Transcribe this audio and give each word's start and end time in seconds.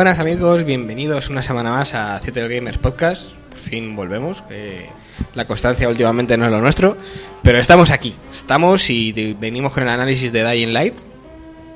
Buenas 0.00 0.18
amigos, 0.18 0.64
bienvenidos 0.64 1.28
una 1.28 1.42
semana 1.42 1.72
más 1.72 1.92
a 1.92 2.18
CTL 2.20 2.48
Gamers 2.48 2.78
Podcast. 2.78 3.34
Por 3.50 3.58
fin 3.58 3.94
volvemos. 3.94 4.42
eh, 4.48 4.88
la 5.34 5.46
constancia 5.46 5.90
últimamente 5.90 6.38
no 6.38 6.46
es 6.46 6.50
lo 6.50 6.62
nuestro, 6.62 6.96
pero 7.42 7.58
estamos 7.58 7.90
aquí. 7.90 8.14
Estamos 8.32 8.88
y 8.88 9.36
venimos 9.38 9.74
con 9.74 9.82
el 9.82 9.90
análisis 9.90 10.32
de 10.32 10.42
Dying 10.42 10.72
Light. 10.72 10.94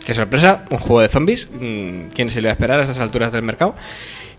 Qué 0.06 0.14
sorpresa, 0.14 0.64
un 0.70 0.78
juego 0.78 1.02
de 1.02 1.08
zombies. 1.08 1.48
Mm, 1.52 2.06
¿Quién 2.14 2.30
se 2.30 2.36
le 2.40 2.46
iba 2.46 2.52
a 2.52 2.54
esperar 2.54 2.78
a 2.80 2.84
estas 2.84 2.98
alturas 2.98 3.30
del 3.30 3.42
mercado? 3.42 3.74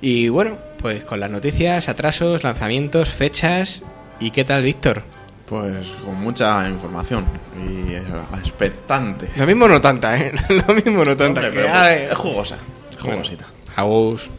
Y 0.02 0.30
bueno, 0.30 0.58
pues 0.80 1.04
con 1.04 1.20
las 1.20 1.30
noticias, 1.30 1.88
atrasos, 1.88 2.44
lanzamientos, 2.44 3.10
fechas. 3.10 3.84
¿Y 4.20 4.32
qué 4.32 4.44
tal, 4.44 4.64
Víctor? 4.64 5.04
Pues 5.46 5.90
con 6.04 6.20
mucha 6.22 6.68
información 6.68 7.28
y 7.70 7.94
eh, 7.94 8.04
expectante. 8.40 9.30
Lo 9.36 9.46
mismo 9.46 9.68
no 9.68 9.80
tanta, 9.80 10.18
¿eh? 10.18 10.34
Lo 10.50 10.74
mismo 10.74 11.06
no 11.06 11.16
tanta. 11.16 11.42
Hombre, 11.42 11.52
que, 11.52 11.56
pero 11.60 11.70
a 11.70 11.84
pues, 11.84 12.02
es 12.02 12.18
jugosa, 12.18 12.58
jugosita. 13.00 13.46
Agus, 13.76 14.30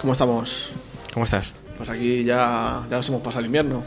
¿Cómo 0.00 0.12
estamos? 0.12 0.70
¿cómo 1.12 1.24
estás? 1.24 1.52
Pues 1.76 1.90
aquí 1.90 2.24
ya, 2.24 2.84
ya 2.88 2.96
nos 2.96 3.08
hemos 3.08 3.20
pasado 3.20 3.40
el 3.40 3.46
invierno. 3.46 3.82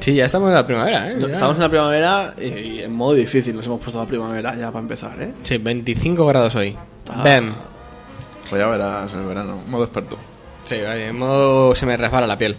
Sí, 0.00 0.14
ya 0.14 0.24
estamos 0.24 0.48
en 0.48 0.54
la 0.54 0.66
primavera, 0.66 1.10
¿eh? 1.10 1.18
Estamos 1.18 1.56
en 1.56 1.62
la 1.62 1.68
primavera 1.68 2.34
y, 2.38 2.44
y 2.44 2.82
en 2.82 2.92
modo 2.92 3.14
difícil 3.14 3.54
nos 3.54 3.66
hemos 3.66 3.80
puesto 3.80 4.00
la 4.00 4.06
primavera 4.06 4.54
ya 4.56 4.72
para 4.72 4.82
empezar, 4.82 5.20
¿eh? 5.20 5.32
Sí, 5.42 5.58
25 5.58 6.26
grados 6.26 6.54
hoy. 6.56 6.76
Ah. 7.08 7.22
Bam. 7.24 7.54
Pues 8.48 8.60
ya 8.60 8.66
verás 8.68 9.12
el 9.12 9.22
verano, 9.22 9.62
modo 9.68 9.84
experto. 9.84 10.16
Sí, 10.64 10.76
en 10.78 11.16
modo 11.16 11.74
se 11.74 11.86
me 11.86 11.96
resbala 11.96 12.26
la 12.26 12.38
piel. 12.38 12.56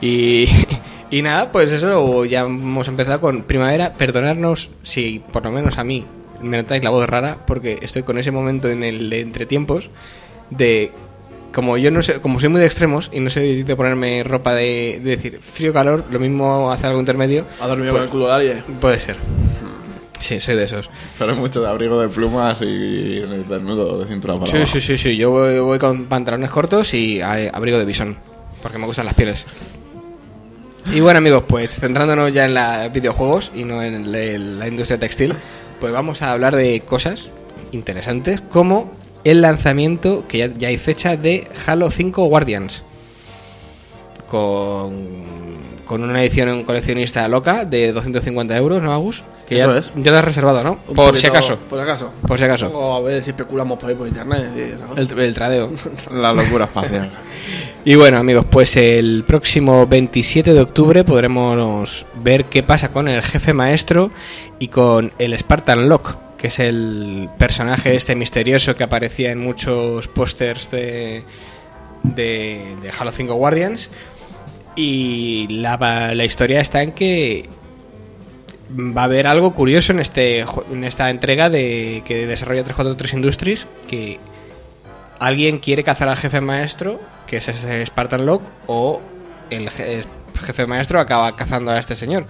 Y, 0.00 0.48
y 1.10 1.22
nada, 1.22 1.52
pues 1.52 1.72
eso, 1.72 2.24
ya 2.24 2.40
hemos 2.40 2.88
empezado 2.88 3.20
con 3.20 3.42
primavera. 3.42 3.94
Perdonarnos 3.94 4.70
si 4.82 5.22
por 5.32 5.44
lo 5.44 5.52
menos 5.52 5.78
a 5.78 5.84
mí 5.84 6.04
me 6.42 6.56
notáis 6.56 6.82
la 6.82 6.90
voz 6.90 7.08
rara, 7.08 7.38
porque 7.46 7.78
estoy 7.82 8.02
con 8.02 8.18
ese 8.18 8.30
momento 8.30 8.68
en 8.68 8.82
el 8.82 9.10
de 9.10 9.20
entretiempos 9.20 9.90
de 10.50 10.92
como 11.54 11.76
yo 11.78 11.90
no 11.90 12.02
sé, 12.02 12.20
como 12.20 12.40
soy 12.40 12.48
muy 12.48 12.60
de 12.60 12.66
extremos 12.66 13.10
y 13.12 13.20
no 13.20 13.30
sé 13.30 13.64
de 13.64 13.76
ponerme 13.76 14.24
ropa 14.24 14.54
de, 14.54 15.00
de 15.02 15.16
decir 15.16 15.40
frío 15.40 15.72
calor, 15.72 16.04
lo 16.10 16.18
mismo 16.18 16.70
hacer 16.72 16.86
algo 16.86 17.00
intermedio. 17.00 17.46
Ha 17.60 17.66
dormido 17.68 17.92
Pues- 17.92 18.00
con 18.00 18.04
el 18.04 18.10
culo 18.10 18.26
de 18.26 18.32
alguien. 18.32 18.62
Puede 18.80 18.98
ser. 18.98 19.16
Sí, 20.20 20.40
soy 20.40 20.56
de 20.56 20.64
esos. 20.64 20.88
Pero 21.18 21.32
es 21.32 21.38
mucho 21.38 21.60
de 21.60 21.68
abrigo 21.68 22.00
de 22.00 22.08
plumas 22.08 22.60
y 22.62 23.20
desnudo 23.20 23.98
de 24.00 24.06
cintura 24.06 24.34
para 24.34 24.46
Sí, 24.50 24.56
abajo. 24.56 24.72
sí, 24.72 24.80
sí, 24.80 24.96
sí. 24.96 25.16
Yo 25.16 25.30
voy, 25.30 25.58
voy 25.58 25.78
con 25.78 26.06
pantalones 26.06 26.50
cortos 26.50 26.94
y 26.94 27.20
a- 27.20 27.50
abrigo 27.52 27.78
de 27.78 27.84
bisón, 27.84 28.16
porque 28.62 28.78
me 28.78 28.86
gustan 28.86 29.04
las 29.06 29.14
pieles. 29.14 29.44
Y 30.92 31.00
bueno, 31.00 31.18
amigos, 31.18 31.44
pues 31.46 31.74
centrándonos 31.76 32.32
ya 32.32 32.44
en 32.46 32.54
los 32.54 32.92
videojuegos 32.92 33.50
y 33.54 33.64
no 33.64 33.82
en 33.82 34.58
la 34.58 34.66
industria 34.68 34.98
textil, 34.98 35.34
pues 35.80 35.92
vamos 35.92 36.22
a 36.22 36.32
hablar 36.32 36.56
de 36.56 36.80
cosas 36.80 37.30
interesantes 37.72 38.40
como 38.40 38.92
el 39.24 39.40
lanzamiento, 39.42 40.24
que 40.28 40.38
ya, 40.38 40.50
ya 40.56 40.68
hay 40.68 40.78
fecha, 40.78 41.16
de 41.16 41.48
Halo 41.66 41.90
5 41.90 42.24
Guardians. 42.26 42.82
Con, 44.28 45.08
con 45.84 46.02
una 46.02 46.22
edición 46.22 46.64
coleccionista 46.64 47.28
loca 47.28 47.64
de 47.64 47.92
250 47.92 48.56
euros, 48.56 48.82
¿no, 48.82 48.92
Agus? 48.92 49.22
Que 49.46 49.56
Eso 49.56 49.72
ya, 49.72 49.78
es. 49.78 49.92
ya 49.96 50.10
lo 50.12 50.18
has 50.18 50.24
reservado, 50.24 50.64
¿no? 50.64 50.72
Un 50.88 50.94
Por 50.94 51.06
poquito- 51.08 51.18
si 51.20 51.26
acaso. 51.26 51.56
Por 51.68 51.78
si 51.78 51.84
acaso. 51.84 52.10
Por 52.26 52.38
si 52.38 52.44
acaso. 52.44 52.66
O 52.68 52.94
a 52.96 53.00
ver 53.00 53.22
si 53.22 53.30
especulamos 53.30 53.78
por 53.78 53.90
ahí 53.90 53.94
por 53.94 54.08
internet. 54.08 54.42
El, 54.96 55.18
el 55.18 55.34
tradeo. 55.34 55.70
La 56.12 56.32
locura 56.32 56.64
espacial. 56.64 57.10
Y 57.86 57.96
bueno, 57.96 58.16
amigos, 58.16 58.46
pues 58.48 58.76
el 58.78 59.24
próximo 59.26 59.86
27 59.86 60.54
de 60.54 60.60
octubre 60.62 61.04
podremos 61.04 62.06
ver 62.22 62.46
qué 62.46 62.62
pasa 62.62 62.90
con 62.90 63.08
el 63.08 63.20
jefe 63.22 63.52
maestro 63.52 64.10
y 64.58 64.68
con 64.68 65.12
el 65.18 65.38
Spartan 65.38 65.90
Lock, 65.90 66.16
que 66.38 66.48
es 66.48 66.58
el 66.58 67.28
personaje 67.38 67.94
este 67.96 68.14
misterioso 68.16 68.76
que 68.76 68.84
aparecía 68.84 69.30
en 69.30 69.40
muchos 69.40 70.08
pósters 70.08 70.70
de, 70.70 71.24
de, 72.02 72.76
de 72.82 72.90
Halo 72.98 73.12
5 73.12 73.34
Guardians. 73.34 73.90
Y 74.76 75.46
la, 75.48 76.12
la 76.14 76.24
historia 76.24 76.60
está 76.60 76.82
en 76.82 76.92
que 76.92 77.48
va 78.70 79.02
a 79.02 79.04
haber 79.04 79.26
algo 79.26 79.54
curioso 79.54 79.92
en 79.92 80.00
este 80.00 80.44
en 80.72 80.82
esta 80.84 81.10
entrega 81.10 81.48
de 81.50 82.02
que 82.04 82.26
desarrolla 82.26 82.64
343 82.64 83.12
Industries 83.14 83.66
que 83.86 84.18
alguien 85.20 85.58
quiere 85.58 85.84
cazar 85.84 86.08
al 86.08 86.16
jefe 86.16 86.40
maestro, 86.40 87.00
que 87.26 87.36
es 87.36 87.46
ese 87.48 87.86
Spartan 87.86 88.26
Lock, 88.26 88.42
o 88.66 89.00
el 89.50 89.68
je- 89.70 90.04
jefe 90.44 90.66
maestro 90.66 90.98
acaba 90.98 91.36
cazando 91.36 91.70
a 91.70 91.78
este 91.78 91.94
señor. 91.94 92.26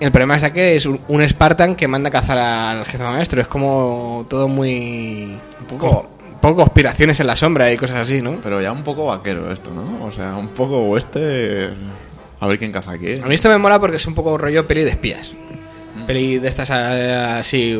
El 0.00 0.12
problema 0.12 0.36
es 0.36 0.52
que 0.52 0.76
es 0.76 0.86
un, 0.86 1.00
un 1.08 1.28
Spartan 1.28 1.74
que 1.74 1.88
manda 1.88 2.08
a 2.08 2.12
cazar 2.12 2.38
al 2.38 2.84
jefe 2.86 3.02
maestro. 3.02 3.40
Es 3.40 3.48
como 3.48 4.26
todo 4.28 4.46
muy. 4.46 5.36
Un 5.60 5.66
poco, 5.66 6.08
poco 6.40 6.56
conspiraciones 6.56 7.18
en 7.20 7.26
la 7.26 7.34
sombra 7.34 7.72
y 7.72 7.76
cosas 7.76 8.00
así, 8.00 8.22
¿no? 8.22 8.36
Pero 8.42 8.60
ya 8.60 8.70
un 8.70 8.84
poco 8.84 9.06
vaquero 9.06 9.50
esto, 9.52 9.72
¿no? 9.72 10.06
O 10.06 10.12
sea, 10.12 10.36
un 10.36 10.48
poco 10.48 10.78
oeste. 10.78 11.70
A 12.40 12.46
ver 12.46 12.58
quién 12.58 12.70
caza 12.70 12.92
aquí. 12.92 13.14
A 13.20 13.26
mí 13.26 13.34
esto 13.34 13.48
me 13.48 13.58
mola 13.58 13.80
porque 13.80 13.96
es 13.96 14.06
un 14.06 14.14
poco 14.14 14.38
rollo 14.38 14.66
peli 14.68 14.84
de 14.84 14.90
espías. 14.90 15.34
Peli 16.06 16.38
de 16.38 16.48
estas 16.48 16.70
eh, 16.70 17.14
así. 17.14 17.76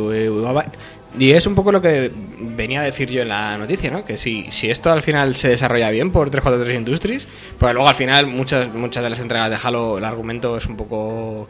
Y 1.18 1.30
es 1.30 1.46
un 1.46 1.54
poco 1.54 1.70
lo 1.72 1.80
que 1.80 2.10
venía 2.40 2.80
a 2.80 2.84
decir 2.84 3.08
yo 3.08 3.22
en 3.22 3.28
la 3.28 3.56
noticia, 3.56 3.90
¿no? 3.90 4.04
Que 4.04 4.18
si, 4.18 4.50
si 4.50 4.68
esto 4.70 4.90
al 4.90 5.02
final 5.02 5.36
se 5.36 5.48
desarrolla 5.48 5.90
bien 5.90 6.10
por 6.10 6.28
343 6.28 6.78
Industries, 6.78 7.26
pues 7.58 7.72
luego 7.72 7.88
al 7.88 7.94
final 7.94 8.26
muchas, 8.26 8.72
muchas 8.74 9.04
de 9.04 9.10
las 9.10 9.20
entregas 9.20 9.48
de 9.50 9.56
Halo 9.62 9.98
el 9.98 10.04
argumento 10.04 10.56
es 10.56 10.66
un 10.66 10.76
poco 10.76 11.48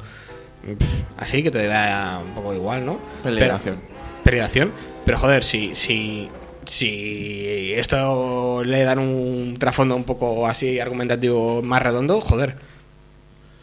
así, 1.16 1.42
que 1.42 1.50
te 1.50 1.66
da 1.66 2.20
un 2.24 2.34
poco 2.34 2.54
igual, 2.54 2.84
¿no? 2.84 2.98
Peligración. 3.22 3.76
Pero, 3.76 4.22
peligración. 4.24 4.72
Pero 5.04 5.18
joder, 5.18 5.44
si, 5.44 5.74
si, 5.74 6.28
si 6.66 7.72
esto 7.74 8.62
le 8.64 8.82
dan 8.84 8.98
un 8.98 9.56
trasfondo 9.58 9.96
un 9.96 10.04
poco 10.04 10.46
así 10.46 10.78
argumentativo 10.80 11.62
más 11.62 11.82
redondo, 11.82 12.20
joder. 12.20 12.56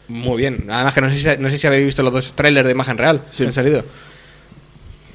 Muy 0.08 0.36
bien. 0.38 0.66
Además 0.70 0.94
que 0.94 1.00
no 1.00 1.10
sé 1.10 1.18
si, 1.18 1.42
no 1.42 1.50
sé 1.50 1.58
si 1.58 1.66
habéis 1.66 1.86
visto 1.86 2.02
los 2.02 2.12
dos 2.12 2.32
trailers 2.34 2.66
de 2.66 2.72
imagen 2.72 2.96
real 2.98 3.22
Sí. 3.30 3.42
que 3.44 3.48
han 3.48 3.54
salido. 3.54 3.84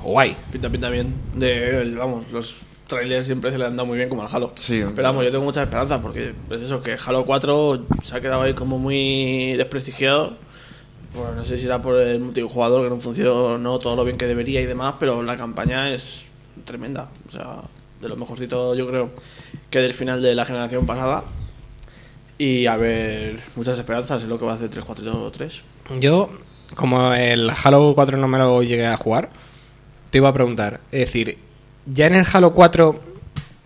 Guay. 0.04 0.36
Pinta, 0.52 0.70
pinta 0.70 0.90
bien. 0.90 1.14
De, 1.36 1.94
vamos, 1.98 2.32
los 2.32 2.56
trailers 2.88 3.26
siempre 3.26 3.52
se 3.52 3.58
le 3.58 3.66
han 3.66 3.76
dado 3.76 3.86
muy 3.88 3.98
bien 3.98 4.10
como 4.10 4.24
al 4.24 4.30
Halo. 4.32 4.52
Sí. 4.56 4.84
Pero 4.96 5.08
vamos, 5.08 5.24
yo 5.24 5.32
tengo 5.32 5.46
mucha 5.46 5.64
esperanza 5.64 6.02
porque 6.02 6.34
es 6.50 6.62
eso, 6.62 6.82
que 6.82 6.98
Halo 7.06 7.26
4 7.26 7.86
se 8.04 8.16
ha 8.18 8.22
quedado 8.22 8.42
ahí 8.42 8.54
como 8.54 8.80
muy 8.80 9.54
desprestigiado. 9.54 10.38
Bueno, 11.14 11.36
no 11.36 11.44
sé 11.44 11.58
si 11.58 11.68
da 11.68 11.82
por 11.82 12.00
el 12.00 12.20
multijugador 12.20 12.84
que 12.84 12.90
no 12.90 13.02
funcionó 13.02 13.80
todo 13.80 13.96
lo 13.96 14.06
bien 14.06 14.18
que 14.18 14.28
debería 14.28 14.62
y 14.62 14.66
demás, 14.66 14.96
pero 15.00 15.22
la 15.24 15.36
campaña 15.36 15.94
es 15.94 16.24
tremenda. 16.64 17.10
O 17.28 17.32
sea, 17.32 17.62
de 18.02 18.10
lo 18.10 18.16
mejorcito 18.16 18.76
yo 18.76 18.88
creo 18.88 19.12
que 19.70 19.80
del 19.80 19.94
final 19.94 20.22
de 20.22 20.36
la 20.36 20.46
generación 20.46 20.86
pasada. 20.86 21.24
Y 22.38 22.66
a 22.66 22.78
ver, 22.78 23.40
muchas 23.56 23.78
esperanzas 23.78 24.24
en 24.24 24.30
lo 24.30 24.40
que 24.40 24.46
va 24.46 24.54
a 24.54 24.56
hacer 24.56 24.70
343. 24.70 25.62
Yo, 26.00 26.30
como 26.76 27.14
el 27.14 27.52
Halo 27.64 27.94
4 27.94 28.18
no 28.18 28.28
me 28.28 28.40
lo 28.40 28.64
llegué 28.64 28.88
a 28.88 28.98
jugar, 28.98 29.30
te 30.10 30.18
iba 30.18 30.30
a 30.30 30.34
preguntar. 30.34 30.82
Es 30.92 31.02
decir, 31.02 31.38
ya 31.86 32.08
en 32.08 32.16
el 32.16 32.26
Halo 32.32 32.54
4 32.54 33.00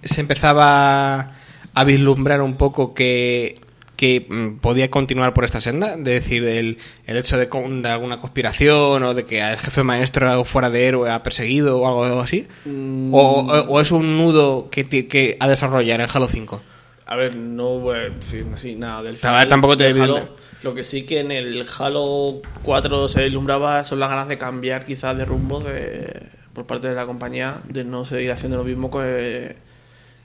se 0.04 0.22
empezaba 0.22 1.32
a 1.74 1.84
vislumbrar 1.84 2.42
un 2.42 2.56
poco 2.56 2.94
que, 2.94 3.62
que 3.96 4.26
mm, 4.30 4.58
podía 4.58 4.90
continuar 4.92 5.34
por 5.34 5.46
esta 5.46 5.62
senda. 5.62 5.98
De 5.98 6.12
decir, 6.12 6.44
el, 6.44 6.78
el 7.06 7.18
hecho 7.18 7.38
de, 7.38 7.48
de 7.48 7.90
alguna 7.90 8.20
conspiración 8.20 9.04
o 9.04 9.14
de 9.14 9.26
que 9.26 9.42
el 9.42 9.58
jefe 9.58 9.84
maestro 9.84 10.44
fuera 10.46 10.70
de 10.70 10.86
héroe 10.88 11.10
ha 11.12 11.24
perseguido 11.24 11.80
o 11.80 11.88
algo 12.06 12.22
así. 12.22 12.48
Mm. 12.66 13.14
O, 13.14 13.20
o- 13.42 13.62
o 13.70 13.82
es 13.82 13.92
un 13.92 14.18
nudo 14.18 14.70
que, 14.70 14.86
que 15.08 15.38
a 15.40 15.48
desarrollar 15.48 16.02
en 16.02 16.08
Halo 16.14 16.28
5. 16.28 16.62
A 17.08 17.16
ver, 17.16 17.36
no 17.36 17.78
voy 17.80 17.98
a 17.98 18.10
decir 18.10 18.48
así 18.52 18.76
nada 18.76 19.04
del 19.04 19.18
A 19.22 19.32
ver, 19.32 19.48
tampoco 19.48 19.78
te. 19.78 19.86
Halo. 19.92 20.36
Lo 20.64 20.74
que 20.74 20.84
sí 20.84 21.04
que 21.04 21.20
en 21.20 21.32
el 21.32 21.64
Halo 21.78 22.42
4 22.64 23.08
se 23.10 23.24
vislumbraba 23.26 23.84
son 23.84 24.00
las 24.00 24.10
ganas 24.10 24.28
de 24.28 24.40
cambiar 24.40 24.86
quizás 24.86 25.16
de 25.16 25.24
rumbo 25.24 25.60
de, 25.60 26.24
por 26.54 26.66
parte 26.66 26.88
de 26.88 26.96
la 26.96 27.06
compañía, 27.06 27.62
de 27.70 27.84
no 27.84 28.06
seguir 28.06 28.32
haciendo 28.32 28.58
lo 28.58 28.64
mismo 28.64 28.90
que, 28.90 29.56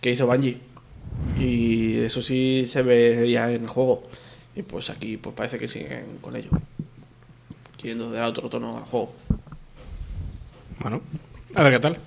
que 0.01 0.11
hizo 0.11 0.27
Bungie. 0.27 0.59
Y 1.41 1.99
eso 1.99 2.21
sí 2.23 2.65
se 2.67 2.83
veía 2.83 3.51
en 3.51 3.63
el 3.63 3.69
juego. 3.69 4.03
Y 4.55 4.63
pues 4.63 4.91
aquí 4.91 5.17
pues 5.17 5.35
parece 5.35 5.59
que 5.59 5.69
siguen 5.69 6.19
con 6.21 6.37
ello. 6.37 6.51
Queriendo 7.79 8.11
dar 8.11 8.25
otro 8.25 8.49
tono 8.51 8.77
al 8.77 8.85
juego. 8.85 9.13
Bueno, 10.81 11.01
a 11.55 11.63
ver 11.63 11.73
qué 11.75 11.79
tal. 11.81 11.99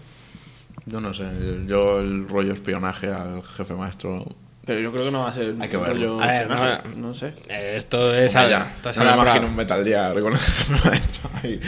Yo 0.86 1.00
no 1.00 1.14
sé. 1.14 1.26
Yo 1.68 2.00
el 2.00 2.28
rollo 2.28 2.54
espionaje 2.54 3.12
al 3.12 3.42
jefe 3.44 3.74
maestro. 3.74 4.26
Pero 4.66 4.80
yo 4.80 4.92
creo 4.92 5.06
que 5.06 5.12
no 5.12 5.22
va 5.22 5.30
a 5.30 5.34
ser 5.34 5.56
Hay 5.60 5.68
que 5.70 5.78
un 5.78 5.84
verlo. 5.84 6.20
rollo 6.20 6.22
A 6.22 6.28
ver, 6.28 6.50
no- 6.50 6.96
no 7.10 7.14
sé. 7.14 7.34
Esto 7.50 8.14
es... 8.16 8.32
Ya. 8.34 8.72
esto 8.78 8.90
es 8.92 8.98
No 8.98 9.04
me 9.04 9.12
imagino 9.12 9.24
prueba. 9.34 9.48
un 9.48 9.56
Metal 9.56 9.84
Gear 9.84 10.20
con 10.22 10.34
el 10.34 10.40
jefe 10.40 10.74
maestro 10.90 11.30
ahí 11.44 11.60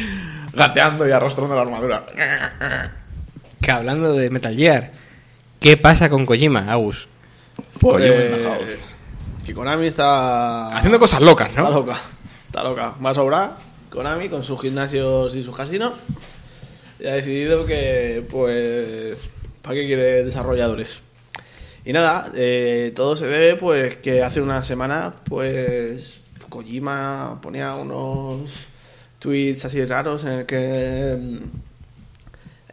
gateando 0.53 1.07
y 1.07 1.11
arrastrando 1.11 1.55
la 1.55 1.61
armadura. 1.61 2.05
Que 3.61 3.71
hablando 3.71 4.13
de 4.13 4.29
Metal 4.29 4.55
Gear, 4.55 4.91
¿qué 5.59 5.75
pasa 5.75 6.09
con 6.09 6.25
Kojima, 6.25 6.71
Agus? 6.71 7.09
Kojima 7.81 8.05
in 8.05 8.11
the 8.11 8.37
Pues, 8.37 8.43
house. 8.43 8.95
que 9.45 9.53
Konami 9.53 9.87
está 9.87 10.75
Haciendo 10.77 10.99
cosas 10.99 11.21
locas, 11.21 11.49
Está 11.49 11.61
¿no? 11.63 11.71
loca, 11.71 11.97
está 12.47 12.63
loca. 12.63 12.95
Va 13.03 13.09
a 13.09 13.13
sobrar 13.13 13.57
Konami 13.89 14.29
con 14.29 14.43
sus 14.43 14.59
gimnasios 14.61 15.35
y 15.35 15.43
sus 15.43 15.55
casinos. 15.55 15.93
Y 16.99 17.07
ha 17.07 17.13
decidido 17.15 17.65
que, 17.65 18.25
pues, 18.29 19.17
¿para 19.61 19.75
qué 19.75 19.85
quiere 19.85 20.23
desarrolladores? 20.23 21.01
Y 21.85 21.93
nada, 21.93 22.31
eh, 22.35 22.91
todo 22.95 23.15
se 23.15 23.27
debe 23.27 23.57
pues 23.57 23.97
que 23.97 24.23
hace 24.23 24.41
una 24.41 24.63
semana 24.63 25.13
pues 25.25 26.19
Kojima 26.49 27.39
ponía 27.43 27.75
unos 27.75 28.49
tweets 29.19 29.65
así 29.65 29.85
raros 29.85 30.23
en 30.23 30.29
el 30.31 30.45
que 30.47 31.15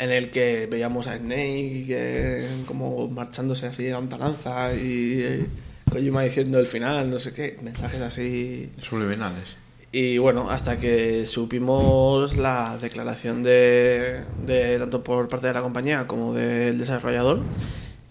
en 0.03 0.11
el 0.11 0.31
que 0.31 0.67
veíamos 0.67 1.07
a 1.07 1.17
Snake 1.17 1.85
que, 1.87 2.49
como 2.67 3.09
marchándose 3.09 3.67
así 3.67 3.89
a 3.91 4.01
lanza 4.01 4.75
y 4.75 5.21
eh, 5.21 5.47
Kojima 5.91 6.23
diciendo 6.23 6.59
el 6.59 6.67
final, 6.67 7.11
no 7.11 7.19
sé 7.19 7.33
qué, 7.33 7.57
mensajes 7.63 8.01
así 8.01 8.73
Subliminales. 8.81 9.57
y 9.93 10.19
bueno, 10.19 10.51
hasta 10.51 10.79
que 10.79 11.27
supimos 11.27 12.37
la 12.37 12.79
declaración 12.81 13.43
de, 13.43 14.25
de 14.45 14.79
tanto 14.79 15.05
por 15.05 15.29
parte 15.29 15.47
de 15.47 15.55
la 15.55 15.63
compañía 15.63 16.07
como 16.07 16.35
del 16.35 16.79
desarrollador 16.79 17.43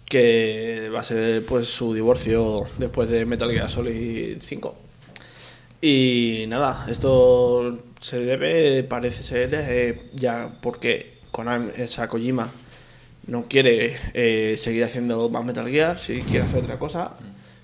que 0.05 0.89
va 0.93 0.99
a 0.99 1.03
ser 1.03 1.45
pues 1.45 1.67
su 1.67 1.93
divorcio 1.93 2.59
después 2.77 3.09
de 3.09 3.25
Metal 3.25 3.49
Gear 3.49 3.69
Solid 3.69 4.37
5. 4.39 4.75
Y 5.81 6.45
nada, 6.49 6.85
esto 6.89 7.79
se 7.99 8.19
debe, 8.19 8.83
parece 8.83 9.23
ser, 9.23 9.49
eh, 9.53 10.09
ya 10.13 10.59
porque 10.61 11.10
Konami, 11.31 11.71
o 11.81 11.87
sea, 11.87 12.07
Kojima 12.07 12.49
no 13.27 13.45
quiere 13.47 13.95
eh, 14.13 14.55
seguir 14.57 14.83
haciendo 14.83 15.29
más 15.29 15.45
Metal 15.45 15.67
Gear, 15.67 15.97
si 15.97 16.21
quiere 16.21 16.45
hacer 16.45 16.63
otra 16.63 16.77
cosa. 16.77 17.11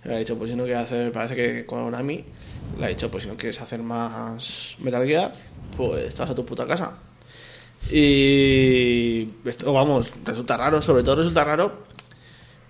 Le 0.04 0.16
ha 0.16 0.18
dicho, 0.20 0.38
pues 0.38 0.52
si 0.52 0.56
no 0.56 0.64
quiere 0.64 0.80
hacer, 0.80 1.12
parece 1.12 1.36
que 1.36 1.66
Konami 1.66 2.24
le 2.80 2.86
ha 2.86 2.90
dicho, 2.90 3.10
pues 3.12 3.24
si 3.24 3.30
no 3.30 3.36
quieres 3.36 3.60
hacer 3.60 3.82
más 3.82 4.76
Metal 4.80 5.06
Gear, 5.06 5.34
pues 5.76 6.06
estás 6.06 6.30
a 6.30 6.36
tu 6.36 6.46
puta 6.46 6.66
casa. 6.66 6.98
Y 7.92 9.30
esto, 9.46 9.74
vamos, 9.74 10.12
resulta 10.24 10.58
raro, 10.58 10.82
sobre 10.82 11.04
todo 11.04 11.18
resulta 11.18 11.44
raro 11.44 11.84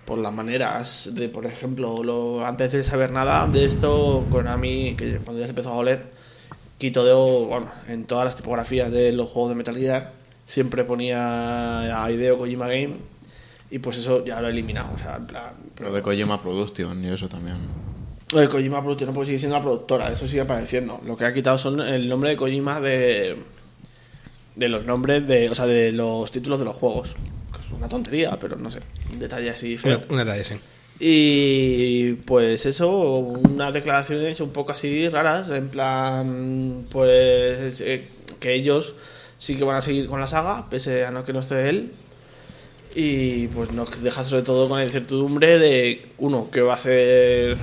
por 0.04 0.18
las 0.18 0.32
maneras 0.32 1.10
de, 1.12 1.28
por 1.28 1.44
ejemplo, 1.44 2.02
lo, 2.02 2.44
antes 2.44 2.72
de 2.72 2.82
saber 2.82 3.12
nada 3.12 3.46
de 3.46 3.66
esto, 3.66 4.26
Konami, 4.30 4.94
que 4.96 5.18
cuando 5.18 5.38
ya 5.38 5.46
se 5.46 5.50
empezó 5.50 5.70
a 5.70 5.76
oler, 5.76 6.06
quitó 6.78 7.04
de, 7.04 7.12
bueno, 7.12 7.70
en 7.88 8.06
todas 8.06 8.24
las 8.24 8.36
tipografías 8.36 8.90
de 8.90 9.12
los 9.12 9.28
juegos 9.28 9.50
de 9.50 9.56
Metal 9.56 9.76
Gear, 9.76 10.12
siempre 10.48 10.82
ponía 10.84 12.02
a 12.02 12.10
Hideo 12.10 12.38
Kojima 12.38 12.68
Game, 12.68 12.96
y 13.70 13.78
pues 13.80 13.98
eso 13.98 14.24
ya 14.24 14.40
lo 14.40 14.46
ha 14.46 14.50
eliminado, 14.50 14.94
o 14.94 14.98
sea, 14.98 15.16
en 15.16 15.26
plan... 15.26 15.52
Pero 15.74 15.92
de 15.92 16.00
Kojima 16.00 16.40
Production 16.40 17.04
y 17.04 17.08
eso 17.08 17.28
también. 17.28 17.58
Lo 18.32 18.40
de 18.40 18.48
Kojima 18.48 18.80
Production 18.80 19.08
no 19.08 19.14
puede 19.14 19.26
seguir 19.26 19.40
siendo 19.40 19.58
la 19.58 19.62
productora, 19.62 20.10
eso 20.10 20.26
sigue 20.26 20.40
apareciendo. 20.40 21.02
Lo 21.04 21.18
que 21.18 21.26
ha 21.26 21.34
quitado 21.34 21.58
son 21.58 21.80
el 21.82 22.08
nombre 22.08 22.30
de 22.30 22.36
Kojima 22.38 22.80
de. 22.80 23.36
de 24.56 24.68
los 24.70 24.86
nombres 24.86 25.28
de. 25.28 25.50
o 25.50 25.54
sea, 25.54 25.66
de 25.66 25.92
los 25.92 26.30
títulos 26.30 26.58
de 26.58 26.64
los 26.64 26.76
juegos. 26.76 27.14
Que 27.52 27.60
es 27.60 27.70
una 27.70 27.88
tontería, 27.88 28.38
pero 28.40 28.56
no 28.56 28.70
sé. 28.70 28.80
Un 29.12 29.18
detalle 29.18 29.50
así 29.50 29.76
feo. 29.76 30.00
Un 30.08 30.16
detalle, 30.16 30.44
sí. 30.44 30.54
Y 30.98 32.14
pues 32.14 32.64
eso, 32.64 32.90
unas 33.18 33.72
declaraciones 33.74 34.40
un 34.40 34.50
poco 34.50 34.72
así 34.72 35.08
raras, 35.10 35.50
en 35.50 35.68
plan, 35.68 36.86
pues 36.90 37.80
eh, 37.82 38.08
que 38.40 38.54
ellos 38.54 38.94
sí 39.38 39.56
que 39.56 39.64
van 39.64 39.76
a 39.76 39.82
seguir 39.82 40.06
con 40.06 40.20
la 40.20 40.26
saga, 40.26 40.68
pese 40.68 41.06
a 41.06 41.10
no 41.10 41.24
que 41.24 41.32
no 41.32 41.40
esté 41.40 41.68
él. 41.68 41.92
Y 42.94 43.46
pues 43.48 43.72
nos 43.72 44.02
deja 44.02 44.24
sobre 44.24 44.42
todo 44.42 44.68
con 44.68 44.78
la 44.78 44.84
incertidumbre 44.84 45.58
de, 45.58 46.08
uno, 46.18 46.48
qué 46.50 46.60
va 46.60 46.72
a 46.72 46.76
hacer 46.76 47.56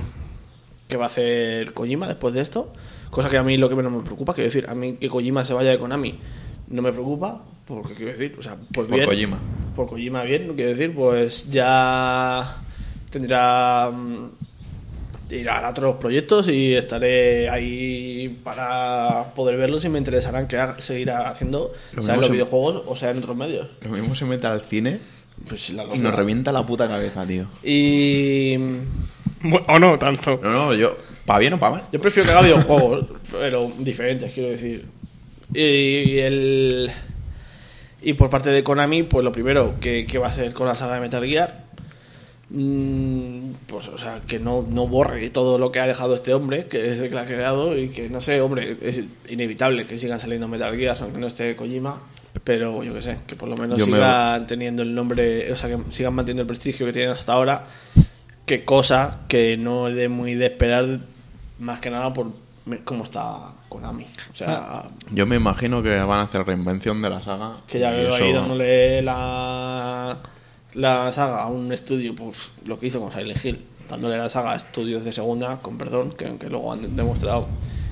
qué 0.88 0.96
va 0.96 1.04
a 1.04 1.08
hacer 1.08 1.72
Kojima 1.72 2.08
después 2.08 2.32
de 2.34 2.40
esto. 2.40 2.72
Cosa 3.10 3.28
que 3.28 3.36
a 3.36 3.42
mí 3.42 3.56
lo 3.56 3.68
que 3.68 3.76
menos 3.76 3.92
me 3.92 4.02
preocupa, 4.02 4.34
quiero 4.34 4.48
decir, 4.48 4.66
a 4.68 4.74
mí 4.74 4.94
que 4.94 5.08
Kojima 5.08 5.44
se 5.44 5.52
vaya 5.52 5.70
de 5.70 5.78
Konami 5.78 6.18
no 6.68 6.82
me 6.82 6.92
preocupa, 6.92 7.44
porque 7.64 7.94
quiero 7.94 8.12
decir, 8.12 8.36
o 8.38 8.42
sea, 8.42 8.56
pues 8.72 8.86
Por 8.86 8.96
bien. 8.96 9.08
Kojima. 9.08 9.38
Por 9.74 9.86
Kojima 9.86 10.22
bien, 10.22 10.54
quiero 10.54 10.70
decir, 10.70 10.94
pues 10.94 11.48
ya 11.50 12.62
tendrá 13.10 13.92
mm, 15.30 15.34
irá 15.34 15.58
a 15.66 15.70
otros 15.70 15.96
proyectos 15.98 16.48
y 16.48 16.74
estaré 16.74 17.48
ahí 17.48 18.38
para 18.44 19.32
poder 19.34 19.56
verlos 19.56 19.84
y 19.84 19.88
me 19.88 19.98
interesarán 19.98 20.46
que 20.48 20.58
seguirá 20.78 21.28
haciendo, 21.28 21.72
Lo 21.92 22.02
sea 22.02 22.14
en 22.14 22.20
los 22.20 22.26
se- 22.26 22.32
videojuegos 22.32 22.82
o 22.86 22.96
sea 22.96 23.10
en 23.10 23.18
otros 23.18 23.36
medios. 23.36 23.68
Lo 23.80 23.90
mismo 23.90 24.14
se 24.14 24.24
mete 24.24 24.46
al 24.46 24.60
cine 24.60 24.98
Pues 25.48 25.70
la 25.70 25.84
y 25.94 25.98
nos 25.98 26.14
revienta 26.14 26.52
la 26.52 26.64
puta 26.64 26.88
cabeza, 26.88 27.26
tío. 27.26 27.46
Y 27.62 28.56
O 29.68 29.78
no, 29.78 29.98
tanto. 29.98 30.40
No, 30.42 30.50
no, 30.52 30.74
yo. 30.74 30.92
¿Pa 31.24 31.38
bien 31.38 31.52
o 31.54 31.58
pa 31.58 31.70
mal? 31.70 31.82
yo 31.92 32.00
prefiero 32.00 32.26
que 32.28 32.32
haga 32.32 32.42
videojuegos, 32.46 33.06
pero 33.32 33.70
diferentes, 33.78 34.32
quiero 34.32 34.48
decir. 34.48 34.86
Y 35.52 36.18
el 36.18 36.90
y 38.02 38.12
por 38.14 38.30
parte 38.30 38.50
de 38.50 38.62
Konami, 38.62 39.02
pues 39.02 39.24
lo 39.24 39.32
primero 39.32 39.74
que, 39.80 40.06
que 40.06 40.18
va 40.18 40.26
a 40.26 40.30
hacer 40.30 40.52
con 40.52 40.66
la 40.68 40.74
saga 40.76 40.94
de 40.94 41.00
Metal 41.00 41.24
Gear, 41.24 41.64
pues 42.48 43.88
o 43.88 43.98
sea, 43.98 44.20
que 44.26 44.38
no, 44.38 44.64
no 44.68 44.86
borre 44.86 45.28
todo 45.30 45.58
lo 45.58 45.72
que 45.72 45.80
ha 45.80 45.86
dejado 45.86 46.14
este 46.14 46.32
hombre, 46.34 46.66
que 46.66 46.92
es 46.92 47.00
el 47.00 47.10
que 47.10 47.18
ha 47.18 47.24
creado, 47.26 47.76
y 47.76 47.88
que 47.88 48.08
no 48.08 48.20
sé, 48.20 48.40
hombre, 48.40 48.76
es 48.82 49.00
inevitable 49.28 49.84
que 49.86 49.98
sigan 49.98 50.20
saliendo 50.20 50.46
Metal 50.48 50.74
Gear, 50.76 50.96
aunque 51.00 51.18
no 51.18 51.26
esté 51.26 51.56
Kojima, 51.56 51.98
pero 52.44 52.82
yo 52.84 52.94
que 52.94 53.02
sé, 53.02 53.18
que 53.26 53.34
por 53.36 53.48
lo 53.48 53.56
menos 53.56 53.78
Yo 53.78 53.86
me- 53.86 53.94
sigan 53.96 54.46
teniendo 54.46 54.82
el 54.82 54.94
nombre, 54.94 55.52
o 55.52 55.56
sea, 55.56 55.68
que 55.70 55.78
sigan 55.90 56.14
manteniendo 56.14 56.42
el 56.42 56.46
prestigio 56.46 56.86
que 56.86 56.92
tienen 56.92 57.12
hasta 57.12 57.32
ahora, 57.32 57.64
que 58.46 58.64
cosa 58.64 59.20
que 59.28 59.56
no 59.56 59.88
es 59.88 59.96
de 59.96 60.08
muy 60.08 60.34
de 60.34 60.46
esperar, 60.46 61.00
más 61.58 61.80
que 61.80 61.90
nada 61.90 62.12
por 62.12 62.28
cómo 62.84 63.02
está 63.04 63.52
Konami. 63.68 64.06
O 64.32 64.34
sea, 64.36 64.84
Yo 65.10 65.26
me 65.26 65.34
imagino 65.36 65.82
que 65.82 65.98
van 66.00 66.20
a 66.20 66.22
hacer 66.22 66.44
reinvención 66.46 67.02
de 67.02 67.10
la 67.10 67.20
saga. 67.22 67.52
que 67.66 67.80
ya 67.80 67.90
veo 67.90 68.14
ahí 68.14 68.30
eso- 68.30 68.38
dándole 68.40 69.02
la, 69.02 70.16
la 70.74 71.12
saga 71.12 71.42
a 71.42 71.48
un 71.48 71.72
estudio, 71.72 72.14
pues 72.14 72.50
lo 72.64 72.78
que 72.78 72.86
hizo 72.86 73.00
con 73.00 73.10
Silent 73.10 73.44
Hill, 73.44 73.64
dándole 73.88 74.18
la 74.18 74.28
saga 74.28 74.52
a 74.52 74.56
estudios 74.56 75.04
de 75.04 75.12
segunda, 75.12 75.60
con 75.62 75.78
perdón, 75.78 76.10
que 76.10 76.26
aunque 76.26 76.48
luego 76.48 76.72
han 76.72 76.96
demostrado 76.96 77.46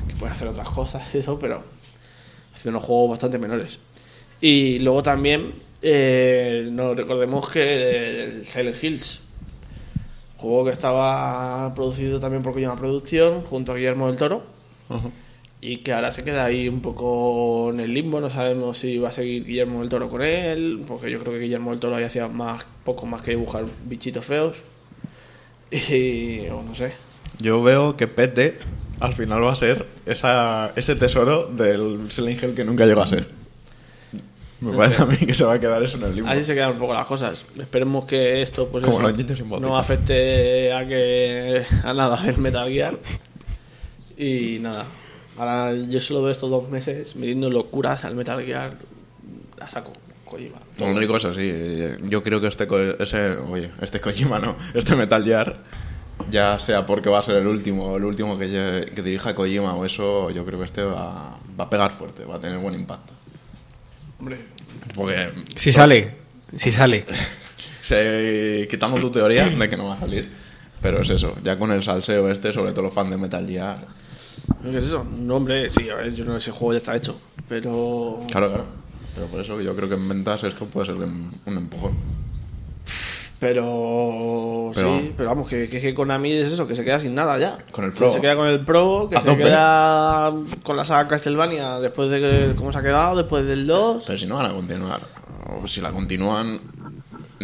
que 0.09 0.15
pueden 0.17 0.35
hacer 0.35 0.49
otras 0.49 0.69
cosas 0.69 1.15
y 1.15 1.19
eso, 1.19 1.39
pero 1.39 1.63
haciendo 2.55 2.79
unos 2.79 2.87
juegos 2.87 3.11
bastante 3.11 3.39
menores. 3.39 3.79
Y 4.41 4.79
luego 4.81 5.03
también, 5.03 5.55
eh, 5.83 6.69
no 6.71 6.95
recordemos 6.95 7.49
que 7.49 8.25
el 8.25 8.47
Silent 8.47 8.83
Hills, 8.83 9.21
juego 10.37 10.67
que 10.67 10.73
estaba 10.73 11.73
producido 11.75 12.21
también 12.21 12.43
por 12.43 12.53
Kojima 12.53 12.77
Producción, 12.77 13.43
junto 13.43 13.73
a 13.73 13.77
Guillermo 13.77 14.09
del 14.09 14.17
Toro. 14.17 14.43
Y 15.65 15.79
que 15.79 15.95
ahora 15.95 16.13
se 16.13 16.23
queda 16.25 16.45
ahí 16.45 16.69
un 16.69 16.83
poco 16.83 17.71
en 17.73 17.81
el 17.81 17.95
limbo, 17.95 18.21
no 18.21 18.29
sabemos 18.29 18.77
si 18.77 18.99
va 18.99 19.09
a 19.09 19.13
seguir 19.13 19.47
Guillermo 19.47 19.81
del 19.81 19.89
Toro 19.89 20.11
con 20.11 20.21
él, 20.21 20.83
porque 20.87 21.11
yo 21.11 21.19
creo 21.21 21.33
que 21.33 21.39
Guillermo 21.39 21.71
del 21.71 21.81
Toro 21.81 21.97
ahí 21.97 22.05
hacía 22.05 22.29
más, 22.29 22.67
poco 22.85 23.07
más 23.07 23.23
que 23.23 23.31
dibujar 23.31 23.65
bichitos 23.87 24.27
feos, 24.27 24.59
y 25.71 26.47
o 26.49 26.63
no 26.63 26.75
sé. 26.75 26.93
Yo 27.39 27.63
veo 27.63 27.97
que 27.97 28.07
PT 28.07 28.59
al 29.01 29.15
final 29.15 29.43
va 29.43 29.53
a 29.53 29.57
ser 29.57 29.87
esa, 30.05 30.73
ese 30.77 30.97
tesoro 30.97 31.47
del 31.47 32.11
Silent 32.11 32.43
Hill 32.43 32.55
que 32.55 32.65
nunca 32.65 32.85
llegó 32.85 33.01
a 33.01 33.07
ser. 33.07 33.27
Me 34.61 34.71
No 34.71 34.77
parece 34.77 34.97
sé. 34.97 35.03
a 35.03 35.07
mí 35.07 35.17
que 35.17 35.35
se 35.35 35.45
va 35.45 35.55
a 35.55 35.61
quedar 35.61 35.83
eso 35.83 35.97
en 35.97 36.03
el 36.05 36.15
limbo. 36.15 36.31
Así 36.31 36.43
se 36.43 36.55
quedan 36.55 36.73
un 36.73 36.79
poco 36.79 36.93
las 36.93 37.07
cosas. 37.07 37.47
Esperemos 37.59 38.05
que 38.05 38.43
esto 38.43 38.69
pues 38.69 38.85
Como 38.85 39.09
eso, 39.09 39.61
no 39.61 39.79
afecte 39.79 40.73
a 40.75 40.87
que 40.87 41.65
a 41.83 41.95
nada 41.95 42.23
del 42.23 42.37
Metal 42.37 42.69
Gear. 42.71 42.99
Y 44.17 44.59
nada. 44.61 44.87
Ahora 45.37 45.75
yo 45.75 46.01
solo 46.01 46.23
veo 46.23 46.31
estos 46.31 46.49
dos 46.51 46.69
meses 46.71 47.17
metiendo 47.17 47.51
locuras 47.51 48.05
al 48.05 48.15
Metal 48.15 48.41
Gear 48.43 48.75
a 49.61 49.69
saco. 49.71 49.93
Kojima. 50.25 50.57
Lo 50.79 50.87
único 50.87 51.17
es 51.17 51.25
así. 51.27 51.53
Yo 52.09 52.23
creo 52.23 52.41
que 52.41 52.47
este, 52.49 52.67
ese, 52.99 53.31
oye, 53.37 53.71
este 53.81 54.01
Kojima 54.01 54.39
no, 54.39 54.57
este 54.75 54.97
Metal 54.97 55.23
Gear, 55.23 55.59
ya 56.31 56.59
sea 56.59 56.87
porque 56.87 57.11
va 57.11 57.19
a 57.19 57.23
ser 57.23 57.37
el 57.37 57.47
último, 57.47 57.97
el 57.97 58.05
último 58.05 58.39
que, 58.39 58.91
que 58.95 59.03
dirija 59.03 59.35
Kojima 59.35 59.75
o 59.75 59.85
eso, 59.85 60.31
yo 60.31 60.45
creo 60.47 60.59
que 60.61 60.65
este 60.65 60.83
va, 60.83 61.39
va 61.61 61.65
a 61.65 61.71
pegar 61.71 61.91
fuerte, 61.93 62.25
va 62.25 62.37
a 62.37 62.41
tener 62.41 62.59
buen 62.59 62.75
impacto. 62.75 63.13
Hombre, 64.19 64.39
Porque 64.95 65.31
Si 65.57 65.73
sale, 65.73 66.17
si 66.57 66.73
sale. 66.73 67.05
se- 67.83 68.67
quitando 68.71 68.99
tu 68.99 69.11
teoría 69.11 69.47
de 69.47 69.69
que 69.69 69.77
no 69.77 69.87
va 69.89 69.95
a 69.95 70.01
salir, 70.01 70.29
pero 70.81 71.03
es 71.03 71.11
eso, 71.11 71.35
ya 71.45 71.57
con 71.59 71.71
el 71.71 71.83
salseo 71.83 72.31
este, 72.31 72.53
sobre 72.53 72.73
todo 72.73 72.85
los 72.85 72.95
fans 72.95 73.11
de 73.11 73.17
Metal 73.19 73.47
Gear, 73.47 73.77
¿qué 74.71 74.79
es 74.79 74.85
eso? 74.85 75.05
No, 75.19 75.37
hombre, 75.37 75.69
sí, 75.71 75.89
a 75.91 75.97
ver, 75.97 76.15
yo 76.15 76.25
no 76.25 76.37
ese 76.37 76.51
juego 76.51 76.73
ya 76.73 76.79
está 76.79 76.97
hecho. 76.97 77.19
Pero. 77.49 78.21
claro, 78.31 78.49
claro. 78.49 78.65
Pero 79.15 79.27
por 79.29 79.41
eso 79.41 79.61
yo 79.61 79.77
creo 79.77 79.89
que 79.89 79.95
en 79.95 80.09
ventas 80.09 80.43
esto 80.45 80.67
puede 80.67 80.87
ser 80.87 80.97
un, 80.97 81.33
empujón. 81.47 81.93
Pero, 83.41 84.71
Pero- 84.75 84.99
sí, 85.01 85.13
pero 85.17 85.29
vamos, 85.29 85.49
que, 85.49 85.69
que, 85.69 85.81
que 85.81 85.95
Konami 85.95 86.33
es 86.33 86.53
eso, 86.53 86.67
que 86.67 86.75
se 86.75 86.85
queda 86.85 86.99
sin 86.99 87.15
nada 87.15 87.39
ya. 87.39 87.59
Con 87.73 87.85
el 87.85 87.93
Que 87.93 87.99
Pro. 87.99 88.11
se 88.11 88.21
queda 88.21 88.37
con 88.37 88.47
el 88.49 88.65
Pro, 88.65 89.09
que 89.11 89.17
A 89.17 89.21
se 89.21 89.27
tope. 89.27 89.43
queda 89.43 90.33
con 90.63 90.77
la 90.77 90.85
saga 90.85 91.09
Castlevania 91.09 91.79
después 91.81 92.09
de 92.11 92.21
que, 92.21 92.55
cómo 92.57 92.73
se 92.73 92.79
ha 92.79 92.83
quedado, 92.83 93.17
después 93.17 93.47
del 93.47 93.67
2. 93.67 94.05
Pero 94.07 94.19
si 94.19 94.27
no 94.27 94.37
van 94.37 94.47
a 94.47 94.55
continuar, 94.55 95.01
o 95.63 95.69
si 95.69 95.81
la 95.81 95.91
continúan, 95.91 96.59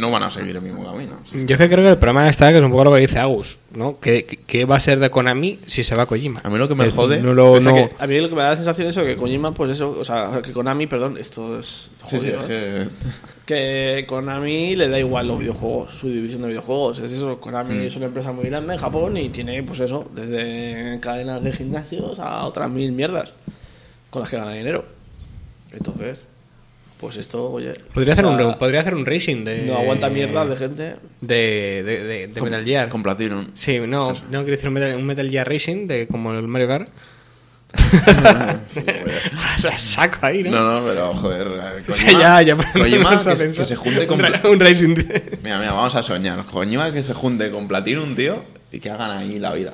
no 0.00 0.10
van 0.10 0.22
a 0.24 0.30
seguir 0.30 0.56
el 0.56 0.62
mismo 0.62 0.84
camino. 0.84 1.12
Sí. 1.30 1.44
Yo 1.44 1.54
es 1.54 1.58
que 1.60 1.68
creo 1.68 1.84
que 1.84 1.90
el 1.90 1.98
problema 1.98 2.28
está 2.28 2.50
que 2.50 2.58
es 2.58 2.64
un 2.64 2.70
poco 2.70 2.84
lo 2.84 2.94
que 2.94 3.00
dice 3.00 3.18
Agus, 3.18 3.58
¿no? 3.74 4.00
¿Qué, 4.00 4.24
qué- 4.46 4.64
va 4.64 4.76
a 4.76 4.80
ser 4.80 4.98
de 4.98 5.10
Konami 5.10 5.58
si 5.66 5.84
se 5.84 5.94
va 5.94 6.06
Kojima? 6.06 6.40
A 6.42 6.48
mí 6.50 6.58
lo 6.58 6.66
que 6.68 6.74
me 6.74 6.90
jode- 6.90 7.20
No 7.20 7.34
lo, 7.34 7.52
O 7.52 7.60
sea 7.60 7.70
no- 7.70 7.76
que 7.76 7.94
a 7.98 8.06
mí 8.06 8.18
lo 8.20 8.28
que 8.28 8.34
me 8.34 8.42
da 8.42 8.50
la 8.50 8.56
sensación 8.56 8.88
es 8.88 8.96
eso, 8.96 9.04
que 9.06 9.16
Kojima, 9.16 9.52
pues 9.52 9.72
eso, 9.72 9.90
o 9.90 10.04
sea, 10.04 10.40
que 10.42 10.52
Konami, 10.52 10.86
perdón, 10.86 11.16
esto 11.18 11.60
es 11.60 11.90
Sí, 12.02 12.10
sí, 12.10 12.16
jodido, 12.16 12.40
¿eh? 12.48 12.88
que- 13.46 14.00
que 14.00 14.06
Konami 14.06 14.76
le 14.76 14.88
da 14.88 14.98
igual 14.98 15.28
los 15.28 15.38
videojuegos, 15.38 15.94
su 15.98 16.08
división 16.08 16.42
de 16.42 16.48
videojuegos. 16.48 16.98
Es 17.00 17.12
eso, 17.12 17.38
Konami 17.40 17.74
Mm. 17.74 17.80
es 17.82 17.96
una 17.96 18.06
empresa 18.06 18.32
muy 18.32 18.44
grande 18.46 18.74
en 18.74 18.80
Japón 18.80 19.16
y 19.16 19.28
tiene, 19.28 19.62
pues 19.62 19.80
eso, 19.80 20.10
desde 20.14 20.98
cadenas 21.00 21.42
de 21.42 21.52
gimnasios 21.52 22.18
a 22.18 22.44
otras 22.46 22.70
mil 22.70 22.92
mierdas 22.92 23.32
con 24.10 24.20
las 24.22 24.30
que 24.30 24.36
gana 24.36 24.52
dinero. 24.52 24.84
Entonces, 25.72 26.18
pues 27.00 27.16
esto, 27.16 27.50
oye. 27.50 27.72
Podría 27.94 28.12
hacer, 28.12 28.26
un, 28.26 28.58
podría 28.58 28.80
hacer 28.80 28.94
un 28.94 29.06
racing 29.06 29.44
de... 29.44 29.64
No 29.66 29.78
aguanta 29.78 30.10
mierda 30.10 30.44
de 30.46 30.56
gente. 30.56 30.96
De, 31.20 31.82
de, 31.84 32.04
de- 32.04 32.26
de 32.28 32.40
Metal 32.42 32.64
Gear. 32.64 32.88
Con 32.90 33.02
Platinum. 33.02 33.48
Sí, 33.54 33.78
no, 33.80 34.12
no 34.12 34.14
quiero 34.28 34.44
decir 34.46 34.68
un 34.68 34.74
Metal, 34.74 34.94
un 34.96 35.06
Metal 35.06 35.28
Gear 35.30 35.48
Racing 35.48 35.86
de 35.86 36.06
como 36.06 36.32
el 36.32 36.46
Mario 36.46 36.68
Kart. 36.68 36.88
o 37.72 39.60
sea, 39.60 39.70
saco 39.78 40.26
ahí, 40.26 40.42
¿no? 40.42 40.50
No, 40.50 40.80
no, 40.80 40.86
pero 40.86 41.12
joder. 41.12 41.46
eh, 41.46 41.82
O 41.82 41.86
Kojima, 41.86 42.10
sea, 42.10 42.20
ya, 42.20 42.42
ya, 42.42 42.56
pero 42.56 42.72
Kojima 42.84 43.10
no 43.14 43.18
se 43.36 43.50
que, 43.52 43.64
se 43.64 43.76
junte 43.76 44.06
con. 44.06 44.20
un, 44.50 44.60
Racing. 44.60 44.94
de- 44.94 45.38
Mira, 45.42 45.58
mira, 45.58 45.72
vamos 45.72 45.94
a 45.94 46.02
soñar. 46.02 46.44
Kojima 46.44 46.92
que 46.92 47.02
se 47.02 47.14
junte 47.14 47.50
con 47.50 47.68
Platinum, 47.68 48.14
tío, 48.14 48.44
y 48.72 48.80
que 48.80 48.90
hagan 48.90 49.10
ahí 49.10 49.38
la 49.38 49.52
vida. 49.52 49.72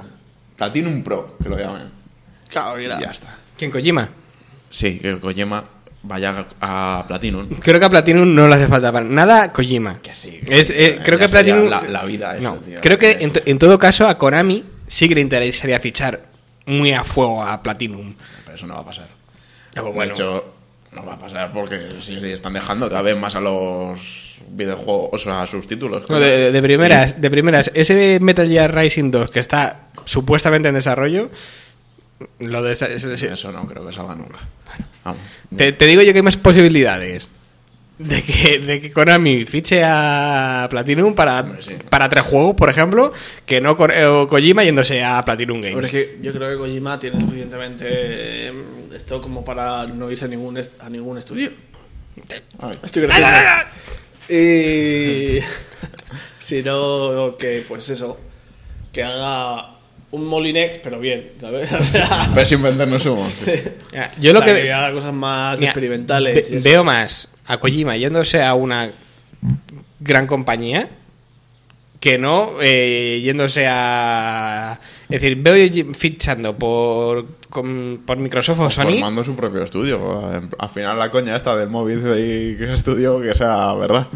Platinum 0.57 1.03
Pro, 1.03 1.37
que 1.43 1.49
lo 1.49 1.59
llamen. 1.59 1.89
Claro, 2.49 2.79
Y 2.79 2.83
mira. 2.85 3.01
ya 3.01 3.11
está. 3.11 3.35
¿Quién, 3.57 3.71
Kojima? 3.71 4.09
Sí, 4.71 4.99
que 4.99 5.19
Kojima 5.19 5.65
vaya 6.07 6.47
a 6.61 7.05
Platinum. 7.07 7.49
Creo 7.61 7.79
que 7.79 7.87
a 7.87 7.91
Platinum 7.91 8.35
no 8.35 8.49
le 8.49 8.55
hace 8.55 8.67
falta 8.67 8.93
para 8.93 9.05
nada 9.07 9.53
Kojima. 9.53 10.01
Que 10.03 10.15
sí. 10.15 10.41
Es, 10.47 10.71
eh, 10.71 11.01
creo 11.05 11.19
que 11.19 11.25
a 11.25 11.29
Platinum... 11.29 11.69
La, 11.69 11.83
la 11.83 12.05
vida 12.05 12.35
no, 12.41 12.57
tío. 12.57 12.81
creo 12.81 12.99
que 12.99 13.19
en, 13.21 13.33
en 13.45 13.59
todo 13.59 13.79
caso 13.79 14.07
a 14.07 14.17
Konami 14.17 14.65
sí 14.87 15.09
que 15.09 15.15
le 15.15 15.21
interesaría 15.21 15.81
fichar 15.81 16.27
muy 16.67 16.93
a 16.93 17.05
fuego 17.05 17.43
a 17.43 17.63
Platinum. 17.63 18.15
Pero 18.45 18.57
eso 18.57 18.67
no 18.67 18.75
va 18.75 18.81
a 18.81 18.85
pasar. 18.85 19.09
Ah, 19.77 19.83
bueno. 19.83 20.01
De 20.01 20.09
hecho, 20.09 20.45
no 20.93 21.05
va 21.05 21.15
a 21.15 21.19
pasar 21.19 21.53
porque 21.53 21.79
si 22.01 22.15
están 22.31 22.55
dejando 22.55 22.89
cada 22.89 23.03
vez 23.03 23.17
más 23.17 23.35
a 23.35 23.41
los 23.41 24.39
videojuegos, 24.49 25.11
o 25.13 25.19
sea, 25.19 25.43
a 25.43 25.47
sus 25.47 25.67
títulos. 25.67 26.09
No, 26.09 26.19
de, 26.19 26.53
de 26.53 26.63
primeras, 26.63 27.21
de 27.21 27.31
primeras, 27.31 27.71
ese 27.75 28.19
Metal 28.21 28.49
Gear 28.49 28.75
Rising 28.75 29.11
2 29.11 29.31
que 29.31 29.41
está 29.41 29.89
supuestamente 30.05 30.69
en 30.69 30.75
desarrollo, 30.75 31.31
lo 32.41 32.63
de 32.63 32.73
esa- 32.73 32.89
Eso 32.89 33.53
no 33.53 33.67
creo 33.67 33.87
que 33.87 33.93
salga 33.93 34.15
nunca. 34.15 34.39
Vamos. 35.05 35.21
te, 35.57 35.73
te 35.73 35.87
digo 35.87 36.03
yo 36.03 36.13
que 36.13 36.19
hay 36.19 36.23
más 36.23 36.37
posibilidades 36.37 37.29
de 37.99 38.23
que, 38.23 38.59
de 38.59 38.81
que 38.81 38.91
Konami 38.93 39.45
fiche 39.47 39.81
a 39.85 40.67
Platinum 40.71 41.15
para, 41.15 41.41
Hombre, 41.41 41.63
sí. 41.63 41.77
para 41.89 42.09
tres 42.09 42.25
juegos, 42.25 42.55
por 42.57 42.69
ejemplo, 42.69 43.13
que 43.47 43.61
no 43.61 43.77
eh, 43.89 44.27
Kojima 44.29 44.65
yéndose 44.65 45.03
a 45.03 45.25
Platinum 45.25 45.61
Games. 45.63 45.75
Pero 45.77 45.87
es 45.87 45.93
que 45.93 46.19
yo 46.21 46.33
creo 46.33 46.51
que 46.51 46.57
Kojima 46.59 46.99
tiene 46.99 47.21
suficientemente 47.21 47.87
eh, 47.89 48.53
esto 48.95 49.21
como 49.21 49.45
para 49.45 49.87
no 49.87 50.11
irse 50.11 50.25
a 50.27 50.29
ningún, 50.29 50.59
est- 50.59 50.81
a 50.83 50.91
ningún 50.91 51.17
estudio. 51.19 51.51
Estoy 52.85 53.05
creciendo. 53.05 53.29
Y. 54.29 55.41
Sino 56.39 57.37
que, 57.39 57.65
pues 57.67 57.89
eso. 57.89 58.19
Que 58.93 59.03
haga 59.03 59.76
un 60.13 60.25
Molinex, 60.27 60.79
pero 60.83 61.01
bien, 61.01 61.33
¿sabes? 61.41 61.73
O 61.73 61.85
sea, 61.85 62.31
Pero 62.35 62.47
sin 62.47 62.63
vendernos 62.63 63.05
humo. 63.07 63.29
Ya, 63.93 64.11
Yo 64.21 64.33
lo 64.33 64.41
o 64.41 64.45
sea, 64.45 64.55
que, 64.63 64.73
haga 64.73 64.93
cosas 64.93 65.13
más 65.13 65.59
Mira, 65.59 65.71
experimentales. 65.73 66.51
ve- 66.51 66.61
veo 66.63 66.85
más 66.85 67.29
a 67.47 67.59
Kojima 67.59 67.97
yéndose 67.97 68.43
a 68.43 68.55
una 68.55 68.89
gran 70.01 70.27
compañía 70.27 70.89
que 72.01 72.19
no 72.19 72.53
eh, 72.61 73.21
yéndose 73.25 73.67
a... 73.69 74.79
Es 75.09 75.21
decir, 75.21 75.37
veo 75.41 75.55
fichando 75.95 76.57
por, 76.57 77.27
con- 77.49 78.03
por 78.05 78.19
Microsoft 78.19 78.59
o 78.61 78.71
Sony. 78.71 78.83
Formando 78.85 79.25
su 79.25 79.35
propio 79.35 79.63
estudio. 79.63 80.29
Al 80.59 80.69
final 80.69 80.99
la 80.99 81.11
coña 81.11 81.35
esta 81.37 81.57
del 81.57 81.69
móvil 81.69 81.99
y 82.01 82.57
que 82.57 82.65
ese 82.65 82.75
estudio 82.75 83.21
que 83.21 83.35
sea 83.35 83.73
verdad. 83.75 84.07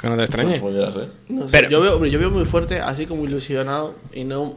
Que 0.00 0.08
no 0.08 0.16
te 0.16 0.22
extrañe. 0.22 0.58
Pues 0.58 0.60
pudiera 0.60 0.92
ser. 0.92 1.08
No 1.28 1.42
sé, 1.42 1.48
Pero- 1.52 1.70
yo, 1.70 1.80
veo, 1.80 2.04
yo 2.06 2.18
veo 2.18 2.30
muy 2.30 2.44
fuerte, 2.44 2.80
así 2.80 3.06
como 3.06 3.24
ilusionado, 3.24 3.94
y 4.12 4.24
no, 4.24 4.56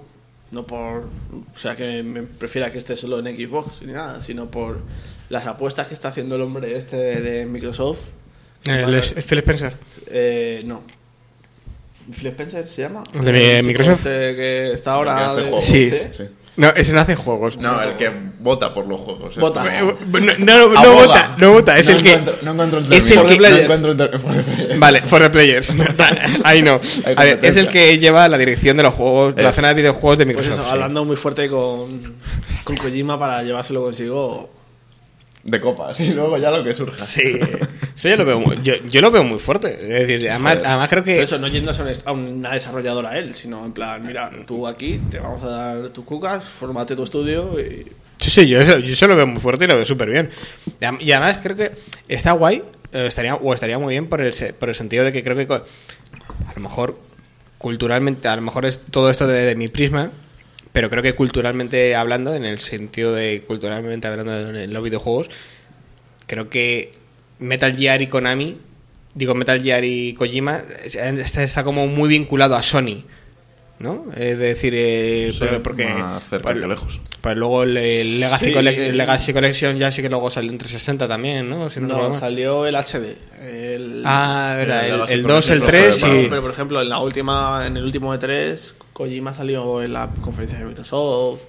no 0.54 0.66
por. 0.66 1.10
O 1.54 1.58
sea, 1.60 1.76
que 1.76 2.02
me 2.04 2.22
prefiera 2.24 2.72
que 2.72 2.78
esté 2.78 2.96
solo 2.96 3.20
en 3.20 3.26
Xbox 3.38 3.82
ni 3.82 3.92
nada, 3.92 4.22
sino 4.22 4.50
por 4.50 4.80
las 5.30 5.48
apuestas 5.48 5.88
que 5.88 5.94
está 5.94 6.10
haciendo 6.10 6.36
el 6.36 6.42
hombre 6.44 6.78
este 6.78 6.96
de, 6.96 7.22
de 7.22 7.46
Microsoft. 7.46 8.00
El, 8.66 8.94
el 8.94 9.02
Phil 9.04 9.40
Spencer. 9.40 9.74
Eh, 10.08 10.62
no. 10.66 10.84
¿Phil 12.14 12.28
Spencer 12.28 12.68
se 12.68 12.82
llama? 12.84 13.04
¿El 13.14 13.26
de 13.26 13.62
Microsoft? 13.64 14.06
este 14.06 14.36
que 14.36 14.72
está 14.74 14.94
ahora. 14.94 15.36
De- 15.36 15.42
juegos. 15.44 15.66
Sí. 15.66 15.90
Sí. 15.92 16.24
No, 16.56 16.70
ese 16.70 16.94
no 16.94 17.00
hace 17.02 17.16
juegos. 17.16 17.58
No, 17.58 17.82
el 17.82 17.96
que 17.96 18.12
vota 18.40 18.74
por 18.74 18.86
los 18.86 19.02
juegos. 19.02 19.36
Vota. 19.38 19.64
Eh, 19.66 19.82
No, 20.38 20.68
no, 20.70 20.94
vota, 20.94 21.36
no 21.38 21.52
vota, 21.54 21.80
es 21.80 21.88
No 21.90 21.96
el 21.98 22.04
que... 22.04 22.18
no 22.44 22.52
encuentro 22.52 22.80
el 22.80 22.94
es 22.94 23.10
el 23.10 23.24
que- 23.28 23.38
No 23.50 23.56
encuentro 23.58 23.92
el 23.94 24.20
for 24.20 24.34
the 24.36 24.44
players. 24.44 24.80
Vale, 24.80 25.02
for 25.02 25.22
the 25.22 25.30
players. 25.32 25.74
Ahí 26.44 26.62
no. 26.62 26.80
Hay 27.06 27.14
A 27.18 27.24
ver, 27.24 27.40
es 27.42 27.56
el 27.56 27.70
que 27.70 27.98
lleva 27.98 28.28
la 28.28 28.38
dirección 28.38 28.78
de 28.78 28.84
los 28.84 28.94
juegos, 28.94 29.34
de 29.36 29.42
la 29.42 29.52
zona 29.52 29.70
de 29.70 29.74
videojuegos 29.74 30.20
de 30.20 30.26
Pues 30.26 30.38
Microsoft. 30.38 30.60
eso, 30.60 30.68
sí. 30.70 30.74
hablando 30.74 31.06
muy 31.06 31.16
fuerte 31.16 31.50
con, 31.50 32.18
con 32.64 32.78
Kojima 32.78 33.18
para 33.18 33.42
llevárselo 33.42 33.82
consigo. 33.84 34.50
De 35.44 35.60
copas. 35.60 36.00
Y 36.00 36.14
luego 36.14 36.38
ya 36.38 36.50
lo 36.52 36.64
que 36.64 36.74
surja. 36.74 37.04
Sí, 37.04 37.38
eso 37.96 38.10
yo 38.10 38.18
lo 38.18 38.26
veo 38.26 38.40
muy, 38.40 38.56
yo, 38.64 38.76
yo 38.90 39.02
lo 39.02 39.12
veo 39.12 39.24
muy 39.24 39.40
fuerte. 39.40 39.74
Es 39.74 40.08
decir, 40.08 40.30
además, 40.30 40.54
Joder. 40.54 40.68
además 40.68 40.90
creo 40.90 41.04
que 41.04 41.12
Pero 41.14 41.24
eso, 41.26 41.38
no 41.38 41.48
yéndose 41.48 41.82
a 41.82 42.10
a 42.10 42.12
una 42.14 42.54
desarrolladora 42.54 43.18
él, 43.18 43.36
sino 43.36 43.66
en 43.66 43.74
plan, 43.74 44.06
mira, 44.06 44.32
tú 44.48 44.66
aquí 44.68 45.00
te 45.12 45.20
vamos 45.20 45.44
a 45.44 45.48
dar 45.50 45.90
tus 45.90 46.06
cucas, 46.06 46.44
formate 46.44 46.96
tu 46.96 47.04
estudio 47.04 47.60
y. 47.60 47.86
Sí, 48.20 48.30
sí, 48.30 48.48
yo 48.48 48.62
eso, 48.62 48.80
yo 48.80 48.94
eso 48.94 49.08
lo 49.08 49.18
veo 49.18 49.28
muy 49.28 49.42
fuerte 49.42 49.66
y 49.66 49.68
lo 49.68 49.76
veo 49.76 49.86
súper 49.86 50.10
bien. 50.10 50.30
Y 51.02 51.12
además 51.12 51.40
creo 51.44 51.58
que 51.58 51.72
está 52.08 52.32
guay, 52.32 52.64
eh, 52.94 53.06
estaría, 53.08 53.36
o 53.36 53.54
estaría 53.54 53.78
muy 53.78 53.94
bien 53.96 54.08
por 54.08 54.22
el, 54.22 54.32
se- 54.32 54.54
por 54.54 54.70
el 54.70 54.76
sentido 54.76 55.04
de 55.04 55.12
que 55.12 55.24
creo 55.24 55.36
que 55.36 55.52
a 55.54 55.62
lo 56.56 56.62
mejor 56.62 56.98
culturalmente, 57.58 58.28
a 58.30 58.36
lo 58.38 58.42
mejor 58.42 58.66
es 58.66 58.80
todo 58.92 59.10
esto 59.10 59.28
de, 59.28 59.42
de 59.42 59.56
mi 59.56 59.68
prisma, 59.68 60.10
pero 60.74 60.90
creo 60.90 61.02
que 61.02 61.16
culturalmente 61.16 61.96
hablando, 61.96 62.36
en 62.36 62.44
el 62.44 62.60
sentido 62.60 63.14
de 63.16 63.44
culturalmente 63.48 64.08
hablando 64.08 64.52
de 64.52 64.68
los 64.68 64.84
videojuegos, 64.84 65.30
creo 66.28 66.50
que 66.50 66.92
Metal 67.40 67.76
Gear 67.76 68.02
y 68.02 68.08
Konami, 68.08 68.58
digo 69.16 69.34
Metal 69.36 69.62
Gear 69.64 69.84
y 69.86 70.14
Kojima, 70.16 70.64
está, 70.84 71.44
está 71.44 71.64
como 71.64 71.88
muy 71.88 72.10
vinculado 72.10 72.56
a 72.56 72.64
Sony. 72.64 73.04
¿No? 73.80 74.06
Es 74.16 74.38
decir, 74.38 74.74
eh, 74.78 75.32
Sí, 75.34 75.40
porque- 75.40 75.60
porque 75.60 75.86
más 75.96 76.24
cerca 76.30 76.52
pues, 76.52 76.62
que 76.62 76.68
lejos. 76.68 77.02
pues 77.20 77.36
luego 77.36 77.64
el, 77.64 77.76
el 77.76 78.20
Legacy, 78.22 78.46
Sí. 78.46 78.54
Colle- 78.54 78.78
el 78.78 78.96
Legacy 78.98 79.34
Collection 79.34 79.78
ya 79.78 79.92
sí 79.92 80.02
que 80.02 80.10
luego 80.10 80.30
salió 80.32 80.52
en 80.52 80.58
360 80.58 81.08
también, 81.08 81.50
¿no? 81.50 81.70
Si 81.70 81.82
no 81.82 82.14
salió 82.14 82.66
el 82.66 82.76
HD. 82.76 83.18
El, 83.42 84.04
Ah, 84.06 84.54
verdad, 84.58 84.86
el 84.86 84.92
el, 84.92 84.98
Legacy 85.00 85.14
el 85.16 85.24
2, 85.24 85.50
el 85.50 85.60
Collection, 85.60 85.82
3 85.92 86.00
pero- 86.02 86.22
y... 86.22 86.28
Pero 86.30 86.42
por 86.44 86.52
ejemplo, 86.52 86.82
en 86.82 86.88
la 86.90 87.00
última, 87.00 87.64
en 87.68 87.76
el 87.76 87.84
último 87.84 88.14
de 88.14 88.20
3 88.20 88.74
Kojima 88.94 89.34
salió 89.34 89.82
en 89.82 89.94
la 89.94 90.10
conferencia 90.22 90.60
de 90.60 90.66
Microsoft. 90.66 91.40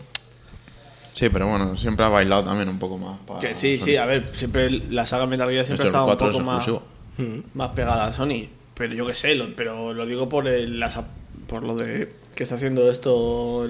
Sí, 1.15 1.29
pero 1.29 1.47
bueno, 1.47 1.77
siempre 1.77 2.05
ha 2.05 2.09
bailado 2.09 2.43
también 2.45 2.69
un 2.69 2.79
poco 2.79 2.99
más. 2.99 3.19
para 3.27 3.39
Que 3.41 3.55
sí, 3.55 3.79
Sony. 3.79 3.85
sí, 3.85 3.97
a 3.97 4.05
ver, 4.07 4.27
siempre 4.35 4.69
la 4.71 5.07
saga 5.07 5.27
Metal 5.27 5.49
Gear 5.49 5.65
siempre 5.67 5.87
ha 5.87 5.89
estado 5.89 6.05
un 6.05 6.09
4 6.11 6.29
es 6.29 6.33
poco 6.37 6.45
más, 6.45 6.57
exclusivo. 6.69 7.45
más 7.55 7.71
pegada 7.71 8.07
a 8.07 8.13
Sony. 8.13 8.49
Pero 8.75 8.95
yo 8.95 9.07
qué 9.07 9.15
sé, 9.15 9.35
lo- 9.37 9.55
pero 9.55 9.95
lo 9.95 10.07
digo 10.07 10.29
por 10.29 10.49
el, 10.49 10.81
las 10.81 10.99
por 11.47 11.63
lo 11.63 11.77
de 11.77 12.13
que 12.35 12.43
está 12.43 12.57
haciendo 12.57 12.91
esto 12.91 13.69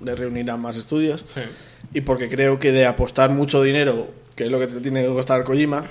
de 0.00 0.14
reunir 0.14 0.50
a 0.50 0.56
más 0.56 0.76
estudios. 0.78 1.24
Y 1.92 2.00
porque 2.02 2.30
creo 2.30 2.58
que 2.58 2.72
de 2.72 2.86
apostar 2.86 3.28
mucho 3.30 3.62
dinero, 3.62 4.08
que 4.34 4.44
es 4.44 4.50
lo 4.50 4.58
que 4.58 4.68
te 4.68 4.80
tiene 4.80 5.02
que 5.02 5.08
costar 5.08 5.44
Kojima, 5.44 5.84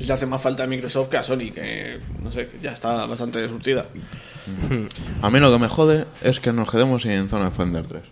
le 0.00 0.12
hace 0.12 0.26
más 0.26 0.40
falta 0.42 0.64
a 0.64 0.66
Microsoft 0.66 1.08
que 1.10 1.16
a 1.18 1.22
Sony, 1.22 1.52
que 1.54 2.00
no 2.20 2.32
sé, 2.32 2.48
que 2.48 2.58
ya 2.58 2.72
está 2.72 3.06
bastante 3.06 3.46
surtida. 3.48 3.86
A 5.22 5.30
mí 5.30 5.40
lo 5.40 5.52
que 5.52 5.58
me 5.58 5.68
jode 5.68 6.06
es 6.22 6.40
que 6.40 6.52
nos 6.52 6.70
quedemos 6.70 7.02
sin 7.02 7.28
Zona 7.28 7.46
Defender 7.46 7.86
3. 7.86 8.02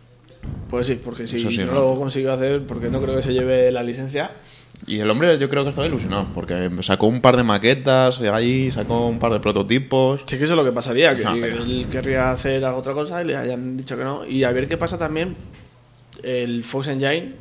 Pues 0.69 0.87
sí, 0.87 1.01
porque 1.03 1.27
si 1.27 1.39
sí, 1.39 1.59
no, 1.59 1.73
lo 1.73 1.97
consigo 1.97 2.33
hacer, 2.33 2.65
porque 2.67 2.91
no 2.91 3.01
creo 3.03 3.17
que 3.17 3.23
se 3.23 3.33
lleve 3.33 3.71
la 3.73 3.83
licencia. 3.83 4.33
Y 4.87 4.99
el 5.01 5.11
hombre 5.11 5.37
yo 5.39 5.49
creo 5.51 5.65
que 5.65 5.71
estaba 5.71 5.87
ilusionado, 5.87 6.29
porque 6.35 6.71
sacó 6.83 7.07
un 7.07 7.21
par 7.21 7.37
de 7.37 7.45
maquetas 7.45 8.21
ahí, 8.21 8.71
sacó 8.71 9.07
un 9.09 9.19
par 9.19 9.33
de 9.33 9.41
prototipos. 9.41 10.23
Sí, 10.25 10.39
que 10.39 10.45
eso 10.45 10.55
es 10.55 10.57
lo 10.57 10.65
que 10.65 10.73
pasaría, 10.73 11.15
que 11.17 11.23
él 11.23 11.87
querría 11.91 12.31
hacer 12.31 12.65
algo 12.65 12.79
otra 12.79 12.95
cosa 12.95 13.23
y 13.23 13.27
le 13.27 13.37
hayan 13.37 13.77
dicho 13.77 13.97
que 13.97 14.05
no. 14.05 14.25
Y 14.25 14.45
a 14.45 14.53
ver 14.53 14.69
qué 14.69 14.79
pasa 14.79 14.97
también 14.97 15.37
el 16.23 16.65
Fox 16.65 16.89
Engine. 16.89 17.35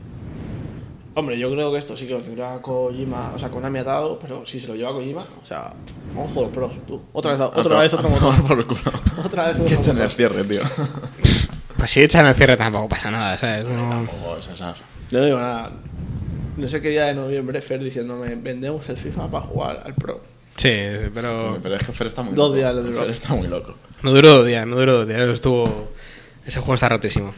Hombre, 1.20 1.38
yo 1.38 1.52
creo 1.52 1.72
que 1.72 1.78
esto 1.78 1.98
sí 1.98 2.08
que 2.08 2.14
lo 2.14 2.22
tendrá 2.22 2.62
Kojima, 2.62 3.34
o 3.36 3.40
sea, 3.40 3.50
Konami 3.50 3.80
atado, 3.80 4.18
pero 4.20 4.46
si 4.46 4.60
se 4.60 4.68
lo 4.68 4.76
lleva 4.76 4.92
Kojima, 4.94 5.26
o 5.42 5.46
sea, 5.46 5.74
ojo 6.18 6.44
de 6.44 6.48
pros, 6.50 6.72
tú. 6.88 7.02
Otra 7.14 7.32
vez, 7.34 7.42
otra 7.42 7.60
Otro- 7.62 7.78
vez 7.80 7.94
otro 7.94 8.10
motor. 8.10 8.42
por 8.48 8.58
el 8.60 8.66
culo. 8.66 8.82
otra 9.26 9.48
vez 9.48 9.58
Que 9.58 9.64
otro 9.64 9.80
echen 9.82 9.98
el 9.98 10.10
cierre, 10.10 10.44
tío. 10.46 10.62
Pues 11.78 11.92
si 11.92 12.02
echan 12.02 12.26
el 12.26 12.36
cierre 12.36 12.58
tampoco 12.58 12.90
pasa 12.90 13.12
nada, 13.12 13.38
¿sabes? 13.38 13.68
No- 13.68 13.90
Tampoco 13.90 14.38
es 14.40 14.48
esas. 14.48 14.78
No 15.12 15.26
digo 15.26 15.40
nada. 15.40 15.72
No 16.58 16.68
sé 16.68 16.82
qué 16.82 16.90
día 16.90 17.06
de 17.06 17.14
noviembre, 17.16 17.62
Fer 17.62 17.82
diciéndome, 17.84 18.36
vendemos 18.36 18.88
el 18.90 18.98
FIFA 18.98 19.28
para 19.32 19.46
jugar 19.46 19.82
al 19.86 19.94
Pro. 19.96 20.22
Sí, 20.58 20.70
pero 21.14 21.58
Pero 21.64 21.76
es 21.76 21.84
que 21.86 21.92
Fer 21.94 22.08
está 22.08 22.22
muy 22.22 22.34
Dos 22.34 22.48
loco. 22.50 22.58
días 22.58 22.76
le 22.76 22.82
duró. 22.82 23.00
Fer 23.00 23.10
está 23.12 23.34
muy 23.34 23.48
loco. 23.48 23.76
no 24.04 24.12
duró 24.12 24.30
dos 24.40 24.46
días, 24.48 24.68
no 24.68 24.76
duró 24.76 24.98
dos 25.00 25.08
días. 25.08 25.22
Estuvo... 25.30 25.90
Ese 26.46 26.60
juego 26.60 26.74
está 26.76 26.90
rotísimo. 26.90 27.34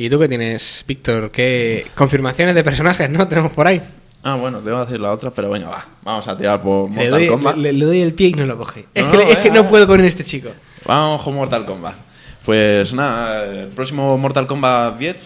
¿Y 0.00 0.08
tú 0.08 0.18
qué 0.20 0.28
tienes, 0.28 0.84
Víctor? 0.86 1.32
¿Qué 1.32 1.84
confirmaciones 1.96 2.54
de 2.54 2.62
personajes, 2.62 3.10
no? 3.10 3.26
Tenemos 3.26 3.50
por 3.50 3.66
ahí. 3.66 3.82
Ah, 4.22 4.36
bueno, 4.36 4.58
te 4.60 4.68
iba 4.68 4.80
a 4.80 4.84
decir 4.84 5.00
la 5.00 5.10
otra, 5.12 5.30
pero 5.32 5.50
venga, 5.50 5.68
va. 5.70 5.84
Vamos 6.04 6.28
a 6.28 6.36
tirar 6.36 6.62
por 6.62 6.88
Le 6.88 6.94
Mortal 6.94 7.10
doy, 7.10 7.26
Kombat. 7.26 7.56
le- 7.56 7.72
le 7.72 7.84
doy 7.84 8.00
el 8.02 8.14
pie 8.14 8.28
y 8.28 8.32
no 8.34 8.46
lo 8.46 8.56
coge. 8.56 8.86
Es 8.94 9.04
que, 9.06 9.16
no, 9.16 9.20
es 9.22 9.36
que 9.38 9.48
venga. 9.50 9.62
no 9.62 9.68
puedo 9.68 9.88
con 9.88 10.04
este 10.04 10.22
chico. 10.22 10.50
Vamos 10.86 11.20
con 11.22 11.34
Mortal 11.34 11.64
Kombat. 11.66 11.96
Pues 12.44 12.94
nada, 12.94 13.44
el 13.44 13.68
próximo 13.68 14.16
Mortal 14.18 14.46
Kombat 14.46 14.98
10, 14.98 15.16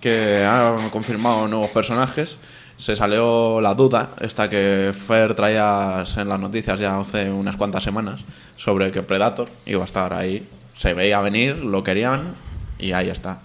que 0.00 0.44
ha 0.46 0.76
confirmado 0.92 1.48
nuevos 1.48 1.70
personajes, 1.70 2.36
se 2.76 2.94
salió 2.96 3.60
la 3.62 3.74
duda, 3.74 4.10
esta 4.20 4.48
que 4.50 4.92
Fer 4.94 5.34
traías 5.34 6.14
en 6.18 6.28
las 6.28 6.38
noticias 6.38 6.78
ya 6.78 6.98
hace 7.00 7.30
unas 7.30 7.56
cuantas 7.56 7.82
semanas, 7.82 8.20
sobre 8.56 8.90
que 8.90 9.02
Predator 9.02 9.48
iba 9.64 9.82
a 9.82 9.86
estar 9.86 10.12
ahí. 10.12 10.46
Se 10.74 10.92
veía 10.94 11.20
venir, 11.20 11.56
lo 11.56 11.82
querían 11.82 12.34
y 12.78 12.92
ahí 12.92 13.08
está. 13.10 13.40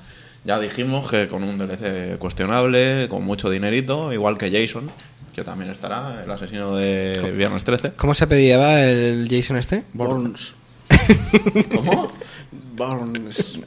Ya 0.46 0.60
dijimos 0.60 1.10
que 1.10 1.28
con 1.28 1.44
un 1.44 1.58
DLC 1.58 2.18
cuestionable, 2.20 3.08
con 3.10 3.24
mucho 3.24 3.50
dinerito, 3.50 4.14
igual 4.14 4.38
que 4.38 4.52
Jason, 4.52 4.92
que 5.34 5.44
también 5.44 5.72
estará, 5.72 6.22
el 6.24 6.30
asesino 6.32 6.76
de 6.76 7.34
Viernes 7.36 7.64
13. 7.66 7.94
¿Cómo 7.94 8.14
se 8.14 8.28
pedía 8.28 8.84
el 8.88 9.28
Jason 9.30 9.58
este? 9.58 9.84
Burns. 9.94 10.54
¿Cómo? 11.76 12.08
Burns. 12.76 13.60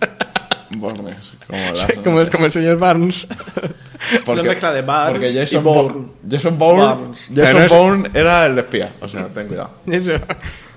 Bornes, 0.71 1.33
como 1.47 1.59
las- 1.75 1.93
como, 2.05 2.21
el, 2.21 2.31
como 2.31 2.47
el 2.47 2.53
señor 2.53 2.77
Barnes. 2.79 3.27
Es 4.13 4.29
una 4.29 4.43
mezcla 4.43 4.71
de 4.71 4.83
Barnes 4.83 5.13
porque 5.13 5.31
y 5.31 5.35
Jason 5.35 5.65
Bourne. 5.65 5.93
Bourne, 5.93 6.13
Jason 6.31 6.59
Bourne. 6.59 7.15
Jason 7.35 7.63
es- 7.63 7.71
Bourne 7.73 8.11
era 8.15 8.47
el 8.47 8.59
espía, 8.59 8.93
o 9.01 9.09
sea, 9.09 9.27
ten 9.29 9.49
cuidado. 9.49 9.71
Eso. 9.87 10.13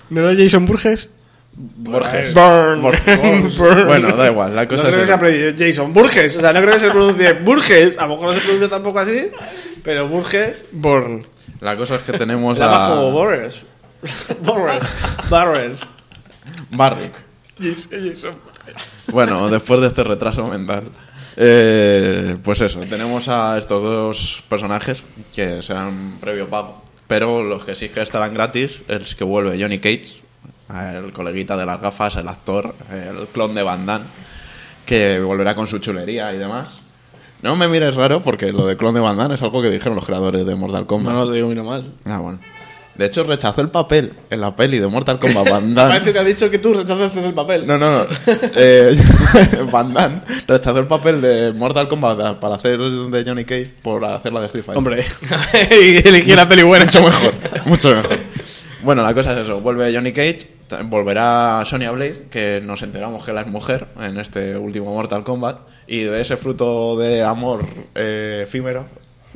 ¿No 0.09 0.29
era 0.29 0.41
Jason 0.43 0.65
Burgess? 0.65 1.09
Borges. 1.53 2.33
Burn. 2.33 2.81
Bueno, 3.85 4.15
da 4.15 4.27
igual, 4.29 4.55
la 4.55 4.63
No 4.63 4.69
cosa 4.69 4.83
creo 4.87 4.95
que 4.95 5.01
es 5.03 5.09
se 5.09 5.17
pronuncie 5.17 5.67
Jason 5.67 5.93
Burgess. 5.93 6.35
O 6.37 6.39
sea, 6.39 6.53
no 6.53 6.61
creo 6.61 6.73
que 6.73 6.79
se 6.79 6.89
pronuncie 6.89 7.33
Burgess. 7.33 7.97
A 7.97 8.07
lo 8.07 8.15
mejor 8.15 8.27
no 8.29 8.33
se 8.33 8.41
pronuncia 8.41 8.69
tampoco 8.69 8.99
así. 8.99 9.31
Pero 9.83 10.07
Burgess. 10.07 10.65
Born. 10.71 11.23
La 11.59 11.75
cosa 11.75 11.95
es 11.95 12.01
que 12.01 12.13
tenemos 12.13 12.57
La 12.57 12.67
más 12.67 12.89
como 12.89 13.07
a 13.07 13.11
Boris. 13.11 13.63
Boris. 14.43 14.83
Boris. 15.29 15.87
Barrick. 16.71 17.13
Jason 17.59 18.35
Bueno, 19.11 19.47
después 19.49 19.79
de 19.81 19.87
este 19.87 20.03
retraso 20.03 20.47
mental, 20.47 20.85
eh, 21.37 22.35
pues 22.43 22.61
eso, 22.61 22.79
tenemos 22.79 23.27
a 23.27 23.57
estos 23.57 23.83
dos 23.83 24.43
personajes 24.49 25.03
que 25.35 25.61
serán 25.61 26.17
previo 26.19 26.49
pago, 26.49 26.81
pero 27.07 27.43
los 27.43 27.63
que 27.63 27.75
sí 27.75 27.89
que 27.89 28.01
estarán 28.01 28.33
gratis 28.33 28.81
es 28.87 29.13
que 29.13 29.23
vuelve 29.23 29.61
Johnny 29.61 29.79
Cage, 29.79 30.20
el 30.93 31.11
coleguita 31.11 31.57
de 31.57 31.65
las 31.65 31.81
gafas, 31.81 32.15
el 32.15 32.27
actor, 32.27 32.75
el 32.91 33.27
clon 33.27 33.53
de 33.55 33.63
Van 33.63 33.85
Damme, 33.85 34.05
que 34.85 35.19
volverá 35.19 35.55
con 35.55 35.67
su 35.67 35.79
chulería 35.79 36.33
y 36.33 36.37
demás. 36.37 36.81
No 37.41 37.55
me 37.55 37.67
mires 37.67 37.95
raro 37.95 38.21
porque 38.21 38.51
lo 38.51 38.67
de 38.67 38.77
clon 38.77 38.93
de 38.93 38.99
Van 38.99 39.17
Damme 39.17 39.35
es 39.35 39.41
algo 39.41 39.61
que 39.61 39.69
dijeron 39.69 39.95
los 39.95 40.05
creadores 40.05 40.45
de 40.45 40.55
Mortal 40.55 40.85
Kombat. 40.85 41.13
No, 41.13 41.27
te 41.27 41.33
digo 41.33 41.47
mira 41.47 41.63
mal. 41.63 41.83
Ah, 42.05 42.19
bueno. 42.19 42.39
De 42.93 43.05
hecho, 43.05 43.23
rechazó 43.23 43.61
el 43.61 43.69
papel 43.69 44.13
en 44.29 44.41
la 44.41 44.55
peli 44.55 44.77
de 44.77 44.85
Mortal 44.87 45.17
Kombat 45.17 45.49
Van 45.49 45.73
Damme. 45.75 45.93
Parece 45.93 46.13
que 46.13 46.19
ha 46.19 46.23
dicho 46.23 46.51
que 46.51 46.59
tú 46.59 46.73
rechazaste 46.73 47.25
el 47.25 47.33
papel. 47.33 47.65
No, 47.65 47.77
no, 47.77 47.99
no. 47.99 48.05
Eh, 48.55 48.95
Van 49.71 49.93
Damme 49.93 50.21
rechazó 50.47 50.77
el 50.77 50.87
papel 50.87 51.21
de 51.21 51.51
Mortal 51.53 51.87
Kombat 51.87 52.39
para 52.39 52.55
hacer 52.55 52.77
de 52.77 53.23
Johnny 53.25 53.45
Cage 53.45 53.73
por 53.81 54.05
hacer 54.05 54.33
la 54.33 54.41
de 54.41 54.45
Street 54.47 54.65
Fighter. 54.65 54.77
Hombre. 54.77 55.05
elegí 56.05 56.35
la 56.35 56.47
peli 56.47 56.63
buena. 56.63 56.85
mucho 56.85 57.01
mejor, 57.01 57.33
mucho 57.65 57.95
mejor. 57.95 58.19
Bueno, 58.83 59.03
la 59.03 59.13
cosa 59.13 59.33
es 59.33 59.39
eso. 59.45 59.61
Vuelve 59.61 59.93
Johnny 59.93 60.11
Cage, 60.11 60.47
volverá 60.85 61.63
Sonya 61.65 61.91
Blade, 61.91 62.27
que 62.29 62.61
nos 62.63 62.81
enteramos 62.81 63.23
que 63.25 63.33
la 63.33 63.41
es 63.41 63.47
mujer 63.47 63.87
en 64.01 64.17
este 64.19 64.57
último 64.57 64.93
Mortal 64.93 65.23
Kombat, 65.23 65.59
y 65.87 66.03
de 66.03 66.21
ese 66.21 66.37
fruto 66.37 66.97
de 66.97 67.23
amor 67.23 67.65
eh, 67.95 68.41
efímero 68.43 68.85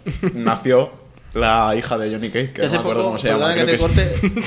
nació 0.34 0.92
la 1.34 1.76
hija 1.78 1.98
de 1.98 2.12
Johnny 2.14 2.30
Cage, 2.30 2.54
que 2.54 2.62
no 2.64 2.72
me 2.72 2.78
acuerdo 2.78 3.02
poco, 3.02 3.06
cómo 3.10 3.18
se 3.20 3.28
llama. 3.28 3.54
que 3.54 3.64
creo 3.64 3.66
te 3.66 3.72
que 3.72 3.76
es- 3.76 3.82
corte, 3.82 4.42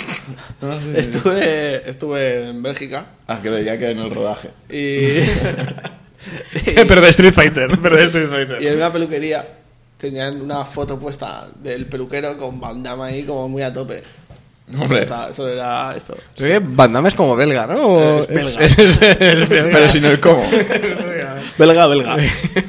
No, 0.62 0.78
sí, 0.80 0.84
sí. 0.86 1.00
estuve, 1.00 1.90
estuve 1.90 2.48
en 2.48 2.62
Bélgica 2.62 3.06
Ah, 3.26 3.38
creía 3.42 3.78
que 3.78 3.90
en 3.90 3.98
el 3.98 4.10
rodaje. 4.10 4.48
y, 4.70 5.20
pero 6.86 7.00
de 7.00 7.08
Street 7.10 7.32
Fighter. 7.34 7.68
Pero 7.82 7.96
de 7.96 8.04
Street 8.04 8.28
Fighter. 8.28 8.62
y 8.62 8.66
en 8.66 8.76
una 8.76 8.92
peluquería 8.92 9.46
tenían 9.98 10.40
una 10.40 10.64
foto 10.64 10.98
puesta 10.98 11.46
del 11.62 11.86
peluquero 11.86 12.36
con 12.38 12.60
Van 12.60 12.82
Damme 12.82 13.04
ahí 13.04 13.22
como 13.24 13.48
muy 13.48 13.62
a 13.62 13.72
tope. 13.72 14.02
Hombre. 14.76 15.00
Está- 15.00 15.30
Eso 15.30 15.48
era 15.48 15.94
esto. 15.96 16.16
Van 16.62 16.92
Damme 16.92 17.08
es 17.08 17.14
como 17.14 17.36
belga, 17.36 17.66
¿no? 17.66 18.18
Es 18.18 18.26
belga. 18.28 18.60
es- 18.64 18.78
es- 18.78 19.02
es 19.02 19.48
belga. 19.48 19.68
Pero 19.72 19.88
sin 19.88 20.04
el 20.04 20.20
cómo. 20.20 20.44
Belga, 21.58 21.86
belga. 21.86 22.16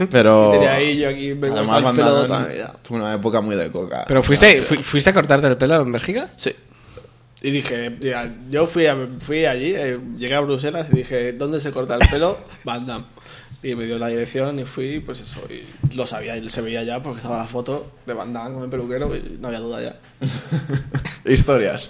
Pero. 0.09 0.51
Tenía 0.51 0.73
ahí 0.73 0.97
yo 0.97 1.09
aquí 1.09 1.33
me 1.33 1.47
Además, 1.47 1.83
Van 1.83 1.95
Damme 1.95 2.11
toda 2.11 2.27
la 2.41 2.47
vida. 2.47 2.75
fue 2.83 2.97
una 2.97 3.13
época 3.13 3.41
muy 3.41 3.55
de 3.55 3.71
coca. 3.71 4.05
Pero 4.07 4.23
fuiste, 4.23 4.61
fu- 4.61 4.81
fuiste 4.81 5.09
a 5.09 5.13
cortarte 5.13 5.47
el 5.47 5.57
pelo 5.57 5.81
en 5.81 5.91
Bélgica? 5.91 6.29
Sí. 6.37 6.55
Y 7.41 7.51
dije, 7.51 7.97
yo 8.49 8.67
fui, 8.67 8.85
a- 8.85 8.97
fui 9.19 9.45
allí, 9.45 9.73
eh, 9.75 9.97
llegué 10.17 10.35
a 10.35 10.41
Bruselas 10.41 10.87
y 10.91 10.97
dije, 10.97 11.33
¿dónde 11.33 11.61
se 11.61 11.71
corta 11.71 11.95
el 11.95 12.07
pelo? 12.09 12.37
Van 12.63 12.85
Damme. 12.85 13.05
Y 13.61 13.75
me 13.75 13.85
dio 13.85 13.99
la 13.99 14.07
dirección 14.07 14.57
y 14.59 14.63
fui, 14.63 15.01
pues 15.01 15.19
eso, 15.19 15.41
y 15.49 15.95
lo 15.95 16.05
sabía, 16.05 16.37
y 16.37 16.47
se 16.49 16.61
veía 16.61 16.83
ya 16.83 17.01
porque 17.01 17.17
estaba 17.17 17.37
la 17.37 17.45
foto 17.45 17.91
de 18.05 18.13
Van 18.13 18.31
Damme 18.31 18.53
con 18.53 18.63
el 18.63 18.69
peluquero 18.69 19.13
y 19.15 19.37
no 19.39 19.47
había 19.47 19.59
duda 19.59 19.81
ya. 19.81 19.95
Historias. 21.31 21.89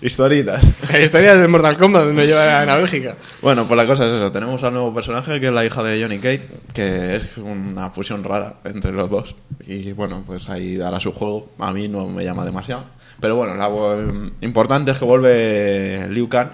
Historitas. 0.00 0.62
La 0.92 1.00
historia 1.00 1.34
del 1.34 1.48
Mortal 1.48 1.78
Kombat 1.78 2.06
me 2.08 2.26
lleva 2.26 2.60
a 2.60 2.76
Bélgica. 2.76 3.16
Bueno, 3.40 3.66
pues 3.66 3.78
la 3.78 3.86
cosa 3.86 4.06
es 4.06 4.12
eso. 4.12 4.30
Tenemos 4.32 4.62
al 4.62 4.74
nuevo 4.74 4.92
personaje 4.92 5.40
que 5.40 5.46
es 5.46 5.52
la 5.52 5.64
hija 5.64 5.82
de 5.82 6.02
Johnny 6.02 6.18
Cage, 6.18 6.46
que 6.74 7.16
es 7.16 7.38
una 7.38 7.88
fusión 7.90 8.22
rara 8.22 8.56
entre 8.64 8.92
los 8.92 9.08
dos. 9.08 9.34
Y 9.66 9.92
bueno, 9.92 10.22
pues 10.26 10.50
ahí 10.50 10.76
dará 10.76 11.00
su 11.00 11.12
juego. 11.12 11.48
A 11.58 11.72
mí 11.72 11.88
no 11.88 12.06
me 12.06 12.22
llama 12.22 12.44
demasiado. 12.44 12.84
Pero 13.20 13.36
bueno, 13.36 13.54
lo 13.54 14.30
importante 14.42 14.90
es 14.90 14.98
que 14.98 15.04
vuelve 15.04 16.08
Liu 16.10 16.28
Kang, 16.28 16.50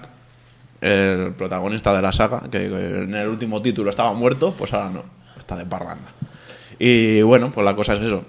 el 0.80 1.32
protagonista 1.34 1.94
de 1.94 2.02
la 2.02 2.12
saga, 2.12 2.42
que 2.50 2.64
en 2.66 3.14
el 3.14 3.28
último 3.28 3.60
título 3.60 3.90
estaba 3.90 4.12
muerto, 4.12 4.54
pues 4.56 4.72
ahora 4.72 4.90
no, 4.90 5.04
está 5.38 5.56
de 5.56 5.66
parranda. 5.66 6.10
Y 6.78 7.22
bueno, 7.22 7.50
pues 7.50 7.64
la 7.64 7.76
cosa 7.76 7.94
es 7.94 8.00
eso. 8.00 8.24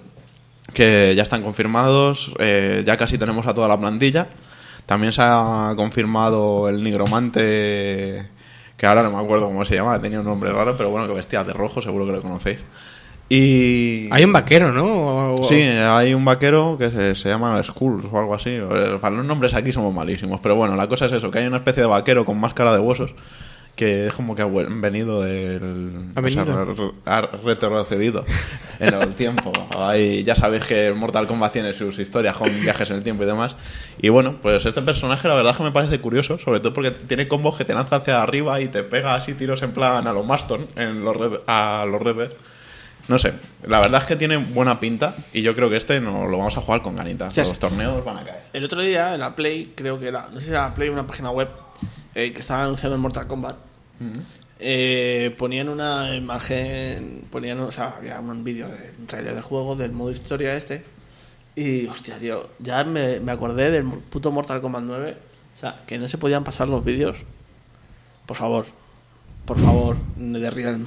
Que 0.72 1.14
ya 1.16 1.22
están 1.22 1.42
confirmados, 1.42 2.32
eh, 2.38 2.82
ya 2.86 2.96
casi 2.96 3.18
tenemos 3.18 3.46
a 3.46 3.54
toda 3.54 3.68
la 3.68 3.78
plantilla. 3.78 4.28
También 4.86 5.12
se 5.12 5.22
ha 5.24 5.72
confirmado 5.76 6.68
el 6.68 6.82
nigromante, 6.82 8.28
que 8.76 8.86
ahora 8.86 9.02
no 9.02 9.10
me 9.10 9.18
acuerdo 9.18 9.46
cómo 9.46 9.64
se 9.64 9.74
llama, 9.74 10.00
tenía 10.00 10.20
un 10.20 10.26
nombre 10.26 10.52
raro, 10.52 10.76
pero 10.76 10.90
bueno, 10.90 11.06
que 11.06 11.14
vestía 11.14 11.44
de 11.44 11.52
rojo, 11.52 11.80
seguro 11.80 12.04
que 12.04 12.12
lo 12.12 12.22
conocéis. 12.22 12.58
Y... 13.28 14.08
Hay 14.10 14.24
un 14.24 14.32
vaquero, 14.32 14.72
¿no? 14.72 15.34
O- 15.34 15.44
Sí, 15.44 15.60
hay 15.62 16.12
un 16.14 16.24
vaquero 16.24 16.76
que 16.78 16.90
se, 16.90 17.14
se 17.14 17.28
llama 17.30 17.62
Skulls 17.62 18.04
o 18.10 18.18
algo 18.18 18.34
así. 18.34 18.50
Eh, 18.50 18.98
Para 19.00 19.16
los 19.16 19.24
nombres 19.24 19.54
aquí 19.54 19.72
somos 19.72 19.94
malísimos. 19.94 20.40
Pero 20.40 20.54
bueno, 20.56 20.76
la 20.76 20.86
cosa 20.88 21.06
es 21.06 21.12
eso, 21.12 21.30
que 21.30 21.38
hay 21.38 21.46
una 21.46 21.56
especie 21.58 21.82
de 21.82 21.88
vaquero 21.88 22.24
con 22.24 22.38
máscara 22.38 22.72
de 22.74 22.80
huesos 22.80 23.14
que 23.74 24.08
es 24.08 24.12
como 24.12 24.34
que 24.36 24.42
ha 24.42 24.46
venido 24.46 25.22
del... 25.22 26.12
Ha 26.14 26.20
o 26.20 26.28
sea, 26.28 26.44
venido. 26.44 26.94
ha 27.06 27.22
retrocedido 27.22 28.22
en 28.78 28.92
el 28.92 29.14
tiempo. 29.14 29.50
Ya 30.26 30.34
sabéis 30.36 30.66
que 30.66 30.92
Mortal 30.92 31.26
Kombat 31.26 31.52
tiene 31.54 31.72
sus 31.72 31.98
historias 31.98 32.36
con 32.36 32.50
viajes 32.60 32.90
en 32.90 32.96
el 32.98 33.02
tiempo 33.02 33.22
y 33.22 33.26
demás. 33.26 33.56
Y 33.98 34.10
bueno, 34.10 34.36
pues 34.42 34.66
este 34.66 34.82
personaje 34.82 35.26
la 35.26 35.32
verdad 35.34 35.56
que 35.56 35.62
me 35.62 35.72
parece 35.72 36.00
curioso, 36.02 36.38
sobre 36.38 36.60
todo 36.60 36.74
porque 36.74 36.90
tiene 36.90 37.28
combos 37.28 37.56
que 37.56 37.64
te 37.64 37.72
lanza 37.72 37.96
hacia 37.96 38.22
arriba 38.22 38.60
y 38.60 38.68
te 38.68 38.82
pega 38.82 39.14
así 39.14 39.32
tiros 39.32 39.62
en 39.62 39.72
plan 39.72 40.06
a 40.06 40.12
los 40.12 40.26
Maston, 40.26 40.66
en 40.76 41.02
los 41.02 41.16
Red- 41.16 41.40
a 41.46 41.86
los 41.90 42.02
Red 42.02 42.16
Dead. 42.16 42.30
No 43.08 43.18
sé, 43.18 43.34
la 43.66 43.80
verdad 43.80 44.00
es 44.02 44.06
que 44.06 44.16
tiene 44.16 44.36
buena 44.36 44.78
pinta 44.78 45.14
y 45.32 45.42
yo 45.42 45.54
creo 45.54 45.68
que 45.68 45.76
este 45.76 46.00
no 46.00 46.28
lo 46.28 46.38
vamos 46.38 46.56
a 46.56 46.60
jugar 46.60 46.82
con 46.82 46.94
ganitas. 46.94 47.32
Ya 47.34 47.42
Los 47.42 47.58
torneos 47.58 48.04
van 48.04 48.18
a 48.18 48.24
caer. 48.24 48.44
El 48.52 48.64
otro 48.64 48.80
día 48.80 49.14
en 49.14 49.20
la 49.20 49.34
Play, 49.34 49.72
creo 49.74 49.98
que 49.98 50.08
era, 50.08 50.28
no 50.32 50.38
sé 50.38 50.46
si 50.46 50.52
era 50.52 50.68
la 50.68 50.74
Play 50.74 50.88
una 50.88 51.06
página 51.06 51.30
web, 51.30 51.48
eh, 52.14 52.32
que 52.32 52.40
estaba 52.40 52.64
anunciando 52.64 52.94
el 52.94 53.02
Mortal 53.02 53.26
Kombat, 53.26 53.56
eh, 54.60 55.34
ponían 55.36 55.68
una 55.68 56.14
imagen, 56.14 57.24
ponían, 57.30 57.58
o 57.60 57.72
sea, 57.72 57.96
había 57.96 58.20
un 58.20 58.44
vídeo 58.44 58.68
de 58.68 58.94
un 58.98 59.06
trailer 59.06 59.34
del 59.34 59.42
juego, 59.42 59.74
del 59.74 59.92
modo 59.92 60.12
historia 60.12 60.54
este, 60.54 60.84
y 61.56 61.86
hostia, 61.86 62.18
tío, 62.18 62.50
ya 62.60 62.84
me, 62.84 63.18
me 63.20 63.32
acordé 63.32 63.70
del 63.70 63.84
puto 63.84 64.30
Mortal 64.30 64.60
Kombat 64.60 64.84
9, 64.84 65.16
o 65.56 65.58
sea, 65.58 65.82
que 65.86 65.98
no 65.98 66.08
se 66.08 66.18
podían 66.18 66.44
pasar 66.44 66.68
los 66.68 66.84
vídeos. 66.84 67.18
Por 68.26 68.36
favor, 68.36 68.66
por 69.44 69.58
favor, 69.58 69.96
de 70.16 70.50
Realm. 70.50 70.86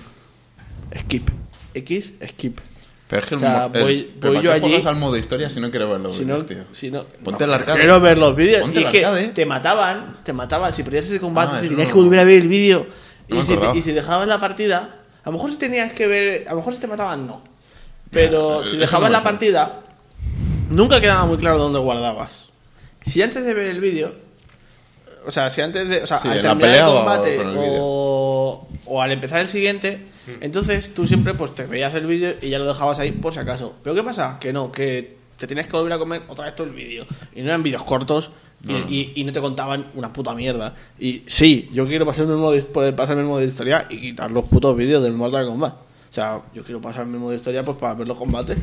Skip. 0.98 1.30
X, 1.76 2.14
skip. 2.28 2.60
Pero 3.08 3.22
es 3.22 3.28
que 3.28 3.36
O 3.36 3.38
el 3.38 3.44
sea, 3.44 3.70
el- 3.72 3.82
voy- 3.84 4.14
pero 4.20 4.34
voy 4.34 4.44
¿para 4.48 4.58
yo 4.60 4.66
allí- 4.68 4.88
al 4.88 4.96
modo 4.96 5.16
historia 5.18 5.50
si 5.52 5.60
no 5.60 5.70
quieres 5.70 5.88
ver 5.88 6.00
los 6.00 6.16
Si 6.16 6.26
no, 6.26 6.36
vídeos, 6.38 6.48
tío? 6.48 6.64
si 6.72 6.90
no, 6.90 7.04
Ponte 7.24 7.46
no, 7.46 7.54
el 7.54 7.60
arcade. 7.60 7.80
Quiero 7.80 8.00
ver 8.00 8.18
los 8.18 8.36
vídeos. 8.36 8.62
Ponte 8.62 8.80
Y 8.80 8.82
el 8.82 8.86
es 8.88 8.92
que 8.92 9.06
arcade. 9.06 9.28
te 9.30 9.46
mataban, 9.46 10.18
te 10.24 10.34
mataban. 10.34 10.74
Si 10.74 10.82
perdías 10.82 11.06
ese 11.06 11.20
combate, 11.20 11.58
Ah, 11.58 11.62
tenías 11.62 11.88
no- 11.88 11.94
que 11.94 12.00
volver 12.00 12.20
a 12.20 12.24
ver 12.24 12.42
el 12.42 12.48
vídeo. 12.48 12.88
No 13.28 13.40
y, 13.40 13.44
si 13.44 13.56
te- 13.58 13.78
y 13.78 13.82
si 13.84 13.92
dejabas 13.92 14.28
la 14.28 14.40
partida, 14.40 15.02
a 15.24 15.30
lo 15.30 15.34
mejor 15.34 15.52
si 15.52 15.58
tenías 15.58 15.94
que 15.94 16.08
ver, 16.08 16.48
a 16.48 16.52
lo 16.52 16.58
mejor 16.58 16.74
si 16.74 16.80
te 16.80 16.88
mataban, 16.88 17.28
no. 17.28 17.44
Pero 18.12 18.64
Ya, 18.64 18.70
si 18.72 18.78
dejabas 18.78 19.10
no 19.12 19.18
la 19.18 19.24
partida, 19.24 19.82
nunca 20.70 21.00
quedaba 21.02 21.26
muy 21.26 21.38
claro 21.38 21.58
dónde 21.60 21.80
guardabas. 21.80 22.46
Si 23.02 23.22
antes 23.22 23.46
de 23.46 23.54
ver 23.54 23.68
el 23.68 23.80
vídeo, 23.82 24.14
o 25.28 25.32
sea, 25.32 25.50
si 25.52 25.62
antes 25.62 25.88
de, 25.88 26.04
o 26.04 26.08
sea, 26.08 26.18
Sí, 26.20 26.28
al 26.28 26.42
terminar 26.42 26.76
el 26.76 26.84
o 26.86 26.94
combate 26.96 27.36
el 27.36 27.56
o, 27.58 28.68
o 28.86 29.02
al 29.02 29.12
empezar 29.12 29.42
el 29.42 29.50
siguiente, 29.50 30.08
entonces 30.42 30.94
tú 30.94 31.06
siempre 31.08 31.34
pues 31.34 31.54
te 31.56 31.66
veías 31.66 31.94
el 31.96 32.06
vídeo 32.06 32.36
y 32.42 32.50
ya 32.50 32.60
lo 32.60 32.66
dejabas 32.66 33.00
ahí 33.00 33.12
por 33.12 33.34
si 33.34 33.40
acaso. 33.40 33.76
Pero 33.84 33.96
¿qué 33.96 34.04
pasa? 34.04 34.38
Que 34.40 34.52
no, 34.54 34.72
que 34.72 35.18
te 35.38 35.48
tenías 35.48 35.68
que 35.68 35.76
volver 35.76 35.94
a 35.94 35.98
comer 36.00 36.24
otra 36.28 36.46
vez 36.46 36.56
todo 36.56 36.68
el 36.68 36.74
vídeo. 36.74 37.06
Y 37.34 37.42
no 37.42 37.48
eran 37.50 37.62
vídeos 37.64 37.84
cortos 37.84 38.32
y, 38.68 38.74
y- 38.74 39.12
y 39.16 39.24
no 39.26 39.32
te 39.32 39.42
contaban 39.42 39.86
una 39.96 40.12
puta 40.12 40.34
mierda. 40.34 40.74
Y 41.00 41.24
sí, 41.28 41.70
yo 41.72 41.86
quiero 41.86 42.06
pasarme 42.06 42.32
el 42.34 42.40
modo, 42.40 42.54
de- 42.54 42.62
poder 42.64 42.96
pasarme 42.96 43.22
el 43.22 43.28
modo 43.28 43.40
de 43.40 43.46
historia 43.46 43.86
y 43.90 44.00
quitar 44.02 44.32
los 44.32 44.46
putos 44.46 44.76
vídeos 44.76 45.04
del 45.04 45.14
Mortal 45.14 45.46
Kombat. 45.46 45.74
O 45.74 46.14
sea, 46.16 46.42
yo 46.54 46.64
quiero 46.64 46.80
pasarme 46.82 47.14
el 47.16 47.20
modo 47.20 47.32
de 47.32 47.36
historia 47.38 47.64
pues 47.64 47.78
para 47.78 47.94
ver 47.94 48.08
los 48.08 48.18
combates. 48.18 48.58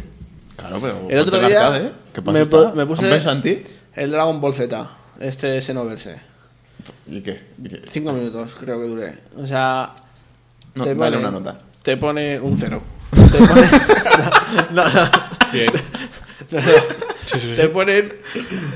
Claro, 0.56 0.78
pero. 0.80 1.06
El 1.10 1.18
otro 1.18 1.38
día 1.38 1.66
arcade, 1.66 1.86
¿eh? 1.86 1.92
¿Qué 2.14 2.22
pasa? 2.22 2.32
me, 2.32 2.44
me 2.74 2.86
puse 2.86 3.02
el 3.94 4.10
Dragon 4.10 4.40
Ball 4.40 4.54
Z, 4.54 4.90
este 5.20 5.60
Xenoverse. 5.60 6.16
¿Y 7.06 7.20
qué? 7.20 7.40
¿Y 7.62 7.68
qué? 7.68 7.82
Cinco 7.86 8.12
minutos 8.12 8.54
creo 8.58 8.80
que 8.80 8.86
duré. 8.88 9.14
O 9.36 9.46
sea... 9.46 9.94
No, 10.74 10.84
te 10.84 10.94
dale 10.94 11.16
pone- 11.16 11.28
una 11.28 11.30
nota. 11.30 11.58
Te 11.82 11.96
pone 11.96 12.38
un 12.40 12.58
cero. 12.58 12.82
Te 13.10 13.38
pone... 13.38 13.62
no, 14.72 14.88
no, 14.88 15.10
Bien. 15.52 15.70
no, 16.50 16.60
no. 16.60 17.54
Te 17.56 17.68
ponen... 17.68 18.12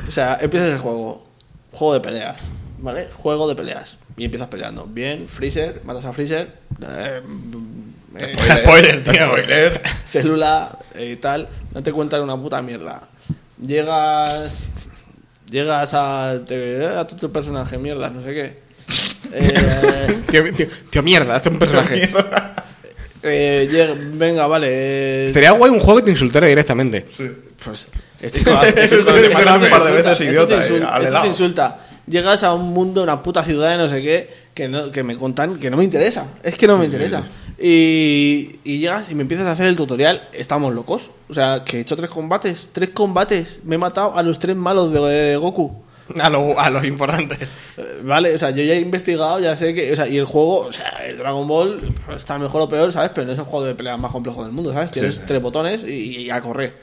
O 0.06 0.11
sea, 0.11 0.38
empiezas 0.40 0.70
el 0.70 0.78
juego. 0.78 1.26
Juego 1.72 1.94
de 1.94 2.00
peleas. 2.00 2.50
¿Vale? 2.78 3.09
Juego 3.16 3.48
de 3.48 3.54
peleas. 3.54 3.96
Y 4.16 4.24
empiezas 4.24 4.48
peleando. 4.48 4.85
Bien, 4.87 5.28
Freezer, 5.28 5.82
matas 5.85 6.04
a 6.06 6.12
Freezer. 6.12 6.52
eh, 6.82 7.22
eh, 8.18 8.37
Spoiler, 8.62 9.04
tío. 9.04 9.12
Spoiler. 9.26 9.82
célula 10.09 10.78
y 10.98 11.16
tal, 11.16 11.48
no 11.74 11.82
te 11.82 11.92
cuentan 11.92 12.22
una 12.22 12.37
puta 12.40 12.62
mierda. 12.62 13.02
Llegas. 13.61 14.64
Llegas 15.50 15.92
a. 15.94 16.38
Te, 16.46 16.87
a 16.87 17.06
tu, 17.06 17.16
tu 17.16 17.30
personaje, 17.32 17.76
mierda, 17.78 18.09
no 18.11 18.22
sé 18.22 18.28
qué. 18.35 18.62
Eh, 19.32 20.22
Tío, 20.30 20.52
tío, 20.52 20.66
tío, 20.90 21.02
mierda, 21.02 21.36
hace 21.36 21.48
un 21.48 21.58
personaje. 21.58 22.10
eh, 23.22 23.94
venga, 24.14 24.46
vale. 24.46 25.26
eh, 25.26 25.30
Sería 25.32 25.52
guay 25.52 25.70
un 25.70 25.80
juego 25.80 25.98
que 26.00 26.04
te 26.06 26.10
insultara 26.10 26.46
directamente. 26.46 27.06
pues. 27.64 27.88
Esto, 28.20 28.50
esto- 28.50 29.12
te 29.14 29.28
matan 29.28 29.62
un 29.62 29.68
par 29.70 29.84
de 29.84 29.90
insulta, 29.90 30.10
veces, 30.10 30.20
esto 30.20 30.24
idiota, 30.24 30.46
te 30.48 30.54
eh, 30.54 30.58
insulta, 30.60 30.86
al 30.88 31.02
esto 31.02 31.02
te 31.04 31.08
helado. 31.10 31.26
insulta. 31.26 31.80
Llegas 32.06 32.42
a 32.44 32.54
un 32.54 32.68
mundo, 32.72 33.02
una 33.02 33.22
puta 33.22 33.42
ciudad 33.44 33.72
de 33.72 33.76
no 33.76 33.88
sé 33.90 34.00
qué, 34.00 34.30
que, 34.54 34.68
no, 34.68 34.90
que 34.90 35.02
me 35.02 35.16
contan 35.18 35.58
que 35.58 35.68
no 35.70 35.76
me 35.76 35.84
interesa. 35.84 36.24
Es 36.42 36.56
que 36.56 36.66
no 36.66 36.78
me 36.78 36.86
interesa. 36.86 37.22
Y, 37.58 38.52
y 38.64 38.78
llegas 38.78 39.10
y 39.10 39.14
me 39.14 39.22
empiezas 39.22 39.46
a 39.46 39.52
hacer 39.52 39.66
el 39.66 39.76
tutorial. 39.76 40.28
Estamos 40.32 40.72
locos. 40.74 41.10
O 41.28 41.34
sea, 41.34 41.62
que 41.64 41.76
he 41.78 41.80
hecho 41.80 41.94
tres 41.96 42.08
combates. 42.08 42.68
Tres 42.72 42.90
combates. 42.90 43.58
Me 43.64 43.74
he 43.74 43.78
matado 43.78 44.16
a 44.16 44.22
los 44.22 44.38
tres 44.38 44.56
malos 44.56 44.92
de, 44.92 45.00
de 45.00 45.36
Goku. 45.36 45.82
A 46.20 46.30
lo, 46.30 46.58
a 46.58 46.70
los 46.70 46.84
importantes. 46.84 47.48
Vale, 48.02 48.34
o 48.34 48.38
sea, 48.38 48.50
yo 48.50 48.62
ya 48.62 48.74
he 48.74 48.80
investigado, 48.80 49.40
ya 49.40 49.56
sé 49.56 49.74
que. 49.74 49.92
O 49.92 49.96
sea, 49.96 50.06
y 50.08 50.16
el 50.16 50.24
juego, 50.24 50.66
o 50.66 50.72
sea, 50.72 50.88
el 51.04 51.18
Dragon 51.18 51.46
Ball 51.48 51.80
está 52.14 52.38
mejor 52.38 52.62
o 52.62 52.68
peor, 52.68 52.92
¿sabes? 52.92 53.10
Pero 53.14 53.26
no 53.26 53.32
es 53.32 53.38
el 53.38 53.44
juego 53.44 53.66
de 53.66 53.74
pelea 53.74 53.96
más 53.96 54.12
complejo 54.12 54.42
del 54.44 54.52
mundo, 54.52 54.72
¿sabes? 54.72 54.92
Tienes 54.92 55.16
sí. 55.16 55.20
tres 55.26 55.42
botones 55.42 55.82
y, 55.82 56.22
y 56.22 56.30
a 56.30 56.40
correr. 56.40 56.74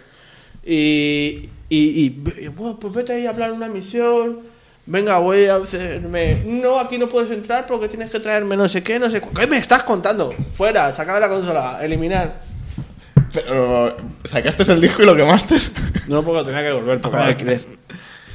Y. 0.65 1.49
Y. 1.69 2.05
y, 2.05 2.49
bueno, 2.49 2.77
pues 2.79 2.93
vete 2.93 3.13
ahí 3.13 3.25
a 3.25 3.29
hablar 3.29 3.51
una 3.53 3.67
misión. 3.67 4.41
Venga, 4.86 5.17
voy 5.19 5.45
a 5.45 5.55
hacerme. 5.55 6.43
No, 6.45 6.77
aquí 6.77 6.97
no 6.97 7.07
puedes 7.07 7.31
entrar 7.31 7.65
porque 7.65 7.88
tienes 7.88 8.12
que 8.12 8.19
traerme 8.19 8.57
no 8.57 8.67
sé 8.67 8.83
qué, 8.83 8.99
no 8.99 9.09
sé. 9.09 9.21
¿Qué 9.21 9.47
me 9.47 9.57
estás 9.57 9.83
contando? 9.83 10.33
Fuera, 10.53 10.91
saca 10.91 11.13
de 11.15 11.21
la 11.21 11.29
consola, 11.29 11.79
eliminar. 11.81 12.41
Pero. 13.33 13.95
Sacaste 14.25 14.71
el 14.71 14.81
disco 14.81 15.01
y 15.03 15.05
lo 15.05 15.15
quemaste. 15.15 15.55
No, 16.09 16.21
porque 16.21 16.39
lo 16.39 16.45
tenía 16.45 16.63
que 16.63 16.73
volver, 16.73 16.99
porque 16.99 17.17
era 17.17 17.25
alquiler. 17.27 17.62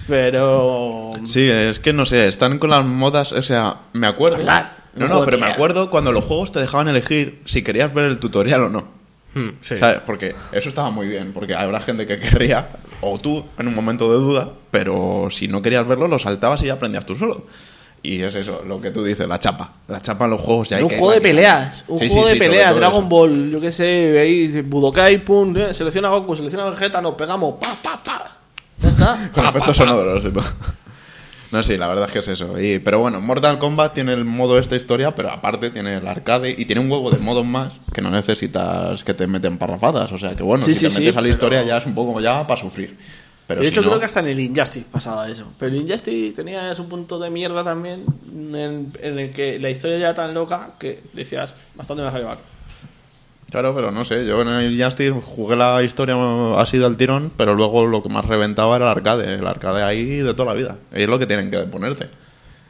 Pero. 0.08 1.12
Sí, 1.24 1.48
es 1.48 1.78
que 1.80 1.92
no 1.92 2.04
sé, 2.04 2.26
están 2.28 2.58
con 2.58 2.70
las 2.70 2.84
modas, 2.84 3.32
o 3.32 3.42
sea, 3.42 3.76
me 3.92 4.06
acuerdo. 4.06 4.36
Hablar. 4.36 4.76
No, 4.94 5.06
no, 5.06 5.24
pero 5.24 5.38
me 5.38 5.46
acuerdo 5.46 5.90
cuando 5.90 6.10
los 6.10 6.24
juegos 6.24 6.50
te 6.50 6.58
dejaban 6.58 6.88
elegir 6.88 7.40
si 7.44 7.62
querías 7.62 7.94
ver 7.94 8.06
el 8.06 8.18
tutorial 8.18 8.64
o 8.64 8.68
no. 8.68 8.88
Hmm, 9.34 9.50
sí. 9.60 9.78
¿Sabes? 9.78 9.98
Porque 10.04 10.34
eso 10.50 10.68
estaba 10.70 10.90
muy 10.90 11.06
bien, 11.06 11.32
porque 11.32 11.54
habrá 11.54 11.78
gente 11.78 12.04
que 12.06 12.18
querría, 12.18 12.68
o 13.00 13.18
tú 13.18 13.44
en 13.58 13.68
un 13.68 13.74
momento 13.74 14.10
de 14.10 14.18
duda, 14.18 14.50
pero 14.72 15.28
si 15.30 15.46
no 15.46 15.62
querías 15.62 15.86
verlo, 15.86 16.08
lo 16.08 16.18
saltabas 16.18 16.62
y 16.62 16.66
ya 16.66 16.72
aprendías 16.72 17.06
tú 17.06 17.14
solo. 17.14 17.46
Y 18.02 18.22
es 18.22 18.34
eso, 18.34 18.62
lo 18.66 18.80
que 18.80 18.90
tú 18.90 19.04
dices, 19.04 19.28
la 19.28 19.38
chapa. 19.38 19.72
La 19.88 20.00
chapa 20.00 20.24
en 20.24 20.30
los 20.32 20.40
juegos 20.40 20.68
ya 20.70 20.78
hay 20.78 20.84
un 20.84 20.88
que 20.88 20.98
juego 20.98 21.12
de 21.12 21.20
peleas, 21.20 21.84
un 21.88 21.98
Sí, 21.98 22.08
juego 22.08 22.26
sí, 22.28 22.34
de 22.34 22.38
peleas, 22.38 22.74
Dragon 22.74 23.00
eso. 23.00 23.08
Ball, 23.08 23.50
yo 23.50 23.60
qué 23.60 23.70
sé, 23.70 24.18
ahí 24.18 24.62
Budokai, 24.62 25.18
pum, 25.24 25.56
eh, 25.56 25.74
selecciona 25.74 26.08
Goku, 26.08 26.34
selecciona 26.34 26.70
Vegeta, 26.70 27.00
nos 27.02 27.14
pegamos, 27.14 27.54
pa, 27.60 27.76
pa, 27.82 28.00
pa. 28.02 28.37
Con 29.32 29.46
efectos 29.46 29.76
sonoros 29.76 30.24
y 30.24 30.30
todo. 30.30 30.44
No, 31.50 31.62
sí, 31.62 31.78
la 31.78 31.88
verdad 31.88 32.04
es 32.06 32.12
que 32.12 32.18
es 32.18 32.28
eso. 32.28 32.60
Y, 32.60 32.78
pero 32.78 32.98
bueno, 32.98 33.22
Mortal 33.22 33.58
Kombat 33.58 33.94
tiene 33.94 34.12
el 34.12 34.26
modo 34.26 34.58
esta 34.58 34.76
historia, 34.76 35.14
pero 35.14 35.30
aparte 35.30 35.70
tiene 35.70 35.96
el 35.96 36.06
arcade 36.06 36.54
y 36.56 36.66
tiene 36.66 36.80
un 36.82 36.90
huevo 36.90 37.10
de 37.10 37.16
modos 37.18 37.46
más 37.46 37.80
que 37.94 38.02
no 38.02 38.10
necesitas 38.10 39.02
que 39.02 39.14
te 39.14 39.26
meten 39.26 39.56
parrafadas. 39.56 40.12
O 40.12 40.18
sea 40.18 40.36
que 40.36 40.42
bueno, 40.42 40.66
Sí, 40.66 40.74
si 40.74 40.80
sí, 40.80 40.86
te 40.86 40.90
sí, 40.90 41.00
metes 41.00 41.16
a 41.16 41.20
la 41.20 41.22
pero- 41.22 41.32
historia 41.32 41.62
ya 41.62 41.78
es 41.78 41.86
un 41.86 41.94
poco 41.94 42.20
ya 42.20 42.46
para 42.46 42.60
sufrir. 42.60 42.98
Pero 43.46 43.60
de 43.62 43.66
si 43.66 43.72
hecho, 43.72 43.80
no, 43.80 43.88
creo 43.88 43.98
que 44.00 44.04
hasta 44.04 44.20
en 44.20 44.26
el 44.26 44.40
Injustice 44.40 44.84
pasaba 44.92 45.26
eso. 45.26 45.50
Pero 45.58 45.74
el 45.74 45.80
Injustice 45.80 46.36
tenía 46.36 46.74
su 46.74 46.86
punto 46.86 47.18
de 47.18 47.30
mierda 47.30 47.64
también, 47.64 48.04
en, 48.30 48.92
en 49.00 49.18
el 49.18 49.30
que 49.32 49.58
la 49.58 49.70
historia 49.70 49.96
ya 49.96 50.04
era 50.08 50.14
tan 50.14 50.34
loca 50.34 50.72
que 50.78 51.02
decías, 51.14 51.54
bastante 51.74 52.02
me 52.02 52.06
vas 52.08 52.14
a 52.14 52.18
llevar. 52.18 52.38
Claro, 53.50 53.74
pero 53.74 53.90
no 53.90 54.04
sé, 54.04 54.26
yo 54.26 54.42
en 54.42 54.48
el 54.48 54.82
Justice 54.82 55.10
jugué 55.22 55.56
la 55.56 55.82
historia 55.82 56.16
así 56.58 56.76
del 56.76 56.96
tirón, 56.98 57.32
pero 57.36 57.54
luego 57.54 57.86
lo 57.86 58.02
que 58.02 58.10
más 58.10 58.26
reventaba 58.26 58.76
era 58.76 58.84
el 58.86 58.90
arcade. 58.98 59.34
El 59.34 59.46
arcade 59.46 59.82
ahí 59.82 60.04
de 60.04 60.34
toda 60.34 60.52
la 60.52 60.58
vida. 60.58 60.76
Y 60.94 61.02
es 61.02 61.08
lo 61.08 61.18
que 61.18 61.26
tienen 61.26 61.50
que 61.50 61.60
ponerte. 61.60 62.10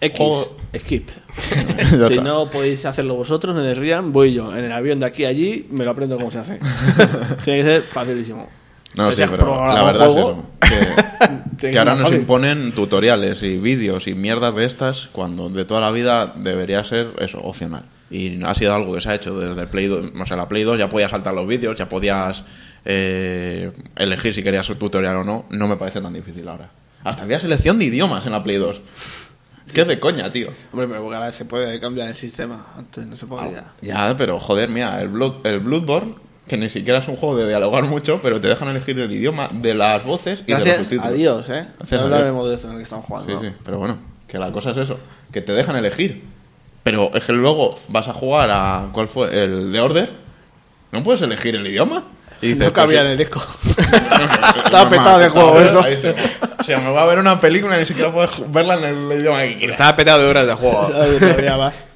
X, 0.01 0.17
Juego- 0.19 0.57
skip. 0.77 1.09
Si 2.09 2.19
no 2.19 2.49
podéis 2.51 2.85
hacerlo 2.85 3.17
vosotros, 3.17 3.55
no 3.57 3.63
desrían, 3.63 4.13
voy 4.13 4.35
yo. 4.35 4.55
En 4.57 4.65
el 4.65 4.73
avión 4.73 5.01
de 5.01 5.07
aquí 5.07 5.25
a 5.25 5.29
allí 5.31 5.67
me 5.71 5.85
lo 5.85 5.91
aprendo 5.91 6.17
cómo 6.17 6.31
se 6.31 6.39
hace. 6.39 6.61
Tiene 7.45 7.61
que 7.61 7.65
ser 7.65 7.83
facilísimo. 7.83 8.49
No, 8.95 9.09
Te 9.11 9.17
sí, 9.17 9.23
pero 9.29 9.67
la 9.67 9.83
verdad 9.83 10.09
es 10.11 10.17
eso. 10.17 10.45
Que, 11.59 11.77
ahora 11.79 11.95
nos 11.95 12.05
fácil. 12.05 12.19
imponen 12.21 12.71
tutoriales 12.73 13.43
y 13.43 13.59
vídeos 13.59 14.07
y 14.07 14.15
mierdas 14.15 14.55
de 14.55 14.65
estas 14.65 15.09
cuando 15.11 15.49
de 15.49 15.65
toda 15.65 15.81
la 15.81 15.91
vida 15.91 16.33
debería 16.37 16.83
ser 16.85 17.09
eso, 17.19 17.39
opcional. 17.39 17.83
Y 18.11 18.43
ha 18.43 18.55
sido 18.55 18.75
algo 18.75 18.95
que 18.95 19.01
se 19.01 19.11
ha 19.11 19.15
hecho 19.15 19.39
desde 19.39 19.61
el 19.63 19.69
Play 19.69 19.87
2. 19.87 20.13
O 20.19 20.27
sea, 20.27 20.37
la 20.37 20.49
Play 20.49 20.63
2 20.65 20.79
ya 20.79 20.89
podías 20.89 21.11
saltar 21.11 21.35
los 21.35 21.47
vídeos, 21.47 21.77
ya 21.79 21.89
podías 21.89 22.45
eh, 22.85 23.71
elegir 23.97 24.33
si 24.35 24.43
querías 24.43 24.69
un 24.71 24.77
tutorial 24.77 25.17
o 25.17 25.25
no. 25.25 25.45
No 25.51 25.69
me 25.69 25.77
parece 25.77 26.01
tan 26.01 26.13
difícil 26.13 26.49
ahora. 26.49 26.71
Hasta 27.05 27.23
había 27.25 27.39
selección 27.39 27.79
de 27.79 27.85
idiomas 27.87 28.25
en 28.27 28.33
la 28.33 28.43
Play 28.43 28.57
2. 28.57 28.81
¿Qué 29.75 29.85
de 29.85 30.01
coña, 30.01 30.33
tío? 30.33 30.49
Hombre, 30.73 30.89
pero 30.89 31.03
porque 31.03 31.17
ahora 31.17 31.31
se 31.33 31.45
puede 31.45 31.79
cambiar 31.79 32.09
el 32.09 32.15
sistema. 32.15 32.67
Antes 32.77 33.07
no 33.07 33.15
se 33.17 33.27
podía. 33.27 33.65
Ya, 33.83 34.17
pero 34.17 34.41
joder, 34.41 34.71
mira, 34.71 35.03
el, 35.03 35.09
Blood, 35.09 35.47
el 35.47 35.61
Bloodborne, 35.61 36.15
que 36.47 36.57
ni 36.57 36.71
siquiera 36.71 37.01
es 37.01 37.09
un 37.09 37.17
juego 37.17 37.37
de 37.37 37.47
dialogar 37.47 37.85
mucho, 37.85 38.21
pero 38.23 38.41
te 38.41 38.49
dejan 38.49 38.69
elegir 38.69 38.99
el 38.99 39.13
idioma 39.13 39.49
de 39.53 39.75
las 39.75 40.03
voces 40.05 40.41
y 40.41 40.45
de 40.45 40.53
los 40.55 40.63
Gracias 40.65 40.79
subtítulos. 40.79 41.07
a 41.07 41.13
Dios, 41.13 41.49
¿eh? 41.51 41.67
Gracias 41.77 42.01
no 42.01 42.07
hablaremos 42.07 42.49
de 42.49 42.55
esto 42.55 42.69
en 42.69 42.73
el 42.73 42.79
que 42.79 42.85
estamos 42.85 43.05
Sí, 43.05 43.13
jugando. 43.13 43.41
sí, 43.43 43.49
pero 43.63 43.79
bueno, 43.79 43.99
que 44.27 44.39
la 44.39 44.51
cosa 44.51 44.71
es 44.71 44.79
eso, 44.79 44.99
que 45.31 45.43
te 45.43 45.53
dejan 45.53 45.77
elegir. 45.77 46.25
Pero 46.83 47.11
es 47.15 47.25
que 47.25 47.33
luego 47.33 47.79
vas 47.89 48.09
a 48.09 48.13
jugar 48.15 48.51
a. 48.51 48.87
¿Cuál 48.93 49.09
fue? 49.09 49.29
El 49.45 49.73
de 49.73 49.81
Order. 49.81 50.11
No 50.93 51.03
puedes 51.03 51.21
elegir 51.23 51.55
el 51.57 51.67
idioma. 51.67 52.05
Y 52.41 52.49
dices, 52.53 52.67
no 52.67 52.73
cabía 52.73 53.01
en 53.01 53.07
pues 53.09 53.13
el 53.13 53.19
disco. 53.19 53.47
Estaba 54.65 54.89
petado 54.89 55.19
de 55.19 55.29
juego 55.29 55.61
eso. 55.61 56.15
O 56.61 56.65
sea, 56.65 56.81
me 56.81 56.91
voy 56.91 56.99
a 56.99 57.05
ver 57.05 57.21
una 57.21 57.41
película 57.41 57.77
y 57.77 57.81
ni 57.81 57.87
siquiera 57.87 58.11
puedes 58.13 58.51
verla 58.51 58.75
en 58.79 58.85
el 59.13 59.21
idioma 59.21 59.43
que 59.43 59.57
quieras. 59.59 59.75
Estaba 59.75 59.95
petado 59.95 60.21
de 60.23 60.29
horas 60.29 60.45
de 60.47 60.55
juego. 60.55 60.91
Había 61.39 61.57
más. 61.57 61.87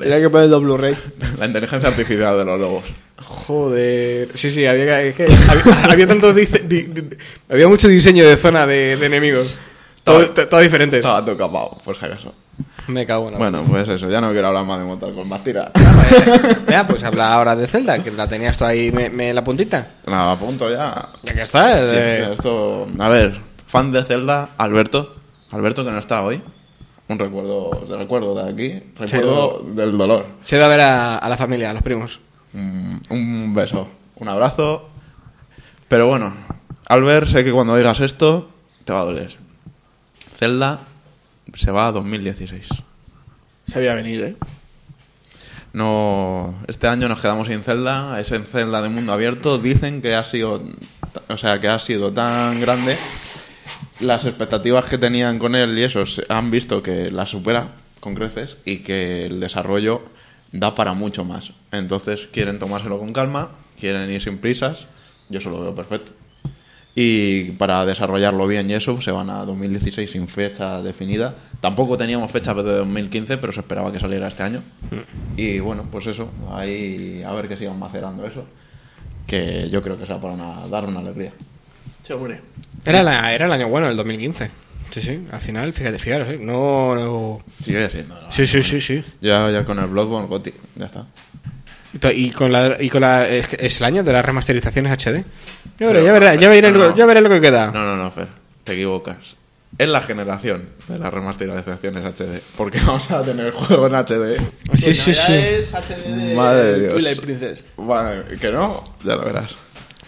Tenía 0.00 0.20
que 0.20 0.30
poner 0.30 0.50
el 0.52 0.60
Blu-ray. 0.60 0.96
La 1.38 1.44
inteligencia 1.46 1.90
artificial 1.90 2.38
de 2.38 2.44
los 2.46 2.58
logos. 2.60 2.84
Joder. 3.22 4.28
Sí, 4.34 4.50
sí, 4.50 4.66
había, 4.66 5.02
es 5.02 5.14
que 5.14 5.24
había, 5.24 5.92
había 5.92 6.06
tanto 6.06 6.32
dice- 6.32 6.60
di- 6.66 6.82
di- 6.84 7.16
había 7.50 7.68
mucho 7.68 7.88
diseño 7.88 8.26
de 8.26 8.36
zona 8.38 8.66
de, 8.66 8.96
de 8.96 9.06
enemigos. 9.06 9.58
Todo, 10.02 10.30
todo 10.30 10.60
diferentes. 10.60 11.00
Estaba 11.00 11.22
todo 11.24 11.36
capado, 11.36 11.78
por 11.84 11.96
si 11.96 12.04
acaso. 12.04 12.34
Me 12.88 13.06
cago 13.06 13.26
en 13.28 13.32
la 13.32 13.38
Bueno, 13.38 13.64
pues 13.68 13.88
eso, 13.88 14.08
ya 14.10 14.20
no 14.20 14.30
quiero 14.32 14.48
hablar 14.48 14.64
más 14.64 14.78
de 14.78 14.84
Mortal 14.84 15.14
Kombat. 15.14 15.42
Tira. 15.44 15.70
Ya, 16.68 16.86
pues 16.86 17.02
habla 17.04 17.32
ahora 17.34 17.54
de 17.56 17.66
Zelda, 17.66 18.02
que 18.02 18.10
la 18.10 18.26
tenías 18.28 18.56
tú 18.58 18.64
ahí 18.64 18.90
me, 18.92 19.08
me- 19.10 19.32
la 19.32 19.42
puntita. 19.44 19.86
Nada, 20.06 20.32
a 20.32 20.36
punto 20.36 20.68
ya. 20.70 21.10
Ya 21.22 21.34
que 21.34 21.42
está. 21.42 21.86
Sí, 21.86 21.94
eh, 21.96 22.28
esto, 22.32 22.86
a 22.98 23.08
ver, 23.08 23.40
fan 23.66 23.92
de 23.92 24.02
Zelda, 24.04 24.50
Alberto. 24.58 25.14
Alberto 25.50 25.84
que 25.84 25.90
no 25.92 25.98
está 25.98 26.22
hoy. 26.22 26.42
Un 27.08 27.18
recuerdo, 27.18 27.70
te 27.88 27.96
recuerdo 27.96 28.34
de 28.34 28.50
aquí. 28.50 28.82
Recuerdo 28.98 29.62
del 29.74 29.96
dolor. 29.96 30.26
Se 30.40 30.56
da 30.56 30.64
a 30.66 30.68
ver 30.68 30.80
a, 30.80 31.18
a 31.18 31.28
la 31.28 31.36
familia, 31.36 31.70
a 31.70 31.74
los 31.74 31.82
primos. 31.82 32.20
Un, 32.54 33.00
un 33.10 33.54
beso, 33.54 33.86
un 34.16 34.28
abrazo. 34.28 34.88
Pero 35.88 36.06
bueno, 36.08 36.34
Albert, 36.88 37.28
sé 37.28 37.44
que 37.44 37.52
cuando 37.52 37.74
oigas 37.74 38.00
esto 38.00 38.50
te 38.84 38.92
va 38.92 39.00
a 39.00 39.04
doler. 39.04 39.36
Zelda 40.36 40.80
se 41.54 41.70
va 41.70 41.88
a 41.88 41.92
2016. 41.92 42.68
Se 43.66 43.78
veía 43.78 43.94
venir, 43.94 44.22
¿eh? 44.22 44.36
No, 45.72 46.54
este 46.68 46.86
año 46.86 47.08
nos 47.08 47.20
quedamos 47.20 47.48
sin 47.48 47.62
Zelda, 47.62 48.20
es 48.20 48.30
en 48.30 48.46
Zelda 48.46 48.80
de 48.80 48.88
mundo 48.88 49.12
abierto. 49.12 49.58
Dicen 49.58 50.02
que 50.02 50.14
ha 50.14 50.24
sido, 50.24 50.62
o 51.28 51.36
sea, 51.36 51.60
que 51.60 51.68
ha 51.68 51.78
sido 51.80 52.12
tan 52.12 52.60
grande 52.60 52.96
las 54.00 54.24
expectativas 54.24 54.84
que 54.86 54.98
tenían 54.98 55.38
con 55.38 55.54
él 55.54 55.76
y 55.76 55.82
eso 55.82 56.04
han 56.28 56.50
visto 56.50 56.82
que 56.82 57.10
las 57.10 57.30
supera 57.30 57.72
con 58.00 58.14
creces 58.14 58.58
y 58.64 58.78
que 58.78 59.26
el 59.26 59.40
desarrollo 59.40 60.02
da 60.52 60.74
para 60.74 60.92
mucho 60.92 61.24
más. 61.24 61.52
Entonces 61.72 62.28
quieren 62.32 62.58
tomárselo 62.60 62.98
con 62.98 63.12
calma, 63.12 63.50
quieren 63.78 64.10
ir 64.10 64.22
sin 64.22 64.38
prisas. 64.38 64.86
Yo 65.28 65.38
eso 65.38 65.50
lo 65.50 65.60
veo 65.60 65.74
perfecto. 65.74 66.12
Y 66.96 67.50
para 67.52 67.84
desarrollarlo 67.84 68.46
bien 68.46 68.70
y 68.70 68.74
eso, 68.74 69.00
se 69.00 69.10
van 69.10 69.28
a 69.28 69.44
2016 69.44 70.08
sin 70.10 70.28
fecha 70.28 70.80
definida. 70.80 71.34
Tampoco 71.60 71.96
teníamos 71.96 72.30
fecha 72.30 72.54
de 72.54 72.62
2015, 72.62 73.38
pero 73.38 73.52
se 73.52 73.60
esperaba 73.60 73.90
que 73.92 73.98
saliera 73.98 74.28
este 74.28 74.44
año. 74.44 74.62
Y 75.36 75.58
bueno, 75.58 75.88
pues 75.90 76.06
eso, 76.06 76.28
ahí 76.52 77.22
a 77.26 77.32
ver 77.32 77.48
que 77.48 77.56
sigan 77.56 77.78
macerando 77.78 78.24
eso. 78.26 78.44
Que 79.26 79.68
yo 79.70 79.82
creo 79.82 79.98
que 79.98 80.06
sea 80.06 80.20
para 80.20 80.34
una- 80.34 80.66
dar 80.68 80.84
una 80.84 81.00
alegría. 81.00 81.32
Hombre. 82.12 82.40
Era, 82.84 83.02
la- 83.02 83.34
era 83.34 83.46
el 83.46 83.52
año 83.52 83.68
bueno, 83.68 83.88
el 83.88 83.96
2015. 83.96 84.50
Sí, 84.90 85.00
sí, 85.00 85.26
al 85.32 85.40
final, 85.40 85.72
fíjate, 85.72 85.98
fijaros, 85.98 86.28
¿eh? 86.28 86.38
No, 86.40 86.94
no- 86.94 87.42
Sigue 87.60 87.88
siendo. 87.90 88.14
¿no? 88.20 88.30
Sí, 88.30 88.46
sí, 88.46 88.62
sí, 88.62 88.80
sí. 88.80 89.02
Ya, 89.20 89.50
ya 89.50 89.64
con 89.64 89.78
el 89.80 89.86
Bloodborne 89.86 90.28
Gothic, 90.28 90.54
ya 90.76 90.86
está. 90.86 91.06
Y 92.12 92.30
con 92.32 92.50
la, 92.52 92.76
y 92.80 92.88
con 92.90 93.00
la 93.02 93.28
es, 93.28 93.78
el 93.80 93.84
año 93.84 94.02
de 94.02 94.12
las 94.12 94.24
remasterizaciones 94.24 94.92
HD. 94.92 95.24
Ya 95.78 95.86
veré, 95.86 96.04
ya 96.04 96.12
veré, 96.12 96.38
ya 96.38 96.48
veré, 96.48 96.72
no, 96.72 96.78
lo- 96.78 96.90
no. 96.90 96.96
ya 96.96 97.06
veré 97.06 97.20
lo 97.20 97.28
que 97.30 97.40
queda. 97.40 97.70
No, 97.72 97.84
no, 97.84 97.96
no, 97.96 98.10
Fer, 98.10 98.28
te 98.64 98.72
equivocas. 98.72 99.16
Es 99.78 99.88
la 99.88 100.00
generación 100.00 100.68
de 100.88 100.98
las 100.98 101.12
remasterizaciones 101.12 102.04
HD. 102.04 102.40
Porque 102.56 102.78
vamos 102.86 103.10
a 103.10 103.22
tener 103.22 103.52
juego 103.52 103.86
en 103.88 103.94
HD. 103.94 104.36
Sí, 104.74 104.94
sí, 104.94 105.14
sí. 105.14 105.32
Es 105.32 105.72
HD 105.74 106.04
de 106.06 106.34
Madre 106.34 106.64
de 106.64 106.80
Dios. 106.80 106.92
Twilight 106.94 107.20
Princess. 107.20 107.64
Vale, 107.76 108.24
que 108.40 108.50
no, 108.52 108.82
ya 109.04 109.16
lo 109.16 109.24
verás. 109.24 109.56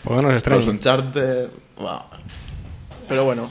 Pues 0.04 0.14
bueno, 0.14 0.28
es 0.28 0.34
Los 0.34 0.42
extraño. 0.42 0.70
Uncharted. 0.70 1.48
wow. 1.78 2.00
Pero 3.08 3.24
bueno. 3.24 3.50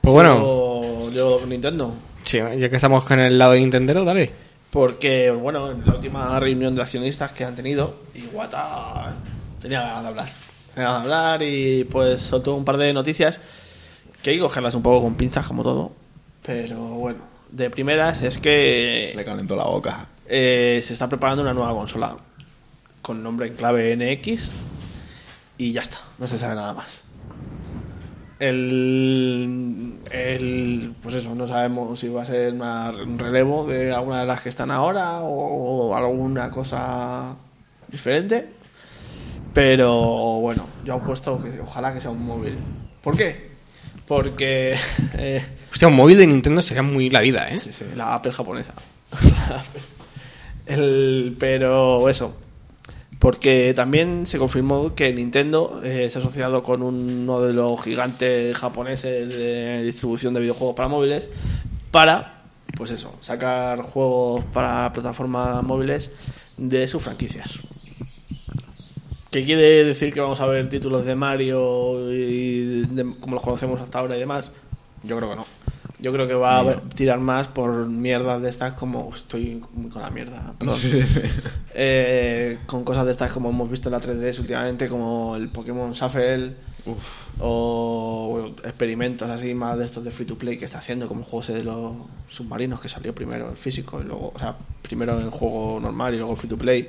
Pues 0.00 0.12
bueno, 0.14 1.10
yo 1.12 1.40
con 1.40 1.48
Nintendo. 1.48 1.94
sí, 2.24 2.38
ya 2.38 2.68
que 2.70 2.76
estamos 2.76 3.04
con 3.04 3.18
el 3.18 3.36
lado 3.38 3.52
de 3.52 3.58
Nintendo, 3.60 4.04
dale. 4.04 4.30
Porque, 4.70 5.30
bueno, 5.30 5.70
en 5.70 5.84
la 5.86 5.94
última 5.94 6.38
reunión 6.40 6.74
de 6.74 6.82
accionistas 6.82 7.32
que 7.32 7.44
han 7.44 7.54
tenido, 7.54 7.96
Iwata 8.14 9.14
tenía 9.60 9.80
ganas 9.80 10.02
de 10.02 10.08
hablar. 10.08 10.28
Tenía 10.74 10.88
ganas 10.90 11.02
de 11.02 11.14
hablar 11.14 11.42
y 11.42 11.84
pues 11.84 12.20
soltó 12.22 12.54
un 12.54 12.64
par 12.64 12.76
de 12.76 12.92
noticias 12.92 13.40
que 14.22 14.30
hay 14.30 14.36
que 14.36 14.42
cogerlas 14.42 14.74
un 14.74 14.82
poco 14.82 15.02
con 15.02 15.14
pinzas 15.14 15.46
como 15.46 15.62
todo. 15.62 15.92
Pero 16.42 16.78
bueno, 16.78 17.20
de 17.50 17.70
primeras 17.70 18.22
es 18.22 18.38
que 18.38 19.12
Le 19.16 19.24
calentó 19.24 19.56
la 19.56 19.64
boca. 19.64 20.06
eh, 20.28 20.80
se 20.82 20.92
está 20.92 21.08
preparando 21.08 21.42
una 21.42 21.54
nueva 21.54 21.72
consola 21.72 22.16
con 23.02 23.22
nombre 23.22 23.46
en 23.46 23.54
clave 23.54 23.96
NX 23.96 24.52
y 25.58 25.72
ya 25.72 25.80
está, 25.80 25.98
no 26.18 26.26
se 26.26 26.38
sabe 26.38 26.54
nada 26.56 26.74
más. 26.74 27.00
El, 28.38 29.94
el- 30.10 30.94
pues 31.02 31.14
eso, 31.14 31.34
no 31.34 31.48
sabemos 31.48 31.98
si 31.98 32.08
va 32.08 32.22
a 32.22 32.24
ser 32.26 32.52
una- 32.52 32.90
un 32.90 33.18
relevo 33.18 33.66
de 33.66 33.92
alguna 33.92 34.20
de 34.20 34.26
las 34.26 34.40
que 34.42 34.48
están 34.50 34.70
ahora 34.70 35.20
o, 35.22 35.94
alguna 35.96 36.50
cosa 36.50 37.34
diferente. 37.88 38.48
Pero 39.54 39.92
bueno, 40.40 40.66
yo 40.84 40.96
he 40.96 41.00
puesto 41.00 41.42
que 41.42 41.60
ojalá 41.60 41.94
que 41.94 42.00
sea 42.00 42.10
un 42.10 42.24
móvil. 42.26 42.56
¿Por 43.02 43.16
qué? 43.16 43.50
Porque 44.06 44.76
eh, 45.14 45.42
Hostia, 45.72 45.88
un 45.88 45.96
móvil 45.96 46.18
de 46.18 46.26
Nintendo 46.26 46.60
sería 46.60 46.82
muy 46.82 47.08
la 47.10 47.20
vida, 47.20 47.48
¿eh? 47.48 47.58
Sí, 47.58 47.72
sí, 47.72 47.84
la 47.94 48.14
Apple 48.14 48.32
japonesa. 48.32 48.74
El, 50.66 51.36
pero 51.38 52.08
eso. 52.08 52.34
Porque 53.26 53.72
también 53.74 54.24
se 54.24 54.38
confirmó 54.38 54.94
que 54.94 55.12
Nintendo 55.12 55.80
eh, 55.82 56.08
se 56.12 56.18
ha 56.18 56.20
asociado 56.20 56.62
con 56.62 56.80
uno 56.80 57.42
de 57.42 57.52
los 57.52 57.82
gigantes 57.82 58.56
japoneses 58.56 59.28
de 59.28 59.82
distribución 59.82 60.32
de 60.32 60.38
videojuegos 60.38 60.76
para 60.76 60.88
móviles 60.88 61.28
para, 61.90 62.44
pues 62.76 62.92
eso, 62.92 63.12
sacar 63.22 63.80
juegos 63.80 64.44
para 64.52 64.92
plataformas 64.92 65.60
móviles 65.64 66.12
de 66.56 66.86
sus 66.86 67.02
franquicias. 67.02 67.58
¿Qué 69.32 69.44
quiere 69.44 69.82
decir 69.82 70.14
que 70.14 70.20
vamos 70.20 70.40
a 70.40 70.46
ver 70.46 70.68
títulos 70.68 71.04
de 71.04 71.16
Mario 71.16 72.12
y 72.12 72.86
de- 72.86 73.16
como 73.18 73.34
los 73.34 73.42
conocemos 73.42 73.80
hasta 73.80 73.98
ahora 73.98 74.16
y 74.16 74.20
demás? 74.20 74.52
Yo 75.02 75.16
creo 75.16 75.30
que 75.30 75.34
no. 75.34 75.46
Yo 75.98 76.12
creo 76.12 76.28
que 76.28 76.34
va 76.34 76.60
a 76.60 76.76
tirar 76.94 77.20
más 77.20 77.48
por 77.48 77.86
mierdas 77.88 78.42
de 78.42 78.50
estas 78.50 78.74
como 78.74 79.10
estoy 79.14 79.62
con 79.92 80.02
la 80.02 80.10
mierda. 80.10 80.54
perdón. 80.58 80.78
Eh, 81.78 82.56
con 82.64 82.84
cosas 82.84 83.04
de 83.04 83.12
estas 83.12 83.30
como 83.32 83.50
hemos 83.50 83.68
visto 83.68 83.90
en 83.90 83.92
la 83.92 84.00
3DS 84.00 84.38
últimamente, 84.40 84.88
como 84.88 85.36
el 85.36 85.50
Pokémon 85.50 85.92
Shuffle 85.92 86.54
o 87.40 88.28
bueno, 88.30 88.48
experimentos 88.64 89.28
así 89.28 89.54
más 89.54 89.78
de 89.78 89.84
estos 89.84 90.04
de 90.04 90.10
free 90.10 90.26
to 90.26 90.38
play 90.38 90.56
que 90.56 90.64
está 90.64 90.78
haciendo, 90.78 91.08
como 91.08 91.20
el 91.20 91.26
juego 91.26 91.42
ese 91.42 91.52
de 91.52 91.64
los 91.64 91.92
submarinos 92.28 92.80
que 92.80 92.88
salió 92.88 93.14
primero 93.14 93.48
en 93.48 93.56
físico 93.56 94.00
y 94.00 94.04
luego, 94.04 94.32
o 94.34 94.38
sea, 94.38 94.56
primero 94.82 95.20
en 95.20 95.30
juego 95.30 95.78
normal 95.80 96.14
y 96.14 96.18
luego 96.18 96.36
free 96.36 96.48
to 96.48 96.56
play 96.56 96.88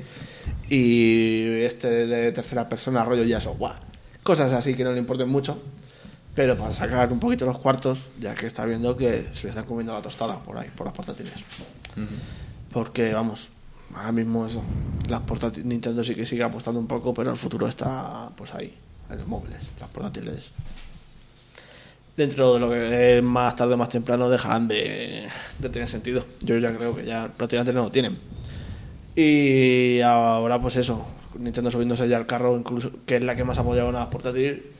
y 0.70 1.62
este 1.63 2.08
de 2.08 2.32
tercera 2.32 2.70
persona 2.70 3.04
rollo 3.04 3.24
ya 3.24 3.39
software. 3.39 3.76
Cosas 4.24 4.54
así 4.54 4.74
que 4.74 4.84
no 4.84 4.93
le 4.93 5.00
importen 5.00 5.30
mucho, 5.30 5.60
pero 6.38 6.56
para 6.56 6.71
sacar 6.71 7.12
un 7.12 7.19
poquito 7.19 7.47
los 7.47 7.58
cuartos, 7.58 7.97
ya 8.19 8.36
que 8.36 8.45
está 8.45 8.63
viendo 8.63 8.95
que 8.95 9.28
se 9.34 9.45
le 9.45 9.50
están 9.50 9.65
comiendo 9.65 9.91
la 9.91 10.04
tostada 10.04 10.38
por 10.38 10.56
ahí, 10.56 10.69
por 10.69 10.86
las 10.86 10.95
portátiles. 10.95 11.34
Porque, 12.71 13.12
vamos, 13.12 13.50
ahora 13.95 14.12
mismo 14.12 14.45
eso. 14.45 14.62
Las 15.10 15.21
portátiles, 15.21 15.65
Nintendo 15.65 16.04
sí 16.04 16.13
que 16.13 16.28
sigue 16.28 16.43
apostando 16.43 16.80
un 16.80 16.86
poco, 16.86 17.12
pero 17.12 17.32
el 17.32 17.38
futuro 17.38 17.67
está 17.67 18.30
pues 18.38 18.54
ahí, 18.54 18.71
en 19.10 19.17
los 19.17 19.28
móviles, 19.28 19.63
las 19.80 19.89
portátiles. 19.89 20.52
Dentro 22.15 22.54
de 22.54 22.60
lo 22.60 22.69
que 22.69 23.17
es 23.17 23.23
más 23.23 23.56
tarde 23.56 23.73
o 23.73 23.78
más 23.78 23.89
temprano 23.89 24.30
dejarán 24.30 24.67
de, 24.67 25.28
de 25.58 25.69
tener 25.69 25.88
sentido. 25.88 26.23
Yo 26.41 26.60
ya 26.60 26.71
creo 26.78 26.95
que 26.95 27.04
ya 27.04 27.34
prácticamente 27.36 27.73
no 27.73 27.82
lo 27.82 27.91
tienen. 27.91 28.15
Y 29.15 30.02
ahora 30.02 30.62
pues 30.62 30.76
eso, 30.76 31.04
Nintendo 31.39 31.71
subiéndose 31.71 32.08
ya 32.08 32.17
al 32.17 32.28
carro, 32.28 32.56
incluso 32.56 32.91
que 33.08 33.15
es 33.15 33.23
la 33.23 33.36
que 33.36 33.43
más 33.43 33.58
ha 33.58 33.62
apoyado 33.62 33.89
una 33.89 34.08
portátil, 34.12 34.76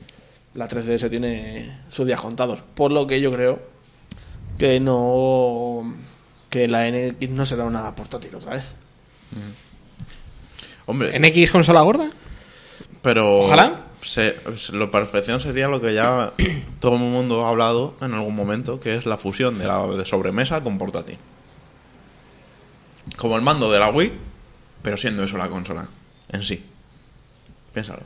la 0.58 0.68
3DS 0.68 1.08
tiene 1.08 1.70
sus 1.88 2.06
días 2.06 2.20
contados. 2.20 2.62
Por 2.74 2.90
lo 2.92 3.06
que 3.06 3.20
yo 3.20 3.32
creo 3.32 3.60
que 4.58 4.80
no 4.80 5.94
que 6.50 6.66
la 6.66 6.90
NX 6.90 7.28
no 7.30 7.46
será 7.46 7.64
una 7.64 7.94
portátil 7.94 8.34
otra 8.34 8.52
vez. 8.54 8.72
Hombre, 10.86 11.18
¿NX 11.18 11.50
consola 11.50 11.80
gorda? 11.82 12.10
pero. 13.02 13.40
Ojalá. 13.40 13.84
Se, 14.00 14.36
se- 14.56 14.72
la 14.76 14.90
perfección 14.92 15.40
sería 15.40 15.66
lo 15.68 15.80
que 15.80 15.92
ya 15.92 16.32
todo 16.80 16.94
el 16.94 17.00
mundo 17.00 17.44
ha 17.44 17.48
hablado 17.50 17.96
en 18.00 18.14
algún 18.14 18.34
momento, 18.34 18.78
que 18.80 18.96
es 18.96 19.06
la 19.06 19.18
fusión 19.18 19.58
de 19.58 19.66
la 19.66 19.84
de 19.88 20.06
sobremesa 20.06 20.62
con 20.62 20.78
portátil. 20.78 21.18
Como 23.16 23.36
el 23.36 23.42
mando 23.42 23.70
de 23.72 23.80
la 23.80 23.90
Wii, 23.90 24.12
pero 24.82 24.96
siendo 24.96 25.24
eso 25.24 25.36
la 25.36 25.48
consola 25.48 25.88
en 26.30 26.42
sí. 26.44 26.64
Piénsalo. 27.74 28.02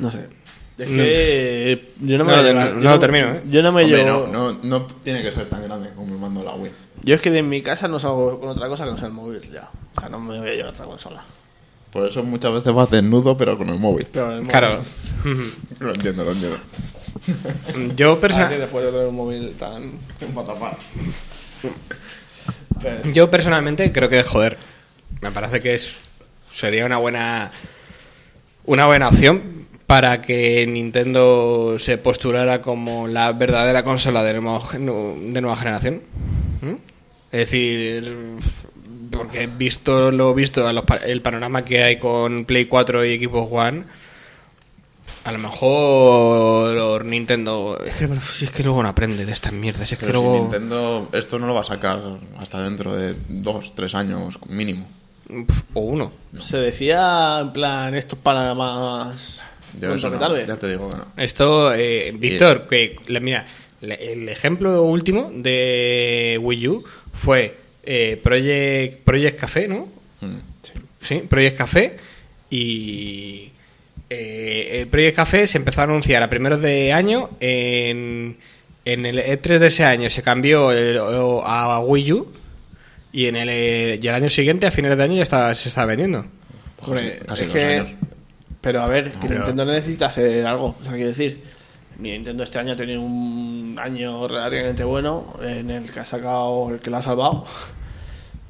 No 0.00 0.10
sé. 0.10 0.28
Es 0.78 0.88
que 0.90 1.92
yo 2.00 2.18
no 2.18 2.24
me 2.24 2.32
No, 2.32 2.36
no, 2.38 2.42
llevar- 2.42 2.72
no 2.74 2.82
yo 2.82 2.88
lo 2.90 2.98
termino, 2.98 3.26
¿eh? 3.32 3.42
Yo 3.50 3.62
no 3.62 3.72
me 3.72 3.84
Hombre, 3.84 4.04
llevo. 4.04 4.26
no, 4.26 4.52
no, 4.52 4.58
no 4.62 4.86
tiene 5.04 5.22
que 5.22 5.30
ser 5.30 5.48
tan 5.48 5.62
grande 5.62 5.90
como 5.94 6.14
el 6.14 6.20
mando 6.20 6.40
de 6.40 6.46
la 6.46 6.54
Wii. 6.54 6.72
Yo 7.04 7.14
es 7.14 7.20
que 7.20 7.30
de 7.30 7.42
mi 7.42 7.60
casa 7.62 7.88
no 7.88 8.00
salgo 8.00 8.40
con 8.40 8.48
otra 8.48 8.68
cosa 8.68 8.84
que 8.84 8.90
no 8.92 8.96
sea 8.98 9.08
el 9.08 9.12
móvil 9.12 9.42
ya. 9.52 9.68
O 9.96 10.00
sea, 10.00 10.08
no 10.08 10.18
me 10.20 10.38
voy 10.38 10.48
a 10.48 10.54
llevar 10.54 10.72
otra 10.72 10.86
consola. 10.86 11.22
Por 11.92 12.08
eso 12.08 12.22
muchas 12.22 12.52
veces 12.52 12.72
vas 12.72 12.90
desnudo, 12.90 13.36
pero 13.36 13.58
con 13.58 13.68
el 13.68 13.78
móvil. 13.78 14.06
Pero 14.10 14.32
el 14.32 14.40
móvil- 14.42 14.48
Claro. 14.50 14.80
Lo 15.78 15.92
entiendo, 15.92 16.24
lo 16.24 16.32
entiendo. 16.32 16.58
Yo, 17.96 18.12
Ah, 18.12 18.16
sí, 18.16 18.20
perso- 18.26 18.48
después 18.58 18.84
de 18.84 18.90
tener 18.92 19.06
un 19.08 19.14
móvil 19.16 19.52
tan. 19.58 19.92
Pero 22.82 22.98
es- 22.98 23.12
yo 23.12 23.30
personalmente 23.30 23.92
creo 23.92 24.08
que, 24.08 24.22
joder, 24.22 24.56
me 25.20 25.30
parece 25.30 25.60
que 25.60 25.74
es 25.74 25.94
sería 26.50 26.84
una 26.86 26.96
buena 26.98 27.50
una 28.64 28.86
buena 28.86 29.08
opción 29.08 29.61
para 29.92 30.22
que 30.22 30.66
Nintendo 30.66 31.76
se 31.78 31.98
posturara 31.98 32.62
como 32.62 33.08
la 33.08 33.30
verdadera 33.34 33.84
consola 33.84 34.22
de, 34.22 34.40
nuevo- 34.40 34.66
de 34.72 35.40
nueva 35.42 35.54
generación. 35.58 36.00
¿Mm? 36.62 36.76
Es 37.30 37.40
decir, 37.40 38.16
porque 39.10 39.46
visto 39.48 40.10
lo 40.10 40.32
visto, 40.32 40.66
el 41.04 41.20
panorama 41.20 41.62
que 41.66 41.82
hay 41.82 41.98
con 41.98 42.46
Play 42.46 42.64
4 42.64 43.04
y 43.04 43.22
Xbox 43.22 43.52
One, 43.52 43.84
a 45.24 45.32
lo 45.32 45.38
mejor 45.38 47.04
Nintendo. 47.04 47.78
Es 47.84 47.96
que, 47.96 48.08
si 48.32 48.46
es 48.46 48.50
que 48.50 48.62
luego 48.62 48.82
no 48.82 48.88
aprende 48.88 49.26
de 49.26 49.32
estas 49.32 49.52
mierdas. 49.52 49.92
Es 49.92 49.98
que 49.98 50.06
Pero 50.06 50.20
si 50.20 50.24
luego. 50.24 50.40
Nintendo 50.40 51.10
esto 51.12 51.38
no 51.38 51.46
lo 51.46 51.52
va 51.52 51.60
a 51.60 51.64
sacar 51.64 52.00
hasta 52.38 52.62
dentro 52.62 52.94
de 52.96 53.14
dos, 53.28 53.74
tres 53.74 53.94
años 53.94 54.38
mínimo. 54.48 54.86
O 55.74 55.80
uno. 55.80 56.12
Se 56.40 56.56
decía 56.56 57.40
en 57.42 57.52
plan, 57.52 57.94
esto 57.94 58.16
es 58.16 58.22
para 58.22 58.54
más. 58.54 59.42
Yo 59.80 59.94
eso 59.94 60.10
no, 60.10 60.18
tarde. 60.18 60.44
ya 60.46 60.56
te 60.56 60.68
digo 60.68 60.90
que 60.90 60.96
no. 60.96 61.06
Esto, 61.16 61.74
eh, 61.74 62.12
Víctor, 62.16 62.66
que 62.68 62.96
la- 63.06 63.20
mira, 63.20 63.46
el 63.80 64.28
ejemplo 64.28 64.82
último 64.82 65.30
de 65.34 66.38
Wii 66.40 66.68
U 66.68 66.84
fue 67.14 67.56
eh, 67.84 68.20
Project, 68.22 68.98
Project 69.04 69.40
Café, 69.40 69.68
¿no? 69.68 69.88
Mm, 70.20 70.36
sí. 70.62 70.72
Sí, 71.00 71.14
Project 71.28 71.56
Café 71.56 71.96
y 72.50 73.50
eh, 74.10 74.80
el 74.82 74.86
Project 74.88 75.16
Café 75.16 75.48
se 75.48 75.58
empezó 75.58 75.80
a 75.80 75.84
anunciar 75.84 76.22
a 76.22 76.28
primeros 76.28 76.60
de 76.60 76.92
año. 76.92 77.30
En, 77.40 78.36
en 78.84 79.06
el 79.06 79.18
E3 79.18 79.58
de 79.58 79.66
ese 79.68 79.84
año 79.84 80.10
se 80.10 80.22
cambió 80.22 80.70
el- 80.70 80.98
a 80.98 81.80
Wii 81.80 82.12
U. 82.12 82.32
Y 83.14 83.26
en 83.26 83.36
el, 83.36 83.48
y 84.02 84.06
el 84.06 84.14
año 84.14 84.30
siguiente, 84.30 84.66
a 84.66 84.70
finales 84.70 84.96
de 84.96 85.04
año, 85.04 85.16
ya 85.16 85.22
está, 85.22 85.54
se 85.54 85.68
está 85.68 85.84
vendiendo. 85.84 86.24
Hombre, 86.80 87.18
Casi 87.26 87.42
es 87.44 87.48
dos 87.52 87.56
que- 87.56 87.64
años. 87.64 87.90
Pero 88.62 88.80
a 88.80 88.88
ver, 88.88 89.10
que 89.10 89.26
Pero- 89.26 89.40
Nintendo 89.40 89.64
necesita 89.66 90.06
hacer 90.06 90.46
algo. 90.46 90.76
O 90.80 90.84
sea, 90.84 90.94
quiero 90.94 91.08
decir, 91.08 91.42
Nintendo 91.98 92.44
este 92.44 92.58
año 92.60 92.72
ha 92.72 92.76
tenido 92.76 93.02
un 93.02 93.76
año 93.78 94.26
relativamente 94.28 94.84
bueno 94.84 95.34
en 95.42 95.70
el 95.70 95.90
que 95.90 96.00
ha 96.00 96.04
sacado, 96.04 96.70
el 96.70 96.80
que 96.80 96.88
lo 96.88 96.96
ha 96.96 97.02
salvado. 97.02 97.44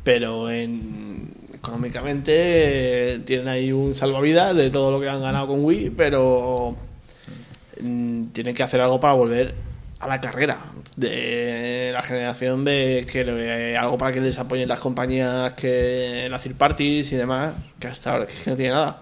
Pero 0.04 0.50
en, 0.50 1.30
económicamente 1.54 3.14
eh, 3.14 3.18
tienen 3.20 3.48
ahí 3.48 3.72
un 3.72 3.94
salvavidas 3.94 4.54
de 4.54 4.68
todo 4.70 4.90
lo 4.90 5.00
que 5.00 5.08
han 5.08 5.22
ganado 5.22 5.46
con 5.46 5.64
Wii, 5.64 5.90
pero 5.90 6.76
mm, 7.80 8.26
tienen 8.32 8.54
que 8.54 8.62
hacer 8.62 8.80
algo 8.82 9.00
para 9.00 9.14
volver 9.14 9.54
a 10.00 10.08
la 10.08 10.20
carrera 10.20 10.58
de 10.96 11.90
la 11.92 12.02
generación 12.02 12.64
de 12.64 13.06
que 13.10 13.76
algo 13.78 13.96
para 13.96 14.12
que 14.12 14.20
les 14.20 14.36
apoyen 14.38 14.68
las 14.68 14.80
compañías 14.80 15.52
que 15.54 16.26
las 16.28 16.42
third 16.42 16.56
parties 16.56 17.12
y 17.12 17.16
demás 17.16 17.52
que 17.78 17.86
hasta 17.86 18.10
ahora 18.12 18.26
que 18.26 18.34
no 18.50 18.56
tiene 18.56 18.72
nada 18.72 18.98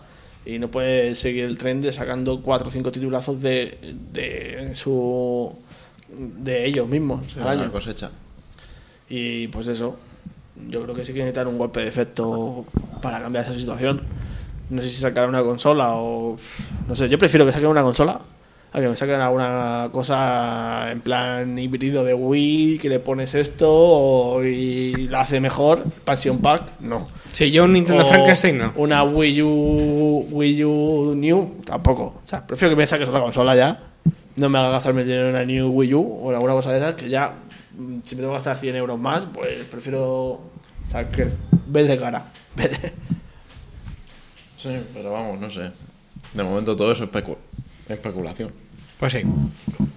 y 0.47 0.59
no 0.59 0.71
puede 0.71 1.15
seguir 1.15 1.45
el 1.45 1.59
tren 1.59 1.81
de 1.81 1.93
sacando 1.93 2.41
cuatro 2.43 2.69
o 2.69 2.71
cinco 2.71 2.91
titulazos 2.93 3.41
de, 3.41 3.79
de 4.13 4.73
su 4.75 5.53
de 6.09 6.67
ellos 6.67 6.89
mismos 6.89 7.37
el 7.37 7.43
Ah, 7.47 7.51
año. 7.53 7.71
cosecha. 7.71 8.11
Y 9.09 9.49
pues 9.49 9.69
eso, 9.69 9.97
yo 10.69 10.83
creo 10.83 10.95
que 10.95 11.05
sí 11.05 11.13
que 11.13 11.21
necesitan 11.21 11.47
un 11.49 11.59
golpe 11.59 11.81
de 11.81 11.89
efecto 11.89 12.65
para 13.03 13.21
cambiar 13.21 13.45
esa 13.45 13.53
situación. 13.55 14.03
No 14.71 14.81
sé 14.83 14.89
si 14.91 14.97
sacar 14.97 15.29
una 15.29 15.43
consola 15.43 15.95
o. 15.97 16.37
No 16.89 16.97
sé, 16.97 17.09
yo 17.09 17.19
prefiero 17.19 17.45
que 17.47 17.53
saquen 17.53 17.69
una 17.69 17.83
consola 17.83 18.21
a 18.73 18.81
que 18.81 18.89
me 18.89 18.97
saquen 18.97 19.21
alguna 19.21 19.89
cosa 19.93 20.91
en 20.93 21.01
plan 21.01 21.59
híbrido 21.59 22.05
de 22.05 22.15
Wii, 22.15 22.79
que 22.79 22.89
le 22.89 23.01
pones 23.01 23.35
esto 23.35 23.69
o- 23.69 24.45
y 24.45 25.09
la 25.09 25.23
hace 25.23 25.41
mejor. 25.41 25.79
Expansion 25.87 26.39
Pack, 26.39 26.81
no. 26.81 27.09
Sí, 27.33 27.51
yo 27.51 27.65
un 27.65 27.73
Nintendo 27.73 28.05
O 28.05 28.09
Frankenstein 28.09 28.59
no. 28.59 28.73
Una 28.77 29.03
Wii 29.05 29.43
U, 29.43 30.27
Wii 30.31 30.65
U 30.65 31.15
New, 31.17 31.57
tampoco. 31.65 32.21
O 32.25 32.27
sea, 32.27 32.47
prefiero 32.47 32.71
que 32.75 32.77
me 32.81 32.87
saques 32.87 33.09
una 33.09 33.21
consola 33.21 33.57
ya. 33.57 33.81
No 34.37 34.49
me 34.49 34.59
haga 34.59 34.71
gastarme 34.71 35.03
dinero 35.05 35.25
en 35.25 35.35
una 35.35 35.45
New 35.45 35.69
Wii 35.73 35.95
U 35.95 36.19
o 36.23 36.29
en 36.31 36.35
alguna 36.37 36.53
cosa 36.55 36.73
de 36.73 36.79
esas 36.79 36.95
que 36.95 37.09
ya, 37.09 37.35
mm, 37.77 37.99
si 38.05 38.15
me 38.15 38.21
tengo 38.23 38.33
que 38.33 38.39
gastar 38.39 38.57
100 38.57 38.77
euros 38.77 38.99
más, 38.99 39.27
pues 39.33 39.65
prefiero. 39.65 40.05
O 40.07 40.43
sea, 40.91 41.11
que 41.11 41.27
ves 41.67 41.89
de 41.89 41.99
cara. 41.99 42.25
Sí, 44.57 44.69
pero 44.93 45.13
vamos, 45.13 45.41
no 45.41 45.51
sé. 45.51 45.71
De 46.35 46.43
momento 46.43 46.77
todo 46.77 46.93
es 46.93 47.01
especu- 47.01 47.37
especulación. 47.95 48.53
Pues 48.99 49.15
sí. 49.15 49.23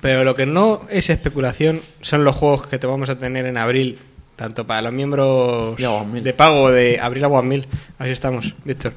Pero 0.01 0.23
lo 0.23 0.35
que 0.35 0.45
no 0.45 0.85
es 0.89 1.09
especulación 1.09 1.81
son 2.01 2.23
los 2.23 2.35
juegos 2.35 2.67
que 2.67 2.79
te 2.79 2.87
vamos 2.87 3.09
a 3.09 3.19
tener 3.19 3.45
en 3.45 3.57
abril, 3.57 3.99
tanto 4.35 4.65
para 4.65 4.81
los 4.81 4.93
miembros 4.93 5.77
de 5.77 6.33
pago 6.33 6.71
de 6.71 6.99
abril 6.99 7.25
a 7.25 7.41
1000. 7.41 7.67
Así 7.99 8.11
estamos, 8.11 8.55
Víctor. 8.63 8.93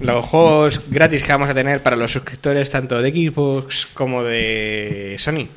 Los 0.00 0.24
juegos 0.24 0.80
gratis 0.88 1.22
que 1.24 1.32
vamos 1.32 1.48
a 1.48 1.54
tener 1.54 1.82
para 1.82 1.96
los 1.96 2.12
suscriptores 2.12 2.70
tanto 2.70 3.02
de 3.02 3.10
Xbox 3.10 3.86
como 3.86 4.22
de 4.22 5.16
Sony. 5.18 5.48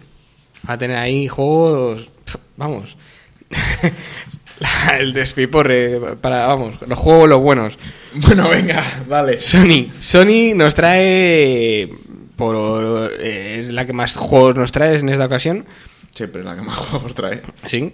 A 0.67 0.77
tener 0.77 0.97
ahí 0.97 1.27
juegos, 1.27 2.09
vamos. 2.57 2.97
El 4.99 5.13
despiporre 5.13 5.99
para, 6.21 6.47
vamos, 6.47 6.77
los 6.87 6.97
juegos 6.97 7.29
los 7.29 7.39
buenos. 7.39 7.77
Bueno, 8.13 8.49
venga, 8.49 8.83
dale. 9.07 9.41
Sony. 9.41 9.87
Sony 9.99 10.53
nos 10.55 10.73
trae. 10.73 11.89
Por, 12.35 13.11
eh, 13.19 13.59
es 13.59 13.71
la 13.71 13.85
que 13.85 13.93
más 13.93 14.15
juegos 14.15 14.55
nos 14.55 14.71
trae 14.71 14.97
en 14.97 15.09
esta 15.09 15.25
ocasión. 15.25 15.65
Siempre 16.13 16.43
la 16.43 16.55
que 16.55 16.61
más 16.61 16.77
juegos 16.77 17.15
trae. 17.15 17.41
Sí. 17.65 17.93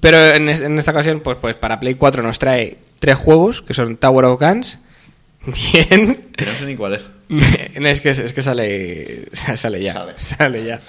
Pero 0.00 0.18
en, 0.34 0.48
es- 0.48 0.62
en 0.62 0.78
esta 0.78 0.90
ocasión, 0.90 1.20
pues, 1.20 1.38
pues 1.40 1.54
para 1.54 1.78
Play 1.80 1.94
4 1.94 2.22
nos 2.22 2.38
trae 2.38 2.78
tres 2.98 3.16
juegos, 3.16 3.62
que 3.62 3.74
son 3.74 3.96
Tower 3.96 4.24
of 4.24 4.40
Guns. 4.40 4.78
Bien. 5.46 6.28
Que 6.36 6.46
no 6.46 6.52
sé 6.52 6.64
ni 6.66 6.76
cuál 6.76 6.94
es. 6.94 7.02
Es, 7.74 8.00
que, 8.02 8.10
es 8.10 8.32
que 8.32 8.42
sale, 8.42 9.26
sale 9.56 9.82
ya. 9.82 9.92
Sale. 9.94 10.14
Sale, 10.18 10.64
ya. 10.64 10.80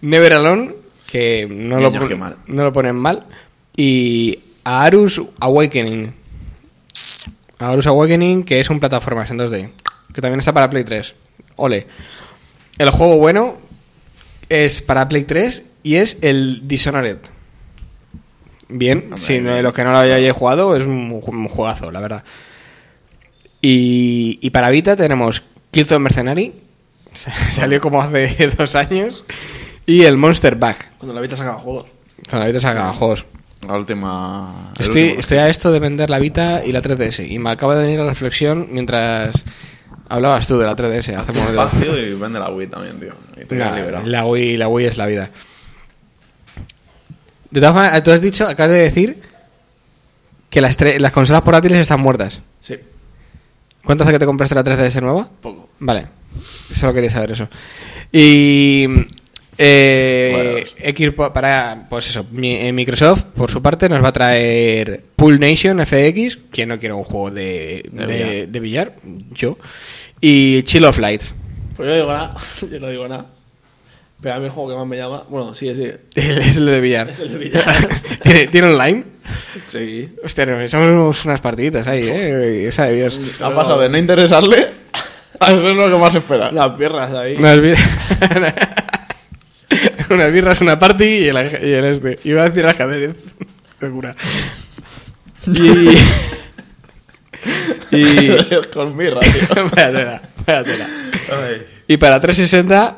Never 0.00 0.32
Alone, 0.32 0.74
que 1.10 1.46
no 1.48 1.76
lo, 1.78 1.86
Niños, 1.88 1.98
pon- 2.00 2.08
qué 2.08 2.16
mal. 2.16 2.36
no 2.48 2.64
lo 2.64 2.72
ponen 2.72 2.96
mal. 2.96 3.26
Y 3.76 4.40
Arus 4.64 5.22
Awakening. 5.40 6.12
Arus 7.58 7.86
Awakening, 7.86 8.42
que 8.44 8.60
es 8.60 8.70
un 8.70 8.80
plataformas 8.80 9.30
en 9.30 9.38
2D. 9.38 9.70
Que 10.12 10.20
también 10.20 10.40
está 10.40 10.52
para 10.52 10.68
Play 10.68 10.84
3. 10.84 11.14
Ole. 11.62 11.86
El 12.78 12.90
juego 12.90 13.16
bueno 13.18 13.56
es 14.48 14.82
para 14.82 15.08
Play 15.08 15.24
3 15.24 15.62
y 15.82 15.96
es 15.96 16.18
el 16.20 16.66
Dishonored. 16.68 17.18
Bien, 18.68 19.02
Hombre, 19.04 19.18
si 19.20 19.40
no, 19.40 19.60
los 19.60 19.72
que 19.72 19.84
no 19.84 19.92
lo 19.92 19.98
hayáis 19.98 20.32
jugado, 20.32 20.74
es 20.76 20.82
un, 20.82 21.20
un 21.24 21.48
juegazo, 21.48 21.90
la 21.90 22.00
verdad. 22.00 22.24
Y, 23.60 24.38
y 24.40 24.50
para 24.50 24.70
Vita 24.70 24.96
tenemos 24.96 25.42
Killzone 25.70 26.00
Mercenary, 26.00 26.54
salió 27.50 27.80
como 27.80 28.02
hace 28.02 28.50
dos 28.58 28.74
años, 28.74 29.24
y 29.86 30.02
el 30.02 30.16
Monster 30.16 30.56
Back, 30.56 30.86
Cuando 30.98 31.14
la 31.14 31.20
Vita 31.20 31.36
sacaba 31.36 31.58
juegos. 31.58 31.86
cuando 32.28 32.46
la 32.46 32.52
Vita 32.52 32.60
sacaban 32.60 32.94
juegos. 32.94 33.26
La 33.66 33.78
última. 33.78 34.72
Estoy, 34.76 35.14
estoy 35.18 35.38
a 35.38 35.48
esto 35.48 35.70
de 35.70 35.78
vender 35.78 36.10
la 36.10 36.18
Vita 36.18 36.62
y 36.64 36.72
la 36.72 36.82
3DS, 36.82 37.30
y 37.30 37.38
me 37.38 37.50
acaba 37.50 37.76
de 37.76 37.82
venir 37.84 38.00
la 38.00 38.06
reflexión 38.08 38.68
mientras 38.72 39.44
hablabas 40.14 40.46
tú 40.46 40.58
de 40.58 40.66
la 40.66 40.76
3DS 40.76 41.16
hace 41.16 41.32
un 41.32 41.38
momento. 41.38 41.62
Espacio 41.64 41.98
y 41.98 42.14
vende 42.14 42.38
la 42.38 42.50
Wii 42.50 42.66
también, 42.68 42.98
tío. 43.00 43.12
Y 43.40 43.44
te 43.46 43.54
la, 43.56 44.24
Wii, 44.26 44.56
la 44.56 44.68
Wii 44.68 44.86
es 44.86 44.96
la 44.96 45.06
vida. 45.06 45.30
De 47.50 47.60
todas 47.60 47.74
maneras, 47.74 48.02
tú 48.02 48.10
has 48.10 48.20
dicho, 48.22 48.46
acabas 48.46 48.72
de 48.72 48.78
decir 48.78 49.22
que 50.48 50.60
las, 50.60 50.76
las 50.98 51.12
consolas 51.12 51.42
portátiles 51.42 51.78
están 51.80 52.00
muertas. 52.00 52.40
Sí, 52.60 52.76
¿Cuánto 53.84 54.04
hace 54.04 54.12
que 54.12 54.18
te 54.18 54.26
compraste 54.26 54.54
la 54.54 54.62
3DS 54.64 55.00
nueva? 55.02 55.28
poco. 55.40 55.68
Vale, 55.80 56.06
solo 56.74 56.94
quería 56.94 57.10
saber 57.10 57.32
eso. 57.32 57.48
Y 58.12 58.86
eh, 59.58 60.64
X 60.78 61.10
para, 61.32 61.86
pues 61.90 62.08
eso, 62.08 62.24
mi- 62.30 62.54
eh, 62.56 62.72
Microsoft 62.72 63.24
por 63.34 63.50
su 63.50 63.60
parte 63.60 63.88
nos 63.88 64.02
va 64.02 64.08
a 64.08 64.12
traer 64.12 65.02
Pool 65.16 65.40
Nation 65.40 65.84
FX, 65.84 66.38
quien 66.50 66.68
no 66.68 66.78
quiere 66.78 66.94
un 66.94 67.04
juego 67.04 67.30
de, 67.32 67.84
De 67.90 68.06
de, 68.06 68.06
billar. 68.06 68.48
de 68.48 68.60
billar, 68.60 68.96
yo, 69.32 69.58
y 70.22 70.62
Chill 70.62 70.84
of 70.84 70.98
Light. 70.98 71.22
Pues 71.76 71.88
yo 71.88 71.94
no 71.94 71.94
digo 71.94 72.12
nada. 72.12 72.34
Yo 72.70 72.80
no 72.80 72.88
digo 72.88 73.08
nada. 73.08 73.26
Pero 74.20 74.36
a 74.36 74.38
mí 74.38 74.44
el 74.44 74.50
juego 74.52 74.70
que 74.70 74.76
más 74.76 74.86
me 74.86 74.96
llama. 74.96 75.24
Bueno, 75.28 75.52
sigue, 75.52 75.74
sigue. 75.74 75.98
Es 76.14 76.56
el 76.56 76.66
de 76.66 76.80
billar. 76.80 77.10
Es 77.10 77.18
el 77.18 77.32
de 77.32 77.38
billar. 77.38 77.88
¿Tiene, 78.22 78.46
¿Tiene 78.46 78.68
online? 78.68 79.04
Sí. 79.66 80.14
Hostia, 80.24 80.46
nos 80.46 80.62
echamos 80.62 81.24
unas 81.24 81.40
partiditas 81.40 81.88
ahí, 81.88 82.04
¿eh? 82.04 82.68
Esa 82.68 82.86
de 82.86 82.94
Dios. 82.94 83.20
Ha 83.40 83.52
pasado 83.52 83.80
de 83.80 83.88
no 83.88 83.98
interesarle 83.98 84.68
a 85.40 85.46
ser 85.48 85.74
lo 85.74 85.90
que 85.90 85.98
más 85.98 86.14
espera. 86.14 86.52
Las 86.52 86.76
piernas 86.76 87.12
ahí. 87.12 87.34
Unas 87.36 87.60
birras. 87.60 87.80
unas 90.08 90.32
birras, 90.32 90.60
una 90.60 90.78
party 90.78 91.04
y 91.04 91.28
el, 91.28 91.36
y 91.36 91.72
el 91.72 91.84
este. 91.86 92.20
Iba 92.22 92.42
a 92.42 92.48
decir 92.48 92.64
ajedrez. 92.64 93.16
Qué 93.80 93.90
cura. 93.90 94.14
Y. 95.48 95.98
y. 97.90 98.28
Con 98.72 98.96
vaya 98.96 99.20
tela. 99.74 100.22
Y 101.88 101.96
para 101.96 102.20
360. 102.20 102.96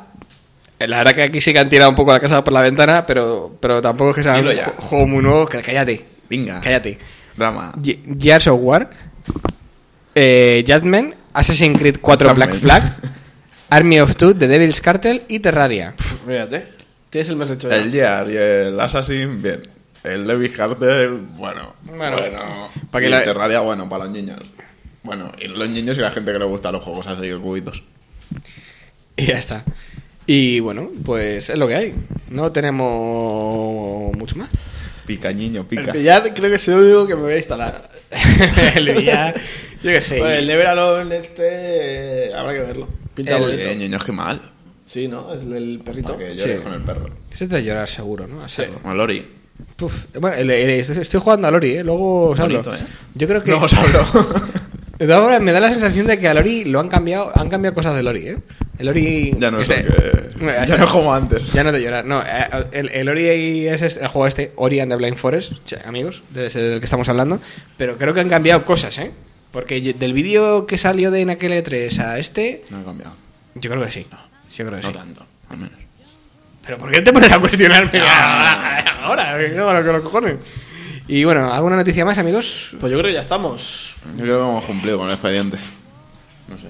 eh, 0.79 0.89
La 0.89 0.99
verdad 0.99 1.15
que 1.15 1.23
aquí 1.23 1.41
sí 1.41 1.53
que 1.53 1.59
han 1.59 1.69
tirado 1.69 1.91
un 1.91 1.97
poco 1.97 2.13
la 2.13 2.21
casa 2.21 2.43
por 2.45 2.53
la 2.53 2.61
ventana, 2.63 3.05
pero, 3.07 3.57
pero 3.61 3.81
tampoco 3.83 4.11
es 4.11 4.17
que 4.17 4.23
sea 4.23 4.33
un 4.33 4.39
Dilo 4.39 4.53
ya. 4.53 4.67
ju- 4.67 4.75
juego 4.79 5.07
muy 5.07 5.23
nuevo. 5.23 5.47
que- 5.47 5.63
Cállate, 5.63 6.05
Venga. 6.29 6.61
cállate. 6.61 6.99
Drama. 7.37 7.73
Ge- 7.83 8.01
Gears 8.19 8.47
of 8.49 8.61
War, 8.63 8.89
eh, 10.15 10.65
Judgment, 10.67 11.15
Assassin's 11.33 11.79
Creed 11.79 11.97
4 12.01 12.29
Judgment. 12.31 12.51
Black 12.61 12.61
Flag, 12.61 12.83
Army 13.71 13.99
of 14.01 14.15
Two, 14.17 14.35
The 14.35 14.47
Devil's 14.49 14.81
Cartel 14.81 15.23
y 15.29 15.41
Terraria. 15.41 15.95
Mírate. 16.27 16.69
Tienes 17.11 17.29
el 17.31 17.37
mes 17.37 17.51
hecho 17.51 17.69
ya. 17.69 17.77
El 17.77 17.91
Gear 17.93 18.31
y 18.31 18.37
el 18.37 18.81
Assassin, 18.81 19.41
bien. 19.43 19.63
El 20.05 20.27
Levis 20.27 20.53
Carter, 20.53 21.09
bueno. 21.11 21.75
Bueno, 21.83 22.17
Bueno. 22.19 22.71
pa' 22.91 23.01
que 23.01 23.07
y 23.07 23.11
la- 23.11 23.19
el 23.21 23.25
Terraria, 23.25 23.61
bueno, 23.61 23.89
para 23.89 24.05
los 24.05 24.13
niños. 24.13 24.39
Bueno, 25.03 25.33
y 25.41 25.49
los 25.49 25.69
niños 25.69 25.97
y 25.99 26.01
la 26.01 26.11
gente 26.11 26.33
que 26.33 26.39
le 26.39 26.45
gusta 26.45 26.71
los 26.73 26.83
juegos 26.85 27.07
así, 27.07 27.31
cubitos. 27.33 27.83
Y 29.17 29.27
ya 29.27 29.39
está. 29.39 29.65
Y 30.27 30.61
bueno, 30.61 30.91
pues 31.05 31.51
es 31.51 31.59
lo 31.59 31.69
que 31.69 31.75
hay. 31.75 31.95
No 32.31 32.51
tenemos 32.53 34.17
mucho 34.17 34.37
más. 34.37 34.51
Pica, 35.07 35.33
niño, 35.33 35.61
El 35.63 35.67
pica. 35.67 35.93
billar 35.93 36.33
creo 36.35 36.49
que 36.49 36.57
es 36.57 36.69
el 36.69 36.75
único 36.77 37.07
que 37.07 37.15
me 37.15 37.23
voy 37.23 37.33
a 37.35 37.37
instalar. 37.39 37.91
el 38.77 38.95
día, 38.97 39.35
yo 39.83 39.91
qué 39.91 40.01
sé. 40.01 40.19
Pues 40.19 40.39
el 40.39 40.47
Never 40.47 40.67
Alone 40.67 41.17
este... 41.17 42.29
eh, 42.29 42.35
habrá 42.35 42.53
que 42.55 42.61
verlo. 42.61 42.89
Pinta 43.15 43.37
El- 43.37 43.43
bonito. 43.43 43.63
Eh, 43.63 43.77
niños, 43.77 44.03
qué 44.05 44.13
mal. 44.13 44.41
Sí, 44.87 45.09
¿no? 45.09 45.33
Es 45.35 45.43
el 45.43 45.51
del 45.51 45.81
perrito. 45.85 46.15
Para 46.15 46.27
que 46.29 46.37
llores 46.37 46.57
Sí. 46.59 46.63
con 46.63 46.73
el 46.75 46.81
perro. 46.83 47.11
Ese 47.31 47.47
te 47.49 47.63
llorar 47.63 47.89
seguro, 47.89 48.27
¿no? 48.27 48.39
A 48.85 48.95
Lori. 48.95 49.27
Puf, 49.77 50.07
Bueno, 50.21 50.37
el- 50.37 50.51
el- 50.51 50.71
estoy 50.81 51.21
jugando 51.21 51.49
a 51.49 51.51
Lori, 51.51 51.77
¿eh? 51.77 51.85
Luego 51.85 52.31
os 52.31 52.41
hablo. 52.41 52.63
Bonito, 52.63 52.75
¿eh? 52.75 52.87
Yo 53.15 53.27
creo 53.29 53.43
que... 53.43 53.51
No 53.51 53.59
os 53.59 53.73
hablo. 53.75 54.07
De 54.99 55.07
todas 55.07 55.23
formas, 55.23 55.41
me 55.41 55.51
da 55.51 55.59
la 55.59 55.71
sensación 55.71 56.07
de 56.07 56.19
que 56.21 56.29
a 56.29 56.35
Lori 56.35 56.65
lo 56.67 56.79
han 56.79 56.89
cambiado, 56.89 57.33
han 57.37 57.49
cambiado 57.49 57.75
cosas 57.75 57.97
de 57.97 58.03
Lori, 58.05 58.29
¿eh? 58.29 58.39
El 58.79 58.87
Lori... 58.87 59.35
Ya 59.39 59.51
no 59.51 59.59
es 59.61 59.69
este- 59.69 59.85
que- 59.93 60.25
ya 60.45 60.63
este- 60.65 60.79
no 60.79 60.87
como 60.87 61.13
antes. 61.13 61.53
Ya 61.53 61.65
no 61.65 61.73
te 61.73 61.81
llorar. 61.83 62.05
No, 62.05 62.23
eh, 62.23 62.27
el, 62.73 62.89
el 62.91 63.09
Ori 63.09 63.67
es 63.67 63.83
este- 63.83 64.03
el 64.03 64.09
juego 64.09 64.29
este, 64.29 64.53
Ori 64.55 64.79
and 64.79 64.93
the 64.93 64.97
Blind 64.97 65.17
Forest, 65.17 65.53
amigos, 65.85 66.23
del 66.31 66.79
que 66.79 66.85
estamos 66.85 67.09
hablando. 67.09 67.41
Pero 67.77 67.97
creo 67.99 68.15
que 68.15 68.21
han 68.21 68.29
cambiado 68.29 68.65
cosas, 68.65 68.97
¿eh? 68.99 69.11
Porque 69.51 69.81
del 69.99 70.13
vídeo 70.13 70.65
que 70.67 70.79
salió 70.79 71.11
de 71.11 71.25
Nakel 71.25 71.61
3 71.63 71.99
a 71.99 72.19
este, 72.21 72.63
No 72.71 72.81
he 72.81 72.85
cambiado. 72.85 73.17
yo 73.57 73.71
creo 73.71 73.85
que 73.85 73.91
sí. 73.91 74.07
Yo 74.57 74.65
creo 74.67 74.79
que 74.79 74.85
No 74.85 74.91
sí. 74.93 74.97
tanto, 74.97 75.27
al 75.51 75.57
menos. 75.59 75.79
Pero 76.67 76.79
¿por 76.79 76.91
qué 76.91 77.03
te 77.03 77.13
pones 77.13 77.31
a 77.31 77.39
cuestionarme 77.39 78.01
ahora? 79.03 79.37
¿Qué 79.39 79.61
bueno, 79.61 79.83
que 79.83 79.93
los 79.93 80.03
cojones? 80.03 80.37
Y 81.07 81.25
bueno, 81.25 81.53
¿alguna 81.53 81.77
noticia 81.77 82.05
más, 82.05 82.17
amigos? 82.17 82.75
Pues 82.81 82.91
yo 82.91 82.99
creo 82.99 83.11
que 83.11 83.15
ya 83.15 83.21
estamos. 83.21 83.97
Yo 84.17 84.25
creo 84.25 84.39
que 84.39 84.49
hemos 84.51 84.65
cumplido 84.65 84.99
con 84.99 85.07
el 85.09 85.13
expediente. 85.13 85.59
No 86.49 86.57
sé. 86.57 86.69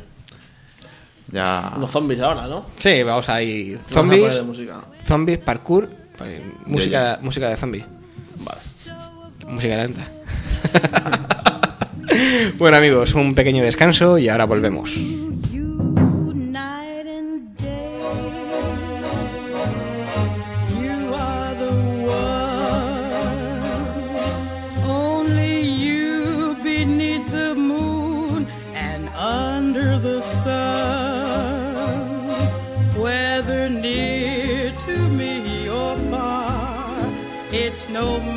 Ya. 1.31 1.73
Unos 1.77 1.91
zombies 1.91 2.21
ahora, 2.21 2.47
¿no? 2.49 2.67
Sí, 2.77 3.03
vamos 3.05 3.29
ahí. 3.29 3.75
Vamos 3.75 3.87
a 3.87 3.87
de 3.87 3.95
Zombies, 3.95 4.43
música. 4.45 4.81
zombies, 5.07 5.39
parkour, 5.39 5.89
pues, 6.19 6.41
música, 6.67 7.19
música 7.23 7.49
de 7.49 7.57
zombie. 7.57 7.85
Vale. 8.39 8.61
Música 9.47 9.77
lenta. 9.77 10.07
bueno 12.59 12.77
amigos, 12.77 13.15
un 13.15 13.35
pequeño 13.35 13.63
descanso 13.63 14.19
y 14.19 14.29
ahora 14.29 14.45
volvemos. 14.47 14.97
No 37.95 38.34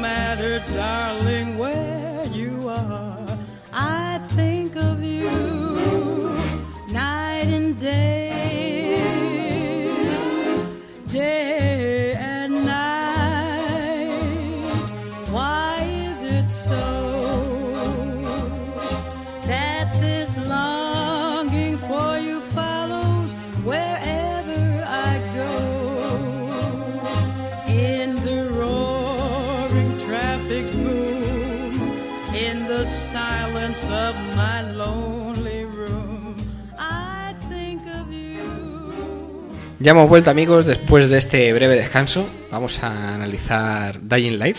Ya 39.88 39.92
hemos 39.92 40.10
vuelto 40.10 40.30
amigos 40.30 40.66
después 40.66 41.10
de 41.10 41.18
este 41.18 41.54
breve 41.54 41.78
descanso. 41.78 42.28
Vamos 42.52 42.84
a 42.84 43.14
analizar 43.16 44.02
Dying 44.02 44.38
Light, 44.38 44.58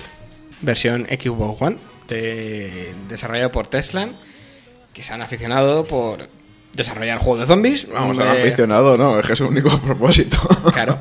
versión 0.62 1.06
Xbox 1.06 1.60
One, 1.60 1.76
de- 2.08 2.94
desarrollado 3.10 3.52
por 3.52 3.66
Tesla, 3.68 4.08
que 4.94 5.02
se 5.02 5.12
han 5.12 5.20
aficionado 5.20 5.84
por 5.84 6.30
desarrollar 6.72 7.18
juegos 7.18 7.40
de 7.40 7.46
zombies. 7.46 7.86
Vamos, 7.92 8.16
Eh, 8.16 8.22
han 8.22 8.28
aficionado, 8.38 8.96
no, 8.96 9.20
es 9.20 9.26
que 9.26 9.34
es 9.34 9.40
el 9.42 9.48
único 9.48 9.78
propósito. 9.82 10.38
Claro. 10.72 10.98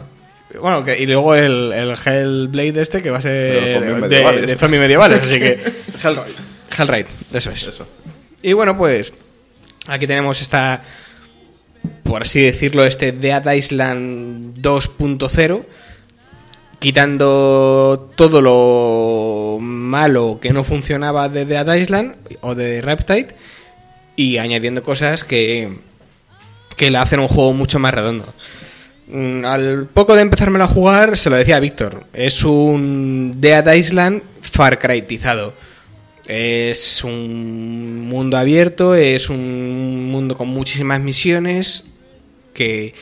Bueno, 0.60 0.84
que, 0.84 1.02
y 1.02 1.06
luego 1.06 1.34
el, 1.34 1.72
el 1.72 1.92
Hellblade 1.92 2.82
este 2.82 3.02
que 3.02 3.10
va 3.12 3.20
a 3.20 3.22
ser 3.22 3.76
zombies 3.76 3.96
de, 3.96 4.02
medievales. 4.02 4.46
de 4.48 4.58
zombies 4.58 4.82
medievales, 4.82 5.24
así 5.24 5.40
que... 5.40 5.64
Hellraid. 6.04 6.34
Hellraid, 6.78 7.06
eso 7.32 7.50
es. 7.52 7.64
Eso. 7.66 7.88
Y 8.42 8.52
bueno, 8.52 8.78
pues 8.78 9.14
aquí 9.88 10.06
tenemos 10.06 10.42
esta, 10.42 10.84
por 12.04 12.24
así 12.24 12.42
decirlo, 12.42 12.86
este 12.86 13.12
Dead 13.12 13.52
Island 13.54 14.58
2.0, 14.60 15.66
quitando 16.80 18.12
todo 18.16 18.42
lo 18.42 19.60
malo 19.62 20.40
que 20.42 20.54
no 20.54 20.64
funcionaba 20.64 21.30
de 21.30 21.46
Dead 21.46 21.76
Island 21.76 22.16
o 22.42 22.56
de 22.56 22.82
Reptide 22.82 23.36
y 24.16 24.38
añadiendo 24.38 24.84
cosas 24.84 25.24
que, 25.24 25.78
que 26.76 26.92
le 26.92 26.98
hacen 26.98 27.20
un 27.20 27.28
juego 27.28 27.54
mucho 27.54 27.80
más 27.80 27.94
redondo. 27.94 28.34
Mm, 29.08 29.46
Al 29.46 29.88
poco 29.88 30.16
de 30.16 30.22
empezármelo 30.22 30.66
a 30.66 30.68
jugar, 30.68 31.18
se 31.18 31.30
lo 31.30 31.38
decía 31.38 31.58
a 31.58 31.62
Víctor, 31.62 32.06
es 32.14 32.44
un 32.44 33.36
Dead 33.40 33.74
Island 33.74 34.22
Far 34.42 34.80
Crytizado. 34.80 35.54
Es 36.28 37.04
un 37.04 38.02
mundo 38.08 38.38
abierto, 38.38 38.96
es 38.96 39.30
un 39.30 40.10
mundo 40.12 40.36
con 40.36 40.50
muchísimas 40.50 41.00
misiones 41.00 41.86
que 42.54 42.94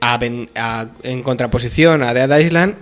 a 0.00 0.86
en 1.02 1.22
contraposición 1.24 2.02
a 2.04 2.14
Dead 2.14 2.38
Island 2.38 2.76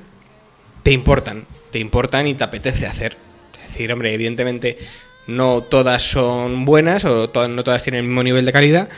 te 0.82 0.92
importan, 0.92 1.46
te 1.70 1.78
importan 1.78 2.26
y 2.26 2.34
te 2.34 2.44
apetece 2.44 2.86
hacer. 2.86 3.16
Es 3.62 3.72
decir, 3.72 3.90
hombre, 3.92 4.12
evidentemente 4.12 4.76
no 5.26 5.62
todas 5.62 6.02
son 6.02 6.64
buenas 6.66 7.04
o 7.06 7.30
to- 7.30 7.48
no 7.48 7.64
todas 7.64 7.82
tienen 7.82 8.00
el 8.02 8.06
mismo 8.08 8.22
nivel 8.22 8.44
de 8.44 8.52
calidad, 8.52 8.88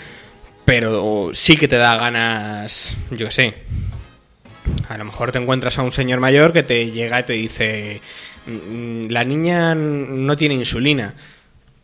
pero 0.64 1.30
sí 1.32 1.56
que 1.56 1.68
te 1.68 1.76
da 1.76 1.96
ganas, 1.96 2.96
yo 3.12 3.30
sé. 3.30 3.54
A 4.88 4.98
lo 4.98 5.04
mejor 5.04 5.30
te 5.32 5.38
encuentras 5.38 5.78
a 5.78 5.82
un 5.82 5.92
señor 5.92 6.18
mayor 6.20 6.52
que 6.52 6.62
te 6.64 6.90
llega 6.90 7.20
y 7.20 7.22
te 7.22 7.32
dice, 7.34 8.00
"Mm, 8.02 8.27
la 9.08 9.24
niña 9.24 9.74
no 9.74 10.36
tiene 10.36 10.54
insulina 10.54 11.14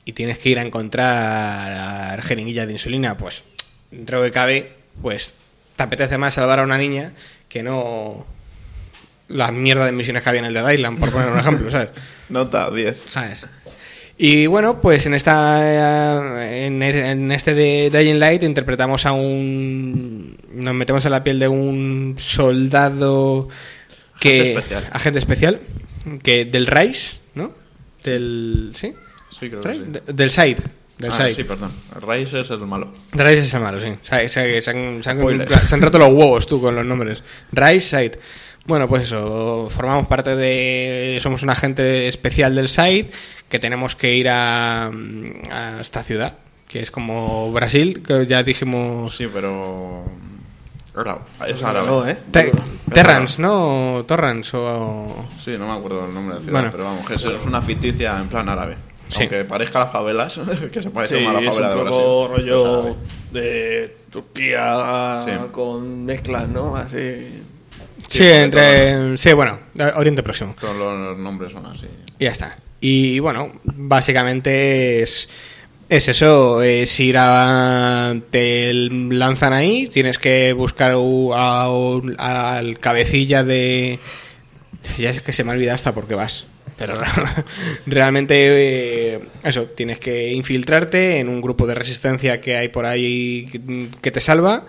y 0.04 0.12
tienes 0.12 0.38
que 0.38 0.50
ir 0.50 0.58
a 0.58 0.62
encontrar 0.62 2.20
jeringuillas 2.22 2.66
de 2.66 2.72
insulina, 2.72 3.16
pues 3.16 3.44
dentro 3.90 4.22
que 4.22 4.30
cabe, 4.30 4.72
pues 5.02 5.34
te 5.76 5.82
apetece 5.82 6.18
más 6.18 6.34
salvar 6.34 6.60
a 6.60 6.62
una 6.62 6.78
niña 6.78 7.12
que 7.48 7.62
no 7.62 8.26
la 9.28 9.50
mierda 9.50 9.86
de 9.86 9.92
misiones 9.92 10.22
que 10.22 10.28
había 10.28 10.40
en 10.40 10.46
el 10.46 10.54
de 10.54 10.74
Island, 10.74 10.98
por 10.98 11.10
poner 11.10 11.28
un 11.28 11.38
ejemplo, 11.38 11.70
¿sabes? 11.70 11.90
Nota 12.28 12.70
10. 12.70 13.02
¿sabes? 13.06 13.46
Y 14.16 14.46
bueno, 14.46 14.80
pues 14.80 15.06
en 15.06 15.14
esta 15.14 16.46
en, 16.46 16.82
en 16.82 17.32
este 17.32 17.54
de 17.54 17.90
Dying 17.90 18.20
Light 18.20 18.44
interpretamos 18.44 19.06
a 19.06 19.12
un 19.12 20.36
nos 20.52 20.74
metemos 20.74 21.04
en 21.04 21.10
la 21.10 21.24
piel 21.24 21.40
de 21.40 21.48
un 21.48 22.14
soldado 22.18 23.48
que 24.20 24.40
Agente 24.40 24.52
especial. 24.52 24.88
agente 24.92 25.18
especial 25.18 25.60
que 26.22 26.44
del 26.44 26.66
Rise, 26.66 27.18
¿no? 27.34 27.52
Del 28.02 28.72
¿sí? 28.74 28.92
Sí, 29.30 29.48
creo 29.50 29.60
que 29.62 29.72
sí. 29.74 29.82
De- 29.86 30.12
del 30.12 30.30
Side, 30.30 30.56
del 30.98 31.10
Ah, 31.10 31.14
Side. 31.14 31.34
sí, 31.34 31.44
perdón. 31.44 31.72
Rise 32.00 32.40
es 32.40 32.50
el 32.50 32.58
malo. 32.60 32.92
Rise 33.12 33.38
es 33.40 33.54
el 33.54 33.60
malo, 33.60 33.78
sí. 33.80 33.92
Se, 34.02 34.14
han, 34.14 34.28
se 34.30 34.70
han- 34.70 35.02
se 35.02 35.74
han 35.74 35.80
roto 35.80 35.98
los 35.98 36.08
huevos 36.12 36.46
tú 36.46 36.60
con 36.60 36.74
los 36.76 36.84
nombres. 36.84 37.22
Rise, 37.52 37.80
Side. 37.98 38.18
Bueno, 38.66 38.88
pues 38.88 39.02
eso, 39.02 39.68
formamos 39.70 40.06
parte 40.06 40.34
de... 40.36 41.18
Somos 41.22 41.42
un 41.42 41.50
agente 41.50 42.08
especial 42.08 42.54
del 42.54 42.68
Side 42.70 43.10
que 43.50 43.58
tenemos 43.58 43.94
que 43.94 44.14
ir 44.16 44.28
a, 44.30 44.86
a 44.88 45.78
esta 45.82 46.02
ciudad, 46.02 46.38
que 46.66 46.80
es 46.80 46.90
como 46.90 47.52
Brasil, 47.52 48.02
que 48.02 48.24
ya 48.26 48.42
dijimos... 48.42 49.16
Sí, 49.16 49.28
pero. 49.32 50.04
Es 51.46 51.62
árabe. 51.62 51.86
No, 51.86 52.06
¿eh? 52.08 52.16
Te- 52.30 52.48
Es 52.48 52.52
Terrans, 52.92 53.38
¿no? 53.40 54.04
Torrance 54.06 54.56
o... 54.56 55.26
Sí, 55.44 55.56
no 55.58 55.66
me 55.66 55.72
acuerdo 55.78 56.04
el 56.06 56.14
nombre 56.14 56.34
de 56.36 56.40
la 56.40 56.44
ciudad, 56.44 56.52
Bueno. 56.60 56.68
pero 56.70 56.84
vamos, 56.84 57.06
que 57.06 57.14
es, 57.14 57.24
es 57.24 57.44
una 57.44 57.60
ficticia 57.60 58.16
en 58.18 58.28
plan 58.28 58.48
árabe. 58.48 58.76
Sí. 59.08 59.22
Aunque 59.22 59.44
parezca 59.44 59.80
las 59.80 59.90
favelas, 59.92 60.38
que 60.72 60.82
se 60.82 60.90
parece 60.90 61.18
Sí, 61.18 61.24
más 61.24 61.34
a 61.36 61.40
la 61.40 61.50
es 61.50 61.56
favela 61.56 61.76
un 61.76 61.84
de 61.84 61.90
poco 61.90 62.28
Brasil. 62.28 62.46
rollo 62.48 62.96
de 63.32 63.96
Turquía 64.10 65.22
Sí. 65.26 65.32
con 65.50 66.04
mezclas, 66.04 66.48
¿no? 66.48 66.76
Así. 66.76 67.42
Sí, 68.08 68.24
entre... 68.24 69.16
Sí, 69.16 69.32
bueno, 69.32 69.58
Oriente 69.96 70.22
Próximo. 70.22 70.54
Todos 70.60 70.76
los 70.76 71.18
nombres 71.18 71.52
son 71.52 71.66
así. 71.66 71.86
Y 72.18 72.24
ya 72.24 72.30
está. 72.30 72.56
Y 72.80 73.18
bueno, 73.18 73.50
básicamente 73.64 75.02
es, 75.02 75.28
es 75.88 76.08
eso, 76.08 76.62
es 76.62 76.98
ir. 77.00 77.16
Te 78.30 78.72
lanzan 78.72 79.52
ahí, 79.52 79.88
tienes 79.92 80.18
que 80.18 80.52
buscar 80.52 80.92
al 80.92 82.78
cabecilla 82.78 83.44
de... 83.44 83.98
Ya 84.98 85.10
es 85.10 85.22
que 85.22 85.32
se 85.32 85.44
me 85.44 85.52
ha 85.52 85.54
olvidado 85.54 85.76
hasta 85.76 85.94
por 85.94 86.06
qué 86.06 86.14
vas. 86.14 86.46
Pero 86.76 86.94
realmente 87.86 89.14
eh, 89.14 89.20
eso, 89.44 89.66
tienes 89.66 89.98
que 89.98 90.32
infiltrarte 90.32 91.18
en 91.20 91.28
un 91.28 91.40
grupo 91.40 91.66
de 91.66 91.74
resistencia 91.74 92.40
que 92.40 92.56
hay 92.56 92.68
por 92.68 92.86
ahí 92.86 93.48
que 94.00 94.10
te 94.10 94.20
salva. 94.20 94.66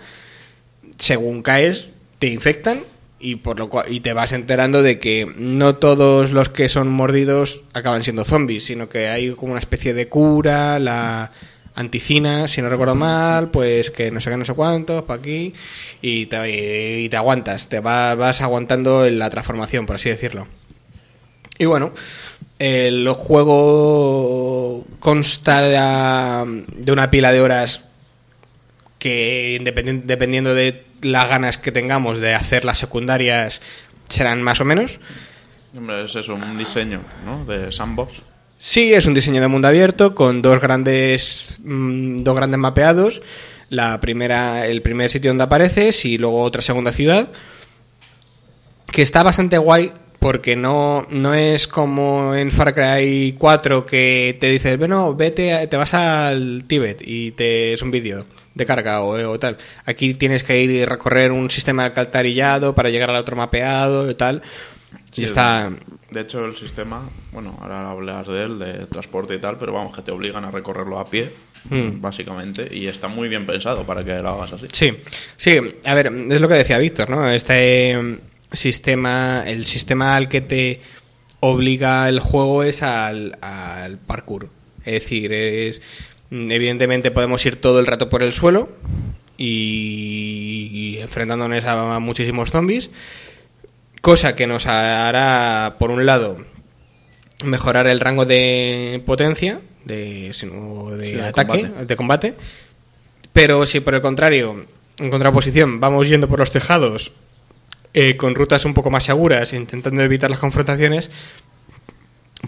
Según 0.98 1.42
caes, 1.42 1.90
te 2.18 2.28
infectan 2.28 2.84
y 3.18 3.36
por 3.36 3.58
lo 3.58 3.68
cual 3.70 3.90
y 3.90 4.00
te 4.00 4.12
vas 4.12 4.32
enterando 4.32 4.82
de 4.82 4.98
que 4.98 5.26
no 5.36 5.76
todos 5.76 6.32
los 6.32 6.50
que 6.50 6.68
son 6.68 6.88
mordidos 6.88 7.62
acaban 7.72 8.04
siendo 8.04 8.24
zombies, 8.24 8.64
sino 8.64 8.88
que 8.88 9.08
hay 9.08 9.30
como 9.32 9.52
una 9.52 9.60
especie 9.60 9.94
de 9.94 10.08
cura, 10.08 10.78
la 10.78 11.32
anticina, 11.74 12.48
si 12.48 12.62
no 12.62 12.68
recuerdo 12.70 12.94
mal, 12.94 13.50
pues 13.50 13.90
que 13.90 14.10
no 14.10 14.20
sé 14.20 14.30
qué, 14.30 14.36
no 14.36 14.44
sé 14.46 14.54
cuántos, 14.54 15.02
para 15.04 15.20
aquí, 15.20 15.52
y 16.00 16.26
te, 16.26 17.10
aguantas, 17.16 17.68
te 17.68 17.80
va- 17.80 18.14
vas 18.14 18.40
aguantando 18.40 19.08
la 19.10 19.28
transformación, 19.30 19.84
por 19.86 19.96
así 19.96 20.08
decirlo. 20.08 20.48
Y 21.58 21.66
bueno, 21.66 21.92
el 22.58 23.06
juego 23.10 24.84
consta 25.00 25.62
de, 25.62 26.92
una 26.92 27.10
pila 27.10 27.30
de 27.32 27.40
horas 27.42 27.82
que 28.98 29.60
dependiendo 30.06 30.54
de 30.54 30.85
las 31.02 31.28
ganas 31.28 31.58
que 31.58 31.72
tengamos 31.72 32.18
de 32.18 32.34
hacer 32.34 32.64
las 32.64 32.78
secundarias 32.78 33.60
serán 34.08 34.42
más 34.42 34.60
o 34.60 34.64
menos. 34.64 34.98
Hombre, 35.76 36.04
es 36.04 36.14
eso, 36.14 36.34
un 36.34 36.58
diseño, 36.58 37.02
¿no? 37.24 37.44
De 37.44 37.70
sandbox. 37.70 38.22
Sí, 38.58 38.94
es 38.94 39.04
un 39.06 39.14
diseño 39.14 39.40
de 39.40 39.48
mundo 39.48 39.68
abierto 39.68 40.14
con 40.14 40.40
dos 40.40 40.60
grandes 40.60 41.58
mm, 41.62 42.18
dos 42.18 42.34
grandes 42.34 42.58
mapeados. 42.58 43.20
La 43.68 44.00
primera, 44.00 44.66
el 44.66 44.80
primer 44.80 45.10
sitio 45.10 45.30
donde 45.30 45.44
apareces 45.44 46.04
y 46.04 46.18
luego 46.18 46.42
otra 46.42 46.62
segunda 46.62 46.92
ciudad. 46.92 47.28
Que 48.90 49.02
está 49.02 49.22
bastante 49.22 49.58
guay 49.58 49.92
porque 50.18 50.56
no, 50.56 51.06
no 51.10 51.34
es 51.34 51.66
como 51.66 52.34
en 52.34 52.50
Far 52.50 52.74
Cry 52.74 53.34
4 53.38 53.84
que 53.84 54.36
te 54.40 54.48
dices, 54.48 54.78
bueno, 54.78 55.14
vete, 55.14 55.66
te 55.66 55.76
vas 55.76 55.92
al 55.92 56.64
Tíbet 56.66 57.02
y 57.04 57.32
te 57.32 57.74
es 57.74 57.82
un 57.82 57.90
vídeo 57.90 58.24
de 58.56 58.66
carga 58.66 59.02
o, 59.02 59.30
o 59.30 59.38
tal. 59.38 59.58
Aquí 59.84 60.14
tienes 60.14 60.42
que 60.42 60.60
ir 60.60 60.70
y 60.70 60.84
recorrer 60.84 61.30
un 61.30 61.50
sistema 61.50 61.82
de 61.82 61.88
alcantarillado 61.90 62.74
para 62.74 62.90
llegar 62.90 63.10
al 63.10 63.16
otro 63.16 63.36
mapeado 63.36 64.10
y 64.10 64.14
tal. 64.14 64.42
Sí, 65.12 65.22
y 65.22 65.24
está... 65.26 65.70
De 66.10 66.20
hecho, 66.20 66.44
el 66.44 66.56
sistema, 66.56 67.08
bueno, 67.32 67.56
ahora 67.60 67.88
hablas 67.88 68.26
de 68.26 68.42
él, 68.42 68.58
de 68.58 68.86
transporte 68.86 69.34
y 69.34 69.38
tal, 69.38 69.58
pero 69.58 69.72
vamos, 69.72 69.94
que 69.94 70.02
te 70.02 70.10
obligan 70.10 70.44
a 70.44 70.50
recorrerlo 70.50 70.98
a 70.98 71.08
pie, 71.08 71.32
Hmm. 71.68 72.00
básicamente, 72.00 72.68
y 72.70 72.86
está 72.86 73.08
muy 73.08 73.28
bien 73.28 73.44
pensado 73.44 73.84
para 73.84 74.04
que 74.04 74.14
lo 74.18 74.28
hagas 74.28 74.52
así. 74.52 74.68
Sí, 74.72 74.96
sí, 75.36 75.58
a 75.84 75.94
ver, 75.94 76.12
es 76.30 76.40
lo 76.40 76.48
que 76.48 76.54
decía 76.54 76.78
Víctor, 76.78 77.10
¿no? 77.10 77.28
Este 77.28 77.90
eh, 77.90 78.18
sistema, 78.52 79.42
el 79.44 79.66
sistema 79.66 80.14
al 80.14 80.28
que 80.28 80.40
te 80.42 80.80
obliga 81.40 82.08
el 82.08 82.20
juego 82.20 82.62
es 82.62 82.82
al, 82.82 83.36
al 83.40 83.98
parkour. 83.98 84.48
Es 84.84 84.92
decir, 84.92 85.32
es 85.32 85.82
evidentemente 86.30 87.10
podemos 87.10 87.44
ir 87.46 87.60
todo 87.60 87.78
el 87.78 87.86
rato 87.86 88.08
por 88.08 88.22
el 88.22 88.32
suelo 88.32 88.68
y, 89.36 90.98
enfrentándonos 91.00 91.64
a 91.64 91.98
muchísimos 91.98 92.50
zombies, 92.50 92.90
cosa 94.00 94.36
que 94.36 94.46
nos 94.46 94.66
hará, 94.66 95.76
por 95.78 95.90
un 95.90 96.06
lado, 96.06 96.38
mejorar 97.44 97.86
el 97.86 98.00
rango 98.00 98.24
de 98.24 99.02
potencia 99.04 99.60
de, 99.84 100.32
o 100.52 100.90
de 100.96 101.06
Sí, 101.06 101.12
de 101.12 101.22
ataque, 101.22 101.62
combate. 101.62 101.84
de 101.86 101.96
combate. 101.96 102.34
Pero 103.32 103.66
si 103.66 103.80
por 103.80 103.94
el 103.94 104.00
contrario, 104.00 104.66
en 104.98 105.10
contraposición, 105.10 105.80
vamos 105.80 106.08
yendo 106.08 106.28
por 106.28 106.38
los 106.38 106.50
tejados 106.50 107.12
eh, 107.94 108.16
con 108.16 108.34
rutas 108.34 108.64
un 108.64 108.74
poco 108.74 108.90
más 108.90 109.04
seguras, 109.04 109.52
intentando 109.52 110.02
evitar 110.02 110.30
las 110.30 110.38
confrontaciones, 110.38 111.10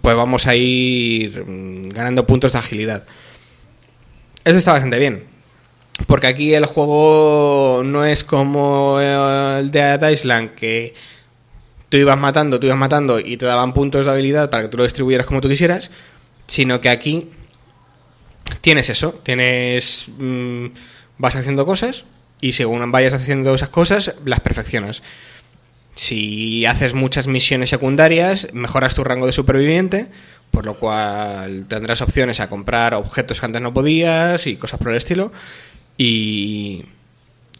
pues 0.00 0.16
vamos 0.16 0.46
a 0.46 0.54
ir 0.54 1.44
mm, 1.44 1.88
ganando 1.90 2.26
puntos 2.26 2.52
de 2.52 2.58
agilidad. 2.58 3.06
Eso 4.48 4.56
está 4.56 4.72
bastante 4.72 4.98
bien. 4.98 5.24
Porque 6.06 6.26
aquí 6.26 6.54
el 6.54 6.64
juego 6.64 7.82
no 7.84 8.06
es 8.06 8.24
como 8.24 8.98
el 8.98 9.70
de 9.70 10.10
Island, 10.10 10.54
que 10.54 10.94
tú 11.90 11.98
ibas 11.98 12.18
matando, 12.18 12.58
tú 12.58 12.64
ibas 12.64 12.78
matando 12.78 13.20
y 13.20 13.36
te 13.36 13.44
daban 13.44 13.74
puntos 13.74 14.06
de 14.06 14.10
habilidad 14.10 14.48
para 14.48 14.62
que 14.62 14.68
tú 14.70 14.78
lo 14.78 14.84
distribuyeras 14.84 15.26
como 15.26 15.42
tú 15.42 15.50
quisieras, 15.50 15.90
sino 16.46 16.80
que 16.80 16.88
aquí 16.88 17.28
tienes 18.62 18.88
eso, 18.88 19.20
tienes 19.22 20.06
mm, 20.16 20.68
vas 21.18 21.36
haciendo 21.36 21.66
cosas 21.66 22.06
y 22.40 22.54
según 22.54 22.90
vayas 22.90 23.12
haciendo 23.12 23.54
esas 23.54 23.68
cosas 23.68 24.14
las 24.24 24.40
perfeccionas. 24.40 25.02
Si 25.94 26.64
haces 26.64 26.94
muchas 26.94 27.26
misiones 27.26 27.68
secundarias, 27.68 28.48
mejoras 28.54 28.94
tu 28.94 29.04
rango 29.04 29.26
de 29.26 29.34
superviviente, 29.34 30.08
por 30.50 30.66
lo 30.66 30.74
cual 30.74 31.66
tendrás 31.68 32.00
opciones 32.02 32.40
a 32.40 32.48
comprar 32.48 32.94
objetos 32.94 33.40
que 33.40 33.46
antes 33.46 33.62
no 33.62 33.74
podías 33.74 34.46
y 34.46 34.56
cosas 34.56 34.78
por 34.78 34.90
el 34.90 34.96
estilo. 34.96 35.32
Y 35.96 36.84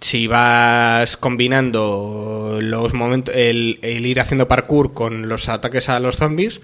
si 0.01 0.27
vas 0.27 1.17
combinando 1.17 2.59
los 2.61 2.95
momentos, 2.95 3.35
el, 3.35 3.79
el 3.83 4.07
ir 4.07 4.21
haciendo 4.21 4.49
parkour 4.49 4.95
con 4.95 5.29
los 5.29 5.49
ataques 5.49 5.89
a 5.89 6.01
los 6.01 6.17
zombies, 6.17 6.61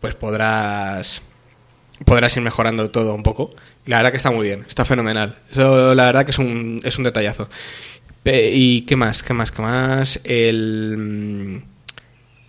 pues 0.00 0.14
podrás 0.14 1.22
podrás 2.04 2.36
ir 2.36 2.42
mejorando 2.42 2.90
todo 2.90 3.14
un 3.14 3.22
poco. 3.22 3.54
La 3.86 3.98
verdad 3.98 4.10
que 4.10 4.16
está 4.16 4.30
muy 4.30 4.46
bien, 4.46 4.64
está 4.68 4.84
fenomenal. 4.84 5.38
Eso 5.50 5.94
la 5.94 6.06
verdad 6.06 6.24
que 6.24 6.32
es 6.32 6.38
un, 6.38 6.80
es 6.84 6.98
un 6.98 7.04
detallazo. 7.04 7.48
¿Y 8.24 8.82
qué 8.82 8.96
más? 8.96 9.22
¿Qué 9.22 9.34
más? 9.34 9.52
¿Qué 9.52 9.62
más? 9.62 10.20
El... 10.24 11.64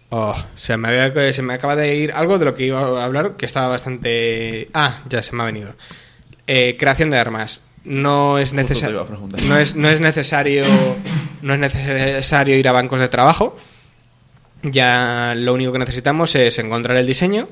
Oh, 0.10 0.36
se 0.56 0.78
me, 0.78 0.88
había- 0.88 1.34
se 1.34 1.41
me 1.41 1.53
acaba 1.56 1.76
de 1.76 1.95
ir 1.95 2.12
algo 2.14 2.38
de 2.39 2.45
lo 2.45 2.56
que 2.56 2.66
iba 2.66 2.80
a 2.80 3.06
hablar 3.06 3.36
que 3.38 3.45
estaba 3.45 3.68
bastante... 3.68 4.70
Ah, 4.74 5.01
ya 5.10 5.22
se 5.24 5.36
me 5.36 5.43
ha 5.43 5.45
venido. 5.47 5.76
Eh, 6.47 6.78
creación 6.80 7.10
de 7.10 7.18
armas. 7.18 7.62
No 7.84 8.38
es 8.39 8.53
necesario... 8.53 9.06
No 9.47 9.58
es, 9.58 9.76
no 9.76 9.89
es 9.89 9.99
necesario... 9.99 10.66
No 11.41 11.53
es 11.53 11.60
necesario 11.60 12.58
ir 12.58 12.68
a 12.68 12.72
bancos 12.72 12.99
de 12.99 13.08
trabajo. 13.10 13.58
Ya 14.64 15.34
lo 15.36 15.53
único 15.53 15.72
que 15.72 15.80
necesitamos 15.80 16.34
es 16.36 16.58
encontrar 16.60 16.97
el 16.97 17.06
diseño 17.06 17.47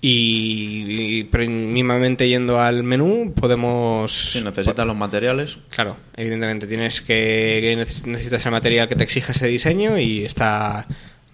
y, 0.00 1.20
y 1.20 1.48
mínimamente 1.48 2.28
yendo 2.28 2.60
al 2.60 2.84
menú 2.84 3.32
podemos... 3.34 4.30
Si 4.32 4.42
necesitas 4.42 4.86
los 4.86 4.96
materiales, 4.96 5.58
Claro, 5.70 5.96
evidentemente 6.16 6.66
tienes 6.66 7.00
que, 7.00 7.58
que 7.60 7.76
neces- 7.76 8.06
necesitas 8.06 8.44
el 8.46 8.52
material 8.52 8.88
que 8.88 8.94
te 8.96 9.04
exija 9.04 9.32
ese 9.32 9.48
diseño 9.48 9.98
y 9.98 10.24
está 10.24 10.86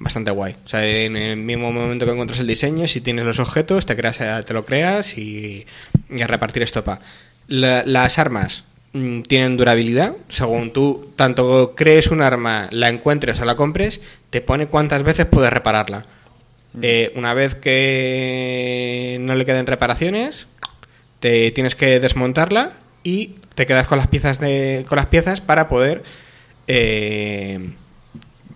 bastante 0.05 0.31
guay. 0.31 0.55
O 0.65 0.69
sea, 0.69 0.87
en 0.87 1.17
el 1.17 1.37
mismo 1.37 1.73
momento 1.73 2.05
que 2.07 2.13
encuentras 2.13 2.39
el 2.41 2.47
diseño, 2.47 2.87
si 2.87 3.01
tienes 3.01 3.25
los 3.25 3.41
objetos, 3.41 3.87
te 3.87 3.97
creas, 3.97 4.19
te 4.45 4.55
lo 4.55 4.65
creas 4.65 5.19
y, 5.19 5.67
y 6.11 6.23
a 6.23 6.27
repartir 6.29 6.63
estopa. 6.63 7.01
La- 7.49 7.83
las 7.85 8.19
armas 8.21 8.65
mm, 8.93 9.23
tienen 9.23 9.57
durabilidad. 9.57 10.15
Según 10.29 10.73
tú 10.73 11.11
tanto 11.17 11.75
crees 11.75 12.09
un 12.09 12.23
arma, 12.23 12.69
la 12.71 12.89
encuentres 12.89 13.41
o 13.41 13.45
la 13.45 13.57
compres, 13.57 14.01
te 14.31 14.41
pone 14.41 14.67
cuántas 14.69 15.03
veces 15.03 15.27
puedes 15.27 15.53
repararla. 15.53 16.07
Eh, 16.83 17.13
una 17.17 17.35
vez 17.35 17.55
que 17.55 19.19
no 19.21 19.35
le 19.35 19.45
queden 19.45 19.67
reparaciones, 19.67 20.47
te 21.21 21.51
tienes 21.53 21.75
que 21.75 22.01
desmontarla 22.01 22.73
y 23.05 23.37
te 23.55 23.67
quedas 23.67 23.87
con 23.87 23.99
las 23.99 24.09
piezas 24.09 24.41
de 24.41 24.85
con 24.89 24.97
las 24.97 25.07
piezas 25.07 25.41
para 25.41 25.69
poder 25.69 26.03
eh, 26.67 27.61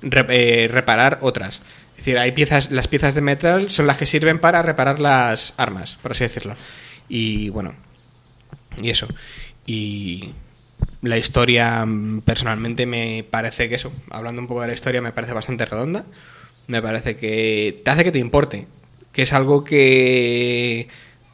re- 0.02 0.26
eh, 0.64 0.68
reparar 0.68 1.18
otras. 1.22 1.60
Es 1.92 1.98
decir, 2.04 2.18
hay 2.18 2.32
piezas, 2.32 2.70
las 2.70 2.86
piezas 2.88 3.14
de 3.14 3.20
metal 3.20 3.70
son 3.70 3.86
las 3.86 3.96
que 3.96 4.06
sirven 4.06 4.38
para 4.38 4.62
reparar 4.62 5.00
las 5.00 5.54
armas, 5.56 5.98
por 6.00 6.12
así 6.12 6.24
decirlo. 6.24 6.54
Y 7.08 7.48
bueno, 7.48 7.74
y 8.80 8.90
eso. 8.90 9.08
Y 9.66 10.30
la 11.02 11.18
historia, 11.18 11.84
mm, 11.84 12.20
personalmente, 12.20 12.86
me 12.86 13.24
parece 13.28 13.68
que 13.68 13.74
eso, 13.74 13.92
hablando 14.10 14.40
un 14.40 14.46
poco 14.48 14.62
de 14.62 14.68
la 14.68 14.74
historia, 14.74 15.02
me 15.02 15.12
parece 15.12 15.32
bastante 15.34 15.66
redonda. 15.66 16.06
Me 16.68 16.80
parece 16.82 17.16
que 17.16 17.80
te 17.84 17.90
hace 17.90 18.04
que 18.04 18.12
te 18.12 18.18
importe. 18.18 18.66
Que 19.12 19.22
es 19.22 19.32
algo 19.32 19.64
que. 19.64 20.86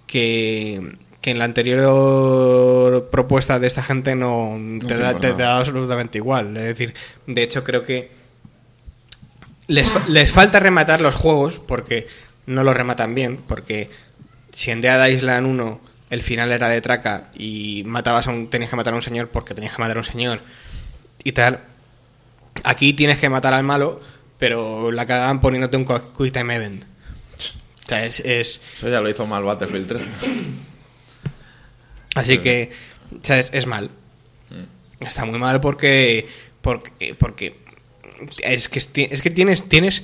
que. 0.06 0.96
que 1.20 1.30
en 1.30 1.38
la 1.38 1.44
anterior 1.44 3.08
propuesta 3.10 3.58
de 3.58 3.66
esta 3.66 3.82
gente 3.82 4.14
no, 4.14 4.56
te, 4.80 4.86
te 4.86 4.96
da, 4.96 5.18
te 5.18 5.32
da 5.34 5.58
absolutamente 5.58 6.18
igual. 6.18 6.56
Es 6.56 6.64
decir, 6.64 6.94
de 7.26 7.42
hecho, 7.42 7.64
creo 7.64 7.82
que. 7.82 8.10
Les, 9.66 9.90
les 10.08 10.30
falta 10.32 10.60
rematar 10.60 11.00
los 11.00 11.14
juegos 11.14 11.58
porque 11.58 12.06
no 12.46 12.64
los 12.64 12.76
rematan 12.76 13.14
bien. 13.14 13.38
Porque 13.38 13.90
si 14.52 14.70
en 14.70 14.80
Dead 14.80 15.06
Island 15.08 15.46
1 15.46 15.80
el 16.10 16.22
final 16.22 16.52
era 16.52 16.68
de 16.68 16.80
traca 16.80 17.30
y 17.34 17.82
matabas 17.86 18.26
a 18.28 18.30
un, 18.30 18.50
tenías 18.50 18.70
que 18.70 18.76
matar 18.76 18.92
a 18.92 18.96
un 18.96 19.02
señor 19.02 19.28
porque 19.30 19.54
tenías 19.54 19.74
que 19.74 19.80
matar 19.82 19.96
a 19.96 20.00
un 20.00 20.04
señor 20.04 20.40
y 21.22 21.32
tal. 21.32 21.60
Aquí 22.62 22.92
tienes 22.92 23.18
que 23.18 23.28
matar 23.28 23.52
al 23.54 23.64
malo, 23.64 24.00
pero 24.38 24.92
la 24.92 25.06
cagan 25.06 25.40
poniéndote 25.40 25.76
un 25.76 25.84
quick 25.86 26.16
quick 26.16 26.32
time 26.32 26.54
event. 26.54 26.84
O 26.84 27.86
sea, 27.88 28.04
es, 28.06 28.20
es- 28.20 28.60
eso 28.74 28.88
ya 28.88 29.00
lo 29.00 29.08
hizo 29.10 29.26
mal 29.26 29.42
Battlefield 29.42 29.88
3. 29.88 30.02
así 32.14 32.38
que 32.38 32.70
o 33.20 33.24
sea, 33.24 33.38
es, 33.38 33.50
es 33.52 33.66
mal. 33.66 33.90
Está 35.00 35.24
muy 35.24 35.38
mal 35.38 35.60
porque 35.60 36.26
porque 36.62 37.14
porque 37.14 37.58
es 38.42 38.68
que 38.68 38.78
es 38.78 39.22
que 39.22 39.30
tienes 39.30 39.68
tienes 39.68 40.02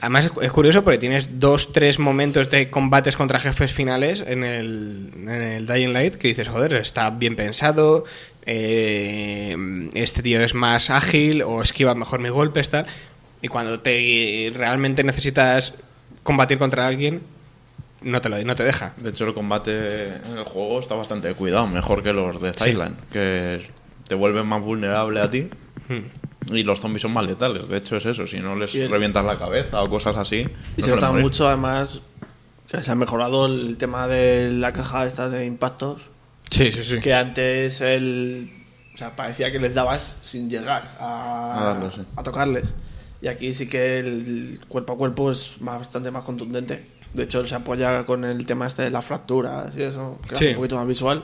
además 0.00 0.30
es, 0.40 0.52
curioso 0.52 0.84
porque 0.84 0.98
tienes 0.98 1.40
dos 1.40 1.72
tres 1.72 1.98
momentos 1.98 2.50
de 2.50 2.70
combates 2.70 3.16
contra 3.16 3.38
jefes 3.38 3.72
finales 3.72 4.22
en 4.26 4.44
el 4.44 5.10
en 5.14 5.28
el 5.28 5.66
Dying 5.66 5.92
Light 5.92 6.14
que 6.14 6.28
dices 6.28 6.48
joder 6.48 6.74
está 6.74 7.10
bien 7.10 7.36
pensado 7.36 8.04
eh, 8.44 9.56
este 9.94 10.22
tío 10.22 10.40
es 10.40 10.54
más 10.54 10.90
ágil 10.90 11.42
o 11.42 11.62
esquiva 11.62 11.94
mejor 11.94 12.20
mis 12.20 12.32
golpes 12.32 12.70
tal 12.70 12.86
y 13.40 13.48
cuando 13.48 13.80
te 13.80 14.52
realmente 14.54 15.04
necesitas 15.04 15.74
combatir 16.22 16.58
contra 16.58 16.86
alguien 16.86 17.22
no 18.04 18.20
te 18.20 18.28
lo 18.28 18.42
no 18.42 18.56
te 18.56 18.64
deja. 18.64 18.94
De 18.98 19.10
hecho, 19.10 19.26
el 19.26 19.34
combate 19.34 20.06
en 20.08 20.38
el 20.38 20.44
juego 20.44 20.80
está 20.80 20.94
bastante 20.94 21.32
cuidado, 21.34 21.66
mejor 21.66 22.02
que 22.02 22.12
los 22.12 22.40
de 22.40 22.52
Thailand, 22.52 22.96
que 23.10 23.62
te 24.08 24.14
vuelven 24.14 24.46
más 24.46 24.62
vulnerable 24.62 25.20
a 25.20 25.30
ti. 25.30 25.48
Y 26.50 26.62
los 26.64 26.80
zombies 26.80 27.02
son 27.02 27.12
más 27.12 27.24
letales. 27.26 27.68
De 27.68 27.76
hecho, 27.78 27.96
es 27.96 28.06
eso. 28.06 28.26
Si 28.26 28.40
no 28.40 28.56
les 28.56 28.74
el- 28.74 28.90
revientas 28.90 29.24
la 29.24 29.38
cabeza 29.38 29.82
o 29.82 29.88
cosas 29.88 30.16
así. 30.16 30.46
Y 30.76 30.80
no 30.80 30.86
se 30.88 30.94
nota 30.94 31.12
mucho, 31.12 31.46
además, 31.48 32.00
se 32.66 32.90
ha 32.90 32.94
mejorado 32.94 33.46
el 33.46 33.76
tema 33.78 34.08
de 34.08 34.50
la 34.50 34.72
caja 34.72 35.06
esta 35.06 35.28
de 35.28 35.44
impactos, 35.46 36.02
Sí, 36.50 36.70
sí, 36.72 36.82
sí. 36.84 37.00
que 37.00 37.14
antes 37.14 37.80
el... 37.80 38.50
O 38.94 38.98
sea, 38.98 39.16
parecía 39.16 39.50
que 39.50 39.58
les 39.58 39.72
dabas 39.74 40.14
sin 40.22 40.50
llegar 40.50 40.96
a, 41.00 41.58
A 41.60 41.64
darles, 41.74 41.94
sí. 41.94 42.02
a 42.16 42.22
tocarles. 42.22 42.74
Y 43.22 43.28
aquí 43.28 43.54
sí 43.54 43.66
que 43.66 44.00
el 44.00 44.60
cuerpo 44.68 44.92
a 44.92 44.96
cuerpo 44.96 45.30
es 45.30 45.60
más- 45.60 45.78
bastante 45.78 46.10
más 46.10 46.24
contundente. 46.24 46.86
De 47.14 47.22
hecho, 47.22 47.46
se 47.46 47.54
apoya 47.54 48.04
con 48.04 48.24
el 48.24 48.44
tema 48.46 48.66
este 48.66 48.82
de 48.82 48.90
las 48.90 49.04
fracturas 49.04 49.72
y 49.76 49.82
eso, 49.82 50.18
que 50.28 50.36
Sí. 50.36 50.44
hace 50.44 50.48
un 50.50 50.56
poquito 50.56 50.76
más 50.76 50.86
visual. 50.86 51.22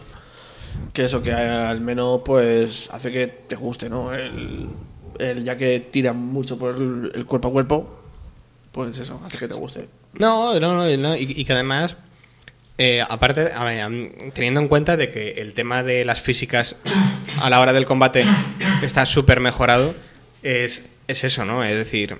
Que 0.92 1.06
eso 1.06 1.22
que 1.22 1.32
al 1.32 1.80
menos 1.80 2.20
pues 2.24 2.88
hace 2.92 3.10
que 3.10 3.26
te 3.26 3.56
guste, 3.56 3.88
¿no? 3.88 4.12
El, 4.14 4.68
el- 5.18 5.44
ya 5.44 5.56
que 5.56 5.80
tira 5.80 6.12
mucho 6.12 6.58
por 6.58 6.74
el, 6.76 7.12
el 7.14 7.24
cuerpo 7.26 7.48
a 7.48 7.52
cuerpo, 7.52 8.00
pues 8.72 8.98
eso, 8.98 9.20
hace 9.24 9.38
que 9.38 9.48
te 9.48 9.54
guste. 9.54 9.88
No, 10.14 10.58
no, 10.60 10.74
no, 10.74 10.96
no, 10.96 11.16
y, 11.16 11.22
y 11.36 11.44
que 11.44 11.52
además, 11.52 11.96
eh, 12.78 13.02
aparte, 13.08 13.50
a 13.52 13.64
ver, 13.64 14.30
teniendo 14.34 14.60
en 14.60 14.68
cuenta 14.68 14.96
de 14.96 15.10
que 15.10 15.32
el 15.32 15.54
tema 15.54 15.82
de 15.82 16.04
las 16.04 16.20
físicas 16.20 16.76
a 17.40 17.50
la 17.50 17.60
hora 17.60 17.72
del 17.72 17.86
combate 17.86 18.24
está 18.82 19.04
súper 19.06 19.40
mejorado, 19.40 19.94
es, 20.42 20.82
es 21.08 21.24
eso, 21.24 21.44
¿no? 21.44 21.64
Es 21.64 21.76
decir, 21.76 22.18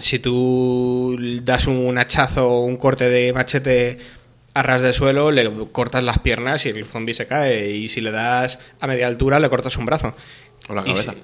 si 0.00 0.18
tú 0.18 1.16
das 1.42 1.66
un 1.66 1.96
hachazo 1.98 2.48
o 2.48 2.64
un 2.64 2.76
corte 2.76 3.08
de 3.08 3.32
machete 3.32 3.98
a 4.54 4.62
ras 4.62 4.82
de 4.82 4.92
suelo, 4.92 5.30
le 5.30 5.48
cortas 5.70 6.02
las 6.02 6.18
piernas 6.18 6.64
y 6.66 6.70
el 6.70 6.84
zombie 6.86 7.14
se 7.14 7.26
cae, 7.26 7.70
y 7.70 7.88
si 7.88 8.00
le 8.00 8.10
das 8.10 8.58
a 8.80 8.86
media 8.86 9.06
altura, 9.06 9.38
le 9.38 9.48
cortas 9.48 9.76
un 9.76 9.86
brazo. 9.86 10.14
O 10.68 10.74
la 10.74 10.80
Y 10.82 10.84
cabeza. 10.86 11.12
si- 11.12 11.18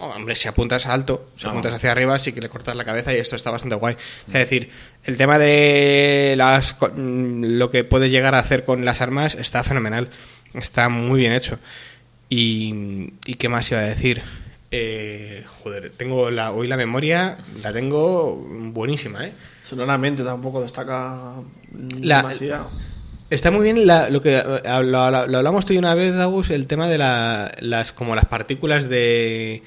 no, 0.00 0.06
hombre, 0.16 0.34
si 0.34 0.48
apuntas 0.48 0.86
alto, 0.86 1.30
si 1.36 1.44
No. 1.44 1.50
apuntas 1.50 1.74
hacia 1.74 1.92
arriba, 1.92 2.18
sí 2.18 2.32
que 2.32 2.40
le 2.40 2.48
cortas 2.48 2.74
la 2.76 2.84
cabeza 2.84 3.12
y 3.14 3.18
esto 3.18 3.36
está 3.36 3.50
bastante 3.50 3.76
guay. 3.76 3.96
Es 4.28 4.32
decir, 4.34 4.70
el 5.04 5.16
tema 5.16 5.38
de 5.38 6.34
las 6.36 6.74
mm, 6.80 7.44
lo 7.58 7.70
que 7.70 7.84
puede 7.84 8.10
llegar 8.10 8.34
a 8.34 8.38
hacer 8.38 8.64
con 8.64 8.84
las 8.84 9.00
armas 9.00 9.34
está 9.34 9.62
fenomenal. 9.64 10.08
Está 10.54 10.88
muy 10.88 11.20
bien 11.20 11.32
hecho. 11.32 11.58
Y, 12.28 13.12
¿y 13.26 13.34
qué 13.34 13.48
más 13.48 13.70
iba 13.70 13.80
a 13.80 13.84
decir? 13.84 14.22
Eh, 14.70 15.44
joder, 15.62 15.90
tengo 15.96 16.30
la, 16.30 16.52
hoy 16.52 16.68
la 16.68 16.76
memoria, 16.76 17.38
la 17.62 17.72
tengo 17.72 18.36
buenísima, 18.36 19.26
¿eh? 19.26 19.32
Sonoramente 19.64 20.22
tampoco 20.22 20.62
destaca 20.62 21.34
La- 22.00 22.18
demasiado. 22.18 22.70
Está 23.30 23.50
muy 23.52 23.62
bien 23.64 23.86
la- 23.86 24.10
lo 24.10 24.20
que 24.22 24.38
eh, 24.38 24.44
lo- 24.64 25.10
lo 25.26 25.36
hablamos 25.38 25.64
tú 25.64 25.72
y 25.72 25.78
una 25.78 25.94
vez, 25.94 26.14
Agus, 26.14 26.50
el 26.50 26.66
tema 26.66 26.88
de 26.88 26.98
la- 26.98 27.52
las 27.60 27.92
como 27.92 28.14
las 28.16 28.26
partículas 28.26 28.88
de 28.88 29.62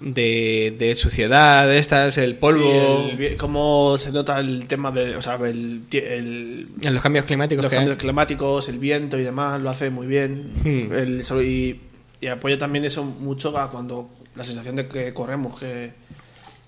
de, 0.00 0.74
de 0.78 0.94
suciedad, 0.96 1.66
de 1.66 1.78
estas, 1.78 2.18
el 2.18 2.36
polvo, 2.36 3.04
Sí, 3.04 3.10
el 3.10 3.16
vi- 3.16 3.36
cómo 3.36 3.96
se 3.98 4.12
nota 4.12 4.38
el 4.38 4.66
tema 4.66 4.90
de, 4.92 5.16
o 5.16 5.22
sea, 5.22 5.34
el, 5.36 5.82
en 5.92 6.94
los 6.94 7.02
cambios 7.02 7.24
climáticos. 7.24 7.62
los 7.64 7.72
hay. 7.72 7.78
cambios 7.78 7.96
climáticos, 7.98 8.68
el 8.68 8.78
viento 8.78 9.18
y 9.18 9.22
demás, 9.24 9.60
lo 9.60 9.70
hace 9.70 9.90
muy 9.90 10.06
bien. 10.06 10.52
Hmm. 10.64 10.92
El 10.92 11.24
sol- 11.24 11.42
y, 11.42 11.80
y 12.20 12.26
apoya 12.28 12.58
también 12.58 12.84
eso 12.84 13.02
mucho 13.04 13.56
a 13.58 13.70
cuando 13.70 14.08
la 14.36 14.44
sensación 14.44 14.76
de 14.76 14.86
que 14.88 15.12
corremos, 15.12 15.58
que, 15.58 15.92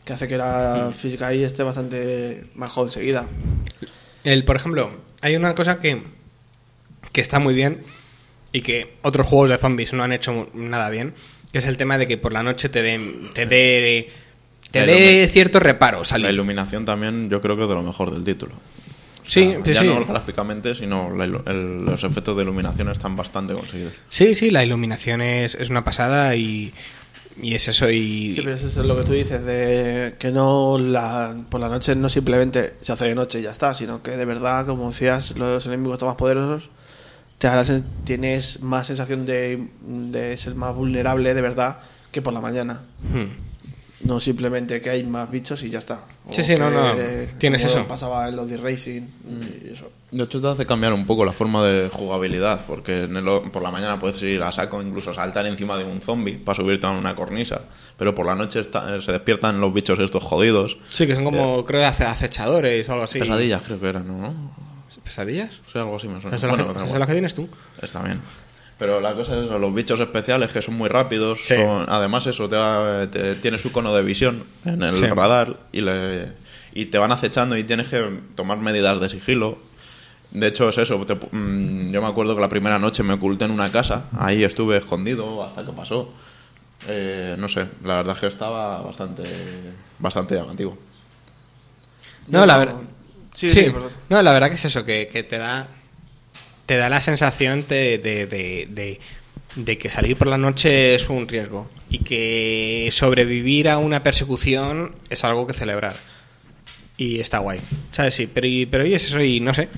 que 0.05 0.13
hace 0.13 0.27
que 0.27 0.37
la 0.37 0.89
Hmm. 0.91 0.93
física 0.93 1.29
ahí 1.29 1.43
esté 1.45 1.63
bastante 1.63 2.45
más 2.57 2.73
conseguida. 2.73 3.27
El, 4.25 4.45
por 4.45 4.57
ejemplo, 4.57 4.91
hay 5.21 5.37
una 5.37 5.55
cosa 5.55 5.81
que, 5.81 6.03
que 7.13 7.21
está 7.21 7.39
muy 7.39 7.55
bien 7.55 7.83
y 8.53 8.63
que 8.63 8.97
otros 9.03 9.27
juegos 9.29 9.51
de 9.51 9.57
zombies 9.59 9.93
no 9.93 10.03
han 10.03 10.13
hecho 10.13 10.49
nada 10.55 10.91
bien, 10.91 11.15
que 11.53 11.59
es 11.59 11.67
el 11.67 11.77
tema 11.77 11.99
de 11.99 12.07
que 12.07 12.17
por 12.17 12.33
la 12.33 12.43
noche 12.43 12.69
te 12.69 12.83
dé 12.83 13.01
te 13.35 13.47
dé 13.47 14.09
te 14.71 14.87
dé 14.87 15.27
cierto 15.29 15.59
reparo 15.61 16.05
salir. 16.05 16.27
La 16.27 16.33
iluminación 16.33 16.85
también 16.85 17.29
yo 17.29 17.41
creo 17.41 17.57
que 17.57 17.63
es 17.65 17.69
de 17.69 17.75
lo 17.75 17.83
mejor 17.83 18.13
del 18.13 18.23
título. 18.25 18.53
Sí, 19.27 19.43
O 19.47 19.51
sea, 19.53 19.65
sí, 19.65 19.73
ya 19.75 19.81
sí. 19.83 19.87
no 19.87 20.05
gráficamente, 20.07 20.75
sino 20.75 21.15
la 21.17 21.27
ilu- 21.27 21.43
el- 21.49 21.85
los 21.85 22.03
efectos 22.05 22.37
de 22.37 22.43
iluminación 22.43 22.89
están 22.89 23.15
bastante 23.17 23.55
conseguidos. 23.55 23.93
Sí, 24.09 24.35
sí, 24.35 24.51
la 24.51 24.65
iluminación 24.65 25.23
es, 25.23 25.55
es 25.55 25.71
una 25.71 25.85
pasada 25.85 26.35
y, 26.37 26.73
y 27.41 27.55
es 27.55 27.69
eso 27.69 27.89
y... 27.91 28.35
Sí, 28.35 28.41
pero 28.43 28.55
eso 28.55 28.67
es 28.69 28.77
lo 28.77 28.97
que 28.97 29.05
tú 29.05 29.13
dices, 29.13 29.45
de 29.45 30.15
que 30.19 30.31
no 30.31 30.79
la, 30.79 31.35
por 31.49 31.61
la 31.61 31.69
noche 31.69 31.95
no 31.95 32.09
simplemente 32.09 32.75
se 32.81 32.93
hace 32.93 33.05
de 33.07 33.15
noche 33.15 33.39
y 33.39 33.43
ya 33.43 33.53
está, 33.53 33.73
sino 33.75 34.03
que 34.03 34.13
de 34.13 34.25
verdad, 34.25 34.67
como 34.67 34.91
decías, 34.91 35.37
los 35.37 35.65
enemigos 35.67 35.95
están 35.95 36.09
más 36.09 36.17
poderosos, 36.17 36.71
te 37.41 37.83
tienes 38.05 38.61
más 38.61 38.87
sensación 38.87 39.25
de, 39.27 39.67
de 39.81 40.37
ser 40.37 40.55
más 40.55 40.75
vulnerable 40.75 41.35
de 41.35 41.41
verdad 41.43 41.79
que 42.13 42.23
por 42.23 42.33
la 42.33 42.41
mañana. 42.41 42.83
Hmm. 43.13 43.49
No 44.03 44.19
simplemente 44.19 44.81
que 44.81 44.89
hay 44.89 45.05
más 45.05 45.31
bichos 45.31 45.63
y 45.63 45.69
ya 45.69 45.79
está. 45.79 45.99
O 46.27 46.33
Sí, 46.33 46.43
sí, 46.43 46.55
no, 46.57 46.71
que, 46.71 46.75
no, 47.33 47.39
tienes 47.39 47.63
eso. 47.65 47.87
pasaba 47.87 48.29
en 48.31 48.37
los 48.37 48.49
de 48.49 48.57
Racing 48.57 49.03
y 49.65 49.73
eso. 49.73 49.91
De 50.11 50.25
hecho, 50.25 50.41
te 50.41 50.47
hace 50.49 50.65
cambiar 50.65 50.95
un 50.95 51.07
poco 51.07 51.25
la 51.27 51.33
forma 51.35 51.63
de 51.67 51.89
jugabilidad, 51.91 52.65
porque 52.67 53.03
en 53.05 53.17
el- 53.19 53.25
por 53.53 53.63
la 53.63 53.71
mañana 53.71 53.99
puedes 53.99 54.21
ir 54.23 54.43
a 54.43 54.51
saco, 54.53 54.81
incluso 54.81 55.13
saltar 55.13 55.45
encima 55.47 55.77
de 55.77 55.85
un 55.85 56.01
zombie 56.01 56.39
para 56.39 56.57
subirte 56.57 56.87
a 56.87 56.91
una 56.91 57.15
cornisa, 57.15 57.61
pero 57.99 58.15
por 58.15 58.25
la 58.25 58.35
noche 58.35 58.61
está- 58.61 58.99
se 59.03 59.13
despiertan 59.13 59.61
los 59.61 59.73
bichos 59.73 59.99
estos 59.99 60.23
jodidos. 60.25 60.79
Sí, 60.89 61.07
que 61.07 61.15
son 61.15 61.25
como, 61.25 61.63
creo, 61.65 61.87
ace- 61.87 62.05
acechadores 62.05 62.89
o 62.89 62.93
algo 62.93 63.05
así. 63.05 63.19
Pesadillas 63.19 63.63
creo 63.63 63.79
que 63.81 63.89
eran, 63.89 64.09
¿no? 64.09 64.35
¿Pesadillas? 65.15 65.51
Sí, 65.73 65.77
algo 65.79 65.97
así 65.97 66.07
me 66.07 66.21
suena. 66.21 66.37
¿Esas 66.37 66.49
son, 66.49 66.51
Bueno, 66.51 66.67
las, 66.67 66.69
da 66.69 66.73
que- 66.73 66.79
igual. 66.87 66.89
son 66.91 66.99
las 67.01 67.07
que 67.09 67.13
tienes 67.15 67.35
tú? 67.35 67.49
Está 67.83 68.03
bien. 68.05 68.21
Pero 68.79 69.01
la 69.01 69.13
cosa 69.15 69.37
es 69.37 69.45
eso, 69.47 69.59
los 69.59 69.75
bichos 69.75 69.99
especiales 69.99 70.53
que 70.53 70.63
son 70.63 70.75
muy 70.77 70.89
rápidos, 70.89 71.41
Sí. 71.43 71.55
son- 71.57 71.87
además 71.89 72.27
eso, 72.29 72.49
te, 72.49 73.07
te- 73.09 73.35
tiene 73.35 73.59
su 73.59 73.73
cono 73.73 73.93
de 73.93 74.03
visión 74.03 74.45
en 74.65 74.83
el 74.83 74.97
Sí. 74.97 75.07
radar 75.07 75.57
y, 75.73 75.81
le- 75.81 76.29
y 76.75 76.87
te 76.87 76.99
van 76.99 77.11
acechando 77.11 77.57
y 77.57 77.65
tienes 77.65 77.89
que 77.89 78.21
tomar 78.37 78.59
medidas 78.59 79.01
de 79.01 79.09
sigilo. 79.09 79.59
De 80.31 80.47
hecho 80.47 80.69
es 80.69 80.79
eso, 80.79 81.05
te 81.05 81.15
mm, 81.17 81.91
yo 81.91 82.01
me 82.01 82.07
acuerdo 82.09 82.37
que 82.37 82.41
la 82.41 82.49
primera 82.49 82.79
noche 82.79 83.03
me 83.03 83.15
oculté 83.15 83.47
en 83.47 83.51
una 83.51 83.73
casa, 83.73 84.05
ahí 84.17 84.45
estuve 84.45 84.77
escondido 84.77 85.43
hasta 85.43 85.65
que 85.67 85.73
pasó. 85.73 86.09
Eh, 86.87 87.35
no 87.37 87.49
sé, 87.49 87.67
la 87.85 87.97
verdad 87.97 88.15
es 88.15 88.21
que 88.21 88.27
estaba 88.29 88.81
bastante, 88.81 89.25
bastante 89.99 90.37
llamativo. 90.37 90.79
No, 92.29 92.47
la 92.47 92.57
verdad... 92.59 92.77
Sí, 93.35 93.51
sí, 93.51 93.71
perdón. 93.71 93.91
no, 94.09 94.23
la 94.23 94.33
verdad 94.33 94.49
que 94.49 94.57
es 94.57 94.65
eso, 94.65 94.85
que, 94.85 95.09
que 95.09 95.23
te 95.23 95.39
da 95.39 95.69
te 96.71 96.77
da 96.77 96.89
la 96.89 97.01
sensación 97.01 97.67
de, 97.69 97.99
de, 97.99 99.01
de, 99.57 99.79
que 99.79 99.91
salir 99.91 100.17
por 100.17 100.29
la 100.29 100.39
noche 100.39 100.95
es 100.95 101.09
un 101.09 101.27
riesgo 101.27 101.69
y 101.89 101.99
que 101.99 102.89
sobrevivir 102.93 103.69
a 103.69 103.79
una 103.79 104.05
persecución 104.05 104.95
es 105.09 105.25
algo 105.25 105.49
que 105.49 105.53
celebrar. 105.53 105.93
Y 106.97 107.19
está 107.19 107.39
guay. 107.41 107.59
¿Sabes? 107.91 108.15
Sí, 108.15 108.29
pero, 108.33 108.47
y, 108.47 108.67
pero 108.67 108.87
y 108.87 108.95
es 108.95 109.05
eso, 109.05 109.21
y 109.21 109.41
no 109.41 109.53
sé. 109.53 109.69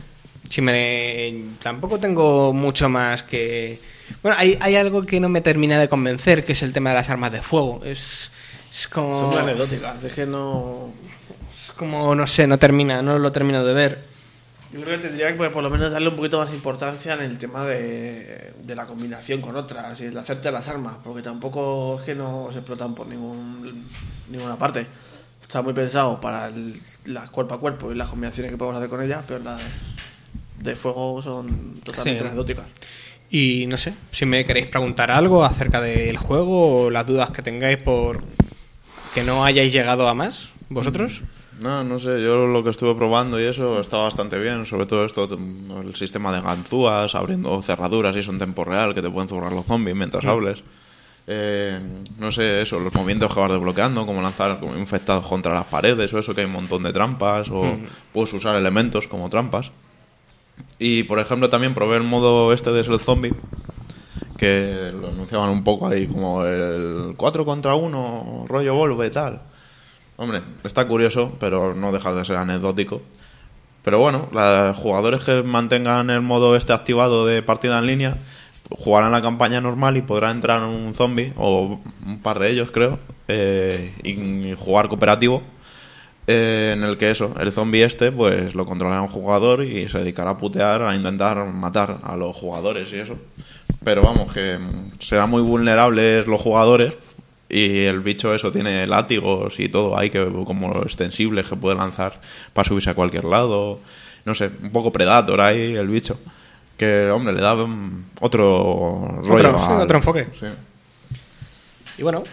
Si 0.50 0.60
me, 0.60 1.34
tampoco 1.62 1.98
tengo 1.98 2.52
mucho 2.52 2.90
más 2.90 3.22
que... 3.22 3.80
Bueno, 4.22 4.36
hay, 4.38 4.58
hay 4.60 4.76
algo 4.76 5.06
que 5.06 5.18
no 5.18 5.30
me 5.30 5.40
termina 5.40 5.80
de 5.80 5.88
convencer, 5.88 6.44
que 6.44 6.52
es 6.52 6.62
el 6.62 6.74
tema 6.74 6.90
de 6.90 6.96
las 6.96 7.08
armas 7.08 7.32
de 7.32 7.40
fuego. 7.40 7.80
Es, 7.86 8.30
es 8.70 8.86
como... 8.86 9.32
Son 9.32 9.40
anecdóticas, 9.40 10.04
es 10.04 10.12
que 10.12 10.26
no... 10.26 10.92
Como, 11.82 12.14
no 12.14 12.26
sé, 12.28 12.46
no 12.46 12.58
termina, 12.60 13.02
no 13.02 13.18
lo 13.18 13.32
termino 13.32 13.64
de 13.64 13.74
ver. 13.74 14.04
Yo 14.72 14.80
creo 14.82 15.00
que 15.00 15.08
tendría 15.08 15.26
que 15.28 15.34
pues, 15.34 15.50
por 15.50 15.64
lo 15.64 15.68
menos 15.68 15.90
darle 15.90 16.08
un 16.08 16.14
poquito 16.16 16.38
más 16.38 16.52
importancia 16.52 17.14
en 17.14 17.22
el 17.22 17.36
tema 17.38 17.66
de, 17.66 18.52
de 18.62 18.74
la 18.76 18.86
combinación 18.86 19.40
con 19.40 19.56
otras 19.56 20.00
y 20.00 20.04
el 20.04 20.16
hacerte 20.16 20.52
las 20.52 20.68
armas, 20.68 20.94
porque 21.02 21.22
tampoco 21.22 21.96
es 21.98 22.02
que 22.02 22.14
no 22.14 22.48
se 22.52 22.58
explotan 22.60 22.94
por 22.94 23.08
ningún, 23.08 23.84
ninguna 24.30 24.56
parte. 24.56 24.86
Está 25.42 25.60
muy 25.60 25.72
pensado 25.74 26.20
para 26.20 26.46
el- 26.46 26.72
las 27.06 27.30
cuerpo 27.30 27.54
a 27.56 27.58
cuerpo 27.60 27.90
y 27.90 27.96
las 27.96 28.08
combinaciones 28.08 28.52
que 28.52 28.56
podemos 28.56 28.78
hacer 28.78 28.88
con 28.88 29.02
ellas, 29.02 29.24
pero 29.26 29.40
las 29.40 29.60
de 30.60 30.76
fuego 30.76 31.20
son 31.20 31.80
totalmente 31.82 32.20
Sí. 32.20 32.26
anecdóticas. 32.26 32.66
Y 33.28 33.66
no 33.66 33.76
sé, 33.76 33.92
si 34.12 34.24
me 34.24 34.44
queréis 34.44 34.68
preguntar 34.68 35.10
algo 35.10 35.44
acerca 35.44 35.80
del 35.80 36.16
juego 36.16 36.84
o 36.84 36.90
las 36.90 37.06
dudas 37.08 37.30
que 37.32 37.42
tengáis 37.42 37.78
por 37.78 38.22
que 39.14 39.24
no 39.24 39.44
hayáis 39.44 39.72
llegado 39.72 40.08
a 40.08 40.14
más, 40.14 40.50
vosotros. 40.70 41.20
No, 41.62 41.84
no 41.84 42.00
sé, 42.00 42.20
yo 42.20 42.46
lo 42.46 42.64
que 42.64 42.70
estuve 42.70 42.94
probando 42.96 43.40
y 43.40 43.44
eso 43.44 43.78
está 43.78 43.98
bastante 43.98 44.36
bien, 44.38 44.66
sobre 44.66 44.86
todo 44.86 45.04
esto, 45.04 45.28
el 45.80 45.94
sistema 45.94 46.32
de 46.32 46.40
ganzúas, 46.40 47.14
abriendo 47.14 47.62
cerraduras 47.62 48.16
y 48.16 48.18
eso 48.18 48.32
en 48.32 48.38
tiempo 48.38 48.64
real, 48.64 48.94
que 48.94 49.02
te 49.02 49.08
pueden 49.08 49.28
zurrar 49.28 49.52
los 49.52 49.66
zombies 49.66 49.96
mientras 49.96 50.24
hables. 50.24 50.64
Eh, 51.28 51.78
no 52.18 52.32
sé, 52.32 52.62
eso, 52.62 52.80
los 52.80 52.92
movimientos 52.92 53.32
que 53.32 53.38
vas 53.38 53.52
desbloqueando, 53.52 54.04
como 54.04 54.20
lanzar 54.20 54.58
como 54.58 54.76
infectados 54.76 55.24
contra 55.26 55.54
las 55.54 55.66
paredes 55.66 56.12
o 56.12 56.18
eso, 56.18 56.34
que 56.34 56.40
hay 56.40 56.46
un 56.48 56.52
montón 56.52 56.82
de 56.82 56.92
trampas, 56.92 57.48
o 57.48 57.78
puedes 58.12 58.32
usar 58.32 58.56
elementos 58.56 59.06
como 59.06 59.30
trampas. 59.30 59.70
Y 60.80 61.04
por 61.04 61.20
ejemplo 61.20 61.48
también 61.48 61.74
probé 61.74 61.96
el 61.96 62.02
modo 62.02 62.52
este 62.52 62.72
de 62.72 62.82
ser 62.82 62.98
zombie, 62.98 63.34
que 64.36 64.90
lo 64.92 65.10
anunciaban 65.10 65.48
un 65.50 65.62
poco 65.62 65.86
ahí 65.86 66.08
como 66.08 66.44
el 66.44 67.14
4 67.16 67.44
contra 67.44 67.76
1, 67.76 68.46
rollo 68.48 68.74
Volve 68.74 69.06
y 69.06 69.10
tal. 69.10 69.42
Hombre, 70.22 70.40
está 70.62 70.86
curioso, 70.86 71.32
pero 71.40 71.74
no 71.74 71.90
deja 71.90 72.14
de 72.14 72.24
ser 72.24 72.36
anecdótico. 72.36 73.02
Pero 73.82 73.98
bueno, 73.98 74.28
los 74.30 74.76
jugadores 74.76 75.24
que 75.24 75.42
mantengan 75.42 76.10
el 76.10 76.20
modo 76.20 76.54
este 76.54 76.72
activado 76.72 77.26
de 77.26 77.42
partida 77.42 77.80
en 77.80 77.86
línea 77.88 78.18
jugarán 78.70 79.10
la 79.10 79.20
campaña 79.20 79.60
normal 79.60 79.96
y 79.96 80.02
podrán 80.02 80.36
entrar 80.36 80.62
un 80.62 80.94
zombie, 80.94 81.32
o 81.36 81.80
un 82.06 82.22
par 82.22 82.38
de 82.38 82.50
ellos 82.50 82.70
creo, 82.70 83.00
eh, 83.26 83.92
y 84.04 84.54
jugar 84.54 84.86
cooperativo. 84.86 85.42
eh, 86.28 86.74
en 86.76 86.84
el 86.84 86.98
que 86.98 87.10
eso, 87.10 87.34
el 87.40 87.50
zombie 87.50 87.82
este, 87.82 88.12
pues 88.12 88.54
lo 88.54 88.64
controlará 88.64 89.02
un 89.02 89.08
jugador 89.08 89.64
y 89.64 89.88
se 89.88 89.98
dedicará 89.98 90.30
a 90.30 90.36
putear, 90.36 90.82
a 90.82 90.94
intentar 90.94 91.44
matar 91.52 91.98
a 92.04 92.16
los 92.16 92.36
jugadores 92.36 92.92
y 92.92 93.00
eso. 93.00 93.16
Pero 93.82 94.02
vamos, 94.02 94.32
que 94.32 94.60
serán 95.00 95.30
muy 95.30 95.42
vulnerables 95.42 96.28
los 96.28 96.40
jugadores 96.40 96.96
y 97.52 97.80
el 97.84 98.00
bicho 98.00 98.34
eso 98.34 98.50
tiene 98.50 98.86
látigos 98.86 99.60
y 99.60 99.68
todo, 99.68 99.96
hay 99.98 100.10
que 100.10 100.24
como 100.46 100.82
extensibles 100.82 101.48
que 101.48 101.56
puede 101.56 101.76
lanzar 101.76 102.20
para 102.52 102.66
subirse 102.68 102.90
a 102.90 102.94
cualquier 102.94 103.24
lado. 103.24 103.78
No 104.24 104.34
sé, 104.34 104.50
un 104.62 104.70
poco 104.70 104.90
Predator 104.92 105.40
ahí 105.40 105.74
el 105.74 105.88
bicho. 105.88 106.18
Que, 106.78 107.10
hombre, 107.10 107.34
le 107.34 107.40
da 107.40 107.54
otro 108.20 109.20
rollo. 109.22 109.48
al- 109.58 109.82
otro 109.82 109.98
enfoque. 109.98 110.26
Sí. 110.40 110.46
Y 111.98 112.02
bueno, 112.02 112.24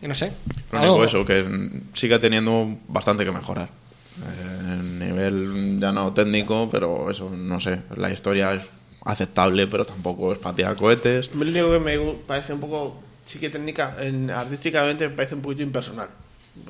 y 0.00 0.06
no 0.08 0.14
sé. 0.14 0.32
Lo 0.70 0.78
algo- 0.78 0.92
único 0.96 1.04
eso, 1.06 1.24
que 1.24 1.44
sigue 1.92 2.18
teniendo 2.18 2.76
bastante 2.88 3.24
que 3.24 3.32
mejorar. 3.32 3.68
Eh, 4.18 4.48
En 4.74 4.98
nivel 4.98 5.78
ya 5.80 5.92
no 5.92 6.12
técnico, 6.12 6.68
pero 6.70 7.10
eso, 7.10 7.30
no 7.30 7.58
sé. 7.60 7.80
La 7.96 8.10
historia 8.10 8.52
es 8.54 8.62
aceptable, 9.04 9.66
pero 9.66 9.84
tampoco 9.84 10.32
es 10.32 10.38
para 10.38 10.54
tirar 10.54 10.76
cohetes. 10.76 11.34
Lo 11.34 11.42
único 11.42 11.70
que 11.70 11.78
me 11.78 11.98
parece 12.26 12.52
un 12.52 12.60
poco, 12.60 13.00
sí 13.24 13.38
que 13.38 13.50
técnica, 13.50 13.96
en, 14.00 14.30
artísticamente 14.30 15.08
me 15.08 15.14
parece 15.14 15.34
un 15.34 15.42
poquito 15.42 15.62
impersonal. 15.62 16.08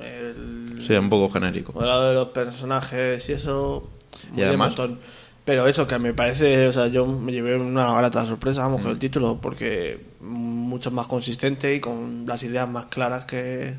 El 0.01 0.81
Sí, 0.85 0.93
un 0.93 1.09
poco 1.09 1.29
genérico. 1.33 1.73
modelado 1.73 2.07
de 2.09 2.13
los 2.15 2.27
personajes 2.29 3.27
y 3.29 3.33
eso. 3.33 3.89
Y 4.25 4.27
muy 4.31 4.41
de 4.41 4.47
además- 4.47 4.69
montón. 4.69 4.99
Pero 5.45 5.67
eso 5.67 5.85
que 5.85 5.99
me 5.99 6.13
parece, 6.13 6.67
o 6.69 6.71
sea, 6.73 6.87
yo 6.87 7.05
me 7.05 7.33
llevé 7.33 7.57
una 7.57 7.93
grata 7.97 8.25
sorpresa, 8.25 8.61
vamos, 8.61 8.79
Mm. 8.79 8.83
con 8.83 8.91
el 8.93 8.99
título, 8.99 9.39
porque 9.41 10.05
mucho 10.21 10.89
más 10.89 11.07
consistente 11.07 11.75
y 11.75 11.81
con 11.81 12.25
las 12.25 12.43
ideas 12.43 12.69
más 12.69 12.85
claras 12.85 13.25
que, 13.25 13.75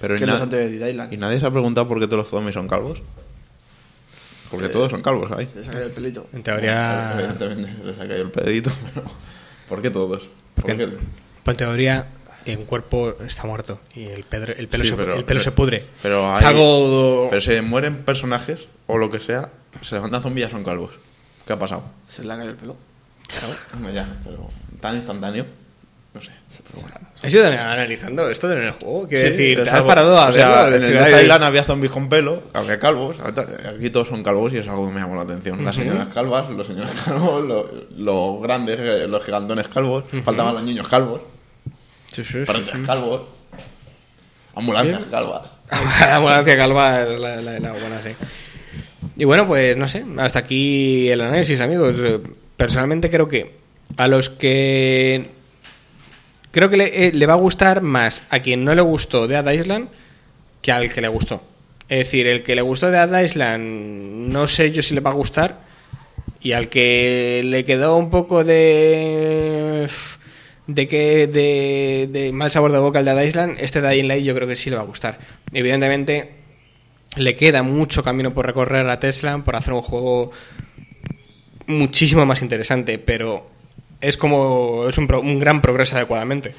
Pero 0.00 0.16
y, 0.16 0.18
que 0.18 0.26
na- 0.26 0.32
los 0.32 0.42
anteriores 0.42 0.80
de 0.80 0.90
Island. 0.90 1.12
¿y 1.12 1.16
nadie 1.16 1.38
se 1.38 1.46
ha 1.46 1.50
preguntado 1.52 1.86
por 1.86 2.00
qué 2.00 2.06
todos 2.06 2.18
los 2.22 2.28
zombies 2.28 2.54
son 2.54 2.66
calvos? 2.66 3.02
Porque 4.50 4.68
todos 4.68 4.90
son 4.90 5.00
calvos 5.02 5.30
ahí. 5.30 5.48
Le 5.54 5.62
sacaré 5.64 5.86
el 5.86 5.92
pelito. 5.92 6.26
En 6.32 6.42
teoría, 6.42 7.18
ha 7.18 7.34
caído 7.36 8.22
el 8.22 8.30
pedito, 8.32 8.70
pero 8.94 9.06
¿por 9.68 9.82
qué 9.82 9.90
todos? 9.90 10.28
¿Por 10.56 10.64
Porque- 10.66 10.76
qué? 10.86 10.92
Pues 11.46 11.54
en 11.54 11.56
teoría, 11.58 12.06
en 12.44 12.64
cuerpo 12.66 13.14
está 13.26 13.44
muerto 13.44 13.80
y 13.94 14.04
el, 14.04 14.24
pedro- 14.24 14.52
el 14.56 14.68
pelo, 14.68 14.84
Sí, 14.84 14.90
se, 14.90 14.96
pero- 14.96 15.14
el 15.16 15.24
pelo 15.24 15.26
pero- 15.26 15.40
se 15.40 15.50
pudre. 15.52 15.84
pero 16.02 16.34
hay-. 16.36 16.44
Pero 17.30 17.40
si 17.40 17.60
mueren 17.62 17.96
personajes 18.04 18.66
o 18.86 18.98
lo 18.98 19.10
que 19.10 19.18
sea, 19.20 19.48
se 19.80 19.94
levantan 19.94 20.22
zombies 20.22 20.46
y 20.46 20.50
ya 20.50 20.54
son 20.54 20.64
calvos. 20.64 20.90
¿Qué 21.46 21.52
ha 21.54 21.58
pasado? 21.58 21.84
Se 22.08 22.22
le 22.24 22.32
ha 22.32 22.36
caído 22.36 22.50
el 22.52 22.56
pelo. 22.58 22.76
Ya, 23.92 24.06
pero 24.22 24.48
tan 24.80 24.96
instantáneo, 24.96 25.44
no 26.14 26.20
sé. 26.22 26.30
Pero 26.70 26.82
bueno. 26.82 26.96
¿Has 27.22 27.32
ido 27.32 27.46
analizando 27.46 28.28
esto 28.30 28.52
en 28.52 28.58
el 28.62 28.70
juego? 28.72 29.08
Quiero 29.08 29.24
Sí, 29.24 29.30
decir, 29.32 29.62
te 29.64 29.68
has 29.70 29.76
algo- 29.76 29.88
parado 29.88 30.18
a 30.18 30.28
o 30.28 30.32
sea, 30.32 30.64
verlo? 30.64 30.76
en 30.76 30.82
el 30.84 30.92
Death 30.92 31.22
Island 31.22 31.44
había 31.44 31.62
zombies 31.64 31.92
con 31.92 32.08
pelo, 32.08 32.42
había 32.52 32.78
calvos, 32.78 33.18
ahorita- 33.20 33.46
aquí 33.76 33.90
todos 33.90 34.08
son 34.08 34.22
calvos 34.22 34.52
y 34.52 34.58
es 34.58 34.68
algo 34.68 34.86
que 34.86 34.94
me 34.94 35.00
llamó 35.00 35.16
la 35.16 35.22
atención. 35.22 35.64
Las 35.64 35.76
señoras 35.76 36.08
calvas, 36.14 36.48
los 36.50 36.66
señores 36.66 36.92
calvos, 37.04 37.44
los, 37.44 37.66
los 37.98 38.42
grandes, 38.42 38.78
eh, 38.80 39.06
los 39.08 39.24
gigantones 39.24 39.68
calvos, 39.68 40.04
faltaban 40.24 40.54
los 40.54 40.62
niños 40.62 40.86
calvos, 40.88 41.20
Sí, 42.16 42.24
sí, 42.24 42.32
sí, 42.40 42.44
paredes 42.46 42.70
sí. 42.74 42.82
calvos, 42.82 43.22
ambulancias 44.54 45.04
calvas. 45.10 45.42
la 46.00 46.16
ambulancia 46.16 46.56
calva 46.56 47.02
es 47.02 47.20
la, 47.20 47.36
la- 47.42 47.58
la 47.60 47.72
buena, 47.72 48.00
sí. 48.02 48.10
Y 49.16 49.24
bueno, 49.24 49.46
pues 49.46 49.76
no 49.76 49.88
sé, 49.88 50.04
hasta 50.18 50.40
aquí 50.40 51.08
el 51.10 51.20
análisis, 51.20 51.60
amigos. 51.60 51.94
Personalmente 52.56 53.10
creo 53.10 53.28
que 53.28 53.54
a 53.96 54.08
los 54.08 54.30
que... 54.30 55.30
Creo 56.50 56.70
que 56.70 56.76
le, 56.78 57.06
eh, 57.08 57.12
le 57.12 57.26
va 57.26 57.34
a 57.34 57.36
gustar 57.36 57.82
más 57.82 58.22
a 58.30 58.40
quien 58.40 58.64
no 58.64 58.74
le 58.74 58.80
gustó 58.80 59.26
Dead 59.26 59.46
Island 59.50 59.88
que 60.62 60.72
al 60.72 60.90
que 60.92 61.00
le 61.02 61.08
gustó. 61.08 61.42
Es 61.88 61.98
decir, 61.98 62.26
el 62.26 62.42
que 62.42 62.54
le 62.54 62.62
gustó 62.62 62.90
Dead 62.90 63.22
Island 63.22 64.30
no 64.32 64.46
sé 64.46 64.72
yo 64.72 64.82
si 64.82 64.94
le 64.94 65.00
va 65.00 65.10
a 65.10 65.14
gustar 65.14 65.60
y 66.40 66.52
al 66.52 66.68
que 66.68 67.42
le 67.44 67.64
quedó 67.64 67.96
un 67.96 68.08
poco 68.10 68.42
de 68.42 69.88
de 70.66 70.86
que 70.86 71.26
de, 71.26 72.08
de 72.10 72.32
mal 72.32 72.50
sabor 72.50 72.72
de 72.72 72.78
boca 72.78 72.98
el 73.00 73.04
Dead 73.04 73.22
Island, 73.22 73.56
este 73.60 73.80
Dying 73.80 74.08
Light 74.08 74.24
yo 74.24 74.34
creo 74.34 74.48
que 74.48 74.56
sí 74.56 74.70
le 74.70 74.76
va 74.76 74.82
a 74.82 74.86
gustar. 74.86 75.18
Evidentemente 75.52 76.32
le 77.16 77.34
queda 77.34 77.62
mucho 77.62 78.02
camino 78.02 78.34
por 78.34 78.46
recorrer 78.46 78.88
a 78.88 78.98
Tesla 79.00 79.38
por 79.38 79.56
hacer 79.56 79.72
un 79.74 79.82
juego 79.82 80.32
muchísimo 81.66 82.26
más 82.26 82.42
interesante, 82.42 82.98
pero 82.98 83.48
es 84.00 84.16
como 84.16 84.88
es 84.88 84.98
un, 84.98 85.06
pro- 85.06 85.20
un 85.20 85.38
gran 85.38 85.60
progreso 85.62 85.96
adecuadamente. 85.96 86.54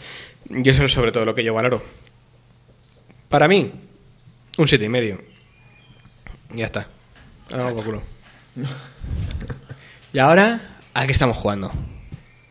Y 0.50 0.68
eso 0.70 0.84
es 0.86 0.94
sobre 0.94 1.12
todo 1.12 1.26
lo 1.26 1.36
que 1.36 1.44
yo 1.44 1.54
valoro. 1.54 1.84
Para 3.30 3.48
mí, 3.48 3.72
un 4.58 4.68
siete 4.68 4.86
y 4.86 4.90
medio. 4.90 5.22
Ya 6.54 6.66
está. 6.66 6.88
A 7.48 7.58
tomar 7.58 7.74
por 7.74 7.84
culo. 7.86 8.02
Y 10.14 10.20
ahora, 10.20 10.80
¿a 10.94 11.06
qué 11.06 11.12
estamos 11.12 11.36
jugando? 11.38 11.72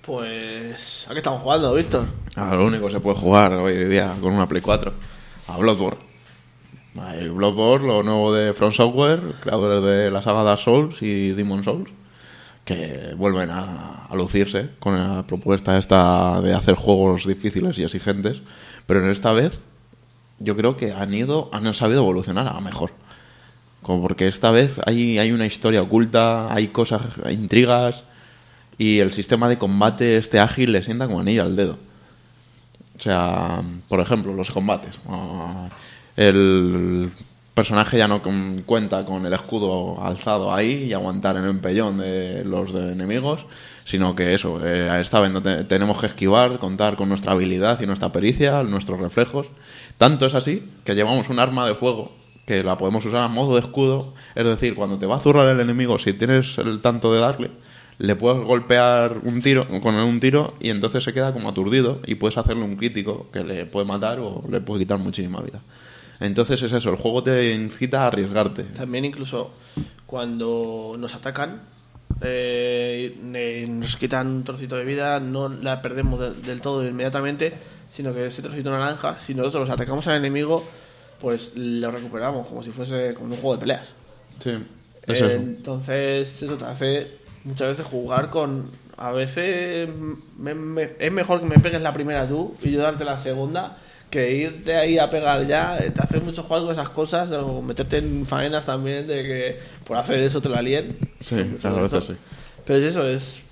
Pues, 0.07 1.05
¿a 1.09 1.13
qué 1.13 1.17
estamos 1.17 1.43
jugando, 1.43 1.75
Víctor? 1.75 2.07
A 2.37 2.55
lo 2.55 2.67
único 2.67 2.87
que 2.87 2.93
se 2.93 3.01
puede 3.01 3.17
jugar 3.17 3.53
hoy 3.55 3.87
día 3.87 4.15
con 4.21 4.35
una 4.35 4.47
Play 4.47 4.63
4, 4.63 4.93
a 5.49 5.57
Bloodborne. 5.57 5.99
Bloodborne, 7.35 7.89
lo 7.89 8.05
nuevo 8.05 8.33
de 8.33 8.55
From 8.55 8.73
Software, 8.73 9.21
creadores 9.41 9.83
de 9.83 10.13
la 10.13 10.23
saga 10.23 10.45
Dark 10.45 10.61
Souls 10.61 11.03
y 11.03 11.31
Demon 11.31 11.65
Souls, 11.65 11.91
que 12.65 13.15
vuelven 13.17 13.51
a, 13.51 14.09
lucirse 14.15 14.71
con 14.79 14.95
la 14.95 15.27
propuesta 15.27 15.77
esta 15.77 16.41
de 16.41 16.55
hacer 16.55 16.77
juegos 16.77 17.27
difíciles 17.27 17.77
y 17.79 17.83
exigentes, 17.83 18.43
pero 18.87 19.05
en 19.05 19.11
esta 19.11 19.33
vez 19.33 19.65
yo 20.39 20.57
creo 20.57 20.77
que 20.77 20.93
han 20.93 21.13
ido, 21.15 21.51
han 21.53 21.75
sabido 21.75 22.03
evolucionar 22.03 22.47
a 22.47 22.61
mejor. 22.61 22.93
Como 23.83 24.03
porque 24.03 24.29
esta 24.29 24.53
vez 24.53 24.81
hay, 24.87 25.19
hay 25.19 25.33
una 25.33 25.47
historia 25.47 25.83
oculta, 25.83 26.55
hay 26.55 26.69
cosas, 26.69 27.03
intrigas 27.29 28.05
y 28.79 28.99
el 28.99 29.13
sistema 29.13 29.49
de 29.49 29.59
combate 29.59 30.17
este 30.17 30.39
ágil 30.39 30.73
le 30.73 30.83
sienta 30.83 31.07
como 31.07 31.21
anillo 31.21 31.43
al 31.43 31.57
dedo. 31.57 31.79
O 32.99 33.03
sea, 33.03 33.63
por 33.89 34.01
ejemplo, 34.01 34.33
los 34.33 34.51
combates. 34.51 34.99
Ah, 35.09 35.69
El 36.17 37.11
personaje 37.55 37.97
ya 37.97 38.07
no 38.07 38.21
cuenta 38.67 39.05
con 39.07 39.25
el 39.25 39.33
escudo 39.33 40.03
alzado 40.03 40.55
ahí 40.55 40.85
y 40.85 40.93
aguantar 40.93 41.37
en 41.37 41.45
el 41.45 41.51
empellón 41.51 41.99
de 41.99 42.45
los 42.45 42.73
de 42.75 42.93
enemigos, 42.93 43.47
sino 43.85 44.15
que 44.15 44.35
eso, 44.35 44.61
eh, 44.63 45.01
esta 45.01 45.21
vez 45.21 45.33
tenemos 45.67 45.99
que 45.99 46.07
esquivar, 46.07 46.59
contar 46.59 46.97
con 46.97 47.09
nuestra 47.09 47.33
habilidad 47.33 47.81
y 47.81 47.87
nuestra 47.87 48.13
pericia, 48.13 48.63
nuestros 48.63 49.01
reflejos. 49.01 49.47
Tanto 49.97 50.27
es 50.27 50.35
así 50.35 50.71
que 50.85 50.95
llevamos 50.95 51.31
un 51.31 51.39
arma 51.39 51.67
de 51.67 51.75
fuego 51.75 52.13
que 52.47 52.63
la 52.63 52.77
podemos 52.77 53.05
usar 53.05 53.23
a 53.23 53.29
modo 53.29 53.55
de 53.55 53.61
escudo, 53.61 54.15
es 54.35 54.45
decir, 54.45 54.75
cuando 54.75 54.99
te 54.99 55.07
va 55.07 55.17
a 55.17 55.21
zurrar 55.21 55.49
el 55.49 55.59
enemigo, 55.59 55.99
si 55.99 56.13
tienes 56.13 56.59
el 56.59 56.81
tanto 56.81 57.13
de 57.13 57.21
darle, 57.21 57.51
le 57.99 58.15
puedes 58.17 58.45
golpear 58.45 59.17
un 59.23 59.41
tiro 59.43 59.67
con 59.81 59.95
un 59.95 60.21
tiro 60.21 60.55
y 60.61 60.71
entonces 60.71 61.03
se 61.05 61.13
queda 61.13 61.33
como 61.33 61.49
aturdido 61.49 62.01
y 62.07 62.17
puedes 62.17 62.37
hacerle 62.37 62.63
un 62.65 62.77
crítico 62.77 63.31
que 63.33 63.43
le 63.45 63.65
puede 63.67 63.87
matar 63.87 64.19
o 64.21 64.45
le 64.51 64.61
puede 64.61 64.81
quitar 64.81 64.99
muchísima 64.99 65.41
vida. 65.41 65.61
Entonces 66.21 66.63
es 66.63 66.73
eso, 66.73 66.91
el 66.91 66.97
juego 66.97 67.23
te 67.23 67.55
incita 67.55 68.05
a 68.05 68.07
arriesgarte. 68.09 68.65
También 68.65 69.05
incluso 69.05 69.51
cuando 70.07 70.97
nos 70.99 71.15
atacan, 71.15 71.63
eh, 72.23 73.17
ne- 73.23 73.67
nos 73.67 73.97
quitan 73.97 74.27
un 74.29 74.45
trocito 74.45 74.77
de 74.77 74.85
vida, 74.85 75.21
no 75.21 75.49
la 75.49 75.83
perdemos 75.83 76.21
de- 76.21 76.31
del 76.33 76.61
todo 76.61 76.87
inmediatamente, 76.87 77.53
sino 77.91 78.15
que 78.15 78.27
ese 78.27 78.43
trocito 78.43 78.71
naranja, 78.71 79.19
si 79.19 79.35
nosotros 79.35 79.69
los 79.69 79.71
atacamos 79.71 80.07
al 80.07 80.17
enemigo, 80.17 80.65
pues 81.21 81.53
lo 81.55 81.91
recuperamos 81.91 82.47
como 82.49 82.63
si 82.63 82.71
fuese 82.71 83.15
como 83.15 83.35
un 83.35 83.41
juego 83.41 83.55
de 83.57 83.61
peleas. 83.61 83.89
Sí, 84.43 84.51
Eh, 84.51 85.13
es. 85.13 85.21
Entonces, 85.21 86.43
eso 86.43 86.57
te 86.57 86.65
hace 86.65 87.26
muchas 87.47 87.69
veces 87.69 87.87
jugar 87.87 88.31
con. 88.31 88.67
A 88.99 89.13
veces 89.13 89.89
me- 90.39 90.55
me- 90.55 90.91
es 90.99 91.13
mejor 91.13 91.41
que 91.41 91.47
me 91.47 91.59
pegues 91.59 91.81
la 91.83 91.93
primera 91.93 92.27
tú 92.27 92.55
y 92.63 92.71
yo 92.73 92.81
darte 92.83 93.05
la 93.05 93.19
segunda 93.19 93.77
que 94.11 94.33
irte 94.35 94.75
ahí 94.77 94.99
a 94.99 95.11
pegar 95.11 95.47
ya. 95.47 95.79
Eh, 95.79 95.91
Te 95.91 96.01
hace 96.03 96.21
mucho 96.21 96.43
jugar 96.43 96.63
con 96.63 96.73
esas 96.73 96.89
cosas 96.89 97.31
o 97.33 97.61
meterte 97.61 97.99
en 97.99 98.25
faenas 98.25 98.65
también 98.65 99.07
de 99.07 99.23
que 99.23 99.59
por 99.85 99.97
hacer 99.99 100.21
eso 100.21 100.41
te 100.41 100.49
la 100.49 100.63
líen. 100.63 100.97
Sí, 101.21 101.35
Muchas 101.37 101.75
veces 101.77 102.05
sí. 102.07 102.13
Pero 102.65 102.79
es 102.79 102.85
eso, 102.87 103.07
es. 103.07 103.43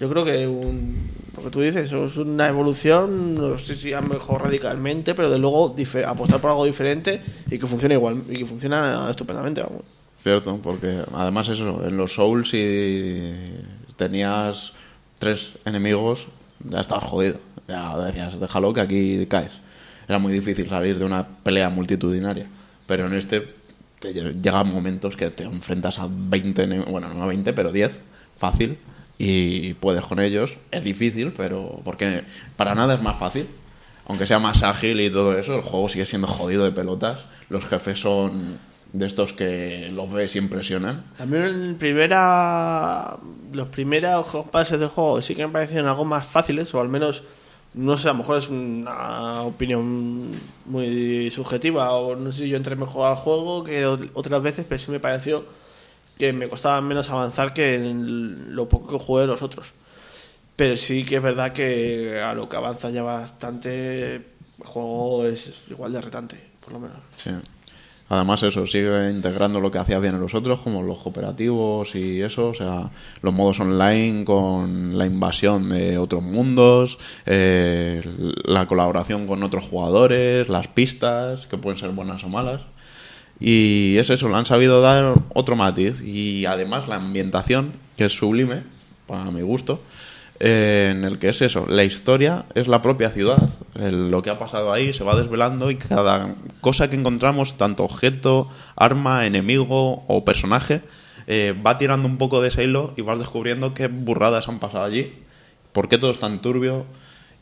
Yo 0.00 0.08
creo 0.10 0.24
que 0.24 0.46
un, 0.46 1.08
lo 1.36 1.44
que 1.44 1.50
tú 1.50 1.60
dices 1.60 1.86
eso 1.86 2.06
es 2.06 2.16
una 2.16 2.48
evolución, 2.48 3.34
no 3.34 3.58
sé 3.58 3.74
si 3.76 3.92
a 3.92 4.00
mejor 4.00 4.42
radicalmente, 4.42 5.14
pero 5.14 5.30
de 5.30 5.38
luego 5.38 5.74
apostar 6.06 6.40
por 6.40 6.50
algo 6.50 6.64
diferente 6.64 7.20
y 7.50 7.58
que 7.58 7.66
funcione 7.66 7.94
igual 7.94 8.22
y 8.28 8.38
que 8.38 8.46
funciona 8.46 9.08
estupendamente. 9.10 9.62
Vamos. 9.62 9.82
Cierto, 10.22 10.58
porque 10.62 11.02
además 11.14 11.48
eso, 11.48 11.86
en 11.86 11.96
los 11.96 12.12
Souls 12.14 12.50
si 12.50 13.32
tenías 13.96 14.72
tres 15.18 15.52
enemigos, 15.64 16.26
ya 16.68 16.80
estabas 16.80 17.04
jodido. 17.04 17.38
Ya 17.68 17.96
decías, 17.98 18.38
déjalo 18.38 18.72
que 18.74 18.80
aquí 18.80 19.26
caes. 19.26 19.52
Era 20.08 20.18
muy 20.18 20.32
difícil 20.32 20.68
salir 20.68 20.98
de 20.98 21.04
una 21.04 21.26
pelea 21.26 21.70
multitudinaria. 21.70 22.46
Pero 22.86 23.06
en 23.06 23.14
este 23.14 23.48
te 24.00 24.12
lle- 24.14 24.40
llegan 24.42 24.68
momentos 24.72 25.16
que 25.16 25.30
te 25.30 25.44
enfrentas 25.44 25.98
a 25.98 26.08
20, 26.10 26.64
ene- 26.64 26.84
bueno, 26.90 27.08
no 27.14 27.22
a 27.22 27.26
20, 27.26 27.52
pero 27.52 27.70
10, 27.72 28.00
fácil, 28.36 28.78
y 29.18 29.74
puedes 29.74 30.04
con 30.04 30.20
ellos. 30.20 30.54
Es 30.70 30.84
difícil, 30.84 31.32
pero 31.34 31.80
porque 31.84 32.24
para 32.56 32.74
nada 32.74 32.94
es 32.94 33.02
más 33.02 33.18
fácil. 33.18 33.46
Aunque 34.06 34.26
sea 34.26 34.38
más 34.40 34.62
ágil 34.64 35.00
y 35.00 35.10
todo 35.10 35.38
eso, 35.38 35.54
el 35.56 35.62
juego 35.62 35.88
sigue 35.88 36.04
siendo 36.06 36.26
jodido 36.26 36.64
de 36.64 36.72
pelotas. 36.72 37.20
Los 37.48 37.64
jefes 37.66 38.00
son 38.00 38.58
de 38.92 39.06
estos 39.06 39.32
que 39.32 39.90
los 39.92 40.10
ves 40.12 40.34
y 40.34 40.38
impresionan. 40.38 41.04
También 41.16 41.44
en 41.44 41.76
primera, 41.76 43.16
los 43.52 43.68
primeros 43.68 44.26
pases 44.50 44.80
del 44.80 44.88
juego 44.88 45.22
sí 45.22 45.34
que 45.34 45.46
me 45.46 45.52
parecieron 45.52 45.88
algo 45.88 46.04
más 46.04 46.26
fáciles, 46.26 46.74
o 46.74 46.80
al 46.80 46.88
menos, 46.88 47.22
no 47.74 47.96
sé, 47.96 48.08
a 48.08 48.12
lo 48.12 48.18
mejor 48.18 48.38
es 48.38 48.48
una 48.48 49.42
opinión 49.42 50.32
muy 50.66 51.30
subjetiva, 51.30 51.92
o 51.92 52.16
no 52.16 52.32
sé 52.32 52.44
si 52.44 52.48
yo 52.48 52.56
entré 52.56 52.74
mejor 52.76 53.08
al 53.08 53.16
juego 53.16 53.64
que 53.64 53.86
otras 53.86 54.42
veces, 54.42 54.66
pero 54.68 54.78
sí 54.78 54.90
me 54.90 55.00
pareció 55.00 55.44
que 56.18 56.32
me 56.32 56.48
costaba 56.48 56.80
menos 56.80 57.08
avanzar 57.08 57.54
que 57.54 57.76
en 57.76 58.54
lo 58.54 58.68
poco 58.68 58.98
que 58.98 59.04
jugué 59.04 59.22
de 59.22 59.28
los 59.28 59.40
otros. 59.40 59.68
Pero 60.56 60.76
sí 60.76 61.04
que 61.04 61.16
es 61.16 61.22
verdad 61.22 61.52
que 61.52 62.20
a 62.20 62.34
lo 62.34 62.46
que 62.46 62.56
avanza 62.56 62.90
ya 62.90 63.02
bastante, 63.02 64.16
el 64.16 64.24
juego 64.64 65.24
es 65.24 65.50
igual 65.70 65.92
de 65.92 66.00
retante, 66.02 66.50
por 66.62 66.74
lo 66.74 66.80
menos. 66.80 66.98
Sí. 67.16 67.30
Además, 68.10 68.42
eso, 68.42 68.66
sigue 68.66 69.08
integrando 69.08 69.60
lo 69.60 69.70
que 69.70 69.78
hacía 69.78 70.00
bien 70.00 70.16
en 70.16 70.20
los 70.20 70.34
otros, 70.34 70.58
como 70.60 70.82
los 70.82 70.98
cooperativos 70.98 71.94
y 71.94 72.20
eso, 72.22 72.48
o 72.48 72.54
sea, 72.54 72.90
los 73.22 73.32
modos 73.32 73.60
online 73.60 74.24
con 74.24 74.98
la 74.98 75.06
invasión 75.06 75.68
de 75.68 75.96
otros 75.96 76.20
mundos, 76.20 76.98
eh, 77.24 78.02
la 78.44 78.66
colaboración 78.66 79.28
con 79.28 79.44
otros 79.44 79.68
jugadores, 79.68 80.48
las 80.48 80.66
pistas, 80.66 81.46
que 81.46 81.56
pueden 81.56 81.78
ser 81.78 81.90
buenas 81.90 82.24
o 82.24 82.28
malas. 82.28 82.62
Y 83.38 83.96
es 83.98 84.10
eso, 84.10 84.28
le 84.28 84.34
han 84.34 84.44
sabido 84.44 84.80
dar 84.80 85.14
otro 85.32 85.54
matiz. 85.54 86.02
Y 86.02 86.46
además 86.46 86.88
la 86.88 86.96
ambientación, 86.96 87.70
que 87.96 88.06
es 88.06 88.12
sublime, 88.12 88.64
para 89.06 89.30
mi 89.30 89.42
gusto, 89.42 89.80
eh, 90.40 90.88
en 90.90 91.04
el 91.04 91.18
que 91.18 91.28
es 91.28 91.42
eso, 91.42 91.66
la 91.68 91.84
historia 91.84 92.46
es 92.54 92.66
la 92.66 92.82
propia 92.82 93.10
ciudad. 93.10 93.48
El- 93.74 94.10
lo 94.10 94.22
que 94.22 94.30
ha 94.30 94.38
pasado 94.38 94.72
ahí 94.72 94.92
se 94.92 95.04
va 95.04 95.14
desvelando 95.16 95.70
y 95.70 95.76
cada 95.76 96.34
cosa 96.60 96.88
que 96.90 96.96
encontramos, 96.96 97.56
tanto 97.56 97.84
objeto, 97.84 98.48
arma, 98.76 99.26
enemigo 99.26 100.04
o 100.08 100.24
personaje, 100.24 100.82
eh, 101.26 101.54
va 101.64 101.78
tirando 101.78 102.08
un 102.08 102.16
poco 102.18 102.40
de 102.40 102.48
ese 102.48 102.64
hilo 102.64 102.92
y 102.96 103.02
vas 103.02 103.18
descubriendo 103.18 103.74
qué 103.74 103.86
burradas 103.88 104.48
han 104.48 104.58
pasado 104.58 104.84
allí, 104.84 105.12
por 105.72 105.88
qué 105.88 105.98
todo 105.98 106.10
es 106.10 106.18
tan 106.18 106.40
turbio. 106.42 106.86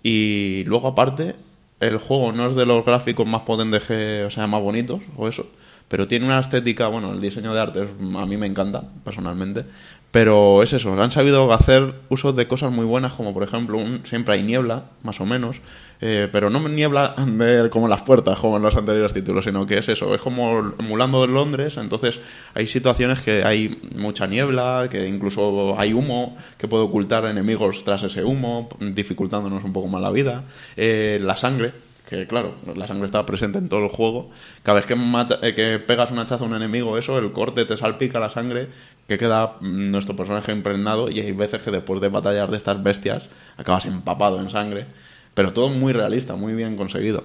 Y 0.03 0.65
luego 0.67 0.89
aparte, 0.89 1.37
el 1.81 1.99
juego 1.99 2.33
no 2.33 2.49
es 2.51 2.57
de 2.57 2.67
los 2.67 2.85
gráficos 2.85 3.27
más 3.27 3.43
potentes, 3.43 3.85
que- 3.85 4.25
o 4.27 4.31
sea, 4.31 4.47
más 4.47 4.61
bonitos 4.63 5.01
o 5.17 5.29
eso, 5.29 5.47
pero 5.89 6.07
tiene 6.09 6.27
una 6.27 6.39
estética, 6.41 6.89
bueno, 6.89 7.13
el 7.13 7.21
diseño 7.21 7.55
de 7.55 7.61
arte 7.61 7.83
es- 7.83 8.17
a 8.17 8.27
mí 8.27 8.37
me 8.37 8.47
encanta, 8.47 8.83
personalmente, 9.05 9.65
pero 10.11 10.63
es 10.63 10.73
eso, 10.73 11.01
han 11.01 11.11
sabido 11.11 11.53
hacer 11.53 11.95
uso 12.09 12.33
de 12.33 12.49
cosas 12.49 12.73
muy 12.73 12.87
buenas, 12.87 13.13
como 13.13 13.35
por 13.35 13.43
ejemplo, 13.43 13.77
un- 13.77 14.03
siempre 14.07 14.35
hay 14.35 14.43
niebla, 14.43 14.85
más 15.03 15.21
o 15.21 15.27
menos, 15.27 15.57
eh, 16.01 16.29
pero 16.33 16.49
no 16.49 16.67
niebla 16.69 17.15
de, 17.27 17.69
como 17.71 17.87
en 17.87 17.91
las 17.91 18.03
puertas, 18.03 18.39
como 18.39 18.57
en 18.57 18.63
los 18.63 18.75
anteriores 18.75 19.13
títulos, 19.13 19.45
sino 19.45 19.67
que 19.67 19.79
es 19.79 19.89
eso, 19.89 20.15
es 20.15 20.21
como 20.23 20.73
emulando 20.79 21.21
de 21.27 21.29
Londres, 21.33 21.77
entonces 21.77 22.21
hay 22.55 22.67
situaciones 22.69 23.21
que 23.21 23.45
hay 23.45 23.79
mucha 23.95 24.27
niebla, 24.27 24.89
que 24.91 25.07
incluso 25.07 25.75
hay 25.79 25.93
humo 25.93 26.37
que 26.57 26.69
puede 26.69 26.85
ocultar 26.85 27.27
enemigos 27.27 27.85
tras 27.85 28.03
ese 28.03 28.25
humo, 28.25 28.69
dificultándonos 28.81 29.63
un 29.65 29.73
poco 29.75 29.89
más 29.89 30.01
la 30.01 30.11
vida, 30.11 30.45
Eh, 30.77 31.19
la 31.23 31.37
sangre, 31.37 31.73
que 32.09 32.27
claro, 32.27 32.55
la 32.75 32.87
sangre 32.87 33.05
está 33.05 33.27
presente 33.27 33.59
en 33.59 33.69
todo 33.69 33.81
el 33.85 33.91
juego. 33.91 34.31
Cada 34.63 34.77
vez 34.77 34.87
que, 34.87 34.95
mata- 34.95 35.41
eh, 35.43 35.53
que 35.55 35.79
pegas 35.79 36.11
un 36.11 36.19
hachazo 36.19 36.45
a 36.45 36.47
un 36.47 36.55
enemigo, 36.55 36.97
eso, 36.97 37.19
el 37.19 37.33
corte 37.33 37.67
te 37.67 37.77
salpica 37.77 38.19
la 38.19 38.31
sangre, 38.31 38.69
que 39.09 39.19
queda 39.19 39.57
nuestro 39.61 40.15
personaje 40.15 40.53
impregnado, 40.53 41.11
y 41.11 41.19
hay 41.19 41.33
veces 41.33 41.63
que 41.63 41.71
después 41.73 42.01
de 42.01 42.09
batallar 42.09 42.51
de 42.51 42.57
estas 42.59 42.81
bestias, 42.83 43.29
acabas 43.57 43.87
empapado 43.87 44.39
en 44.39 44.51
sangre. 44.51 44.87
Pero 45.35 45.53
todo 45.53 45.69
muy 45.71 45.93
realista, 45.93 46.35
muy 46.37 46.53
bien 46.53 46.77
conseguido. 46.77 47.25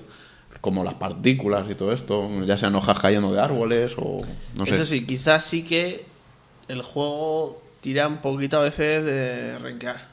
Como 0.61 0.83
las 0.83 0.93
partículas 0.93 1.65
y 1.69 1.75
todo 1.75 1.91
esto, 1.93 2.29
ya 2.45 2.57
sean 2.57 2.75
hojas 2.75 2.97
cayendo 2.99 3.33
de 3.33 3.41
árboles 3.41 3.95
o 3.97 4.17
no 4.57 4.65
sé. 4.65 4.75
Eso 4.75 4.85
sí, 4.85 5.05
quizás 5.05 5.43
sí 5.43 5.63
que 5.63 6.05
el 6.69 6.81
juego 6.81 7.61
tira 7.81 8.07
un 8.07 8.17
poquito 8.17 8.59
a 8.59 8.63
veces 8.63 9.03
de 9.03 9.59
renquear. 9.59 10.07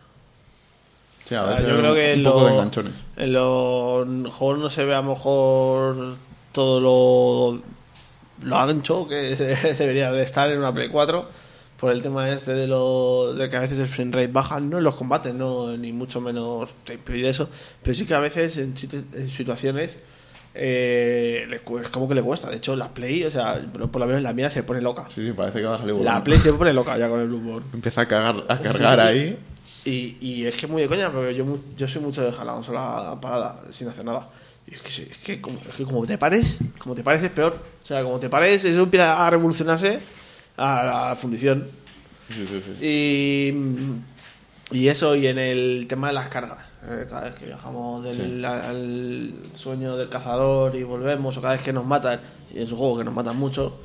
Sí, 1.28 1.36
a 1.36 1.42
O 1.44 1.46
sea, 1.46 1.54
veces 1.56 1.68
yo 1.70 1.78
creo 1.78 1.94
que 1.94 2.12
un 2.14 2.18
en, 3.16 3.32
lo- 3.32 4.04
los 4.04 4.34
juegos 4.34 4.58
no 4.58 4.70
se 4.70 4.84
ve 4.84 4.94
a 4.94 5.02
lo 5.02 5.10
mejor 5.10 6.16
todo 6.50 6.80
lo, 6.80 7.62
lo 8.42 8.56
ancho 8.58 9.06
que 9.06 9.36
debería 9.78 10.10
de 10.10 10.22
estar 10.24 10.50
en 10.50 10.58
una 10.58 10.74
Play 10.74 10.88
4 10.88 11.28
por 11.80 11.90
el 11.92 12.02
tema 12.02 12.30
este 12.30 12.52
de, 12.52 12.66
lo, 12.66 13.32
de 13.34 13.48
que 13.48 13.56
a 13.56 13.60
veces 13.60 13.78
el 13.78 13.86
frame 13.86 14.12
rate 14.12 14.28
baja, 14.28 14.60
no 14.60 14.78
en 14.78 14.84
los 14.84 14.94
combates, 14.94 15.34
no 15.34 15.76
ni 15.76 15.92
mucho 15.92 16.20
menos 16.20 16.68
te 16.84 16.94
impide 16.94 17.30
eso, 17.30 17.48
pero 17.82 17.94
sí 17.94 18.04
que 18.04 18.12
a 18.14 18.20
veces 18.20 18.58
en, 18.58 18.74
en 19.14 19.30
situaciones 19.30 19.96
eh, 20.54 21.46
es 21.50 21.88
como 21.90 22.08
que 22.08 22.14
le 22.14 22.22
cuesta. 22.22 22.50
De 22.50 22.56
hecho, 22.56 22.76
la 22.76 22.88
Play, 22.92 23.24
o 23.24 23.30
sea, 23.30 23.60
por 23.90 24.00
lo 24.00 24.06
menos 24.06 24.22
la 24.22 24.32
mía 24.32 24.50
se 24.50 24.62
pone 24.62 24.80
loca. 24.80 25.06
Sí, 25.14 25.24
sí, 25.24 25.32
parece 25.32 25.60
que 25.60 25.64
va 25.66 25.76
a 25.76 25.78
salir 25.78 25.94
La. 25.94 26.22
Play 26.24 26.38
se 26.38 26.52
pone 26.52 26.72
loca 26.72 26.98
ya 26.98 27.08
con 27.08 27.20
el 27.20 27.28
Bloodborne. 27.28 27.66
Empieza 27.72 28.02
a, 28.02 28.06
cagar, 28.08 28.44
a 28.48 28.58
cargar 28.58 29.00
ahí. 29.00 29.38
Y, 29.84 30.16
y 30.20 30.46
es 30.46 30.54
que 30.56 30.66
es 30.66 30.70
muy 30.72 30.82
de 30.82 30.88
coña, 30.88 31.10
porque 31.10 31.34
yo, 31.34 31.58
yo 31.76 31.88
soy 31.88 32.02
mucho 32.02 32.20
de 32.20 32.26
dejar 32.28 32.44
la 32.46 32.52
consola 32.52 33.16
parada 33.20 33.60
sin 33.70 33.88
hacer 33.88 34.04
nada. 34.04 34.28
Y 34.66 34.74
es 34.74 34.80
que, 34.82 34.92
se- 34.92 35.10
es 35.10 35.18
que, 35.18 35.40
como, 35.40 35.58
es 35.60 35.74
que 35.74 35.84
como 35.84 36.04
te 36.06 36.18
pares, 36.18 36.58
como 36.78 36.94
te 36.94 37.02
pares 37.02 37.22
es 37.22 37.30
peor. 37.30 37.56
O 37.82 37.86
sea, 37.86 38.02
como 38.02 38.18
te 38.18 38.28
pares, 38.28 38.64
eso 38.64 38.82
empieza 38.82 39.24
a 39.24 39.30
revolucionarse 39.30 39.98
a 40.60 41.08
la 41.08 41.16
fundición. 41.16 41.66
Sí, 42.28 42.46
sí, 42.46 42.62
sí. 42.64 42.86
Y, 44.72 44.78
y 44.78 44.88
eso, 44.88 45.16
y 45.16 45.26
en 45.26 45.38
el 45.38 45.86
tema 45.88 46.08
de 46.08 46.14
las 46.14 46.28
cargas. 46.28 46.58
eh, 46.88 47.06
cada 47.08 47.22
vez 47.22 47.34
que 47.34 47.46
viajamos 47.46 48.04
del 48.04 48.44
al 48.44 49.32
sueño 49.56 49.96
del 49.96 50.08
cazador 50.08 50.74
y 50.76 50.82
volvemos, 50.82 51.36
o 51.36 51.40
cada 51.40 51.54
vez 51.54 51.62
que 51.62 51.72
nos 51.72 51.84
matan, 51.84 52.20
y 52.54 52.60
es 52.62 52.70
un 52.70 52.78
juego 52.78 52.98
que 52.98 53.04
nos 53.04 53.14
matan 53.14 53.36
mucho, 53.36 53.80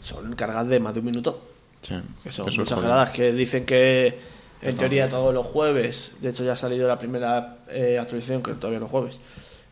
son 0.00 0.32
cargas 0.34 0.66
de 0.68 0.80
más 0.80 0.94
de 0.94 1.00
un 1.00 1.06
minuto. 1.06 1.46
Que 1.80 2.30
son 2.30 2.48
eso 2.48 2.80
gradas 2.80 3.10
que 3.10 3.32
dicen 3.32 3.64
que 3.64 4.18
en 4.60 4.76
teoría 4.76 5.08
todos 5.08 5.32
los 5.32 5.46
jueves, 5.46 6.12
de 6.20 6.28
hecho 6.30 6.44
ya 6.44 6.52
ha 6.52 6.56
salido 6.56 6.86
la 6.86 6.98
primera 6.98 7.58
eh, 7.68 7.98
actualización, 7.98 8.42
que 8.42 8.52
todavía 8.52 8.80
no 8.80 8.86
es 8.86 8.90
jueves, 8.90 9.18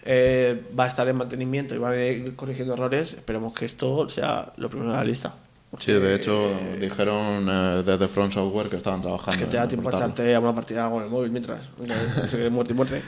eh, 0.05 0.63
va 0.79 0.85
a 0.85 0.87
estar 0.87 1.07
en 1.07 1.19
mantenimiento 1.19 1.75
y 1.75 1.79
van 1.79 1.93
a 1.93 2.03
ir 2.03 2.35
corrigiendo 2.35 2.73
errores. 2.75 3.13
Esperemos 3.13 3.53
que 3.53 3.67
esto 3.67 4.09
sea 4.09 4.53
lo 4.57 4.71
primero 4.71 4.93
de 4.93 4.97
la 4.97 5.05
lista. 5.05 5.35
Sí, 5.79 5.93
de 5.93 6.15
hecho 6.15 6.51
dijeron 6.81 7.47
eh, 7.51 7.83
desde 7.85 8.09
Front 8.09 8.33
Software 8.33 8.69
que 8.69 8.77
estaban 8.77 9.03
trabajando. 9.03 9.33
Es 9.39 9.45
que 9.45 9.51
te 9.51 9.59
da 9.59 9.69
tiempo 9.69 9.91
a 9.91 9.93
echarte 9.93 10.35
a 10.35 10.41
una 10.41 10.55
partida 10.55 10.89
con 10.89 11.03
el 11.03 11.11
móvil 11.11 11.31
mientras. 11.31 11.69
Quede 12.31 12.49
muerte 12.49 12.73
y 12.73 12.77
muerte. 12.77 13.03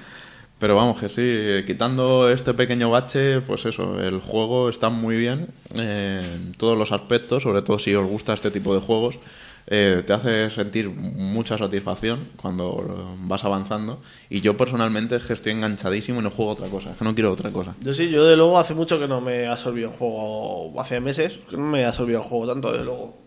Pero 0.58 0.76
vamos, 0.76 1.00
que 1.00 1.08
sí, 1.08 1.64
quitando 1.66 2.30
este 2.30 2.52
pequeño 2.52 2.90
bache, 2.90 3.40
pues 3.40 3.64
eso, 3.64 3.98
el 3.98 4.20
juego 4.20 4.68
está 4.68 4.90
muy 4.90 5.16
bien 5.16 5.48
eh, 5.74 6.22
en 6.34 6.52
todos 6.52 6.76
los 6.76 6.92
aspectos, 6.92 7.44
sobre 7.44 7.62
todo 7.62 7.78
si 7.78 7.94
os 7.94 8.06
gusta 8.06 8.34
este 8.34 8.50
tipo 8.50 8.74
de 8.74 8.82
juegos. 8.82 9.18
Eh, 9.66 10.02
te 10.06 10.12
hace 10.12 10.50
sentir 10.50 10.90
mucha 10.90 11.56
satisfacción 11.56 12.28
cuando 12.36 13.16
vas 13.22 13.44
avanzando. 13.44 14.00
Y 14.28 14.40
yo 14.40 14.56
personalmente 14.56 15.16
es 15.16 15.24
que 15.24 15.32
estoy 15.32 15.52
enganchadísimo 15.52 16.20
y 16.20 16.22
no 16.22 16.30
juego 16.30 16.52
otra 16.52 16.68
cosa, 16.68 16.92
es 16.92 16.96
que 16.96 17.04
no 17.04 17.14
quiero 17.14 17.32
otra 17.32 17.50
cosa. 17.50 17.74
Yo 17.80 17.94
sí, 17.94 18.10
yo 18.10 18.24
de 18.24 18.36
luego 18.36 18.58
hace 18.58 18.74
mucho 18.74 18.98
que 18.98 19.08
no 19.08 19.20
me 19.20 19.46
ha 19.46 19.52
absorbido 19.52 19.90
el 19.90 19.96
juego, 19.96 20.80
hace 20.80 21.00
meses 21.00 21.38
que 21.48 21.56
no 21.56 21.64
me 21.64 21.84
ha 21.84 21.88
absorbido 21.88 22.20
el 22.20 22.24
juego 22.24 22.46
tanto, 22.46 22.72
de 22.72 22.84
luego. 22.84 23.18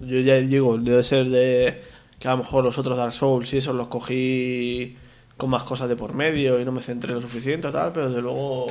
Yo 0.00 0.18
ya 0.18 0.34
digo, 0.36 0.76
debe 0.78 1.04
ser 1.04 1.30
de 1.30 1.80
que 2.18 2.28
a 2.28 2.32
lo 2.32 2.38
mejor 2.38 2.64
los 2.64 2.76
otros 2.76 2.96
Dark 2.96 3.12
Souls 3.12 3.52
y 3.54 3.58
eso 3.58 3.72
los 3.72 3.86
cogí 3.86 4.96
con 5.36 5.48
más 5.48 5.62
cosas 5.62 5.88
de 5.88 5.96
por 5.96 6.12
medio 6.12 6.60
y 6.60 6.64
no 6.64 6.72
me 6.72 6.82
centré 6.82 7.14
lo 7.14 7.20
suficiente 7.22 7.68
o 7.68 7.72
tal, 7.72 7.92
pero 7.92 8.08
desde 8.08 8.20
luego 8.20 8.66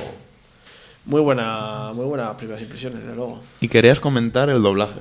muy 1.06 1.20
buena, 1.20 1.92
muy 1.94 2.04
buenas 2.04 2.34
primeras 2.34 2.62
impresiones, 2.62 3.00
desde 3.00 3.16
luego. 3.16 3.40
Y 3.60 3.68
querías 3.68 3.98
comentar 3.98 4.50
el 4.50 4.62
doblaje. 4.62 5.00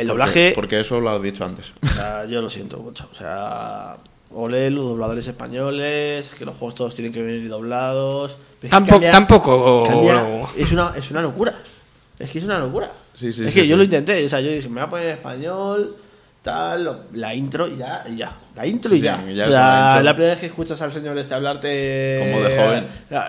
El 0.00 0.08
doblaje, 0.08 0.52
Porque, 0.54 0.80
eso 0.80 1.00
lo 1.00 1.10
has 1.10 1.20
dicho 1.22 1.44
antes. 1.44 1.72
o 1.82 1.86
sea, 1.86 2.24
yo 2.26 2.40
lo 2.40 2.48
siento 2.50 2.78
mucho, 2.78 3.06
o 3.12 3.14
sea, 3.14 3.98
ole 4.34 4.70
los 4.70 4.84
dobladores 4.84 5.26
españoles, 5.26 6.34
que 6.38 6.44
los 6.44 6.56
juegos 6.56 6.74
todos 6.74 6.94
tienen 6.94 7.12
que 7.12 7.22
venir 7.22 7.48
doblados. 7.48 8.38
Pero 8.60 8.70
Tampoco, 8.70 8.92
cambia- 9.00 9.10
tampoco. 9.10 9.82
Cambia- 9.86 10.46
es, 10.56 10.72
una, 10.72 10.92
es 10.96 11.10
una 11.10 11.22
locura. 11.22 11.54
Es 12.18 12.30
que 12.30 12.38
es 12.38 12.44
una 12.44 12.58
locura. 12.58 12.92
Sí, 13.14 13.32
sí, 13.32 13.44
es 13.44 13.52
sí, 13.52 13.60
que 13.60 13.66
yo 13.66 13.76
lo 13.76 13.82
intenté. 13.82 14.24
O 14.24 14.28
sea, 14.28 14.40
yo 14.40 14.50
dije, 14.50 14.68
me 14.68 14.74
voy 14.76 14.82
a 14.82 14.90
poner 14.90 15.06
en 15.06 15.12
español, 15.16 15.96
tal, 16.42 17.06
la 17.12 17.34
intro 17.34 17.68
y 17.68 17.76
ya, 17.76 18.04
y 18.10 18.16
ya. 18.16 18.36
La 18.56 18.66
intro 18.66 18.94
y 18.94 18.98
Sí, 18.98 19.04
ya. 19.04 19.22
ya 19.30 19.46
la 19.46 19.86
intro. 19.90 20.02
la 20.04 20.12
primera 20.14 20.32
vez 20.32 20.40
que 20.40 20.46
escuchas 20.46 20.80
al 20.82 20.90
señor 20.90 21.16
este 21.18 21.34
hablarte. 21.34 22.18
Como 22.32 22.42
de 22.42 22.56
joven. 22.56 22.86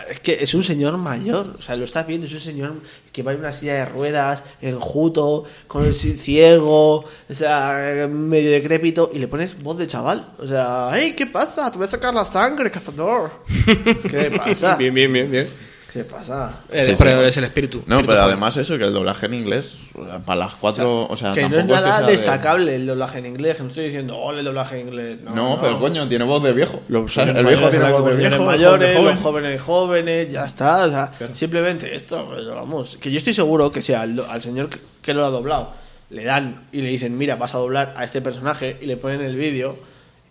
es 0.09 0.19
que 0.21 0.37
es 0.41 0.53
un 0.53 0.63
señor 0.63 0.97
mayor. 0.97 1.55
O 1.59 1.61
sea, 1.61 1.75
lo 1.75 1.85
estás 1.85 2.07
viendo, 2.07 2.25
es 2.27 2.33
un 2.33 2.39
señor 2.39 2.73
que 3.11 3.23
va 3.23 3.33
en 3.33 3.39
una 3.39 3.51
silla 3.51 3.73
de 3.75 3.85
ruedas, 3.85 4.43
enjuto, 4.61 5.43
con 5.67 5.85
el 5.85 5.93
ci- 5.93 6.15
ciego, 6.15 7.03
o 7.29 7.33
sea, 7.33 8.07
medio 8.09 8.51
decrépito, 8.51 9.09
y 9.13 9.19
le 9.19 9.27
pones 9.27 9.61
voz 9.61 9.77
de 9.77 9.87
chaval. 9.87 10.31
O 10.39 10.47
sea, 10.47 10.89
¡hey, 10.93 11.13
qué 11.17 11.27
pasa! 11.27 11.69
Te 11.71 11.77
voy 11.77 11.87
a 11.87 11.89
sacar 11.91 12.13
la 12.13 12.23
sangre, 12.25 12.71
cazador. 12.71 13.31
¿Qué 14.09 14.31
pasa? 14.37 14.75
Bien, 14.77 14.93
bien, 14.93 15.11
bien, 15.11 15.29
bien. 15.31 15.70
¿Qué 15.91 16.05
pasa? 16.05 16.59
Eh, 16.71 16.85
Sí, 16.85 16.91
es 16.91 17.35
el 17.37 17.43
espíritu. 17.43 17.79
No, 17.85 17.95
espíritu 17.97 18.07
pero 18.13 18.21
además 18.21 18.55
eso, 18.55 18.77
que 18.77 18.85
el 18.85 18.93
doblaje 18.93 19.25
en 19.25 19.33
inglés, 19.33 19.73
sea, 20.05 20.19
para 20.19 20.39
las 20.39 20.55
cuatro, 20.55 21.05
o 21.05 21.17
sea, 21.17 21.33
que 21.33 21.49
no 21.49 21.57
es 21.59 21.65
nada 21.65 21.81
que 21.81 21.97
sea 21.97 22.05
de- 22.05 22.11
destacable 22.13 22.75
el 22.75 22.87
doblaje 22.87 23.19
en 23.19 23.25
inglés, 23.25 23.57
que 23.57 23.63
no 23.63 23.67
estoy 23.69 23.83
diciendo, 23.85 24.17
ole, 24.17 24.39
el 24.39 24.45
doblaje 24.45 24.79
en 24.79 24.87
inglés. 24.87 25.17
No, 25.21 25.35
No, 25.35 25.57
pero 25.61 25.79
coño, 25.79 26.07
tiene 26.07 26.23
voz 26.23 26.41
de 26.43 26.53
viejo. 26.53 26.81
O 26.93 27.07
sea, 27.09 27.23
el 27.25 27.45
viejo 27.45 27.69
tiene 27.69 27.91
voz 27.91 28.05
de 28.05 28.11
los 28.11 28.17
viejo, 28.17 28.43
mayores, 28.45 28.95
joven, 28.95 29.05
los 29.15 29.19
jóvenes 29.21 29.61
jóvenes, 29.61 30.29
ya 30.31 30.45
está. 30.45 30.85
o 30.85 30.89
sea, 30.89 31.11
Simplemente 31.33 31.93
esto, 31.93 32.25
pues, 32.29 32.45
vamos. 32.45 32.97
Que 33.01 33.11
yo 33.11 33.17
estoy 33.17 33.33
seguro 33.33 33.69
que 33.71 33.81
si 33.81 33.93
al, 33.93 34.17
al 34.29 34.41
señor 34.41 34.69
que, 34.69 34.79
que 35.01 35.13
lo 35.13 35.25
ha 35.25 35.29
doblado 35.29 35.73
le 36.09 36.23
dan 36.23 36.67
y 36.71 36.81
le 36.81 36.89
dicen, 36.89 37.17
mira, 37.17 37.35
vas 37.35 37.53
a 37.53 37.57
doblar 37.57 37.93
a 37.97 38.05
este 38.05 38.21
personaje 38.21 38.77
y 38.81 38.85
le 38.85 38.95
ponen 38.97 39.21
el 39.21 39.35
vídeo 39.35 39.77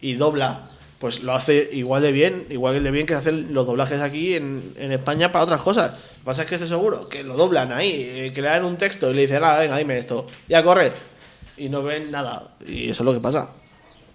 y 0.01 0.15
dobla, 0.15 0.63
pues 1.01 1.23
lo 1.23 1.33
hace 1.33 1.71
igual 1.73 2.03
de 2.03 2.13
bien, 2.13 2.47
igual 2.51 2.85
de 2.85 2.91
bien 2.91 3.07
que 3.07 3.15
hacen 3.15 3.55
los 3.55 3.67
doblajes 3.67 4.03
aquí 4.03 4.35
en, 4.35 4.75
en 4.77 4.93
España 4.93 5.33
para 5.33 5.45
otras 5.45 5.63
cosas. 5.63 5.93
Lo 5.93 5.97
que 5.97 6.25
pasa 6.27 6.43
es 6.43 6.49
que 6.49 6.57
estoy 6.57 6.69
seguro 6.69 7.09
que 7.09 7.25
lo 7.25 7.39
doblan 7.39 7.73
ahí, 7.73 8.03
eh, 8.07 8.33
que 8.35 8.43
le 8.43 8.49
dan 8.49 8.67
un 8.67 8.77
texto 8.77 9.11
y 9.11 9.15
le 9.15 9.23
dicen, 9.23 9.41
nada, 9.41 9.61
venga, 9.61 9.79
dime 9.79 9.97
esto, 9.97 10.27
y 10.47 10.53
a 10.53 10.63
correr. 10.63 10.93
Y 11.57 11.71
no 11.71 11.83
ven 11.83 12.11
nada. 12.11 12.53
Y 12.67 12.91
eso 12.91 13.03
es 13.03 13.07
lo 13.07 13.15
que 13.15 13.21
pasa. 13.21 13.49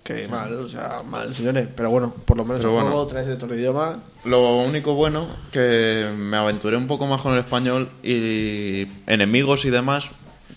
Que 0.03 0.27
mal, 0.27 0.53
o 0.53 0.69
sea, 0.69 1.01
mal, 1.03 1.33
señores. 1.33 1.67
Pero 1.75 1.89
bueno, 1.89 2.13
por 2.23 2.37
lo 2.37 2.45
menos 2.45 2.61
Pero 2.61 2.73
bueno. 2.73 2.89
juego 2.89 3.07
trae 3.07 3.31
otro 3.33 3.55
idioma. 3.55 3.99
Lo 4.23 4.57
único 4.57 4.93
bueno 4.93 5.27
que 5.51 6.07
me 6.15 6.37
aventuré 6.37 6.77
un 6.77 6.85
poco 6.85 7.07
más 7.07 7.19
con 7.21 7.33
el 7.33 7.39
español 7.39 7.89
y 8.03 8.85
enemigos 9.07 9.65
y 9.65 9.71
demás 9.71 10.11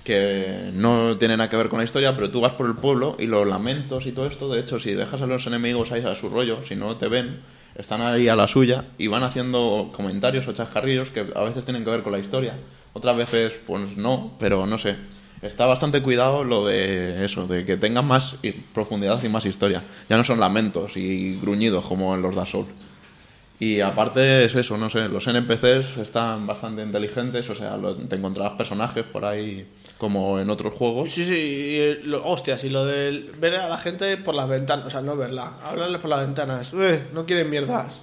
que 0.09 0.71
no 0.73 1.19
tienen 1.19 1.37
nada 1.37 1.51
que 1.51 1.57
ver 1.59 1.69
con 1.69 1.81
la 1.81 1.85
historia, 1.85 2.15
pero 2.15 2.31
tú 2.31 2.41
vas 2.41 2.55
por 2.55 2.67
el 2.67 2.77
pueblo 2.77 3.15
y 3.19 3.27
los 3.27 3.47
lamentos 3.47 4.07
y 4.07 4.13
todo 4.13 4.27
esto, 4.27 4.49
de 4.49 4.59
hecho, 4.59 4.81
si 4.81 4.95
dejas 4.95 5.21
a 5.21 5.27
los 5.27 5.47
enemigos 5.47 5.93
ahí 5.93 6.03
a 6.03 6.17
su 6.17 6.31
rollo, 6.31 6.61
si 6.67 6.77
no 6.77 6.97
te 6.97 7.09
ven, 7.09 7.41
están 7.75 8.01
ahí 8.01 8.27
a 8.27 8.35
la 8.35 8.49
suya 8.49 8.87
y 8.97 9.09
van 9.09 9.23
haciendo 9.23 9.91
comentarios 9.93 10.49
o 10.49 10.55
chascarrillos 10.55 11.11
que 11.11 11.27
a 11.37 11.43
veces 11.43 11.63
tienen 11.67 11.85
que 11.85 11.91
ver 11.91 12.03
con 12.03 12.13
la 12.13 12.21
historia, 12.21 12.55
otras 12.95 13.19
veces 13.19 13.53
pues 13.67 13.99
no, 13.99 14.33
pero 14.41 14.65
no 14.65 14.79
sé. 14.79 14.97
Está 15.43 15.67
bastante 15.67 16.01
cuidado 16.01 16.43
lo 16.43 16.67
de 16.67 17.27
eso, 17.27 17.47
de 17.47 17.67
que 17.67 17.77
tengan 17.77 18.07
más 18.07 18.37
profundidad 18.73 19.23
y 19.23 19.29
más 19.29 19.45
historia. 19.45 19.83
Ya 20.09 20.17
no 20.17 20.25
son 20.25 20.41
lamentos 20.41 20.97
y 20.97 21.39
gruñidos 21.39 21.85
como 21.85 22.15
en 22.15 22.23
los 22.23 22.35
Dark 22.35 22.49
Souls. 22.49 22.69
Y 23.61 23.81
aparte 23.81 24.47
es 24.47 24.55
eso, 24.55 24.79
no 24.79 24.89
sé, 24.89 25.09
los 25.11 25.27
NPCs 25.27 25.99
están 25.99 26.47
bastante 26.47 26.83
inteligentes, 26.83 27.51
o 27.51 27.55
sea, 27.55 27.77
te 28.09 28.17
encontrarás 28.17 28.53
personajes 28.53 29.05
por 29.05 29.27
ahí 29.27 29.67
como 29.99 30.39
en 30.39 30.49
otros 30.49 30.75
juegos. 30.75 31.13
Sí, 31.13 31.25
sí, 31.25 31.33
y, 31.35 32.07
lo, 32.07 32.25
hostias, 32.25 32.63
y 32.65 32.71
lo 32.71 32.87
de 32.87 33.31
ver 33.39 33.57
a 33.57 33.69
la 33.69 33.79
gente 33.79 34.17
por 34.17 34.35
las 34.35 34.49
ventanas, 34.49 34.87
o 34.87 34.91
sea, 34.91 35.01
no 35.03 35.17
verla, 35.17 35.53
hablarles 35.65 36.01
por 36.01 36.09
las 36.11 36.21
ventanas. 36.21 36.73
No 37.13 37.27
quieren 37.27 37.51
mierdas. 37.51 38.03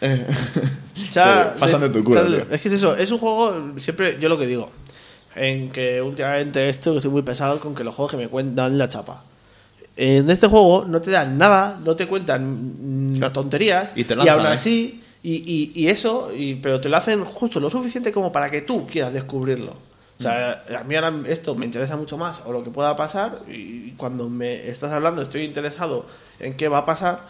Eh, 0.00 0.26
pasan 1.14 1.80
de 1.80 1.88
tu 1.90 2.04
culo. 2.04 2.22
Es 2.50 2.60
que 2.60 2.68
es 2.68 2.74
eso, 2.74 2.96
es 2.96 3.10
un 3.10 3.18
juego, 3.18 3.72
siempre, 3.78 4.18
yo 4.20 4.28
lo 4.28 4.38
que 4.38 4.46
digo, 4.46 4.70
en 5.34 5.70
que 5.70 6.02
últimamente 6.02 6.68
esto, 6.68 6.92
que 6.92 6.98
estoy 6.98 7.12
muy 7.12 7.22
pesado 7.22 7.60
con 7.60 7.74
que 7.74 7.84
los 7.84 7.94
juegos 7.94 8.10
que 8.12 8.16
me 8.16 8.28
cuentan 8.28 8.76
la 8.76 8.88
chapa. 8.88 9.24
En 9.96 10.30
este 10.30 10.46
juego 10.46 10.84
no 10.86 11.00
te 11.00 11.10
dan 11.10 11.38
nada, 11.38 11.80
no 11.84 11.96
te 11.96 12.06
cuentan 12.06 13.12
mm, 13.12 13.18
Claro. 13.18 13.32
tonterías, 13.32 13.92
Y 13.96 14.04
te 14.04 14.14
aún 14.14 14.24
lanzan, 14.24 14.46
¿eh? 14.46 14.54
así, 14.54 15.02
y, 15.22 15.34
y, 15.34 15.72
y 15.74 15.88
eso, 15.88 16.30
y, 16.36 16.54
pero 16.56 16.80
te 16.80 16.88
lo 16.88 16.96
hacen 16.96 17.24
justo 17.24 17.58
lo 17.58 17.68
suficiente 17.70 18.12
como 18.12 18.30
para 18.30 18.50
que 18.50 18.62
tú 18.62 18.86
quieras 18.86 19.12
descubrirlo. 19.12 19.87
O 20.18 20.22
sea, 20.22 20.64
a 20.80 20.84
mí 20.84 20.96
ahora 20.96 21.14
esto 21.28 21.54
me 21.54 21.64
interesa 21.64 21.96
mucho 21.96 22.16
más, 22.18 22.42
o 22.44 22.52
lo 22.52 22.64
que 22.64 22.70
pueda 22.70 22.96
pasar, 22.96 23.42
y 23.48 23.92
cuando 23.92 24.28
me 24.28 24.66
estás 24.68 24.90
hablando 24.92 25.22
estoy 25.22 25.42
interesado 25.42 26.06
en 26.40 26.54
qué 26.56 26.68
va 26.68 26.78
a 26.78 26.86
pasar, 26.86 27.20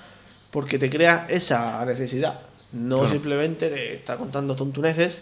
porque 0.51 0.78
te 0.78 0.89
crea 0.89 1.26
esa 1.28 1.84
necesidad. 1.84 2.41
No 2.72 2.99
Claro. 3.01 3.12
simplemente 3.12 3.68
de 3.70 3.95
estar 3.95 4.16
contando 4.16 4.55
tontuneces 4.57 5.18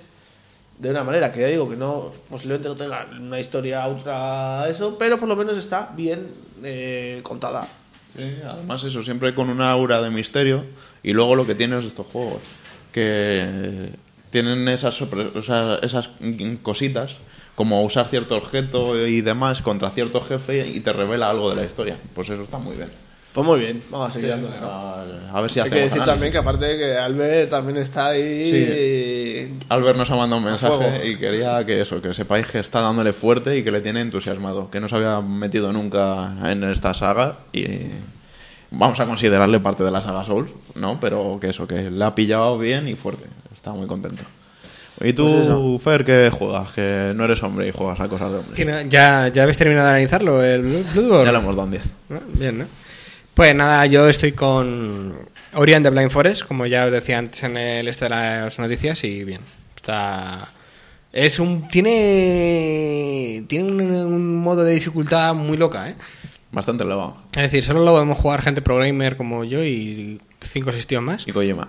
de 0.78 0.90
una 0.90 1.02
manera 1.04 1.32
que 1.32 1.40
ya 1.40 1.46
digo 1.46 1.68
que 1.68 1.76
no 1.76 2.12
posiblemente 2.28 2.68
no 2.68 2.74
tenga 2.76 3.06
una 3.18 3.40
historia 3.40 3.86
ultra 3.88 4.68
eso, 4.68 4.96
pero 4.98 5.18
por 5.18 5.28
lo 5.28 5.34
menos 5.34 5.56
está 5.56 5.90
bien 5.96 6.26
eh, 6.62 7.20
contada. 7.22 7.66
Sí, 8.14 8.36
además 8.44 8.84
eso, 8.84 9.02
siempre 9.02 9.34
con 9.34 9.50
una 9.50 9.70
aura 9.70 10.00
de 10.02 10.10
misterio. 10.10 10.64
Y 11.02 11.12
luego 11.12 11.34
lo 11.34 11.46
que 11.46 11.54
tienes 11.54 11.84
estos 11.84 12.06
juegos, 12.06 12.40
que 12.92 13.90
tienen 14.30 14.68
esas, 14.68 15.00
o 15.02 15.42
sea, 15.42 15.78
esas 15.82 16.10
cositas, 16.62 17.16
como 17.56 17.82
usar 17.82 18.08
cierto 18.08 18.36
objeto 18.36 19.06
y 19.06 19.22
demás 19.22 19.62
contra 19.62 19.90
cierto 19.90 20.20
jefe 20.20 20.68
y 20.68 20.78
te 20.80 20.92
revela 20.92 21.28
algo 21.30 21.50
de 21.50 21.56
la 21.56 21.64
historia. 21.64 21.96
Pues 22.14 22.28
eso 22.28 22.42
está 22.42 22.58
muy 22.58 22.76
bien. 22.76 22.90
Pues 23.32 23.46
muy 23.46 23.60
bien, 23.60 23.82
vamos 23.90 24.08
a 24.08 24.12
seguir 24.12 24.30
dándole. 24.30 24.58
¿no? 24.60 24.66
A, 24.66 25.04
a 25.34 25.40
ver 25.42 25.50
si 25.50 25.60
Hay 25.60 25.68
que 25.68 25.76
decir 25.76 25.92
análisis. 26.00 26.06
también 26.06 26.32
que 26.32 26.38
aparte 26.38 26.64
de 26.64 26.78
que 26.78 26.96
Albert 26.96 27.50
también 27.50 27.76
está 27.76 28.06
ahí. 28.08 29.58
Albert 29.68 29.98
nos 29.98 30.10
ha 30.10 30.16
mandado 30.16 30.38
un 30.38 30.44
mensaje 30.46 31.08
y 31.10 31.16
quería 31.16 31.64
que 31.66 31.80
eso, 31.82 32.00
que 32.00 32.14
sepáis 32.14 32.46
que 32.46 32.60
está 32.60 32.80
dándole 32.80 33.12
fuerte 33.12 33.58
y 33.58 33.62
que 33.62 33.70
le 33.70 33.82
tiene 33.82 34.00
entusiasmado, 34.00 34.70
que 34.70 34.80
no 34.80 34.88
se 34.88 34.96
había 34.96 35.20
metido 35.20 35.70
nunca 35.72 36.32
en 36.50 36.64
esta 36.64 36.94
saga 36.94 37.38
y 37.52 37.66
vamos 38.70 39.00
a 39.00 39.06
considerarle 39.06 39.60
parte 39.60 39.84
de 39.84 39.90
la 39.90 40.00
saga 40.00 40.24
Souls, 40.24 40.50
¿no? 40.74 40.98
Pero 40.98 41.38
que 41.38 41.50
eso, 41.50 41.66
que 41.66 41.90
le 41.90 42.04
ha 42.04 42.14
pillado 42.14 42.58
bien 42.58 42.88
y 42.88 42.94
fuerte, 42.94 43.26
está 43.54 43.72
muy 43.72 43.86
contento. 43.86 44.24
¿Y 45.00 45.12
tú, 45.12 45.78
Pues. 45.78 45.82
Fer, 45.82 46.04
qué 46.04 46.30
juegas? 46.30 46.72
Que 46.72 47.12
no 47.14 47.24
eres 47.24 47.42
hombre 47.42 47.68
y 47.68 47.70
juegas 47.70 48.00
a 48.00 48.08
cosas 48.08 48.32
de 48.32 48.38
hombre. 48.38 48.88
¿Ya, 48.88 49.28
¿Ya 49.28 49.42
habéis 49.42 49.58
terminado 49.58 49.86
de 49.88 49.92
analizarlo, 49.94 50.42
el 50.42 50.62
Blood- 50.62 50.92
Bloodborne? 50.94 51.24
Ya 51.26 51.32
le 51.32 51.38
hemos 51.38 51.54
dado 51.56 51.64
un 51.66 51.70
10. 51.72 51.92
¿No? 52.08 52.20
Bien, 52.34 52.58
¿no? 52.58 52.64
Pues 53.34 53.54
nada, 53.54 53.84
yo 53.86 54.08
estoy 54.08 54.32
con 54.32 55.14
Ori 55.52 55.74
and 55.74 55.84
the 55.84 55.90
Blind 55.90 56.10
Forest, 56.10 56.44
como 56.44 56.64
ya 56.66 56.86
os 56.86 56.92
decía 56.92 57.18
antes 57.18 57.42
en 57.42 57.58
el 57.58 57.86
este 57.88 58.06
de 58.06 58.10
las 58.10 58.58
noticias, 58.58 59.04
y 59.04 59.24
bien. 59.24 59.42
Está. 59.76 60.50
Es 61.12 61.38
un. 61.38 61.68
Tiene. 61.68 63.44
Tiene 63.48 63.64
un, 63.72 63.80
un 63.80 64.36
modo 64.36 64.64
de 64.64 64.72
dificultad 64.74 65.34
muy 65.34 65.56
loca, 65.56 65.88
¿eh? 65.90 65.94
Bastante 66.52 66.84
elevado. 66.84 67.16
Es 67.34 67.42
decir, 67.42 67.64
solo 67.64 67.84
lo 67.84 67.92
podemos 67.92 68.18
jugar 68.18 68.40
gente 68.42 68.62
pro 68.62 68.76
gamer 68.78 69.16
como 69.16 69.44
yo 69.44 69.62
y 69.64 70.20
cinco 70.40 70.70
o 70.70 70.72
tíos 70.72 71.02
más. 71.02 71.26
Y 71.28 71.32
Kojima. 71.32 71.68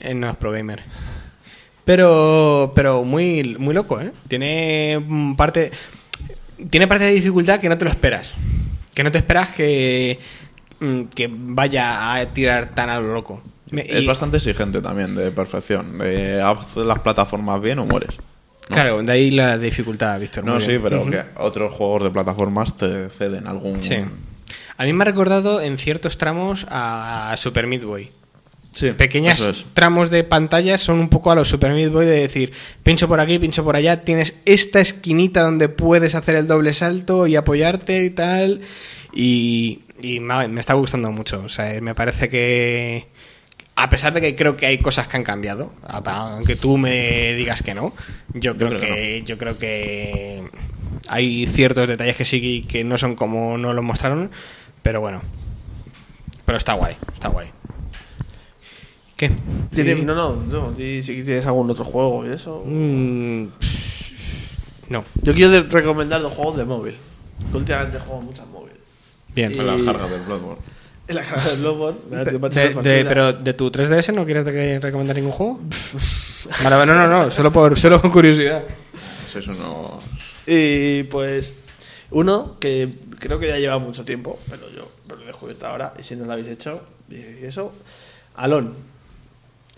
Eh, 0.00 0.14
no 0.14 0.28
es 0.30 0.36
pro 0.36 0.50
gamer. 0.50 0.82
Pero, 1.84 2.72
pero 2.74 3.04
muy, 3.04 3.56
muy 3.58 3.74
loco, 3.74 4.00
¿eh? 4.00 4.10
Tiene 4.28 4.98
mm, 5.06 5.34
parte, 5.36 5.70
tiene 6.70 6.86
parte 6.86 7.04
de 7.04 7.12
dificultad 7.12 7.60
que 7.60 7.68
no 7.68 7.76
te 7.76 7.84
lo 7.84 7.90
esperas. 7.90 8.34
Que 8.94 9.04
no 9.04 9.12
te 9.12 9.18
esperas 9.18 9.50
que, 9.50 10.18
mm, 10.80 11.02
que 11.14 11.28
vaya 11.30 12.14
a 12.14 12.26
tirar 12.26 12.74
tan 12.74 12.88
a 12.88 13.00
lo 13.00 13.12
loco. 13.12 13.42
Es 13.70 14.02
y- 14.02 14.06
bastante 14.06 14.38
exigente 14.38 14.80
también, 14.80 15.14
de 15.14 15.30
perfección. 15.30 15.98
De 15.98 16.40
haz 16.40 16.76
las 16.76 17.00
plataformas 17.00 17.60
bien 17.60 17.78
o 17.80 17.86
mueres. 17.86 18.16
¿no? 18.16 18.74
Claro, 18.74 19.02
de 19.02 19.12
ahí 19.12 19.30
la 19.30 19.58
dificultad, 19.58 20.18
Víctor. 20.18 20.44
No, 20.44 20.58
sí, 20.60 20.78
bien. 20.78 20.82
pero 20.82 21.10
que 21.10 21.22
otros 21.36 21.72
juegos 21.74 22.04
de 22.04 22.10
plataformas 22.10 22.74
te 22.78 23.10
ceden 23.10 23.46
algún... 23.46 23.82
Sí. 23.82 23.96
A 24.76 24.84
mí 24.84 24.92
me 24.94 25.02
ha 25.02 25.04
recordado 25.04 25.60
en 25.60 25.76
ciertos 25.78 26.16
tramos 26.16 26.66
a 26.70 27.34
Super 27.36 27.66
Meat 27.66 27.82
Boy. 27.84 28.10
Sí, 28.74 28.90
Pequeñas 28.90 29.40
es. 29.40 29.66
tramos 29.72 30.10
de 30.10 30.24
pantalla 30.24 30.78
son 30.78 30.98
un 30.98 31.08
poco 31.08 31.30
a 31.30 31.36
los 31.36 31.48
Super 31.48 31.72
Meat 31.72 31.92
Boy 31.92 32.06
de 32.06 32.20
decir, 32.20 32.52
pincho 32.82 33.06
por 33.06 33.20
aquí, 33.20 33.38
pincho 33.38 33.62
por 33.62 33.76
allá, 33.76 34.02
tienes 34.02 34.34
esta 34.44 34.80
esquinita 34.80 35.42
donde 35.42 35.68
puedes 35.68 36.16
hacer 36.16 36.34
el 36.34 36.48
doble 36.48 36.74
salto 36.74 37.28
y 37.28 37.36
apoyarte 37.36 38.04
y 38.04 38.10
tal. 38.10 38.62
Y, 39.12 39.82
y 40.00 40.18
me, 40.18 40.48
me 40.48 40.60
está 40.60 40.74
gustando 40.74 41.12
mucho. 41.12 41.42
O 41.44 41.48
sea, 41.48 41.80
me 41.80 41.94
parece 41.94 42.28
que, 42.28 43.06
a 43.76 43.88
pesar 43.88 44.12
de 44.12 44.20
que 44.20 44.34
creo 44.34 44.56
que 44.56 44.66
hay 44.66 44.78
cosas 44.78 45.06
que 45.08 45.16
han 45.16 45.24
cambiado, 45.24 45.72
aunque 45.82 46.56
tú 46.56 46.76
me 46.76 47.34
digas 47.34 47.62
que 47.62 47.74
no, 47.74 47.92
yo 48.32 48.56
creo, 48.56 48.70
creo 48.70 48.80
que 48.80 48.86
que, 48.86 49.22
yo 49.24 49.38
creo 49.38 49.58
que 49.58 50.42
hay 51.08 51.46
ciertos 51.46 51.88
detalles 51.88 52.16
que 52.16 52.24
sí 52.24 52.62
que 52.68 52.84
no 52.84 52.98
son 52.98 53.14
como 53.14 53.56
nos 53.58 53.74
lo 53.74 53.82
mostraron, 53.82 54.30
pero 54.82 55.00
bueno. 55.00 55.22
Pero 56.44 56.58
está 56.58 56.74
guay, 56.74 56.96
está 57.14 57.28
guay. 57.28 57.53
¿Qué? 59.16 59.30
Tiene- 59.72 59.94
Sí. 59.96 60.02
No, 60.04 60.14
no, 60.14 60.36
no. 60.36 60.76
Si, 60.76 61.00
tienes 61.02 61.46
algún 61.46 61.70
otro 61.70 61.84
juego 61.84 62.26
y 62.26 62.30
eso. 62.30 62.62
Mm, 62.66 63.46
no. 64.88 65.04
Yo 65.22 65.34
quiero 65.34 65.62
recomendar 65.68 66.20
dos 66.20 66.32
juegos 66.32 66.56
de 66.56 66.64
móvil. 66.64 66.94
Últimamente 67.52 67.98
juego 67.98 68.22
mucho 68.22 68.42
en 68.42 68.50
móvil. 68.52 68.72
Bien. 69.34 69.52
Y- 69.52 69.58
En 69.58 69.66
la 69.86 69.92
carga 69.92 70.06
del 70.08 70.20
Bloodborne. 70.22 70.60
En 71.06 71.14
la 71.16 71.22
cara 71.22 71.44
del 71.44 71.58
Bloodborne. 71.60 71.98
De- 72.82 73.04
pero 73.08 73.32
de 73.32 73.52
tu 73.54 73.70
3DS 73.70 74.12
no 74.14 74.24
quieres 74.24 74.44
de- 74.44 74.80
recomendar 74.80 75.16
ningún 75.16 75.32
juego? 75.32 75.60
No, 76.62 76.84
no, 76.84 77.08
no, 77.08 77.30
solo 77.30 77.50
por, 77.50 77.78
solo 77.78 78.02
por 78.02 78.10
curiosidad. 78.12 78.64
Pues 79.32 79.36
eso 79.36 79.54
no... 79.54 79.98
Y 80.46 81.04
pues 81.04 81.54
uno 82.10 82.58
que 82.60 82.96
creo 83.18 83.38
que 83.38 83.48
ya 83.48 83.56
lleva 83.58 83.78
mucho 83.78 84.04
tiempo, 84.04 84.38
pero 84.50 84.68
yo 84.70 84.90
lo 85.08 85.22
he 85.22 85.26
descubierto 85.26 85.66
ahora 85.66 85.94
y 85.98 86.02
si 86.02 86.16
no 86.16 86.26
lo 86.26 86.32
habéis 86.34 86.48
hecho, 86.48 86.82
y 87.10 87.16
eso, 87.46 87.72
Alon. 88.34 88.74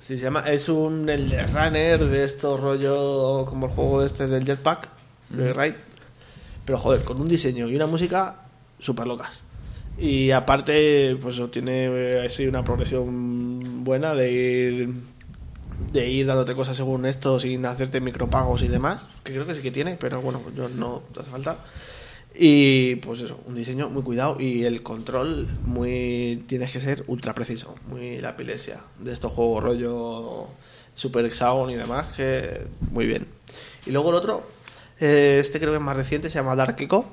Sí, 0.06 0.16
se 0.18 0.22
llama, 0.22 0.38
es 0.42 0.68
un 0.68 1.08
el 1.08 1.32
runner 1.52 1.98
de 1.98 2.22
estos 2.22 2.60
rollo 2.60 3.44
como 3.44 3.66
el 3.66 3.72
juego 3.72 4.04
este 4.04 4.28
del 4.28 4.44
jetpack, 4.44 4.88
de 5.30 5.52
Ride, 5.52 5.74
pero 6.64 6.78
joder, 6.78 7.02
con 7.02 7.20
un 7.20 7.26
diseño 7.26 7.68
y 7.68 7.74
una 7.74 7.88
música 7.88 8.36
súper 8.78 9.08
locas. 9.08 9.40
Y 9.98 10.30
aparte, 10.30 11.18
pues 11.20 11.42
tiene 11.50 11.86
eh, 11.86 12.24
así 12.24 12.46
una 12.46 12.62
progresión 12.62 13.82
buena 13.82 14.14
de 14.14 14.30
ir 14.30 14.94
de 15.90 16.08
ir 16.08 16.28
dándote 16.28 16.54
cosas 16.54 16.76
según 16.76 17.04
esto 17.04 17.40
sin 17.40 17.66
hacerte 17.66 18.00
micropagos 18.00 18.62
y 18.62 18.68
demás, 18.68 19.08
que 19.24 19.32
creo 19.32 19.44
que 19.44 19.56
sí 19.56 19.62
que 19.62 19.72
tiene, 19.72 19.96
pero 19.96 20.22
bueno, 20.22 20.40
yo 20.54 20.68
no 20.68 21.02
te 21.12 21.18
hace 21.18 21.32
falta. 21.32 21.58
Y 22.38 22.96
pues 22.96 23.22
eso, 23.22 23.40
un 23.46 23.54
diseño 23.54 23.88
muy 23.88 24.02
cuidado 24.02 24.36
y 24.38 24.64
el 24.64 24.82
control 24.82 25.48
muy 25.64 26.44
tienes 26.46 26.70
que 26.70 26.80
ser 26.80 27.02
ultra 27.06 27.34
preciso, 27.34 27.74
muy 27.88 28.20
la 28.20 28.36
de 28.36 29.12
estos 29.12 29.32
juegos 29.32 29.64
rollo 29.64 30.46
Super 30.94 31.24
Hexagon 31.24 31.70
y 31.70 31.76
demás, 31.76 32.08
que 32.14 32.66
muy 32.90 33.06
bien. 33.06 33.26
Y 33.86 33.90
luego 33.90 34.10
el 34.10 34.16
otro, 34.16 34.46
eh, 35.00 35.38
este 35.40 35.58
creo 35.58 35.70
que 35.70 35.78
es 35.78 35.82
más 35.82 35.96
reciente, 35.96 36.28
se 36.28 36.34
llama 36.34 36.54
Dark 36.54 36.76
Echo, 36.78 37.06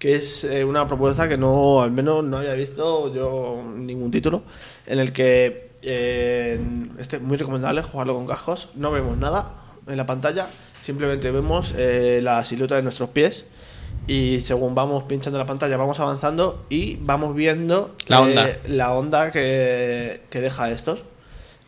que 0.00 0.16
es 0.16 0.42
eh, 0.42 0.64
una 0.64 0.86
propuesta 0.88 1.28
que 1.28 1.36
no, 1.36 1.80
al 1.80 1.92
menos 1.92 2.24
no 2.24 2.38
había 2.38 2.54
visto 2.54 3.14
yo 3.14 3.62
ningún 3.64 4.10
título, 4.10 4.42
en 4.86 4.98
el 4.98 5.12
que 5.12 5.70
eh, 5.82 6.60
este 6.98 7.16
es 7.16 7.22
muy 7.22 7.36
recomendable 7.36 7.82
jugarlo 7.82 8.14
con 8.14 8.26
cascos, 8.26 8.70
no 8.74 8.90
vemos 8.90 9.16
nada 9.16 9.62
en 9.86 9.96
la 9.96 10.06
pantalla, 10.06 10.48
simplemente 10.80 11.30
vemos 11.30 11.72
eh, 11.76 12.20
la 12.22 12.42
silueta 12.42 12.74
de 12.74 12.82
nuestros 12.82 13.10
pies 13.10 13.44
y 14.06 14.40
según 14.40 14.74
vamos 14.74 15.04
pinchando 15.04 15.38
la 15.38 15.46
pantalla 15.46 15.76
vamos 15.76 15.98
avanzando 16.00 16.64
y 16.68 16.96
vamos 17.00 17.34
viendo 17.34 17.94
La 18.06 18.20
onda. 18.20 18.48
eh, 18.48 18.58
la 18.68 18.92
onda 18.92 19.30
que, 19.30 20.20
que 20.30 20.40
deja 20.40 20.70
estos 20.70 21.02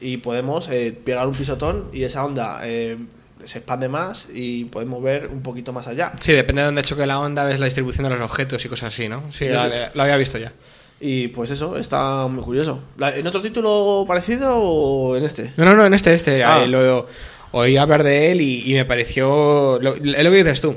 y 0.00 0.18
podemos 0.18 0.68
eh, 0.68 0.96
pegar 1.04 1.26
un 1.26 1.34
pisotón 1.34 1.88
y 1.92 2.02
esa 2.04 2.24
onda 2.24 2.60
eh, 2.64 2.98
se 3.44 3.58
expande 3.58 3.88
más 3.88 4.26
y 4.32 4.64
podemos 4.66 5.02
ver 5.02 5.28
un 5.28 5.42
poquito 5.42 5.72
más 5.72 5.86
allá. 5.86 6.12
Sí, 6.20 6.32
depende 6.32 6.62
de 6.62 6.66
dónde 6.66 6.82
choque 6.82 7.06
la 7.06 7.20
onda, 7.20 7.44
ves 7.44 7.58
la 7.58 7.66
distribución 7.66 8.04
de 8.04 8.10
los 8.10 8.20
objetos 8.20 8.64
y 8.64 8.68
cosas 8.68 8.92
así, 8.92 9.08
¿no? 9.08 9.22
Sí, 9.30 9.46
Sí, 9.46 9.50
lo, 9.94 10.02
había 10.02 10.16
visto 10.16 10.36
ya. 10.38 10.52
Y 11.00 11.28
pues 11.28 11.50
eso, 11.50 11.76
está 11.76 12.26
muy 12.26 12.42
curioso. 12.42 12.80
¿En 12.98 13.26
otro 13.26 13.40
título 13.42 14.04
parecido 14.08 14.56
o 14.56 15.16
en 15.16 15.24
este? 15.24 15.52
No, 15.56 15.64
no, 15.66 15.74
no, 15.74 15.86
en 15.86 15.92
este, 15.94 16.14
este. 16.14 16.42
Ah. 16.42 16.62
eh, 16.64 16.68
lo, 16.68 17.06
oí 17.52 17.76
hablar 17.76 18.02
de 18.02 18.32
él 18.32 18.40
y, 18.40 18.70
y 18.70 18.74
me 18.74 18.84
pareció. 18.86 19.78
Lo, 19.80 19.94
lo 19.96 20.30
que 20.30 20.30
dices 20.30 20.60
tú. 20.62 20.76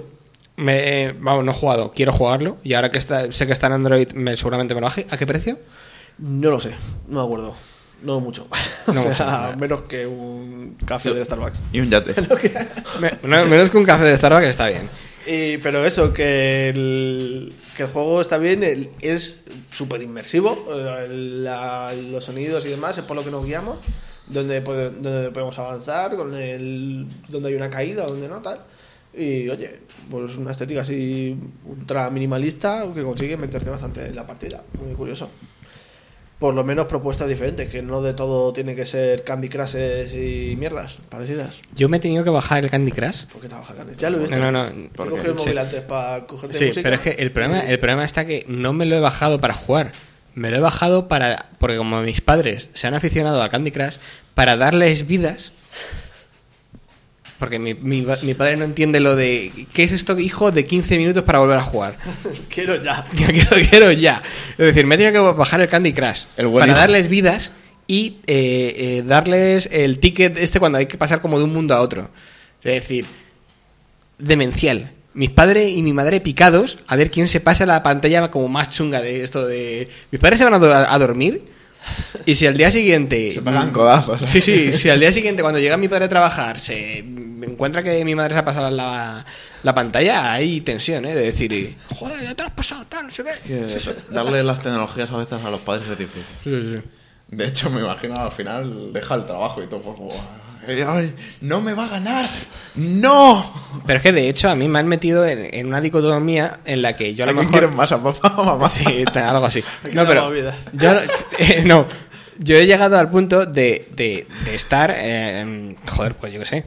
Me, 0.59 1.03
eh, 1.05 1.15
vamos, 1.19 1.43
no 1.45 1.51
he 1.51 1.53
jugado, 1.55 1.91
quiero 1.93 2.11
jugarlo. 2.11 2.57
Y 2.63 2.73
ahora 2.73 2.91
que 2.91 2.97
está, 2.97 3.31
sé 3.31 3.47
que 3.47 3.53
está 3.53 3.67
en 3.67 3.73
Android, 3.73 4.11
me, 4.13 4.35
seguramente 4.37 4.73
me 4.75 4.81
lo 4.81 4.87
baje. 4.87 5.07
¿A 5.09 5.17
qué 5.17 5.25
precio? 5.25 5.57
No 6.17 6.49
lo 6.51 6.59
sé, 6.59 6.71
no 7.07 7.19
me 7.21 7.25
acuerdo. 7.25 7.55
No 8.03 8.19
mucho. 8.19 8.47
o 8.87 8.93
sea, 8.93 9.45
mucho, 9.47 9.57
menos 9.57 9.81
que 9.83 10.05
un 10.07 10.77
café 10.85 11.13
de 11.13 11.23
Starbucks. 11.25 11.57
Y 11.73 11.79
un 11.81 11.89
yate. 11.89 12.13
Me- 12.99 13.11
no, 13.23 13.45
menos 13.45 13.69
que 13.69 13.77
un 13.77 13.85
café 13.85 14.03
de 14.05 14.15
Starbucks 14.17 14.47
está 14.47 14.67
bien. 14.67 14.89
Y, 15.27 15.57
pero 15.57 15.85
eso, 15.85 16.13
que 16.13 16.69
el, 16.69 17.53
que 17.75 17.83
el 17.83 17.89
juego 17.89 18.21
está 18.21 18.37
bien, 18.37 18.63
el- 18.63 18.89
es 19.01 19.41
súper 19.69 20.01
inmersivo. 20.01 20.65
eh, 20.73 21.07
la- 21.09 21.93
los 21.93 22.23
sonidos 22.23 22.65
y 22.65 22.69
demás 22.69 22.97
es 22.97 23.03
por 23.03 23.15
lo 23.17 23.23
que 23.23 23.31
nos 23.31 23.45
guiamos. 23.45 23.77
Donde, 24.27 24.61
donde 24.61 25.31
podemos 25.31 25.57
avanzar, 25.57 26.15
con 26.15 26.35
el, 26.35 27.07
donde 27.29 27.49
hay 27.49 27.55
una 27.55 27.69
caída, 27.69 28.05
donde 28.05 28.27
no, 28.27 28.41
tal. 28.41 28.61
Y 29.13 29.49
oye, 29.49 29.79
pues 30.09 30.35
una 30.37 30.51
estética 30.51 30.81
así 30.81 31.37
ultra 31.65 32.09
minimalista 32.09 32.85
que 32.93 33.03
consigue 33.03 33.37
meterte 33.37 33.69
bastante 33.69 34.05
en 34.05 34.15
la 34.15 34.25
partida. 34.27 34.63
Muy 34.85 34.93
curioso. 34.95 35.29
Por 36.37 36.53
lo 36.53 36.63
menos 36.63 36.85
propuestas 36.85 37.27
diferentes, 37.27 37.67
que 37.67 37.81
no 37.81 38.01
de 38.01 38.13
todo 38.13 38.53
tiene 38.53 38.73
que 38.73 38.85
ser 38.85 39.25
Candy 39.25 39.49
Crushes 39.49 40.13
y 40.13 40.55
mierdas 40.57 40.99
parecidas. 41.09 41.59
Yo 41.75 41.89
me 41.89 41.97
he 41.97 41.99
tenido 41.99 42.23
que 42.23 42.29
bajar 42.29 42.63
el 42.63 42.69
Candy 42.69 42.93
Crush. 42.93 43.25
¿Por 43.25 43.41
qué 43.41 43.49
trabaja 43.49 43.75
Candy? 43.75 43.93
Ya 43.97 44.09
lo 44.09 44.17
he 44.17 44.21
visto. 44.21 44.37
No, 44.39 44.49
no, 44.49 44.69
no. 44.69 44.89
Te 44.89 45.03
el 45.03 45.09
móvil 45.33 45.51
Sí. 45.53 45.57
antes 45.57 45.81
para 45.81 46.25
cogerte 46.25 46.57
Sí, 46.57 46.65
música. 46.67 46.83
pero 46.83 46.95
es 46.95 47.01
que 47.01 47.21
el 47.21 47.31
problema, 47.33 47.59
el 47.59 47.77
problema 47.79 48.05
está 48.05 48.25
que 48.25 48.45
no 48.47 48.71
me 48.71 48.85
lo 48.85 48.95
he 48.95 49.01
bajado 49.01 49.41
para 49.41 49.53
jugar. 49.53 49.91
Me 50.33 50.49
lo 50.49 50.55
he 50.55 50.61
bajado 50.61 51.09
para. 51.09 51.47
Porque 51.57 51.75
como 51.75 52.01
mis 52.03 52.21
padres 52.21 52.69
se 52.73 52.87
han 52.87 52.93
aficionado 52.93 53.41
al 53.41 53.49
Candy 53.49 53.71
Crush, 53.71 53.97
para 54.33 54.55
darles 54.55 55.07
vidas. 55.07 55.51
Porque 57.39 57.57
mi, 57.57 57.73
mi, 57.73 58.05
mi 58.23 58.33
padre 58.33 58.57
no 58.57 58.65
entiende 58.65 58.99
lo 58.99 59.15
de. 59.15 59.51
¿Qué 59.73 59.83
es 59.83 59.93
esto, 59.93 60.19
hijo, 60.19 60.51
de 60.51 60.65
15 60.65 60.97
minutos 60.97 61.23
para 61.23 61.39
volver 61.39 61.57
a 61.57 61.63
jugar? 61.63 61.97
Quiero 62.49 62.75
ya. 62.83 63.05
Quiero, 63.15 63.49
quiero 63.69 63.91
ya. 63.93 64.21
Es 64.51 64.57
decir, 64.57 64.85
me 64.85 64.95
he 64.95 64.97
tenido 64.97 65.31
que 65.31 65.37
bajar 65.37 65.61
el 65.61 65.69
Candy 65.69 65.93
Crush 65.93 66.23
El 66.37 66.49
para 66.51 66.67
hijo. 66.67 66.75
darles 66.77 67.07
vidas 67.07 67.51
y 67.87 68.17
eh, 68.27 68.73
eh, 68.77 69.03
darles 69.07 69.69
el 69.71 69.99
ticket 69.99 70.37
este 70.37 70.59
cuando 70.59 70.77
hay 70.79 70.85
que 70.85 70.97
pasar 70.97 71.21
como 71.21 71.37
de 71.39 71.45
un 71.45 71.53
mundo 71.53 71.73
a 71.73 71.79
otro. 71.81 72.09
Es 72.61 72.73
decir, 72.81 73.05
demencial. 74.17 74.91
Mis 75.13 75.29
padres 75.31 75.71
y 75.75 75.81
mi 75.81 75.91
madre 75.93 76.21
picados 76.21 76.77
a 76.87 76.95
ver 76.95 77.09
quién 77.09 77.27
se 77.27 77.39
pasa 77.39 77.65
la 77.65 77.81
pantalla 77.83 78.29
como 78.29 78.47
más 78.47 78.69
chunga 78.69 79.01
de 79.01 79.23
esto 79.23 79.45
de... 79.45 79.89
Mis 80.11 80.21
padres 80.21 80.37
se 80.39 80.45
van 80.45 80.53
a, 80.53 80.59
do- 80.59 80.73
a 80.73 80.99
dormir 80.99 81.41
y 82.25 82.35
si 82.35 82.47
al 82.47 82.55
día 82.55 82.71
siguiente... 82.71 83.33
Se 83.33 83.41
pegan 83.41 83.71
codazos. 83.71 84.21
Sí, 84.27 84.41
sí, 84.41 84.73
si 84.73 84.89
al 84.89 84.99
día 84.99 85.11
siguiente 85.11 85.41
cuando 85.41 85.59
llega 85.59 85.77
mi 85.77 85.87
padre 85.87 86.05
a 86.05 86.09
trabajar 86.09 86.59
se 86.59 86.99
encuentra 86.99 87.83
que 87.83 88.03
mi 88.05 88.15
madre 88.15 88.33
se 88.33 88.39
ha 88.39 88.45
pasado 88.45 88.69
la, 88.69 89.25
la 89.63 89.75
pantalla, 89.75 90.33
hay 90.33 90.61
tensión, 90.61 91.05
¿eh? 91.05 91.15
De 91.15 91.25
decir, 91.25 91.77
joder, 91.95 92.21
ya 92.21 92.35
te 92.35 92.41
lo 92.43 92.47
has 92.49 92.53
pasado, 92.53 92.85
tal, 92.87 93.05
no 93.05 93.11
sé 93.11 93.23
qué. 93.23 93.47
Que 93.47 94.13
darle 94.13 94.43
las 94.43 94.59
tecnologías 94.59 95.11
a 95.11 95.17
veces 95.17 95.39
a 95.43 95.49
los 95.49 95.61
padres 95.61 95.87
es 95.87 95.97
difícil. 95.97 96.35
Sí, 96.43 96.75
sí. 96.75 96.89
De 97.29 97.45
hecho, 97.45 97.69
me 97.69 97.81
imagino 97.81 98.19
al 98.19 98.31
final 98.31 98.91
deja 98.91 99.15
el 99.15 99.25
trabajo 99.25 99.61
y 99.61 99.67
todo. 99.67 99.81
Pues, 99.81 100.15
como, 100.77 100.91
"Ay, 100.97 101.13
ay, 101.17 101.25
¡No 101.41 101.61
me 101.61 101.73
va 101.73 101.85
a 101.85 101.89
ganar! 101.89 102.25
¡No! 102.75 103.53
Pero 103.85 103.97
es 103.97 104.03
que 104.03 104.11
de 104.11 104.29
hecho 104.29 104.49
a 104.49 104.55
mí 104.55 104.67
me 104.67 104.79
han 104.79 104.87
metido 104.87 105.25
en, 105.25 105.47
en 105.53 105.67
una 105.67 105.81
dicotomía 105.81 106.59
en 106.65 106.81
la 106.81 106.95
que 106.95 107.15
yo 107.15 107.23
a 107.23 107.27
lo 107.27 107.31
¿A 107.31 107.33
quién 107.35 107.45
mejor... 107.47 107.59
quieren 107.61 107.75
más? 107.77 107.91
¿A 107.91 108.01
papá 108.01 108.35
o 108.37 108.43
mamá? 108.43 108.69
Sí, 108.69 108.83
algo 109.15 109.45
así. 109.45 109.63
No, 109.93 110.05
pero 110.07 110.33
yo 110.73 110.91
eh, 111.37 111.63
no, 111.65 111.85
yo 112.37 112.55
he 112.55 112.65
llegado 112.65 112.97
al 112.97 113.09
punto 113.09 113.45
de, 113.45 113.87
de, 113.95 114.27
de 114.45 114.55
estar, 114.55 114.93
eh, 114.95 115.75
joder, 115.87 116.15
pues 116.15 116.31
yo 116.33 116.39
qué 116.39 116.45
sé, 116.45 116.65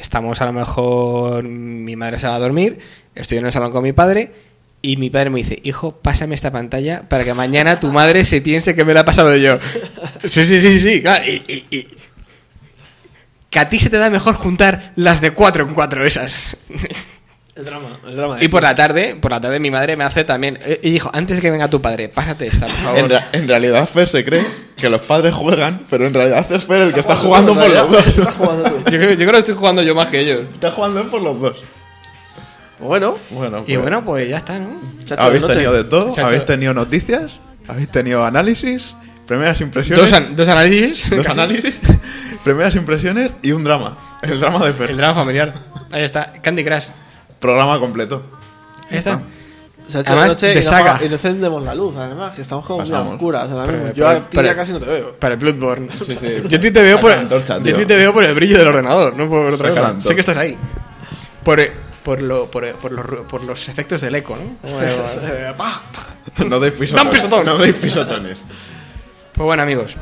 estamos 0.00 0.40
a 0.40 0.46
lo 0.46 0.52
mejor, 0.52 1.44
mi 1.44 1.94
madre 1.96 2.18
se 2.18 2.26
va 2.26 2.34
a 2.36 2.40
dormir, 2.40 2.78
estoy 3.14 3.38
en 3.38 3.46
el 3.46 3.52
salón 3.52 3.70
con 3.70 3.82
mi 3.84 3.92
padre 3.92 4.32
y 4.84 4.96
mi 4.96 5.10
padre 5.10 5.30
me 5.30 5.38
dice, 5.38 5.60
hijo, 5.62 5.92
pásame 6.00 6.34
esta 6.34 6.50
pantalla 6.50 7.08
para 7.08 7.22
que 7.24 7.34
mañana 7.34 7.78
tu 7.78 7.92
madre 7.92 8.24
se 8.24 8.40
piense 8.40 8.74
que 8.74 8.84
me 8.84 8.94
la 8.94 9.00
he 9.00 9.04
pasado 9.04 9.36
yo. 9.36 9.58
Sí, 10.24 10.44
sí, 10.44 10.60
sí, 10.60 10.78
sí, 10.80 11.02
claro, 11.02 11.24
y, 11.26 11.42
y- 11.48 11.76
y- 11.76 11.88
que 13.52 13.58
a 13.60 13.68
ti 13.68 13.78
se 13.78 13.88
te 13.90 13.98
da 13.98 14.10
mejor 14.10 14.34
juntar 14.34 14.92
las 14.96 15.20
de 15.20 15.30
cuatro 15.32 15.62
en 15.68 15.74
cuatro 15.74 16.04
esas. 16.04 16.56
El 17.54 17.66
drama, 17.66 18.00
el 18.06 18.16
drama. 18.16 18.38
Y 18.42 18.48
por 18.48 18.62
la 18.62 18.74
tarde, 18.74 19.14
por 19.20 19.30
la 19.30 19.38
tarde 19.38 19.60
mi 19.60 19.70
madre 19.70 19.94
me 19.94 20.04
hace 20.04 20.24
también. 20.24 20.58
eh, 20.62 20.80
Y 20.82 20.90
dijo, 20.90 21.10
antes 21.12 21.36
de 21.36 21.42
que 21.42 21.50
venga 21.50 21.68
tu 21.68 21.82
padre, 21.82 22.08
pásate 22.08 22.46
esta, 22.46 22.66
por 22.66 22.76
favor. 22.76 22.98
En, 22.98 23.10
ra- 23.10 23.28
en 23.32 23.46
realidad, 23.46 23.86
Fer 23.86 24.08
se 24.08 24.24
cree 24.24 24.42
que 24.74 24.88
los 24.88 25.02
padres 25.02 25.34
juegan, 25.34 25.82
pero 25.90 26.06
en 26.06 26.14
realidad 26.14 26.50
es 26.50 26.64
Fer 26.64 26.80
el 26.80 26.94
que 26.94 27.00
está 27.00 27.14
jugando 27.14 27.52
por 27.54 27.68
los 27.68 27.90
dos. 27.90 28.06
Está 28.06 28.30
jugando 28.30 28.62
tú. 28.70 28.76
Yo, 28.90 28.98
creo- 28.98 29.10
yo 29.10 29.16
creo 29.16 29.32
que 29.32 29.38
estoy 29.40 29.54
jugando 29.54 29.82
yo 29.82 29.94
más 29.94 30.08
que 30.08 30.20
ellos. 30.20 30.40
Está 30.50 30.70
jugando 30.70 31.04
por 31.10 31.20
los 31.20 31.38
dos. 31.38 31.56
Pues 32.78 32.88
bueno, 32.88 33.18
Bueno, 33.30 33.58
Y 33.66 33.74
pues, 33.74 33.78
bueno, 33.82 34.02
pues 34.04 34.28
ya 34.30 34.38
está, 34.38 34.58
¿no? 34.58 34.70
chacho 35.04 35.20
habéis 35.22 35.42
noche. 35.42 35.54
tenido 35.54 35.72
de 35.74 35.84
todo, 35.84 36.08
Chacho. 36.14 36.26
habéis 36.26 36.44
tenido 36.46 36.72
noticias, 36.72 37.38
habéis 37.68 37.88
tenido 37.90 38.24
análisis, 38.24 38.96
primeras 39.26 39.60
impresiones. 39.60 40.04
Dos, 40.10 40.12
an- 40.12 40.34
dos 40.36 40.48
análisis. 40.48 41.10
dos 41.16 41.26
Casi. 41.26 41.40
análisis, 41.40 41.74
primeras 42.44 42.74
impresiones 42.76 43.32
y 43.42 43.52
un 43.52 43.64
drama. 43.64 44.18
El 44.22 44.40
drama 44.40 44.64
de 44.66 44.72
Fer. 44.72 44.90
El 44.90 44.96
drama 44.96 45.14
familiar. 45.20 45.52
Ahí 45.90 46.02
está. 46.04 46.32
Candy 46.42 46.64
Crush. 46.64 46.86
Programa 47.38 47.78
completo. 47.78 48.22
Ahí 48.90 48.98
está. 48.98 49.20
Se 49.86 49.98
ha 49.98 50.00
hecho 50.02 50.10
Además, 50.10 50.28
la 50.28 50.32
noche 50.34 50.46
de 50.46 50.60
y, 50.60 50.62
saga. 50.62 51.00
y 51.04 51.08
no 51.08 51.14
encendemos 51.14 51.64
la 51.64 51.74
luz, 51.74 51.96
además, 51.96 52.34
que 52.36 52.42
estamos 52.42 52.64
como 52.64 52.84
muy 52.84 53.12
oscuras 53.14 53.50
ahora 53.50 53.64
Pero- 53.66 53.78
mismo. 53.78 53.94
Yo 53.94 54.08
a 54.08 54.14
ti 54.20 54.36
pero- 54.36 54.46
ya 54.46 54.54
casi 54.54 54.72
no 54.72 54.78
te 54.78 54.86
veo. 54.86 55.16
Para 55.18 55.34
el 55.34 55.40
Bloodborne. 55.40 55.88
Sí, 56.06 56.16
sí. 56.20 56.36
Yo 56.48 56.56
a 56.58 56.60
ti 56.60 56.70
te 56.70 56.82
veo 56.82 57.00
por 57.00 57.10
Saca 57.10 57.16
la 57.16 57.22
antorcha, 57.22 57.54
yo 57.54 57.60
a 57.60 57.64
ti 57.64 57.72
tío. 57.72 57.86
te 57.88 57.96
veo 57.96 58.12
por 58.14 58.22
el 58.24 58.34
brillo 58.34 58.58
del 58.58 58.68
ordenador, 58.68 59.16
no 59.16 59.28
por 59.28 59.52
otra 59.52 59.68
antorcha. 59.70 60.00
Sé 60.08 60.14
que 60.14 60.20
estás 60.20 60.36
ahí. 60.36 60.56
Por, 61.42 61.58
eh, 61.58 61.72
por, 62.04 62.22
lo, 62.22 62.46
por, 62.48 62.64
eh, 62.64 62.74
por, 62.80 62.92
los, 62.92 63.04
por 63.28 63.42
los 63.42 63.68
efectos 63.68 64.00
del 64.02 64.14
eco, 64.14 64.36
¿no? 64.36 64.68
Eh, 64.80 65.52
pa, 65.56 65.82
pa. 65.92 66.44
No 66.44 66.60
deis 66.60 66.74
pisotones. 66.74 67.24
No 67.44 67.58
deis 67.58 67.74
pisotones. 67.74 68.38
Pues 69.34 69.44
bueno, 69.46 69.62
amigos, 69.62 69.96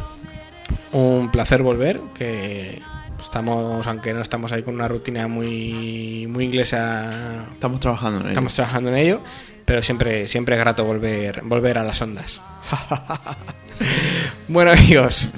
un 0.92 1.30
placer 1.30 1.62
volver. 1.62 2.00
Que 2.14 2.80
estamos, 3.20 3.86
aunque 3.86 4.12
no 4.14 4.22
estamos 4.22 4.50
ahí 4.52 4.62
con 4.62 4.74
una 4.74 4.88
rutina 4.88 5.28
muy, 5.28 6.26
muy 6.28 6.44
inglesa, 6.44 7.46
Estamos 7.52 7.80
trabajando 7.80 8.18
en 8.18 8.22
ello. 8.24 8.30
estamos 8.30 8.54
trabajando 8.54 8.90
en 8.90 8.96
ello, 8.96 9.20
pero 9.64 9.82
siempre, 9.82 10.26
siempre 10.26 10.56
es 10.56 10.60
grato 10.60 10.84
volver, 10.84 11.42
volver 11.44 11.78
a 11.78 11.84
las 11.84 12.00
ondas. 12.02 12.40
bueno, 14.48 14.72
amigos. 14.72 15.28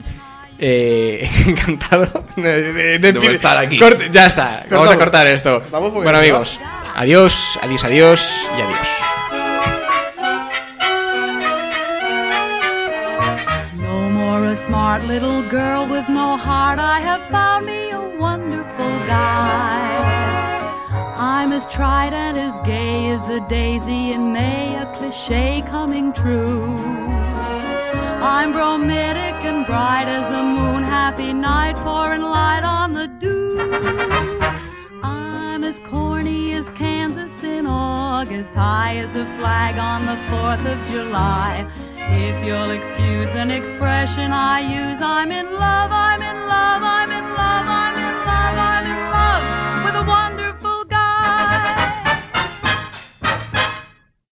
eh, 0.58 1.28
encantado 1.46 2.24
de, 2.36 2.72
de- 2.72 2.98
de- 2.98 3.12
De 3.12 3.32
estar 3.32 3.58
aquí. 3.58 3.78
Corte- 3.78 4.08
ya 4.12 4.26
está, 4.26 4.64
vamos 4.70 4.90
a 4.90 4.96
cortar 4.98 5.26
esto. 5.26 5.62
Bueno, 6.04 6.18
amigos, 6.18 6.58
adiós, 6.94 7.58
adiós, 7.62 7.84
adiós 7.84 8.48
y 8.58 8.62
adiós. 8.62 8.78
A 14.52 14.56
smart 14.56 15.02
little 15.04 15.42
girl 15.48 15.88
with 15.88 16.06
no 16.10 16.36
heart. 16.36 16.78
I 16.78 17.00
have 17.00 17.26
found 17.30 17.64
me 17.64 17.90
a 17.90 18.02
wonderful 18.18 18.92
guy. 19.06 19.86
I'm 21.16 21.54
as 21.54 21.66
tried 21.68 22.12
and 22.12 22.36
as 22.36 22.58
gay 22.58 23.08
as 23.08 23.26
a 23.30 23.40
daisy 23.48 24.12
in 24.12 24.30
May, 24.30 24.76
a 24.76 24.84
cliche 24.98 25.62
coming 25.66 26.12
true. 26.12 26.64
I'm 28.34 28.52
bromidic 28.52 29.36
and 29.50 29.64
bright 29.64 30.08
as 30.16 30.30
the 30.30 30.42
moon. 30.42 30.82
Happy 30.82 31.32
night, 31.32 31.76
pouring 31.76 32.20
light 32.20 32.62
on 32.62 32.92
the 32.92 33.08
dew. 33.08 33.56
I'm 35.02 35.64
as 35.64 35.78
corny 35.78 36.52
as 36.52 36.68
Kansas 36.70 37.42
in 37.42 37.66
August, 37.66 38.50
high 38.50 38.96
as 38.96 39.16
a 39.16 39.24
flag 39.38 39.78
on 39.78 40.04
the 40.04 40.18
4th 40.30 40.64
of 40.72 40.78
July. 40.90 41.66
If 42.10 42.44
you'll 42.44 42.70
excuse 42.70 43.30
an 43.30 43.50
expression 43.50 44.32
I 44.32 44.60
use, 44.60 45.00
I'm 45.00 45.30
in 45.30 45.52
love, 45.52 45.90
I'm 45.92 46.22
in 46.22 46.36
love, 46.48 46.82
I'm 46.82 47.10
in 47.10 47.24
love, 47.24 47.66
I'm 47.68 47.96
in 47.96 48.14
love, 48.26 48.56
I'm 48.58 48.86
in 48.86 49.10
love. 49.12 49.81